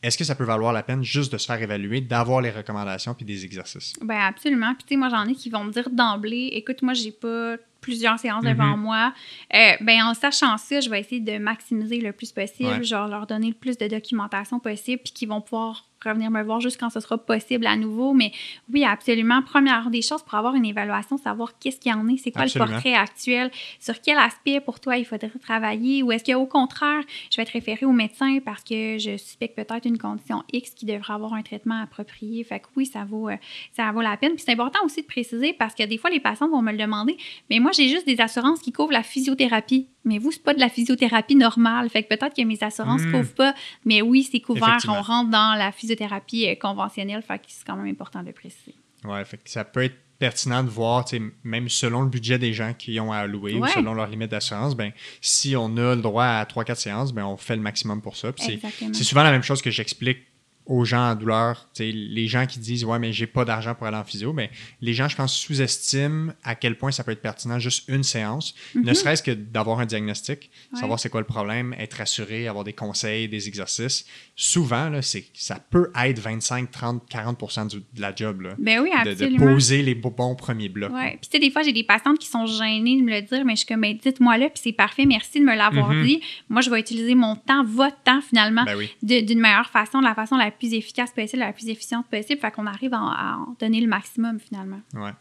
est-ce 0.02 0.18
que 0.18 0.24
ça 0.24 0.36
peut 0.36 0.44
valoir 0.46 0.72
la 0.74 0.84
peine 0.84 1.04
juste 1.04 1.32
de 1.34 1.38
se 1.38 1.46
faire 1.46 1.62
évaluer, 1.62 2.02
d'avoir 2.02 2.42
les 2.42 2.52
recommandations 2.52 3.14
puis 3.14 3.26
des 3.26 3.44
exercices? 3.46 3.94
Ben 4.02 4.20
absolument. 4.20 4.74
Puis 4.76 4.84
tu 4.84 4.94
sais, 4.94 4.96
moi 4.98 5.10
j'en 5.10 5.26
ai 5.26 5.34
qui 5.34 5.50
vont 5.50 5.64
me 5.64 5.72
dire 5.72 5.90
d'emblée, 5.92 6.50
écoute, 6.54 6.82
moi 6.82 6.94
j'ai 6.94 7.12
pas 7.12 7.56
plusieurs 7.82 8.20
séances 8.20 8.44
devant 8.44 8.76
Mhm. 8.78 8.82
moi. 8.84 9.14
Euh, 9.54 9.72
ben 9.82 10.04
en 10.04 10.14
sachant 10.14 10.58
ça, 10.58 10.80
je 10.82 10.90
vais 10.90 11.00
essayer 11.00 11.22
de 11.22 11.38
maximiser 11.38 12.00
le 12.02 12.12
plus 12.14 12.32
possible, 12.32 12.70
Ouais. 12.70 12.84
genre 12.84 13.08
leur 13.08 13.26
donner 13.28 13.48
le 13.48 13.54
plus 13.54 13.78
de 13.78 13.88
documentation 13.88 14.60
possible, 14.60 15.02
puis 15.04 15.14
qu'ils 15.14 15.30
vont 15.30 15.42
pouvoir 15.42 15.86
revenir 16.04 16.32
me 16.32 16.42
voir 16.44 16.60
juste 16.62 16.80
quand 16.80 16.90
ce 16.90 17.00
sera 17.00 17.18
possible 17.18 17.66
à 17.68 17.76
nouveau. 17.76 18.14
Mais 18.14 18.32
oui, 18.74 18.84
absolument. 18.86 19.42
Première 19.42 19.90
des 19.90 20.02
choses 20.02 20.24
pour 20.24 20.36
avoir 20.36 20.56
une 20.56 20.66
évaluation, 20.66 21.18
savoir 21.18 21.58
qu'est-ce 21.60 21.78
qu'il 21.80 21.92
y 21.92 21.96
en 21.96 22.08
est, 22.08 22.18
c'est 22.18 22.32
quoi 22.32 22.44
Absolument. 22.44 22.68
le 22.68 22.72
portrait 22.74 22.94
actuel, 22.94 23.52
sur 23.80 24.00
quel 24.02 24.18
aspect 24.18 24.60
pour 24.62 24.80
toi 24.80 24.98
il 24.98 25.06
faudrait 25.06 25.30
travailler, 25.42 26.04
ou 26.04 26.12
est-ce 26.12 26.32
qu'au 26.32 26.46
contraire, 26.46 27.02
je 27.32 27.38
vais 27.38 27.46
te 27.46 27.52
référer 27.52 27.86
au 27.86 27.92
médecin 27.92 28.40
parce 28.44 28.64
que 28.64 28.98
je 28.98 29.18
suspecte 29.18 29.56
peut-être 29.56 29.86
une 29.86 29.98
condition 29.98 30.44
X 30.54 30.72
qui 30.72 30.86
devrait 30.86 31.14
avoir 31.14 31.34
un 31.34 31.42
traitement 31.42 31.82
approprié. 31.82 32.44
Fait 32.44 32.60
que 32.60 32.68
oui, 32.76 32.86
ça 32.86 33.04
vaut, 33.04 33.30
euh, 33.30 33.36
ça 33.76 33.92
vaut 33.92 34.02
la 34.02 34.16
peine. 34.18 34.34
Puis 34.36 34.44
c'est 34.46 34.54
important 34.54 34.80
aussi 34.86 35.02
de 35.02 35.08
préciser 35.08 35.54
parce 35.54 35.76
que 35.76 35.84
des 35.84 35.98
fois, 35.98 36.10
les 36.10 36.20
patients 36.20 36.48
vont 36.50 36.62
me 36.62 36.72
le 36.72 36.78
demander, 36.78 37.18
mais 37.50 37.60
moi, 37.60 37.72
j'ai 37.72 37.90
juste 37.90 38.06
des 38.08 38.22
assurances 38.22 38.60
qui 38.60 38.72
couvrent 38.72 38.94
la 38.94 39.04
physiothérapie. 39.04 39.88
Mais 40.06 40.18
vous, 40.18 40.32
c'est 40.32 40.42
pas 40.44 40.54
de 40.54 40.60
la 40.62 40.70
physiothérapie 40.70 41.36
normale. 41.36 41.90
Fait 41.90 42.04
que 42.04 42.08
peut-être 42.08 42.34
que 42.34 42.42
mes 42.44 42.58
assurances 42.64 43.02
Mm. 43.02 43.12
couvrent 43.12 43.36
pas, 43.36 43.54
mais 43.86 44.02
oui, 44.02 44.24
c'est 44.24 44.40
couvert. 44.40 44.78
On 44.88 45.02
rentre 45.02 45.30
dans 45.30 45.56
la 45.58 45.72
physiothérapie 45.72 45.89
euh, 45.92 46.56
conventionnelle. 46.56 47.22
Fait 47.22 47.40
que 47.40 47.46
c'est 47.48 47.66
quand 47.66 47.76
même 47.76 47.88
important 47.92 48.22
de 48.22 48.28
le 48.28 48.34
préciser. 48.34 48.76
Ouais, 49.06 49.24
fait 49.26 49.38
que 49.38 49.50
ça 49.50 49.64
peut 49.64 49.84
être 49.84 49.96
pertinent 50.20 50.64
de 50.64 50.70
voir, 50.70 51.06
même 51.44 51.70
selon 51.70 52.02
le 52.02 52.10
budget 52.10 52.38
des 52.38 52.54
gens 52.54 52.74
qui 52.74 53.00
ont 53.00 53.12
à 53.12 53.20
allouer 53.20 53.56
ou 53.56 53.66
selon 53.68 53.94
leur 53.94 54.08
limite 54.08 54.32
d'assurance, 54.32 54.76
ben, 54.76 54.92
si 55.22 55.56
on 55.56 55.78
a 55.78 55.96
le 55.96 56.02
droit 56.02 56.26
à 56.26 56.44
3-4 56.44 56.76
séances, 56.76 57.14
ben, 57.14 57.26
on 57.26 57.38
fait 57.38 57.56
le 57.56 57.62
maximum 57.62 58.02
pour 58.02 58.18
ça. 58.18 58.32
C'est 58.38 59.04
souvent 59.04 59.24
la 59.24 59.32
même 59.32 59.44
chose 59.44 59.62
que 59.62 59.72
j'explique 59.72 60.29
aux 60.70 60.86
gens 60.86 61.10
en 61.12 61.16
douleur. 61.16 61.68
Les 61.80 62.28
gens 62.28 62.46
qui 62.46 62.60
disent 62.60 62.86
Ouais, 62.86 63.00
mais 63.00 63.12
j'ai 63.12 63.28
pas 63.28 63.44
d'argent 63.44 63.74
pour 63.76 63.88
aller 63.88 63.98
en 63.98 64.04
physio, 64.04 64.32
mais 64.32 64.50
les 64.82 64.94
gens, 64.94 65.10
je 65.10 65.16
pense, 65.18 65.34
sous-estiment 65.36 66.32
à 66.44 66.56
quel 66.56 66.78
point 66.78 66.92
ça 66.92 67.04
peut 67.04 67.12
être 67.12 67.22
pertinent 67.22 67.60
juste 67.60 67.86
une 67.90 68.04
séance, 68.04 68.54
ne 68.76 68.94
serait-ce 68.94 69.24
que 69.24 69.32
d'avoir 69.32 69.80
un 69.80 69.86
diagnostic, 69.86 70.50
Mhm. 70.50 70.76
Ouais. 70.76 70.80
savoir 70.82 71.00
c'est 71.00 71.10
quoi 71.10 71.22
le 71.22 71.26
problème, 71.28 71.76
être 71.78 72.00
assuré, 72.02 72.48
avoir 72.48 72.64
des 72.64 72.74
conseils, 72.74 73.28
des 73.28 73.48
exercices. 73.48 74.06
Souvent, 74.36 74.90
là, 74.90 75.02
c'est, 75.02 75.26
ça 75.34 75.58
peut 75.60 75.92
être 76.06 76.20
25, 76.20 76.72
30, 76.72 77.04
40 77.10 77.68
du- 77.70 77.78
de 77.80 78.02
la 78.02 78.14
job. 78.16 78.42
Là, 78.42 78.52
Ben 78.58 78.80
oui, 78.82 78.90
de, 78.92 79.06
de 79.06 79.10
absolument. 79.12 79.46
poser 79.54 79.82
les 79.82 79.96
bo- 79.96 80.12
bons 80.12 80.36
premiers 80.36 80.70
blocs. 80.70 80.94
Ouais. 80.94 81.18
Puis, 81.20 81.30
tu 81.30 81.30
sais, 81.32 81.40
des 81.40 81.50
fois, 81.52 81.64
j'ai 81.64 81.74
des 81.74 81.84
patientes 81.84 82.20
qui 82.20 82.28
sont 82.28 82.46
gênées 82.46 82.98
de 82.98 83.04
me 83.04 83.12
le 83.12 83.22
dire, 83.22 83.44
mais 83.44 83.54
je 83.54 83.60
suis 83.60 83.68
comme, 83.68 83.82
ben, 83.82 83.98
dites-moi 84.02 84.38
là, 84.38 84.50
puis 84.50 84.62
c'est 84.64 84.72
parfait, 84.72 85.06
merci 85.06 85.40
de 85.40 85.46
me 85.46 85.56
l'avoir 85.56 85.90
Mhm. 85.90 86.06
dit. 86.06 86.22
Moi, 86.48 86.62
je 86.62 86.70
vais 86.70 86.80
utiliser 86.80 87.16
mon 87.16 87.36
temps, 87.36 87.64
votre 87.66 88.02
temps, 88.04 88.22
finalement, 88.22 88.64
Ben 88.66 88.76
oui. 88.78 88.90
d'une 89.02 89.40
meilleure 89.40 89.70
façon, 89.70 90.00
de 90.00 90.06
la 90.06 90.14
façon 90.16 90.38
la 90.38 90.52
plus 90.60 90.74
efficace 90.74 91.12
possible, 91.12 91.40
la 91.40 91.54
plus 91.54 91.70
efficiente 91.70 92.06
possible. 92.10 92.40
Fait 92.40 92.52
qu'on 92.52 92.68
arrive 92.68 92.94
à, 92.94 93.38
en 93.38 93.56
donner 93.60 93.82
le 93.82 93.88
maximum, 93.88 94.40
finalement. 94.40 94.82
Ouais. 94.94 95.12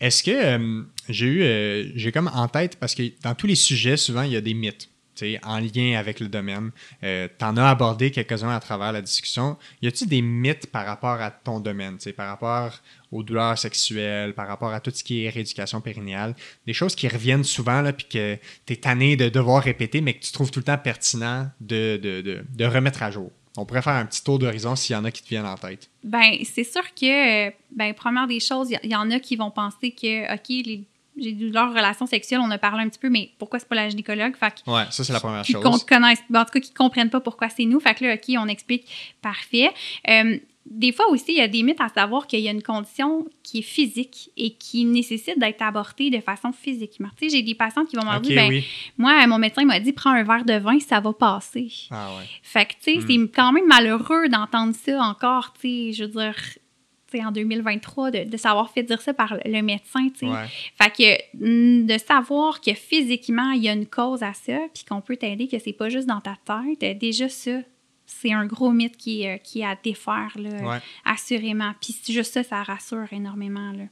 Est-ce 0.00 0.22
que 0.22 0.30
euh, 0.30 0.82
j'ai 1.08 1.26
eu, 1.26 1.42
euh, 1.42 1.90
j'ai 1.96 2.12
comme 2.12 2.30
en 2.32 2.46
tête, 2.46 2.76
parce 2.78 2.94
que 2.94 3.02
dans 3.22 3.34
tous 3.34 3.48
les 3.48 3.56
sujets, 3.56 3.96
souvent, 3.96 4.22
il 4.22 4.32
y 4.32 4.36
a 4.36 4.40
des 4.40 4.54
mythes 4.54 4.88
en 5.42 5.58
lien 5.58 5.98
avec 5.98 6.20
le 6.20 6.28
domaine. 6.28 6.70
Euh, 7.02 7.28
tu 7.38 7.44
en 7.44 7.56
as 7.56 7.70
abordé 7.70 8.10
quelques-uns 8.10 8.54
à 8.54 8.60
travers 8.60 8.92
la 8.92 9.02
discussion. 9.02 9.56
Y 9.82 9.88
a-t-il 9.88 10.08
des 10.08 10.22
mythes 10.22 10.66
par 10.68 10.86
rapport 10.86 11.20
à 11.20 11.30
ton 11.30 11.60
domaine, 11.60 11.98
par 12.16 12.28
rapport 12.28 12.80
aux 13.10 13.22
douleurs 13.22 13.58
sexuelles, 13.58 14.34
par 14.34 14.46
rapport 14.46 14.72
à 14.72 14.80
tout 14.80 14.92
ce 14.94 15.02
qui 15.02 15.24
est 15.24 15.30
rééducation 15.30 15.80
périnéale, 15.80 16.34
des 16.66 16.72
choses 16.72 16.94
qui 16.94 17.08
reviennent 17.08 17.44
souvent, 17.44 17.82
puis 17.92 18.06
que 18.06 18.38
tu 18.66 18.72
es 18.72 18.76
tanné 18.76 19.16
de 19.16 19.28
devoir 19.28 19.62
répéter, 19.62 20.00
mais 20.00 20.14
que 20.14 20.24
tu 20.24 20.32
trouves 20.32 20.50
tout 20.50 20.60
le 20.60 20.64
temps 20.64 20.78
pertinent 20.78 21.50
de, 21.60 21.96
de, 21.96 22.20
de, 22.20 22.44
de 22.48 22.64
remettre 22.64 23.02
à 23.02 23.10
jour? 23.10 23.30
On 23.56 23.64
pourrait 23.64 23.82
faire 23.82 23.94
un 23.94 24.06
petit 24.06 24.22
tour 24.22 24.38
d'horizon 24.38 24.76
s'il 24.76 24.94
y 24.94 24.96
en 24.96 25.04
a 25.04 25.10
qui 25.10 25.22
te 25.22 25.28
viennent 25.28 25.46
en 25.46 25.56
tête. 25.56 25.88
Ben, 26.04 26.32
c'est 26.44 26.64
sûr 26.64 26.82
que, 26.94 27.48
ben, 27.74 27.92
première 27.94 28.26
des 28.26 28.40
choses, 28.40 28.70
il 28.82 28.90
y, 28.90 28.96
en 28.96 29.10
a 29.10 29.18
qui 29.18 29.36
vont 29.36 29.50
penser 29.50 29.90
que, 29.90 30.32
OK, 30.34 30.48
les- 30.48 30.84
j'ai 31.20 31.32
des 31.32 31.46
douleurs 31.46 31.70
relations 31.70 32.06
sexuelles, 32.06 32.38
on 32.40 32.50
a 32.52 32.58
parlé 32.58 32.84
un 32.84 32.88
petit 32.88 32.98
peu, 33.00 33.08
mais 33.10 33.30
pourquoi 33.38 33.58
c'est 33.58 33.68
pas 33.68 33.74
la 33.74 33.88
gynécologue? 33.88 34.36
Fait 34.36 34.54
que 34.64 34.70
Ouais, 34.70 34.84
ça, 34.90 35.02
c'est 35.02 35.12
la 35.12 35.18
première 35.18 35.44
chose. 35.44 35.60
qu'on 35.62 35.78
connaisse, 35.78 36.20
ben, 36.30 36.42
en 36.42 36.44
tout 36.44 36.52
cas, 36.52 36.60
qui 36.60 36.72
comprennent 36.72 37.10
pas 37.10 37.20
pourquoi 37.20 37.48
c'est 37.48 37.64
nous. 37.64 37.80
Fait 37.80 37.94
que 37.94 38.04
là, 38.04 38.14
OK, 38.14 38.22
on 38.38 38.46
explique. 38.46 38.86
Parfait. 39.20 39.70
Euh, 40.08 40.38
des 40.70 40.92
fois 40.92 41.08
aussi, 41.08 41.32
il 41.32 41.38
y 41.38 41.40
a 41.40 41.48
des 41.48 41.62
mythes 41.62 41.80
à 41.80 41.88
savoir 41.88 42.26
qu'il 42.26 42.40
y 42.40 42.48
a 42.48 42.50
une 42.50 42.62
condition 42.62 43.26
qui 43.42 43.60
est 43.60 43.62
physique 43.62 44.30
et 44.36 44.50
qui 44.50 44.84
nécessite 44.84 45.38
d'être 45.38 45.62
abordée 45.62 46.10
de 46.10 46.20
façon. 46.20 46.50
Tu 46.62 46.78
sais, 46.78 47.28
j'ai 47.30 47.42
des 47.42 47.54
patients 47.54 47.84
qui 47.86 47.96
vont 47.96 48.04
me 48.04 48.16
Ok, 48.16 48.22
dire, 48.22 48.36
ben, 48.36 48.48
oui. 48.50 48.64
moi, 48.98 49.26
mon 49.26 49.38
médecin 49.38 49.64
m'a 49.64 49.80
dit, 49.80 49.92
prends 49.92 50.10
un 50.10 50.22
verre 50.24 50.44
de 50.44 50.54
vin, 50.58 50.78
ça 50.80 51.00
va 51.00 51.12
passer. 51.12 51.68
Ah 51.90 52.10
ouais. 52.16 52.24
Fait 52.42 52.66
que, 52.66 52.72
tu 52.74 52.78
sais, 52.82 52.96
Hmm. 52.98 53.06
c'est 53.08 53.32
quand 53.34 53.52
même 53.52 53.66
malheureux 53.66 54.28
d'entendre 54.28 54.74
ça 54.74 55.00
encore, 55.02 55.54
tu 55.54 55.60
sais, 55.68 55.92
je 55.94 56.04
veux 56.04 56.10
dire, 56.10 56.34
tu 57.10 57.16
sais, 57.18 57.24
en 57.24 57.32
2023, 57.32 58.10
de, 58.10 58.24
de 58.30 58.36
savoir 58.36 58.70
fait 58.70 58.82
dire 58.82 59.00
ça 59.00 59.14
par 59.14 59.34
le- 59.42 59.62
médecin, 59.62 60.08
tu 60.10 60.18
sais. 60.18 60.26
Ouais. 60.26 60.46
Fait 60.80 60.90
que 61.34 61.86
de 61.86 61.98
savoir 61.98 62.60
que 62.60 62.74
physiquement, 62.74 63.52
il 63.52 63.62
y 63.62 63.68
a 63.68 63.72
une 63.72 63.86
cause 63.86 64.22
à 64.22 64.34
ça, 64.34 64.58
puis 64.74 64.84
qu'on 64.86 65.00
peut 65.00 65.16
t'aider, 65.16 65.48
que 65.48 65.58
c'est 65.58 65.72
pas 65.72 65.88
juste 65.88 66.06
dans 66.06 66.20
ta 66.20 66.36
tête, 66.44 66.98
déjà 66.98 67.28
ça, 67.30 67.52
c'est 68.10 68.32
un 68.32 68.46
gros 68.46 68.72
mythe 68.72 68.96
qui, 68.96 69.22
est, 69.22 69.34
euh, 69.34 69.38
qui 69.38 69.60
est 69.60 69.64
à 69.64 69.76
défaire, 69.82 70.32
là, 70.36 70.50
Ouais. 70.68 70.78
assurément. 71.04 71.72
Puis 71.80 71.94
c'est 72.02 72.12
juste 72.12 72.32
ça, 72.34 72.42
ça 72.42 72.62
rassure 72.62 73.06
énormément, 73.12 73.70
là. 73.72 73.84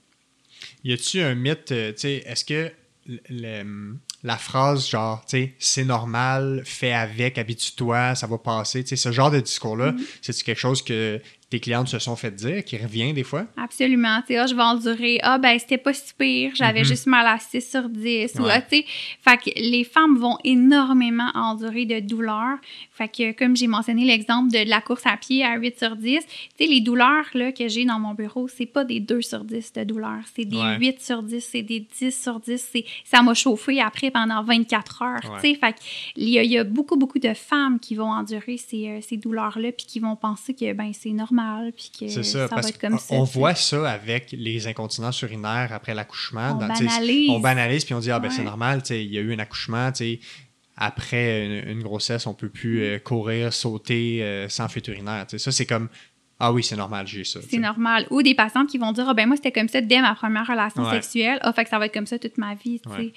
Y 0.85 0.93
a-tu 0.95 1.21
un 1.21 1.35
mythe, 1.35 1.71
euh, 1.73 1.93
tu 1.93 2.01
sais, 2.01 2.15
est-ce 2.27 2.45
que 2.45 2.73
le- 3.07 3.21
le- 3.29 3.97
la 4.25 4.37
phrase 4.37 4.89
genre, 4.89 5.21
tu 5.27 5.31
sais, 5.37 5.55
c'est 5.59 5.85
normal, 5.85 6.63
fais 6.65 6.93
avec, 6.93 7.39
habitue-toi, 7.39 8.15
ça 8.17 8.27
va 8.27 8.39
passer, 8.39 8.83
tu 8.83 8.89
sais, 8.89 8.97
ce 8.97 9.13
genre 9.13 9.31
de 9.31 9.39
discours-là, 9.41 9.93
Mm-hmm. 9.93 10.07
c'est-tu 10.23 10.45
quelque 10.45 10.59
chose 10.59 10.83
que 10.83 11.21
tes 11.49 11.61
clientes 11.61 11.87
se 11.89 11.99
sont 12.01 12.17
fait 12.17 12.33
dire, 12.35 12.65
qui 12.65 12.77
revient 12.77 13.13
des 13.13 13.23
fois? 13.23 13.47
Absolument. 13.57 14.21
Tu 14.23 14.29
sais, 14.35 14.39
ah, 14.39 14.47
je 14.47 14.55
vais 14.57 14.63
endurer. 14.63 15.21
Ah, 15.23 15.39
ben, 15.39 15.57
c'était 15.61 15.79
pas 15.79 15.93
si 15.93 16.13
pire. 16.19 16.51
J'avais 16.57 16.81
Mhm. 16.81 16.85
juste 16.87 17.07
mal 17.07 17.25
à 17.25 17.39
6 17.39 17.71
sur 17.71 17.89
10. 17.89 18.35
Ou, 18.39 18.43
Ouais. 18.43 18.51
ah, 18.53 18.61
tu 18.63 18.79
sais, 18.79 18.85
fait 19.23 19.37
que 19.39 19.51
les 19.61 19.85
femmes 19.85 20.17
vont 20.19 20.39
énormément 20.43 21.31
endurer 21.35 21.85
de 21.87 22.01
douleurs. 22.01 22.59
Fait 22.91 23.09
que, 23.09 23.31
comme 23.33 23.57
j'ai 23.57 23.69
mentionné 23.69 24.05
l'exemple 24.05 24.51
de 24.51 24.69
la 24.69 24.81
course 24.81 25.07
à 25.07 25.17
pied 25.17 25.45
à 25.45 25.57
8 25.57 25.79
sur 25.79 25.95
10, 25.95 26.19
tu 26.27 26.65
sais, 26.65 26.67
les 26.71 26.81
douleurs, 26.81 27.27
là, 27.35 27.53
que 27.53 27.69
j'ai 27.69 27.85
dans 27.85 28.01
mon 28.01 28.15
bureau, 28.15 28.49
c'est 28.49 28.67
pas 28.67 28.85
des 28.85 28.99
2 28.99 29.23
sur 29.23 29.45
10 29.45 29.73
de 29.73 29.85
douleurs. 29.85 30.25
C'est 30.35 30.45
des 30.47 30.57
Ouais. 30.57 30.79
8 30.79 31.01
sur 31.01 31.23
10, 31.23 31.41
c'est 31.49 31.63
des 31.63 31.79
10 31.81 32.21
sur 32.21 32.41
10. 32.41 32.67
C'est, 32.73 32.85
ça 33.05 33.23
m'a 33.23 33.35
chauffé 33.35 33.81
après 33.81 34.11
pendant 34.11 34.43
24 34.43 35.03
heures. 35.03 35.21
Ouais. 35.33 35.41
Tu 35.43 35.49
sais, 35.53 35.55
fait 35.55 35.77
il 36.17 36.29
y, 36.29 36.33
y 36.49 36.59
a 36.59 36.65
beaucoup, 36.65 36.97
beaucoup 36.97 37.21
de 37.21 37.35
femmes 37.35 37.79
qui 37.79 37.95
vont 37.95 38.11
endurer 38.11 38.57
ces, 38.57 38.89
euh, 38.89 38.99
ces 39.01 39.17
douleurs-là 39.17 39.71
puis 39.71 39.87
qui 39.87 40.01
vont 40.01 40.17
penser 40.17 40.53
que, 40.55 40.73
ben, 40.73 40.91
c'est 40.93 41.11
normal 41.11 41.36
puis 41.77 41.91
que 41.99 42.09
C'est 42.09 42.23
ça, 42.23 42.47
ça, 42.47 42.49
parce 42.49 42.63
va 42.63 42.69
être 42.71 42.81
comme 42.81 42.99
ça. 42.99 43.17
sais. 43.25 43.33
voit 43.39 43.55
ça 43.55 43.91
avec 43.91 44.33
les 44.33 44.67
incontinences 44.67 45.21
urinaires 45.23 45.71
après 45.73 45.95
l'accouchement. 45.95 46.51
On 46.53 46.55
dans- 46.55 46.69
banalise. 46.69 47.31
On 47.31 47.41
banalise, 47.41 47.85
puis 47.85 47.95
on 47.95 48.01
dit, 48.01 48.11
ah 48.11 48.19
ben 48.19 48.31
c'est 48.31 48.43
normal, 48.45 48.83
il 48.91 49.13
y 49.13 49.19
a 49.19 49.21
eu 49.21 49.33
un 49.35 49.39
accouchement, 49.39 49.91
tu 49.93 49.99
sais, 49.99 50.21
après 50.77 51.47
une, 51.47 51.71
une 51.79 51.83
grossesse, 51.83 52.27
on 52.27 52.35
peut 52.35 52.49
plus 52.51 52.83
euh, 52.83 52.99
courir, 52.99 53.53
sauter 53.53 54.23
euh, 54.23 54.49
sans 54.49 54.69
fuite 54.69 54.89
urinaire. 54.89 55.25
Ça, 55.37 55.51
c'est 55.53 55.65
comme, 55.67 55.89
ah 56.39 56.53
oui, 56.53 56.63
c'est 56.63 56.77
normal, 56.77 57.07
j'ai 57.07 57.25
ça. 57.25 57.41
C'est 57.49 57.57
normal. 57.59 58.07
Ou 58.11 58.23
des 58.23 58.35
patientes 58.35 58.69
qui 58.69 58.77
vont 58.77 58.93
dire 58.93 59.09
Ah, 59.09 59.15
ben 59.15 59.27
moi, 59.27 59.37
c'était 59.37 59.53
comme 59.53 59.69
ça 59.69 59.81
dès 59.81 60.03
ma 60.03 60.15
première 60.15 60.47
relation 60.47 60.83
Ouais. 60.85 60.91
sexuelle. 61.01 61.39
Ah, 61.41 61.53
fait 61.55 61.65
que 61.65 61.71
ça 61.71 61.79
va 61.79 61.87
être 61.87 61.95
comme 61.95 62.07
ça 62.07 62.19
toute 62.19 62.37
ma 62.37 62.55
vie. 62.55 62.81
Ouais. 62.87 63.13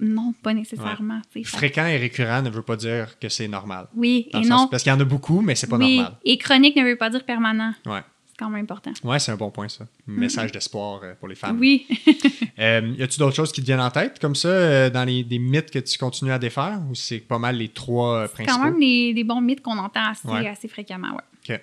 Non, 0.00 0.34
pas 0.42 0.54
nécessairement. 0.54 1.20
Fréquent 1.44 1.86
et 1.86 1.96
récurrent 1.96 2.42
ne 2.42 2.50
veut 2.50 2.62
pas 2.62 2.76
dire 2.76 3.18
que 3.18 3.28
c'est 3.28 3.48
normal. 3.48 3.86
Oui, 3.94 4.28
et 4.30 4.42
sens- 4.44 4.46
non. 4.48 4.68
parce 4.68 4.82
qu'il 4.82 4.90
y 4.90 4.94
en 4.94 5.00
a 5.00 5.04
beaucoup, 5.04 5.40
mais 5.40 5.54
c'est 5.54 5.68
pas 5.68 5.76
oui. 5.76 5.96
normal. 5.96 6.16
Et 6.24 6.36
chronique 6.38 6.76
ne 6.76 6.84
veut 6.84 6.96
pas 6.96 7.10
dire 7.10 7.24
permanent. 7.24 7.72
Ouais. 7.86 8.00
C'est 8.26 8.36
quand 8.38 8.50
même 8.50 8.62
important. 8.64 8.90
Oui, 9.04 9.20
c'est 9.20 9.30
un 9.30 9.36
bon 9.36 9.52
point, 9.52 9.68
ça. 9.68 9.86
Message 10.08 10.50
d'espoir 10.50 11.00
euh, 11.04 11.14
pour 11.14 11.28
les 11.28 11.36
femmes. 11.36 11.56
Oui. 11.60 11.86
euh, 12.58 12.94
y 12.98 13.02
a-tu 13.04 13.20
d'autres 13.20 13.36
choses 13.36 13.52
qui 13.52 13.60
te 13.60 13.66
viennent 13.66 13.80
en 13.80 13.92
tête, 13.92 14.18
comme 14.18 14.34
ça, 14.34 14.48
euh, 14.48 14.90
dans 14.90 15.04
les 15.04 15.22
des 15.22 15.38
mythes 15.38 15.70
que 15.70 15.78
tu 15.78 15.96
continues 15.96 16.32
à 16.32 16.38
défaire, 16.40 16.80
ou 16.90 16.96
c'est 16.96 17.20
pas 17.20 17.38
mal 17.38 17.56
les 17.56 17.68
trois 17.68 18.26
principaux? 18.26 18.58
quand 18.58 18.64
même 18.64 18.80
des, 18.80 19.22
bons 19.24 19.40
mythes 19.40 19.62
qu'on 19.62 19.78
entend 19.78 20.10
assez, 20.10 20.26
Ouais. 20.26 20.48
assez 20.48 20.66
fréquemment, 20.66 21.12
ouais. 21.12 21.22
OK. 21.54 21.60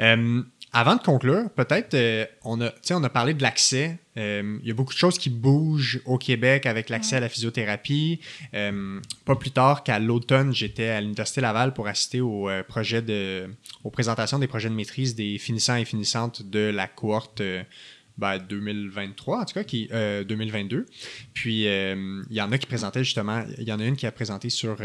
Euh, 0.00 0.42
avant 0.76 0.96
de 0.96 1.02
conclure, 1.02 1.50
peut-être, 1.50 1.94
euh, 1.94 2.26
on, 2.42 2.60
a, 2.60 2.72
on 2.90 3.04
a 3.04 3.08
parlé 3.08 3.32
de 3.32 3.42
l'accès. 3.42 3.96
Euh, 4.16 4.58
Il 4.60 4.68
y 4.68 4.72
a 4.72 4.74
beaucoup 4.74 4.92
de 4.92 4.98
choses 4.98 5.18
qui 5.18 5.30
bougent 5.30 6.00
au 6.04 6.18
Québec 6.18 6.66
avec 6.66 6.88
l'accès 6.88 7.14
à 7.14 7.20
la 7.20 7.28
physiothérapie. 7.28 8.18
Euh, 8.54 9.00
pas 9.24 9.36
plus 9.36 9.52
tard 9.52 9.84
qu'à 9.84 10.00
l'automne, 10.00 10.52
j'étais 10.52 10.88
à 10.88 11.00
l'Université 11.00 11.40
Laval 11.40 11.74
pour 11.74 11.86
assister 11.86 12.20
au 12.20 12.50
projet 12.66 13.02
de, 13.02 13.48
aux 13.84 13.90
présentations 13.90 14.40
des 14.40 14.48
projets 14.48 14.68
de 14.68 14.74
maîtrise 14.74 15.14
des 15.14 15.38
finissants 15.38 15.76
et 15.76 15.84
finissantes 15.84 16.42
de 16.42 16.70
la 16.74 16.88
cohorte 16.88 17.40
euh, 17.40 17.62
ben, 18.18 18.38
2023, 18.38 19.42
en 19.42 19.44
tout 19.44 19.54
cas, 19.54 19.62
qui, 19.62 19.88
euh, 19.92 20.24
2022. 20.24 20.86
Puis, 21.34 21.66
il 21.66 22.26
y 22.30 22.40
en 22.40 22.50
a 22.50 22.58
qui 22.58 22.66
présentaient 22.66 23.04
justement, 23.04 23.44
il 23.58 23.68
y 23.68 23.72
en 23.72 23.78
a 23.78 23.84
une 23.84 23.96
qui 23.96 24.06
a 24.06 24.12
présenté 24.12 24.50
sur 24.50 24.78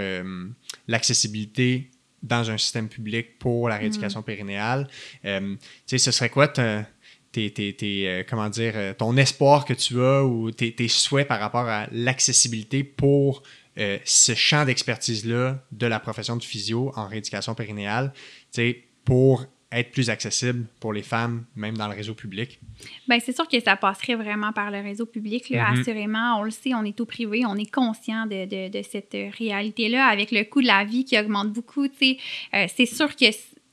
l'accessibilité 0.88 1.90
dans 2.24 2.50
un 2.52 2.58
système 2.58 2.90
public 2.90 3.40
pour 3.40 3.70
la 3.70 3.78
rééducation 3.78 4.22
périnéale. 4.22 4.88
Euh, 5.26 5.56
tu 5.56 5.60
sais, 5.86 5.98
ce 5.98 6.12
serait 6.12 6.30
quoi 6.30 6.48
ta- 6.48 6.86
tes, 7.32 7.52
tes- 7.52 7.74
tes, 7.76 8.10
euh, 8.10 8.24
comment 8.28 8.50
dire, 8.50 8.74
euh, 8.76 8.94
ton 8.94 9.16
espoir 9.18 9.66
que 9.66 9.74
tu 9.74 10.02
as 10.02 10.24
ou 10.24 10.52
tes, 10.52 10.74
tes 10.74 10.88
souhaits 10.88 11.28
par 11.28 11.40
rapport 11.40 11.68
à 11.68 11.88
l'accessibilité 11.92 12.84
pour 12.84 13.44
euh, 13.78 13.98
ce 14.04 14.34
champ 14.36 14.66
d'expertise-là 14.66 15.64
de 15.72 15.88
la 15.88 16.00
profession 16.00 16.36
de 16.36 16.44
physio 16.44 16.92
en 16.96 17.08
rééducation 17.08 17.56
périnéale, 17.56 18.12
tu 18.16 18.62
sais, 18.62 18.84
pour 19.06 19.46
être 19.72 19.92
plus 19.92 20.10
accessible 20.10 20.66
pour 20.80 20.94
les 20.94 21.04
femmes, 21.04 21.46
même 21.56 21.78
dans 21.78 21.88
le 21.88 21.96
réseau 21.96 22.16
public? 22.16 22.60
Bien, 23.08 23.20
c'est 23.20 23.36
sûr 23.36 23.48
que 23.48 23.60
ça 23.60 23.76
passerait 23.76 24.16
vraiment 24.16 24.52
par 24.52 24.72
le 24.72 24.80
réseau 24.82 25.06
public, 25.06 25.50
là, 25.50 25.72
Mhm. 25.72 25.80
assurément. 25.82 26.40
On 26.40 26.44
le 26.44 26.52
sait, 26.52 26.74
on 26.74 26.84
est 26.84 27.00
au 27.00 27.06
privé, 27.06 27.44
on 27.46 27.56
est 27.56 27.70
conscient 27.72 28.26
de, 28.26 28.46
de- 28.46 28.70
de 28.76 28.82
cette 28.84 29.14
euh, 29.16 29.30
réalité-là 29.38 30.06
avec 30.08 30.32
le 30.32 30.44
coût 30.44 30.62
de 30.62 30.68
la 30.68 30.84
vie 30.86 31.06
qui 31.06 31.20
augmente 31.20 31.52
beaucoup. 31.54 31.88
tu 31.88 31.96
sais. 32.00 32.18
Euh, 32.56 32.66
c'est 32.76 32.86
sûr 32.88 33.16
que 33.16 33.26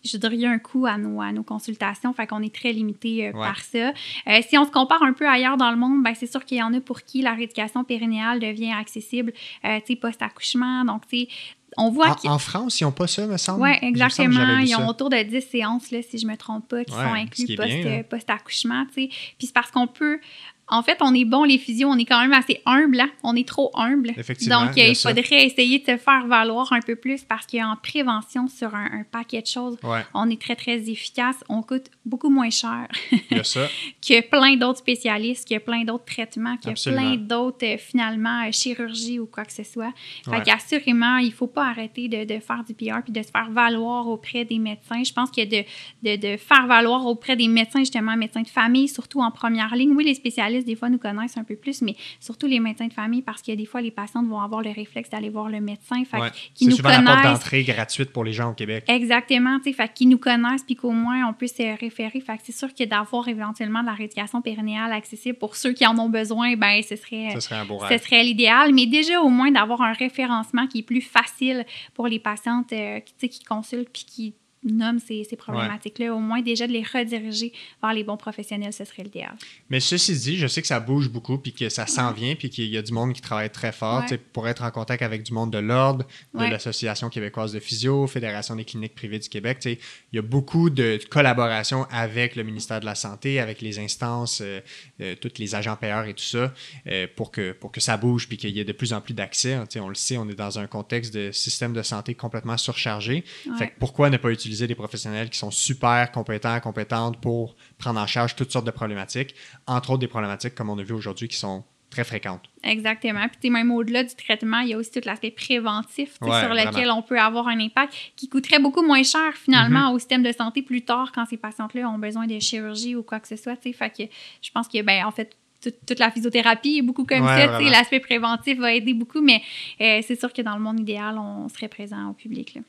je 0.05 0.19
dirais, 0.19 0.37
il 0.37 0.41
y 0.43 0.47
a 0.47 0.51
un 0.51 0.61
coût 0.61 0.87
à 0.87 0.99
nos, 0.99 1.21
à 1.21 1.33
nos 1.33 1.43
consultations, 1.43 2.13
fait 2.13 2.29
qu'on 2.29 2.41
est 2.41 2.55
très 2.55 2.73
limité 2.73 3.27
euh, 3.27 3.33
Ouais. 3.33 3.41
par 3.45 3.59
ça. 3.61 3.93
Euh, 4.29 4.41
si 4.49 4.57
on 4.57 4.65
se 4.65 4.71
compare 4.71 5.03
un 5.03 5.13
peu 5.13 5.27
ailleurs 5.29 5.57
dans 5.57 5.71
le 5.73 5.77
monde, 5.77 6.01
ben, 6.05 6.15
c'est 6.15 6.31
sûr 6.31 6.45
qu'il 6.45 6.59
y 6.59 6.63
en 6.63 6.73
a 6.75 6.81
pour 6.81 7.03
qui 7.03 7.23
la 7.23 7.33
rééducation 7.35 7.83
périnéale 7.83 8.39
devient 8.39 8.71
accessible, 8.71 9.33
euh, 9.65 9.81
tu 9.81 9.95
sais, 9.95 9.97
post-accouchement. 9.97 10.85
Donc, 10.85 11.09
tu 11.09 11.21
sais, 11.23 11.29
on 11.77 11.91
voit 11.91 12.15
que... 12.15 12.27
En, 12.29 12.35
en 12.35 12.39
France, 12.39 12.81
ils 12.81 12.85
n'ont 12.85 12.93
pas 12.93 13.07
ça, 13.07 13.27
me 13.27 13.37
semble. 13.37 13.63
Oui, 13.63 13.75
semble 13.75 13.87
exactement. 13.89 14.59
Ils 14.59 14.75
ont 14.77 14.89
autour 14.89 15.11
de 15.11 15.23
10 15.23 15.41
séances, 15.43 15.91
là, 15.91 16.01
si 16.03 16.19
je 16.19 16.27
ne 16.27 16.33
me 16.33 16.37
trompe 16.37 16.69
pas, 16.69 16.85
qui 16.85 16.93
Ouais, 16.95 17.05
sont 17.05 17.13
inclus 17.15 17.57
post, 17.57 17.69
là. 17.69 17.75
euh, 17.91 18.03
post-accouchement. 18.03 18.87
tu 18.87 19.03
sais. 19.03 19.09
Puis 19.39 19.47
c'est 19.47 19.53
parce 19.53 19.71
qu'on 19.71 19.87
peut. 19.87 20.21
En 20.69 20.83
fait, 20.83 20.97
on 21.01 21.15
est 21.15 21.25
bon, 21.25 21.45
les 21.45 21.59
physios, 21.59 21.89
on 21.89 21.97
est 21.97 22.05
quand 22.05 22.21
même 22.21 22.33
assez 22.33 22.61
humble. 22.67 22.99
hein. 23.01 23.11
On 23.23 23.37
est 23.37 23.47
trop 23.47 23.71
humble. 23.75 24.11
Effectivement, 24.17 24.65
Donc, 24.67 24.77
il 24.77 24.97
ça. 24.97 25.11
faudrait 25.11 25.47
essayer 25.47 25.79
de 25.79 25.85
se 25.85 25.97
faire 25.97 26.27
valoir 26.27 26.73
un 26.73 26.81
peu 26.81 26.97
plus 26.97 27.23
parce 27.23 27.47
qu'en 27.47 27.77
prévention, 27.81 28.49
sur 28.49 28.75
un, 28.75 28.87
un 28.87 29.05
paquet 29.05 29.43
de 29.43 29.47
choses, 29.47 29.77
Ouais, 29.85 30.05
on 30.13 30.29
est 30.29 30.41
très, 30.41 30.57
très 30.57 30.91
efficace. 30.91 31.37
On 31.49 31.63
coûte 31.63 31.87
beaucoup 32.05 32.31
moins 32.31 32.51
cher 32.51 32.89
il 33.13 33.37
y 33.37 33.41
a 33.41 33.45
ça. 33.45 33.69
que 34.07 34.21
plein 34.29 34.57
d'autres 34.57 34.81
spécialistes, 34.81 35.49
que 35.49 35.59
plein 35.59 35.85
d'autres 35.85 36.05
traitements, 36.05 36.57
que 36.57 36.71
Absolument. 36.71 37.01
plein 37.03 37.17
d'autres, 37.17 37.65
euh, 37.65 37.77
finalement, 37.79 38.43
euh, 38.47 38.51
chirurgies 38.51 39.21
ou 39.21 39.27
quoi 39.27 39.45
que 39.45 39.53
ce 39.53 39.63
soit. 39.63 39.93
Fait 40.25 40.31
Ouais. 40.33 40.43
qu'assurément, 40.43 41.19
il 41.19 41.29
ne 41.29 41.33
faut 41.33 41.47
pas 41.47 41.67
arrêter 41.67 42.09
de, 42.09 42.25
de 42.25 42.41
faire 42.41 42.65
du 42.67 42.75
PR 42.75 43.03
puis 43.05 43.13
de 43.13 43.23
se 43.23 43.31
faire 43.31 43.51
valoir 43.51 44.09
auprès 44.09 44.45
des 44.45 44.59
médecins. 44.59 45.05
Je 45.05 45.13
pense 45.13 45.31
que 45.31 45.45
de, 45.45 45.65
de, 46.03 46.17
de 46.33 46.37
faire 46.37 46.67
valoir 46.67 47.07
auprès 47.07 47.37
des 47.37 47.47
médecins, 47.47 47.79
justement, 47.81 48.17
médecins 48.17 48.43
de 48.43 48.49
famille, 48.49 48.89
surtout 48.89 49.21
en 49.21 49.31
première 49.31 49.75
ligne. 49.77 49.93
Oui, 49.95 50.05
les 50.05 50.15
spécialistes, 50.15 50.56
des 50.65 50.77
fois, 50.77 50.89
nous 50.89 50.99
connaissent 50.99 51.37
un 51.37 51.45
peu 51.45 51.57
plus, 51.57 51.83
mais 51.83 51.97
surtout 52.21 52.47
les 52.47 52.61
médecins 52.61 52.87
de 52.87 52.93
famille, 52.93 53.23
parce 53.23 53.43
que 53.43 53.53
des 53.53 53.67
fois, 53.67 53.81
les 53.81 53.91
patientes 53.91 54.27
vont 54.27 54.41
avoir 54.41 54.63
le 54.63 54.71
réflexe 54.71 55.11
d'aller 55.11 55.31
voir 55.31 55.49
le 55.49 55.61
médecin. 55.61 56.05
Fait 56.05 56.17
Ouais. 56.19 56.31
C'est 56.55 56.65
nous 56.65 56.77
souvent 56.77 56.89
la 56.89 56.97
porte 56.97 57.07
connaissent. 57.07 57.25
d'entrée 57.25 57.65
gratuite 57.65 58.11
pour 58.11 58.25
les 58.25 58.33
gens 58.33 58.51
au 58.51 58.55
Québec. 58.55 58.85
Exactement, 58.89 59.59
tu 59.59 59.65
sais, 59.65 59.73
fait 59.73 59.93
qu'ils 59.93 60.09
nous 60.09 60.19
connaissent 60.19 60.65
puis 60.65 60.77
qu'au 60.77 60.93
moins 60.93 61.29
on 61.29 61.33
peut 61.33 61.47
se 61.47 61.79
référer. 61.79 62.21
Fait 62.21 62.37
que 62.37 62.43
c'est 62.45 62.57
sûr 62.57 62.75
que 62.75 62.85
d'avoir 62.85 63.29
éventuellement 63.29 63.81
de 63.81 63.87
la 63.87 63.93
rééducation 63.93 64.41
périnéale 64.41 64.93
accessible 64.93 65.39
pour 65.39 65.57
ceux 65.57 65.73
qui 65.73 65.87
en 65.87 65.99
ont 65.99 66.09
besoin, 66.09 66.57
ben 66.57 66.81
ce 66.83 66.97
serait 66.97 67.31
Ce 67.35 67.41
serait 67.41 67.63
ce 67.91 67.99
serait 67.99 68.23
l'idéal, 68.23 68.73
mais 68.73 68.87
déjà 68.87 69.21
au 69.21 69.29
moins 69.29 69.51
d'avoir 69.51 69.83
un 69.83 69.93
référencement 69.93 70.67
qui 70.67 70.79
est 70.79 70.83
plus 70.83 71.01
facile 71.01 71.65
pour 71.95 72.07
les 72.09 72.19
patientes 72.19 72.73
euh, 72.73 73.01
qui, 73.01 73.29
qui 73.29 73.45
consultent 73.45 73.91
puis 73.93 74.05
qui 74.05 74.35
nomment 74.73 74.99
ces, 74.99 75.25
ces 75.25 75.37
problématiques-là, 75.37 76.15
au 76.15 76.21
moins 76.21 76.43
déjà 76.43 76.67
de 76.67 76.73
les 76.73 76.83
rediriger 76.83 77.53
vers 77.83 77.93
les 77.93 78.05
bons 78.05 78.17
professionnels, 78.17 78.73
ce 78.73 78.85
serait 78.85 79.03
l'idéal. 79.03 79.35
Mais 79.71 79.81
ceci 79.81 80.15
dit, 80.15 80.37
je 80.37 80.47
sais 80.47 80.61
que 80.61 80.69
ça 80.69 80.81
bouge 80.81 81.09
beaucoup, 81.09 81.39
puis 81.39 81.53
que 81.53 81.69
ça 81.69 81.87
s'en 81.87 82.13
vient, 82.13 82.35
puis 82.35 82.51
qu'il 82.51 82.69
y 82.69 82.77
a 82.77 82.83
du 82.83 82.93
monde 82.93 83.13
qui 83.13 83.21
travaille 83.21 83.51
très 83.51 83.73
fort 83.73 84.05
pour 84.33 84.49
être 84.49 84.63
en 84.63 84.71
contact 84.71 85.03
avec 85.03 85.23
du 85.23 85.33
monde 85.33 85.53
de 85.53 85.59
l'ordre, 85.59 86.07
de 86.35 86.45
l'Association 86.45 87.09
québécoise 87.09 87.53
de 87.53 87.61
physio, 87.61 88.07
Fédération 88.07 88.57
des 88.57 88.65
cliniques 88.65 88.95
privées 88.95 89.19
du 89.19 89.29
Québec. 89.29 89.59
Il 89.65 89.79
y 90.13 90.19
a 90.19 90.23
beaucoup 90.23 90.71
de 90.71 90.99
collaboration 91.11 91.87
avec 91.91 92.37
le 92.37 92.43
ministère 92.43 92.81
de 92.81 92.87
la 92.87 92.95
Santé, 92.95 93.41
avec 93.41 93.61
les 93.61 93.79
instances, 93.79 94.41
euh, 94.43 94.61
euh, 95.01 95.15
tous 95.21 95.33
les 95.39 95.55
agents 95.55 95.77
payeurs 95.77 96.05
et 96.07 96.15
tout 96.15 96.25
ça, 96.25 96.53
euh, 96.87 97.07
pour, 97.17 97.31
que, 97.31 97.53
pour 97.53 97.73
que 97.73 97.81
ça 97.81 97.97
bouge, 97.97 98.29
puis 98.29 98.37
qu'il 98.37 98.51
y 98.51 98.61
ait 98.61 98.65
de 98.65 98.73
plus 98.73 98.93
en 98.93 99.01
plus 99.01 99.15
d'accès. 99.15 99.59
Sais, 99.69 99.81
On 99.81 99.89
le 99.89 99.95
sait, 99.95 100.17
on 100.17 100.29
est 100.29 100.35
dans 100.35 100.59
un 100.59 100.67
contexte 100.67 101.15
de 101.15 101.31
système 101.33 101.73
de 101.73 101.83
santé 101.83 102.15
complètement 102.15 102.57
surchargé. 102.57 103.25
Fait 103.59 103.69
que 103.69 103.73
pourquoi 103.79 104.11
ne 104.11 104.17
pas 104.17 104.31
utiliser 104.31 104.56
des 104.65 104.75
professionnels 104.75 105.29
qui 105.29 105.39
sont 105.39 105.51
super 105.51 106.11
compétents, 106.13 106.59
compétentes 106.61 107.21
pour 107.21 107.55
prendre 107.79 108.01
en 108.01 108.07
charge 108.07 108.35
toutes 108.35 108.51
sortes 108.51 108.65
de 108.67 108.71
problématiques, 108.71 109.35
entre 109.67 109.91
autres 109.91 110.01
des 110.01 110.09
problématiques 110.09 110.55
comme 110.55 110.71
on 110.71 110.79
a 110.79 110.83
vu 110.83 110.95
aujourd'hui 110.95 111.29
qui 111.29 111.37
sont 111.37 111.65
très 111.91 112.03
fréquentes. 112.05 112.43
Exactement. 112.65 113.27
Puis, 113.41 113.49
même 113.49 113.71
au-delà 113.71 114.03
du 114.03 114.15
traitement, 114.17 114.59
il 114.61 114.69
y 114.71 114.75
a 114.75 114.77
aussi 114.77 114.91
tout 114.91 115.01
l'aspect 115.05 115.31
préventif 115.31 116.17
Ouais, 116.21 116.41
sur 116.41 116.49
lequel 116.51 116.73
vraiment. 116.73 116.99
on 116.99 117.03
peut 117.03 117.19
avoir 117.19 117.47
un 117.49 117.61
impact 117.61 117.95
qui 118.17 118.29
coûterait 118.29 118.59
beaucoup 118.59 118.83
moins 118.83 119.03
cher 119.05 119.33
finalement 119.35 119.93
au 119.93 119.99
système 119.99 120.23
de 120.23 120.33
santé 120.33 120.63
plus 120.63 120.83
tard 120.83 121.13
quand 121.15 121.27
ces 121.27 121.37
patientes-là 121.37 121.89
ont 121.89 121.99
besoin 121.99 122.27
de 122.27 122.39
chirurgie 122.41 122.97
ou 122.97 123.03
quoi 123.03 123.21
que 123.21 123.29
ce 123.29 123.37
soit. 123.37 123.57
Fait 123.63 123.73
que 123.91 124.03
je 124.43 124.51
pense 124.53 124.67
que, 124.69 124.83
ben, 124.83 125.05
en 125.05 125.11
fait, 125.13 125.37
tout- 125.63 125.71
toute 125.87 125.99
la 126.01 126.11
physiothérapie 126.11 126.79
est 126.79 126.83
beaucoup 126.83 127.05
comme 127.05 127.25
Ouais, 127.25 127.47
ça. 127.47 127.61
L'aspect 127.61 128.01
préventif 128.01 128.59
va 128.59 128.75
aider 128.75 128.93
beaucoup, 128.93 129.23
mais 129.23 129.41
euh, 129.81 130.01
c'est 130.07 130.19
sûr 130.19 130.33
que 130.33 130.43
dans 130.43 130.55
le 130.57 130.61
monde 130.63 130.81
idéal, 130.81 131.17
on 131.19 131.49
serait 131.49 131.69
présent 131.69 132.09
au 132.11 132.13
public. 132.15 132.55
Là. 132.57 132.61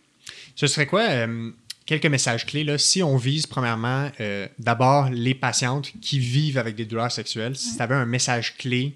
Ce 0.55 0.67
serait 0.67 0.85
quoi 0.85 1.01
euh, 1.01 1.51
quelques 1.88 2.05
messages 2.05 2.45
clés 2.45 2.63
là, 2.63 2.77
si 2.77 3.01
on 3.01 3.17
vise 3.17 3.47
premièrement 3.47 4.11
euh, 4.19 4.47
d'abord 4.59 5.09
les 5.09 5.33
patientes 5.33 5.91
qui 6.01 6.19
vivent 6.19 6.59
avec 6.59 6.75
des 6.75 6.85
douleurs 6.85 7.11
sexuelles, 7.11 7.55
si 7.55 7.75
tu 7.75 7.81
avais 7.81 7.95
un 7.95 8.05
message 8.05 8.57
clé 8.57 8.95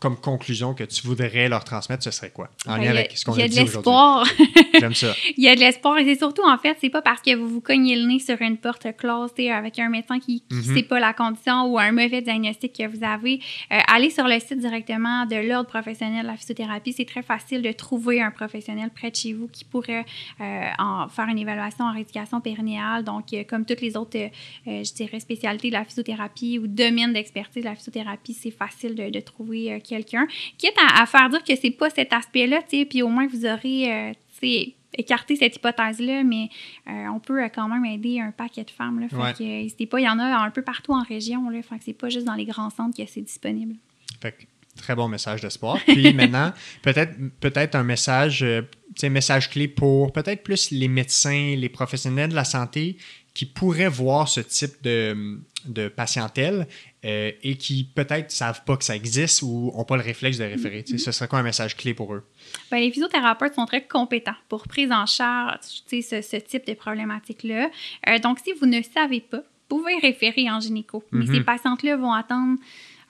comme 0.00 0.16
conclusion 0.16 0.74
que 0.74 0.84
tu 0.84 1.06
voudrais 1.06 1.48
leur 1.48 1.64
transmettre, 1.64 2.02
ce 2.04 2.10
serait 2.10 2.30
quoi? 2.30 2.48
En 2.66 2.76
Ben, 2.76 2.84
lien 2.84 2.90
avec 2.90 3.16
ce 3.16 3.24
qu'on 3.24 3.34
il 3.34 3.38
y 3.38 3.42
a, 3.42 3.44
a 3.44 3.48
de 3.48 3.52
dit 3.52 3.60
aujourd'hui. 3.60 3.76
l'espoir. 3.76 4.26
J'aime 4.80 4.94
ça. 4.94 5.14
Il 5.36 5.44
y 5.44 5.48
a 5.48 5.54
de 5.54 5.60
l'espoir 5.60 5.98
et 5.98 6.04
c'est 6.04 6.18
surtout 6.18 6.42
en 6.46 6.58
fait, 6.58 6.76
c'est 6.80 6.90
pas 6.90 7.02
parce 7.02 7.20
que 7.22 7.34
vous 7.34 7.48
vous 7.48 7.60
cognez 7.60 7.96
le 7.96 8.06
nez 8.06 8.18
sur 8.18 8.40
une 8.40 8.56
porte 8.56 8.86
close 8.96 9.30
avec 9.38 9.78
un 9.78 9.88
médecin 9.88 10.18
qui 10.18 10.42
ne 10.50 10.56
Mhm. 10.56 10.74
sait 10.76 10.82
pas 10.82 10.98
la 11.00 11.12
condition 11.12 11.64
ou 11.66 11.78
un 11.78 11.92
mauvais 11.92 12.22
diagnostic 12.22 12.72
que 12.72 12.86
vous 12.86 13.04
avez. 13.04 13.40
Euh, 13.72 13.78
allez 13.88 14.10
sur 14.10 14.26
le 14.26 14.38
site 14.40 14.58
directement 14.58 15.26
de 15.26 15.36
l'Ordre 15.48 15.68
professionnel 15.68 16.22
de 16.22 16.26
la 16.28 16.36
physiothérapie. 16.36 16.92
C'est 16.92 17.04
très 17.04 17.22
facile 17.22 17.62
de 17.62 17.72
trouver 17.72 18.20
un 18.20 18.30
professionnel 18.30 18.90
près 18.94 19.10
de 19.10 19.16
chez 19.16 19.32
vous 19.32 19.48
qui 19.48 19.64
pourrait 19.64 20.04
euh, 20.40 20.62
en 20.78 21.08
faire 21.08 21.26
une 21.28 21.38
évaluation 21.38 21.84
en 21.84 21.92
rééducation 21.92 22.40
périnéale. 22.40 23.04
Donc, 23.04 23.32
euh, 23.32 23.44
comme 23.44 23.64
toutes 23.64 23.80
les 23.80 23.96
autres, 23.96 24.16
euh, 24.18 24.28
je 24.66 24.92
dirais, 24.94 25.20
spécialités 25.20 25.68
de 25.68 25.74
la 25.74 25.84
physiothérapie 25.84 26.58
ou 26.58 26.66
domaines 26.66 27.12
d'expertise 27.12 27.62
de 27.64 27.68
la 27.68 27.74
physiothérapie, 27.74 28.34
c'est 28.34 28.50
facile 28.50 28.94
de, 28.94 29.10
de 29.10 29.20
trouver 29.20 29.80
quelqu'un. 29.88 30.26
Quitte 30.58 30.74
à, 30.78 31.02
à 31.02 31.06
faire 31.06 31.28
dire 31.30 31.42
que 31.42 31.56
c'est 31.56 31.70
pas 31.70 31.90
cet 31.90 32.12
aspect-là, 32.12 32.62
tu 32.68 32.78
sais, 32.78 32.84
puis 32.84 33.02
au 33.02 33.08
moins 33.08 33.26
vous 33.26 33.44
aurez, 33.46 33.92
euh, 33.92 34.12
tu 34.40 34.48
sais, 34.48 34.74
écarté 34.96 35.36
cette 35.36 35.54
hypothèse-là, 35.56 36.24
mais 36.24 36.48
euh, 36.88 37.06
on 37.14 37.20
peut 37.20 37.42
euh, 37.42 37.48
quand 37.54 37.68
même 37.68 37.84
aider 37.84 38.20
un 38.20 38.30
paquet 38.32 38.64
de 38.64 38.70
femmes. 38.70 39.00
Là, 39.00 39.08
fait 39.08 39.16
Ouais. 39.16 39.32
que, 39.34 39.42
n'hésitez 39.42 39.86
pas, 39.86 40.00
il 40.00 40.04
y 40.04 40.08
en 40.08 40.18
a 40.18 40.24
un 40.24 40.50
peu 40.50 40.62
partout 40.62 40.92
en 40.92 41.02
région. 41.02 41.50
Là, 41.50 41.60
fait 41.62 41.78
que 41.78 41.84
c'est 41.84 41.92
pas 41.92 42.08
juste 42.08 42.26
dans 42.26 42.34
les 42.34 42.46
grands 42.46 42.70
centres 42.70 42.96
que 42.96 43.08
c'est 43.08 43.20
disponible. 43.20 43.74
Fait 44.20 44.32
que, 44.32 44.44
très 44.80 44.94
bon 44.94 45.08
message 45.08 45.40
d'espoir. 45.42 45.78
Puis 45.86 46.12
maintenant, 46.14 46.52
peut-être 46.82 47.12
peut-être 47.40 47.74
un 47.74 47.84
message, 47.84 48.42
euh, 48.42 48.62
tu 48.94 49.00
sais, 49.00 49.10
message 49.10 49.50
clé 49.50 49.68
pour 49.68 50.12
peut-être 50.12 50.42
plus 50.42 50.70
les 50.70 50.88
médecins, 50.88 51.54
les 51.56 51.68
professionnels 51.68 52.30
de 52.30 52.34
la 52.34 52.44
santé 52.44 52.96
qui 53.34 53.44
pourraient 53.46 53.88
voir 53.88 54.26
ce 54.28 54.40
type 54.40 54.82
de, 54.82 55.38
de 55.66 55.88
patientèle 55.88 56.66
euh, 57.04 57.32
et 57.42 57.56
qui 57.56 57.84
peut-être 57.84 58.30
savent 58.30 58.62
pas 58.64 58.76
que 58.76 58.84
ça 58.84 58.94
existe 58.94 59.42
ou 59.42 59.72
n'ont 59.76 59.84
pas 59.84 59.96
le 59.96 60.02
réflexe 60.02 60.38
de 60.38 60.44
référer. 60.44 60.84
Sais, 60.86 60.98
Ce 60.98 61.10
serait 61.12 61.26
quoi 61.28 61.40
un 61.40 61.42
message 61.42 61.76
clé 61.76 61.94
pour 61.94 62.14
eux? 62.14 62.24
Ben, 62.70 62.78
les 62.78 62.90
physiothérapeutes 62.90 63.54
sont 63.54 63.66
très 63.66 63.82
compétents 63.86 64.36
pour 64.48 64.68
prise 64.68 64.92
en 64.92 65.04
charge 65.06 65.58
ce, 65.62 66.00
ce 66.22 66.36
type 66.36 66.66
de 66.66 66.74
problématique-là. 66.74 67.70
Euh, 68.08 68.18
donc, 68.20 68.38
si 68.38 68.52
vous 68.60 68.66
ne 68.66 68.80
savez 68.82 69.20
pas, 69.20 69.38
vous 69.70 69.78
pouvez 69.78 69.96
référer 69.98 70.48
en 70.50 70.60
gynéco. 70.60 71.04
Mais 71.12 71.24
Mhm. 71.24 71.34
ces 71.34 71.40
patientes-là 71.42 71.96
vont 71.96 72.12
attendre 72.12 72.58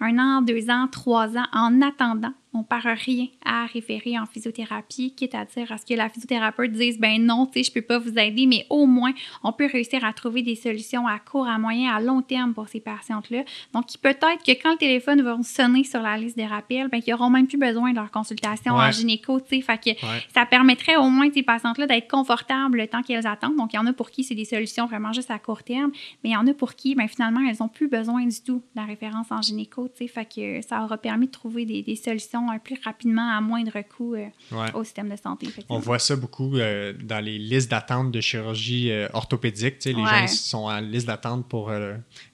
un 0.00 0.18
an, 0.18 0.42
deux 0.42 0.70
ans, 0.70 0.88
trois 0.90 1.36
ans 1.36 1.46
en 1.52 1.82
attendant 1.82 2.32
on 2.54 2.62
perd 2.62 2.86
rien 2.86 3.26
à 3.44 3.66
référer 3.66 4.18
en 4.18 4.26
physiothérapie, 4.26 5.12
quitte 5.14 5.34
à 5.34 5.44
dire 5.44 5.70
à 5.70 5.78
ce 5.78 5.84
que 5.84 5.94
la 5.94 6.08
physiothérapeute 6.08 6.72
dise 6.72 6.98
ben 6.98 7.24
non, 7.24 7.46
tu 7.46 7.58
sais, 7.58 7.64
je 7.64 7.72
peux 7.72 7.82
pas 7.82 7.98
vous 7.98 8.18
aider, 8.18 8.46
mais 8.46 8.66
au 8.70 8.86
moins, 8.86 9.12
on 9.42 9.52
peut 9.52 9.68
réussir 9.70 10.04
à 10.04 10.12
trouver 10.12 10.42
des 10.42 10.54
solutions 10.54 11.06
à 11.06 11.18
court, 11.18 11.46
à 11.46 11.58
moyen, 11.58 11.94
à 11.94 12.00
long 12.00 12.22
terme 12.22 12.54
pour 12.54 12.68
ces 12.68 12.80
patientes-là. 12.80 13.44
Donc, 13.74 13.86
peut-être 14.00 14.42
que 14.44 14.52
quand 14.62 14.72
le 14.72 14.78
téléphone 14.78 15.22
va 15.22 15.36
sonner 15.42 15.84
sur 15.84 16.00
la 16.00 16.16
liste 16.16 16.36
des 16.36 16.46
rappels, 16.46 16.88
ben, 16.88 17.02
qu'ils 17.02 17.12
n'auront 17.14 17.30
même 17.30 17.46
plus 17.46 17.58
besoin 17.58 17.90
de 17.90 17.96
leur 17.96 18.10
consultation 18.10 18.74
en 18.74 18.90
gynéco, 18.90 19.40
tu 19.40 19.56
sais. 19.56 19.60
Fait 19.60 19.78
que 19.78 20.00
ça 20.32 20.46
permettrait 20.46 20.96
au 20.96 21.10
moins 21.10 21.28
ces 21.32 21.42
patientes-là 21.42 21.86
d'être 21.86 22.10
confortables 22.10 22.78
le 22.78 22.86
temps 22.86 23.02
qu'elles 23.02 23.26
attendent. 23.26 23.56
Donc, 23.56 23.72
il 23.72 23.76
y 23.76 23.78
en 23.78 23.86
a 23.86 23.92
pour 23.92 24.10
qui 24.10 24.24
c'est 24.24 24.34
des 24.34 24.44
solutions 24.44 24.86
vraiment 24.86 25.12
juste 25.12 25.30
à 25.30 25.38
court 25.38 25.62
terme, 25.62 25.90
mais 26.24 26.30
il 26.30 26.32
y 26.32 26.36
en 26.36 26.46
a 26.46 26.54
pour 26.54 26.74
qui, 26.74 26.94
ben, 26.94 27.08
finalement, 27.08 27.40
elles 27.48 27.56
n'ont 27.60 27.68
plus 27.68 27.88
besoin 27.88 28.24
du 28.24 28.40
tout 28.40 28.62
de 28.74 28.80
la 28.80 28.84
référence 28.84 29.30
en 29.30 29.42
gynéco, 29.42 29.88
tu 29.88 29.98
sais. 29.98 30.08
Fait 30.08 30.24
que 30.24 30.66
ça 30.66 30.82
aura 30.82 30.96
permis 30.96 31.26
de 31.26 31.32
trouver 31.32 31.64
des, 31.64 31.82
des 31.82 31.96
solutions 31.96 32.37
plus 32.62 32.76
rapidement 32.84 33.36
à 33.36 33.40
moindre 33.40 33.80
coût 33.82 34.14
euh, 34.14 34.28
au 34.74 34.84
système 34.84 35.08
de 35.08 35.16
santé. 35.16 35.48
On 35.68 35.78
voit 35.78 35.98
ça 35.98 36.16
beaucoup 36.16 36.56
euh, 36.56 36.92
dans 37.02 37.22
les 37.22 37.38
listes 37.38 37.70
d'attente 37.70 38.10
de 38.10 38.20
chirurgie 38.20 38.90
euh, 38.90 39.08
orthopédique. 39.12 39.84
les 39.84 39.92
gens 39.92 40.26
sont 40.26 40.64
en 40.64 40.80
liste 40.80 41.06
d'attente 41.06 41.46
pour 41.48 41.70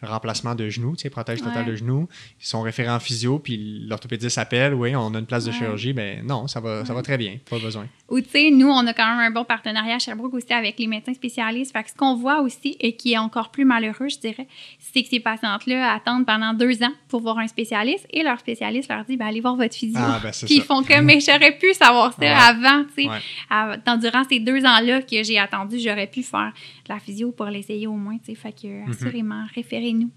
remplacement 0.03 0.55
de 0.55 0.69
genoux, 0.69 0.95
protège 1.11 1.43
total 1.43 1.67
de 1.67 1.75
genoux. 1.75 2.09
Ils 2.41 2.47
sont 2.47 2.63
référés 2.63 2.91
en 2.91 3.01
physio, 3.01 3.39
puis 3.39 3.87
l'orthopédiste 3.89 4.39
appelle, 4.39 4.75
oui, 4.75 4.97
on 4.97 5.15
a 5.15 5.19
une 5.19 5.27
place 5.27 5.45
de 5.45 5.53
chirurgie. 5.53 5.93
Ben 5.93 6.25
non, 6.25 6.47
ça 6.47 6.61
va, 6.61 6.85
ça 6.85 6.95
va 6.95 7.03
très 7.03 7.19
bien, 7.19 7.39
pas 7.49 7.59
besoin. 7.59 7.87
Ou 8.09 8.21
tu 8.21 8.31
sais, 8.31 8.51
nous, 8.51 8.69
on 8.69 8.87
a 8.87 8.93
quand 8.93 9.07
même 9.07 9.19
un 9.19 9.31
bon 9.31 9.45
partenariat 9.45 9.97
à 9.97 9.99
Sherbrooke 9.99 10.35
aussi 10.35 10.53
avec 10.53 10.79
les 10.79 10.87
médecins 10.87 11.15
spécialistes. 11.15 11.73
Fait 11.73 11.83
que 11.83 11.91
ce 11.91 11.95
qu'on 11.95 12.17
voit 12.17 12.41
aussi, 12.41 12.77
et 12.81 12.97
qui 12.97 13.13
est 13.13 13.19
encore 13.19 13.51
plus 13.51 13.65
malheureux, 13.65 14.09
je 14.09 14.19
dirais, 14.19 14.47
c'est 14.79 15.03
que 15.03 15.09
ces 15.09 15.21
patientes-là 15.21 15.93
attendent 15.93 16.27
pendant 16.27 16.53
deux 16.53 16.83
ans 16.83 16.93
pour 17.09 17.21
voir 17.21 17.39
un 17.39 17.47
spécialiste 17.47 18.07
et 18.11 18.23
leur 18.23 18.39
spécialiste 18.39 18.91
leur 18.91 19.05
dit 19.05 19.17
ben, 19.17 19.27
allez 19.27 19.41
voir 19.41 19.57
votre 19.57 19.75
physio. 19.75 19.94
Ah, 19.95 20.21
ben, 20.23 20.31
Puis 20.31 20.57
ils 20.57 20.63
font 20.63 20.83
comme 20.83 21.05
mais 21.05 21.21
j'aurais 21.21 21.57
pu 21.57 21.73
savoir 21.75 22.15
ça 22.19 22.37
avant, 22.39 22.85
tu 22.97 23.05
sais. 23.05 23.99
durant 23.99 24.25
ces 24.29 24.41
deux 24.41 24.65
ans-là 24.65 25.03
que 25.03 25.23
j'ai 25.23 25.39
attendu, 25.39 25.79
j'aurais 25.79 26.07
pu 26.07 26.23
faire 26.23 26.53
de 26.87 26.93
la 26.93 27.01
physio 27.01 27.31
pour 27.33 27.47
l'essayer 27.47 27.87
au 27.87 27.93
moins, 27.93 28.19
tu 28.19 28.33
sais. 28.33 28.35
Fait 28.35 28.53
que, 28.53 28.67
mm-hmm. 28.67 28.91
assurément, 28.91 29.45
référez-nous. 29.55 30.11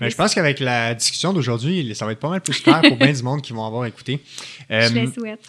Ben, 0.00 0.10
je 0.10 0.16
pense 0.16 0.34
qu'avec 0.34 0.60
la 0.60 0.94
discussion 0.94 1.32
d'aujourd'hui, 1.32 1.94
ça 1.94 2.06
va 2.06 2.12
être 2.12 2.20
pas 2.20 2.30
mal 2.30 2.40
plus 2.40 2.60
clair 2.60 2.80
pour 2.82 2.96
bien 2.96 3.12
du 3.12 3.22
monde 3.22 3.42
qui 3.42 3.52
vont 3.52 3.64
avoir 3.64 3.86
écouté. 3.86 4.20
je 4.70 4.94
le 4.94 5.00
euh, 5.00 5.12
souhaite. 5.12 5.40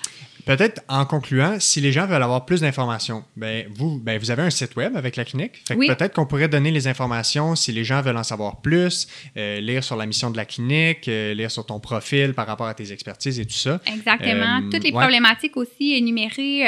Peut-être 0.48 0.82
en 0.88 1.04
concluant, 1.04 1.60
si 1.60 1.82
les 1.82 1.92
gens 1.92 2.08
veulent 2.08 2.24
avoir 2.24 2.46
plus 2.46 2.62
d'informations, 2.62 3.26
ben 3.36 3.68
vous, 3.76 4.00
ben 4.00 4.18
vous 4.18 4.32
avez 4.32 4.44
un 4.44 4.50
site 4.50 4.78
web 4.78 4.96
avec 4.96 5.18
la 5.18 5.26
clinique. 5.26 5.62
Peut-être 5.68 6.14
qu'on 6.14 6.26
pourrait 6.26 6.48
donner 6.48 6.72
les 6.72 6.88
informations 6.88 7.56
si 7.56 7.74
les 7.74 7.84
gens 7.84 8.02
veulent 8.02 8.16
en 8.16 8.24
savoir 8.24 8.62
plus, 8.62 9.10
euh, 9.36 9.60
lire 9.60 9.84
sur 9.84 9.98
la 9.98 10.06
mission 10.06 10.32
de 10.32 10.38
la 10.38 10.46
clinique, 10.46 11.10
euh, 11.10 11.34
lire 11.34 11.52
sur 11.52 11.66
ton 11.66 11.82
profil 11.82 12.34
par 12.34 12.48
rapport 12.48 12.68
à 12.68 12.74
tes 12.74 12.94
expertises 12.94 13.42
et 13.42 13.46
tout 13.46 13.52
ça. 13.52 13.82
Exactement. 13.86 14.60
Euh, 14.60 14.70
Toutes 14.72 14.86
les 14.86 14.94
problématiques 14.94 15.58
aussi 15.58 15.96
énumérées 15.96 16.64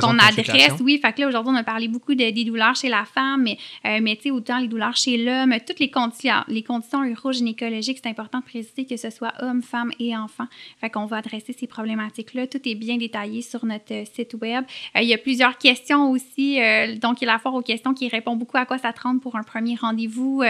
qu'on 0.00 0.18
adresse. 0.18 0.80
Oui, 0.80 0.98
fait 1.02 1.12
que 1.12 1.20
là, 1.20 1.28
aujourd'hui, 1.28 1.52
on 1.54 1.58
a 1.58 1.64
parlé 1.64 1.88
beaucoup 1.88 2.14
de, 2.14 2.30
des 2.30 2.44
douleurs 2.44 2.74
chez 2.74 2.88
la 2.88 3.04
femme, 3.04 3.42
mais, 3.42 3.58
mais 4.00 4.16
tu 4.16 4.22
sais, 4.22 4.30
autant 4.30 4.58
les 4.58 4.68
douleurs 4.68 4.96
chez 4.96 5.18
l'homme, 5.18 5.54
toutes 5.66 5.80
les 5.80 5.90
conditions, 5.90 6.42
les 6.48 6.62
conditions 6.62 7.04
urogynécologiques, 7.04 7.98
c'est 8.02 8.08
important 8.08 8.38
de 8.38 8.44
préciser 8.44 8.86
que 8.86 8.96
ce 8.96 9.10
soit 9.10 9.34
homme, 9.40 9.62
femme 9.62 9.90
et 9.98 10.16
enfant. 10.16 10.46
Fait 10.80 10.88
qu'on 10.88 11.04
va 11.04 11.18
adresser 11.18 11.54
ces 11.58 11.66
problématiques-là. 11.66 12.46
Tout 12.46 12.60
est 12.64 12.74
bien 12.74 12.96
détaillé 12.96 13.09
sur 13.42 13.64
notre 13.64 13.92
euh, 13.92 14.04
site 14.04 14.34
web. 14.40 14.64
Euh, 14.96 15.02
il 15.02 15.08
y 15.08 15.14
a 15.14 15.18
plusieurs 15.18 15.58
questions 15.58 16.10
aussi. 16.10 16.60
Euh, 16.60 16.96
donc, 16.96 17.20
il 17.20 17.24
y 17.24 17.28
a 17.28 17.32
la 17.32 17.38
foire 17.38 17.54
aux 17.54 17.62
questions 17.62 17.94
qui 17.94 18.08
répond 18.08 18.36
beaucoup 18.36 18.56
à 18.56 18.66
quoi 18.66 18.78
ça 18.78 18.92
te 18.92 19.00
rend 19.02 19.18
pour 19.18 19.36
un 19.36 19.42
premier 19.42 19.76
rendez-vous, 19.76 20.42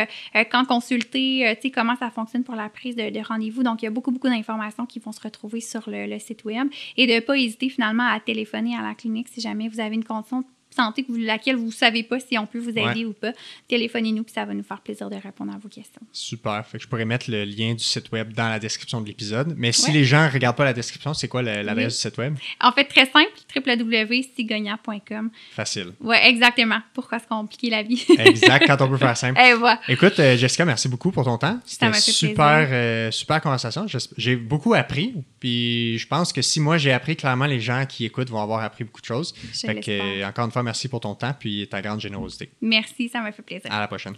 quand 0.50 0.64
consulter, 0.64 1.56
tu 1.56 1.62
sais, 1.62 1.70
comment 1.70 1.96
ça 1.96 2.10
fonctionne 2.10 2.44
pour 2.44 2.54
la 2.54 2.68
prise 2.68 2.96
de, 2.96 3.26
rendez-vous. 3.26 3.62
Donc, 3.62 3.82
il 3.82 3.86
y 3.86 3.88
a 3.88 3.90
beaucoup, 3.90 4.10
beaucoup 4.10 4.28
d'informations 4.28 4.86
qui 4.86 4.98
vont 4.98 5.12
se 5.12 5.20
retrouver 5.20 5.60
sur 5.60 5.88
le, 5.88 6.06
le 6.06 6.18
site 6.18 6.44
web 6.44 6.68
et 6.96 7.06
de 7.06 7.14
ne 7.14 7.20
pas 7.20 7.36
hésiter 7.36 7.68
finalement 7.68 8.06
à 8.06 8.20
téléphoner 8.20 8.76
à 8.76 8.82
la 8.82 8.94
clinique 8.94 9.28
si 9.28 9.40
jamais 9.40 9.68
vous 9.68 9.80
avez 9.80 9.94
une 9.94 10.04
condition 10.04 10.44
santé 10.74 11.04
laquelle 11.08 11.56
vous 11.56 11.66
ne 11.66 11.72
savez 11.72 12.02
pas 12.02 12.20
si 12.20 12.38
on 12.38 12.46
peut 12.46 12.58
vous 12.58 12.70
aider 12.70 13.04
ou 13.04 13.12
pas, 13.12 13.32
téléphonez-nous 13.68 14.22
puis 14.22 14.32
ça 14.32 14.44
va 14.44 14.54
nous 14.54 14.62
faire 14.62 14.80
plaisir 14.80 15.10
de 15.10 15.16
répondre 15.16 15.52
à 15.54 15.58
vos 15.58 15.68
questions. 15.68 16.00
Super. 16.12 16.64
Fait 16.66 16.78
que 16.78 16.84
je 16.84 16.88
pourrais 16.88 17.04
mettre 17.04 17.30
le 17.30 17.44
lien 17.44 17.74
du 17.74 17.84
site 17.84 18.10
web 18.12 18.32
dans 18.32 18.48
la 18.48 18.58
description 18.58 19.00
de 19.00 19.06
l'épisode. 19.06 19.54
Mais 19.56 19.72
si 19.72 19.92
les 19.92 20.04
gens 20.04 20.26
ne 20.26 20.30
regardent 20.30 20.56
pas 20.56 20.64
la 20.64 20.72
description, 20.72 21.14
c'est 21.14 21.28
quoi 21.28 21.42
l'adresse 21.42 21.94
du 21.94 22.00
site 22.00 22.18
web? 22.18 22.36
En 22.60 22.72
fait, 22.72 22.84
très 22.84 23.06
simple, 23.06 23.30
www.sigogna.com. 23.54 25.30
Facile. 25.52 25.92
Oui, 26.00 26.16
exactement. 26.22 26.80
Pourquoi 26.94 27.18
se 27.18 27.26
compliquer 27.26 27.70
la 27.70 27.82
vie? 27.82 28.04
exact, 28.18 28.66
quand 28.66 28.80
on 28.82 28.88
peut 28.88 28.96
faire 28.96 29.16
simple. 29.16 29.40
Et 29.44 29.54
voilà. 29.54 29.80
Écoute, 29.88 30.18
euh, 30.18 30.36
Jessica, 30.36 30.64
merci 30.64 30.88
beaucoup 30.88 31.10
pour 31.10 31.24
ton 31.24 31.38
temps. 31.38 31.58
C'était 31.64 31.92
super, 31.94 32.68
euh, 32.70 33.10
super 33.10 33.40
conversation. 33.40 33.86
J'ai 34.16 34.36
beaucoup 34.36 34.74
appris. 34.74 35.14
Puis 35.38 35.98
je 35.98 36.06
pense 36.06 36.32
que 36.32 36.42
si 36.42 36.60
moi 36.60 36.78
j'ai 36.78 36.92
appris, 36.92 37.16
clairement, 37.16 37.46
les 37.46 37.60
gens 37.60 37.86
qui 37.86 38.04
écoutent 38.04 38.30
vont 38.30 38.42
avoir 38.42 38.62
appris 38.62 38.84
beaucoup 38.84 39.00
de 39.00 39.06
choses. 39.06 39.34
fait 39.52 39.80
que, 39.80 40.24
encore 40.24 40.44
une 40.44 40.50
fois, 40.52 40.59
merci 40.62 40.88
pour 40.88 41.00
ton 41.00 41.14
temps 41.14 41.34
puis 41.38 41.68
ta 41.68 41.82
grande 41.82 42.00
générosité. 42.00 42.50
Merci, 42.60 43.08
ça 43.08 43.20
m'a 43.20 43.32
fait 43.32 43.42
plaisir. 43.42 43.72
À 43.72 43.80
la 43.80 43.88
prochaine. 43.88 44.08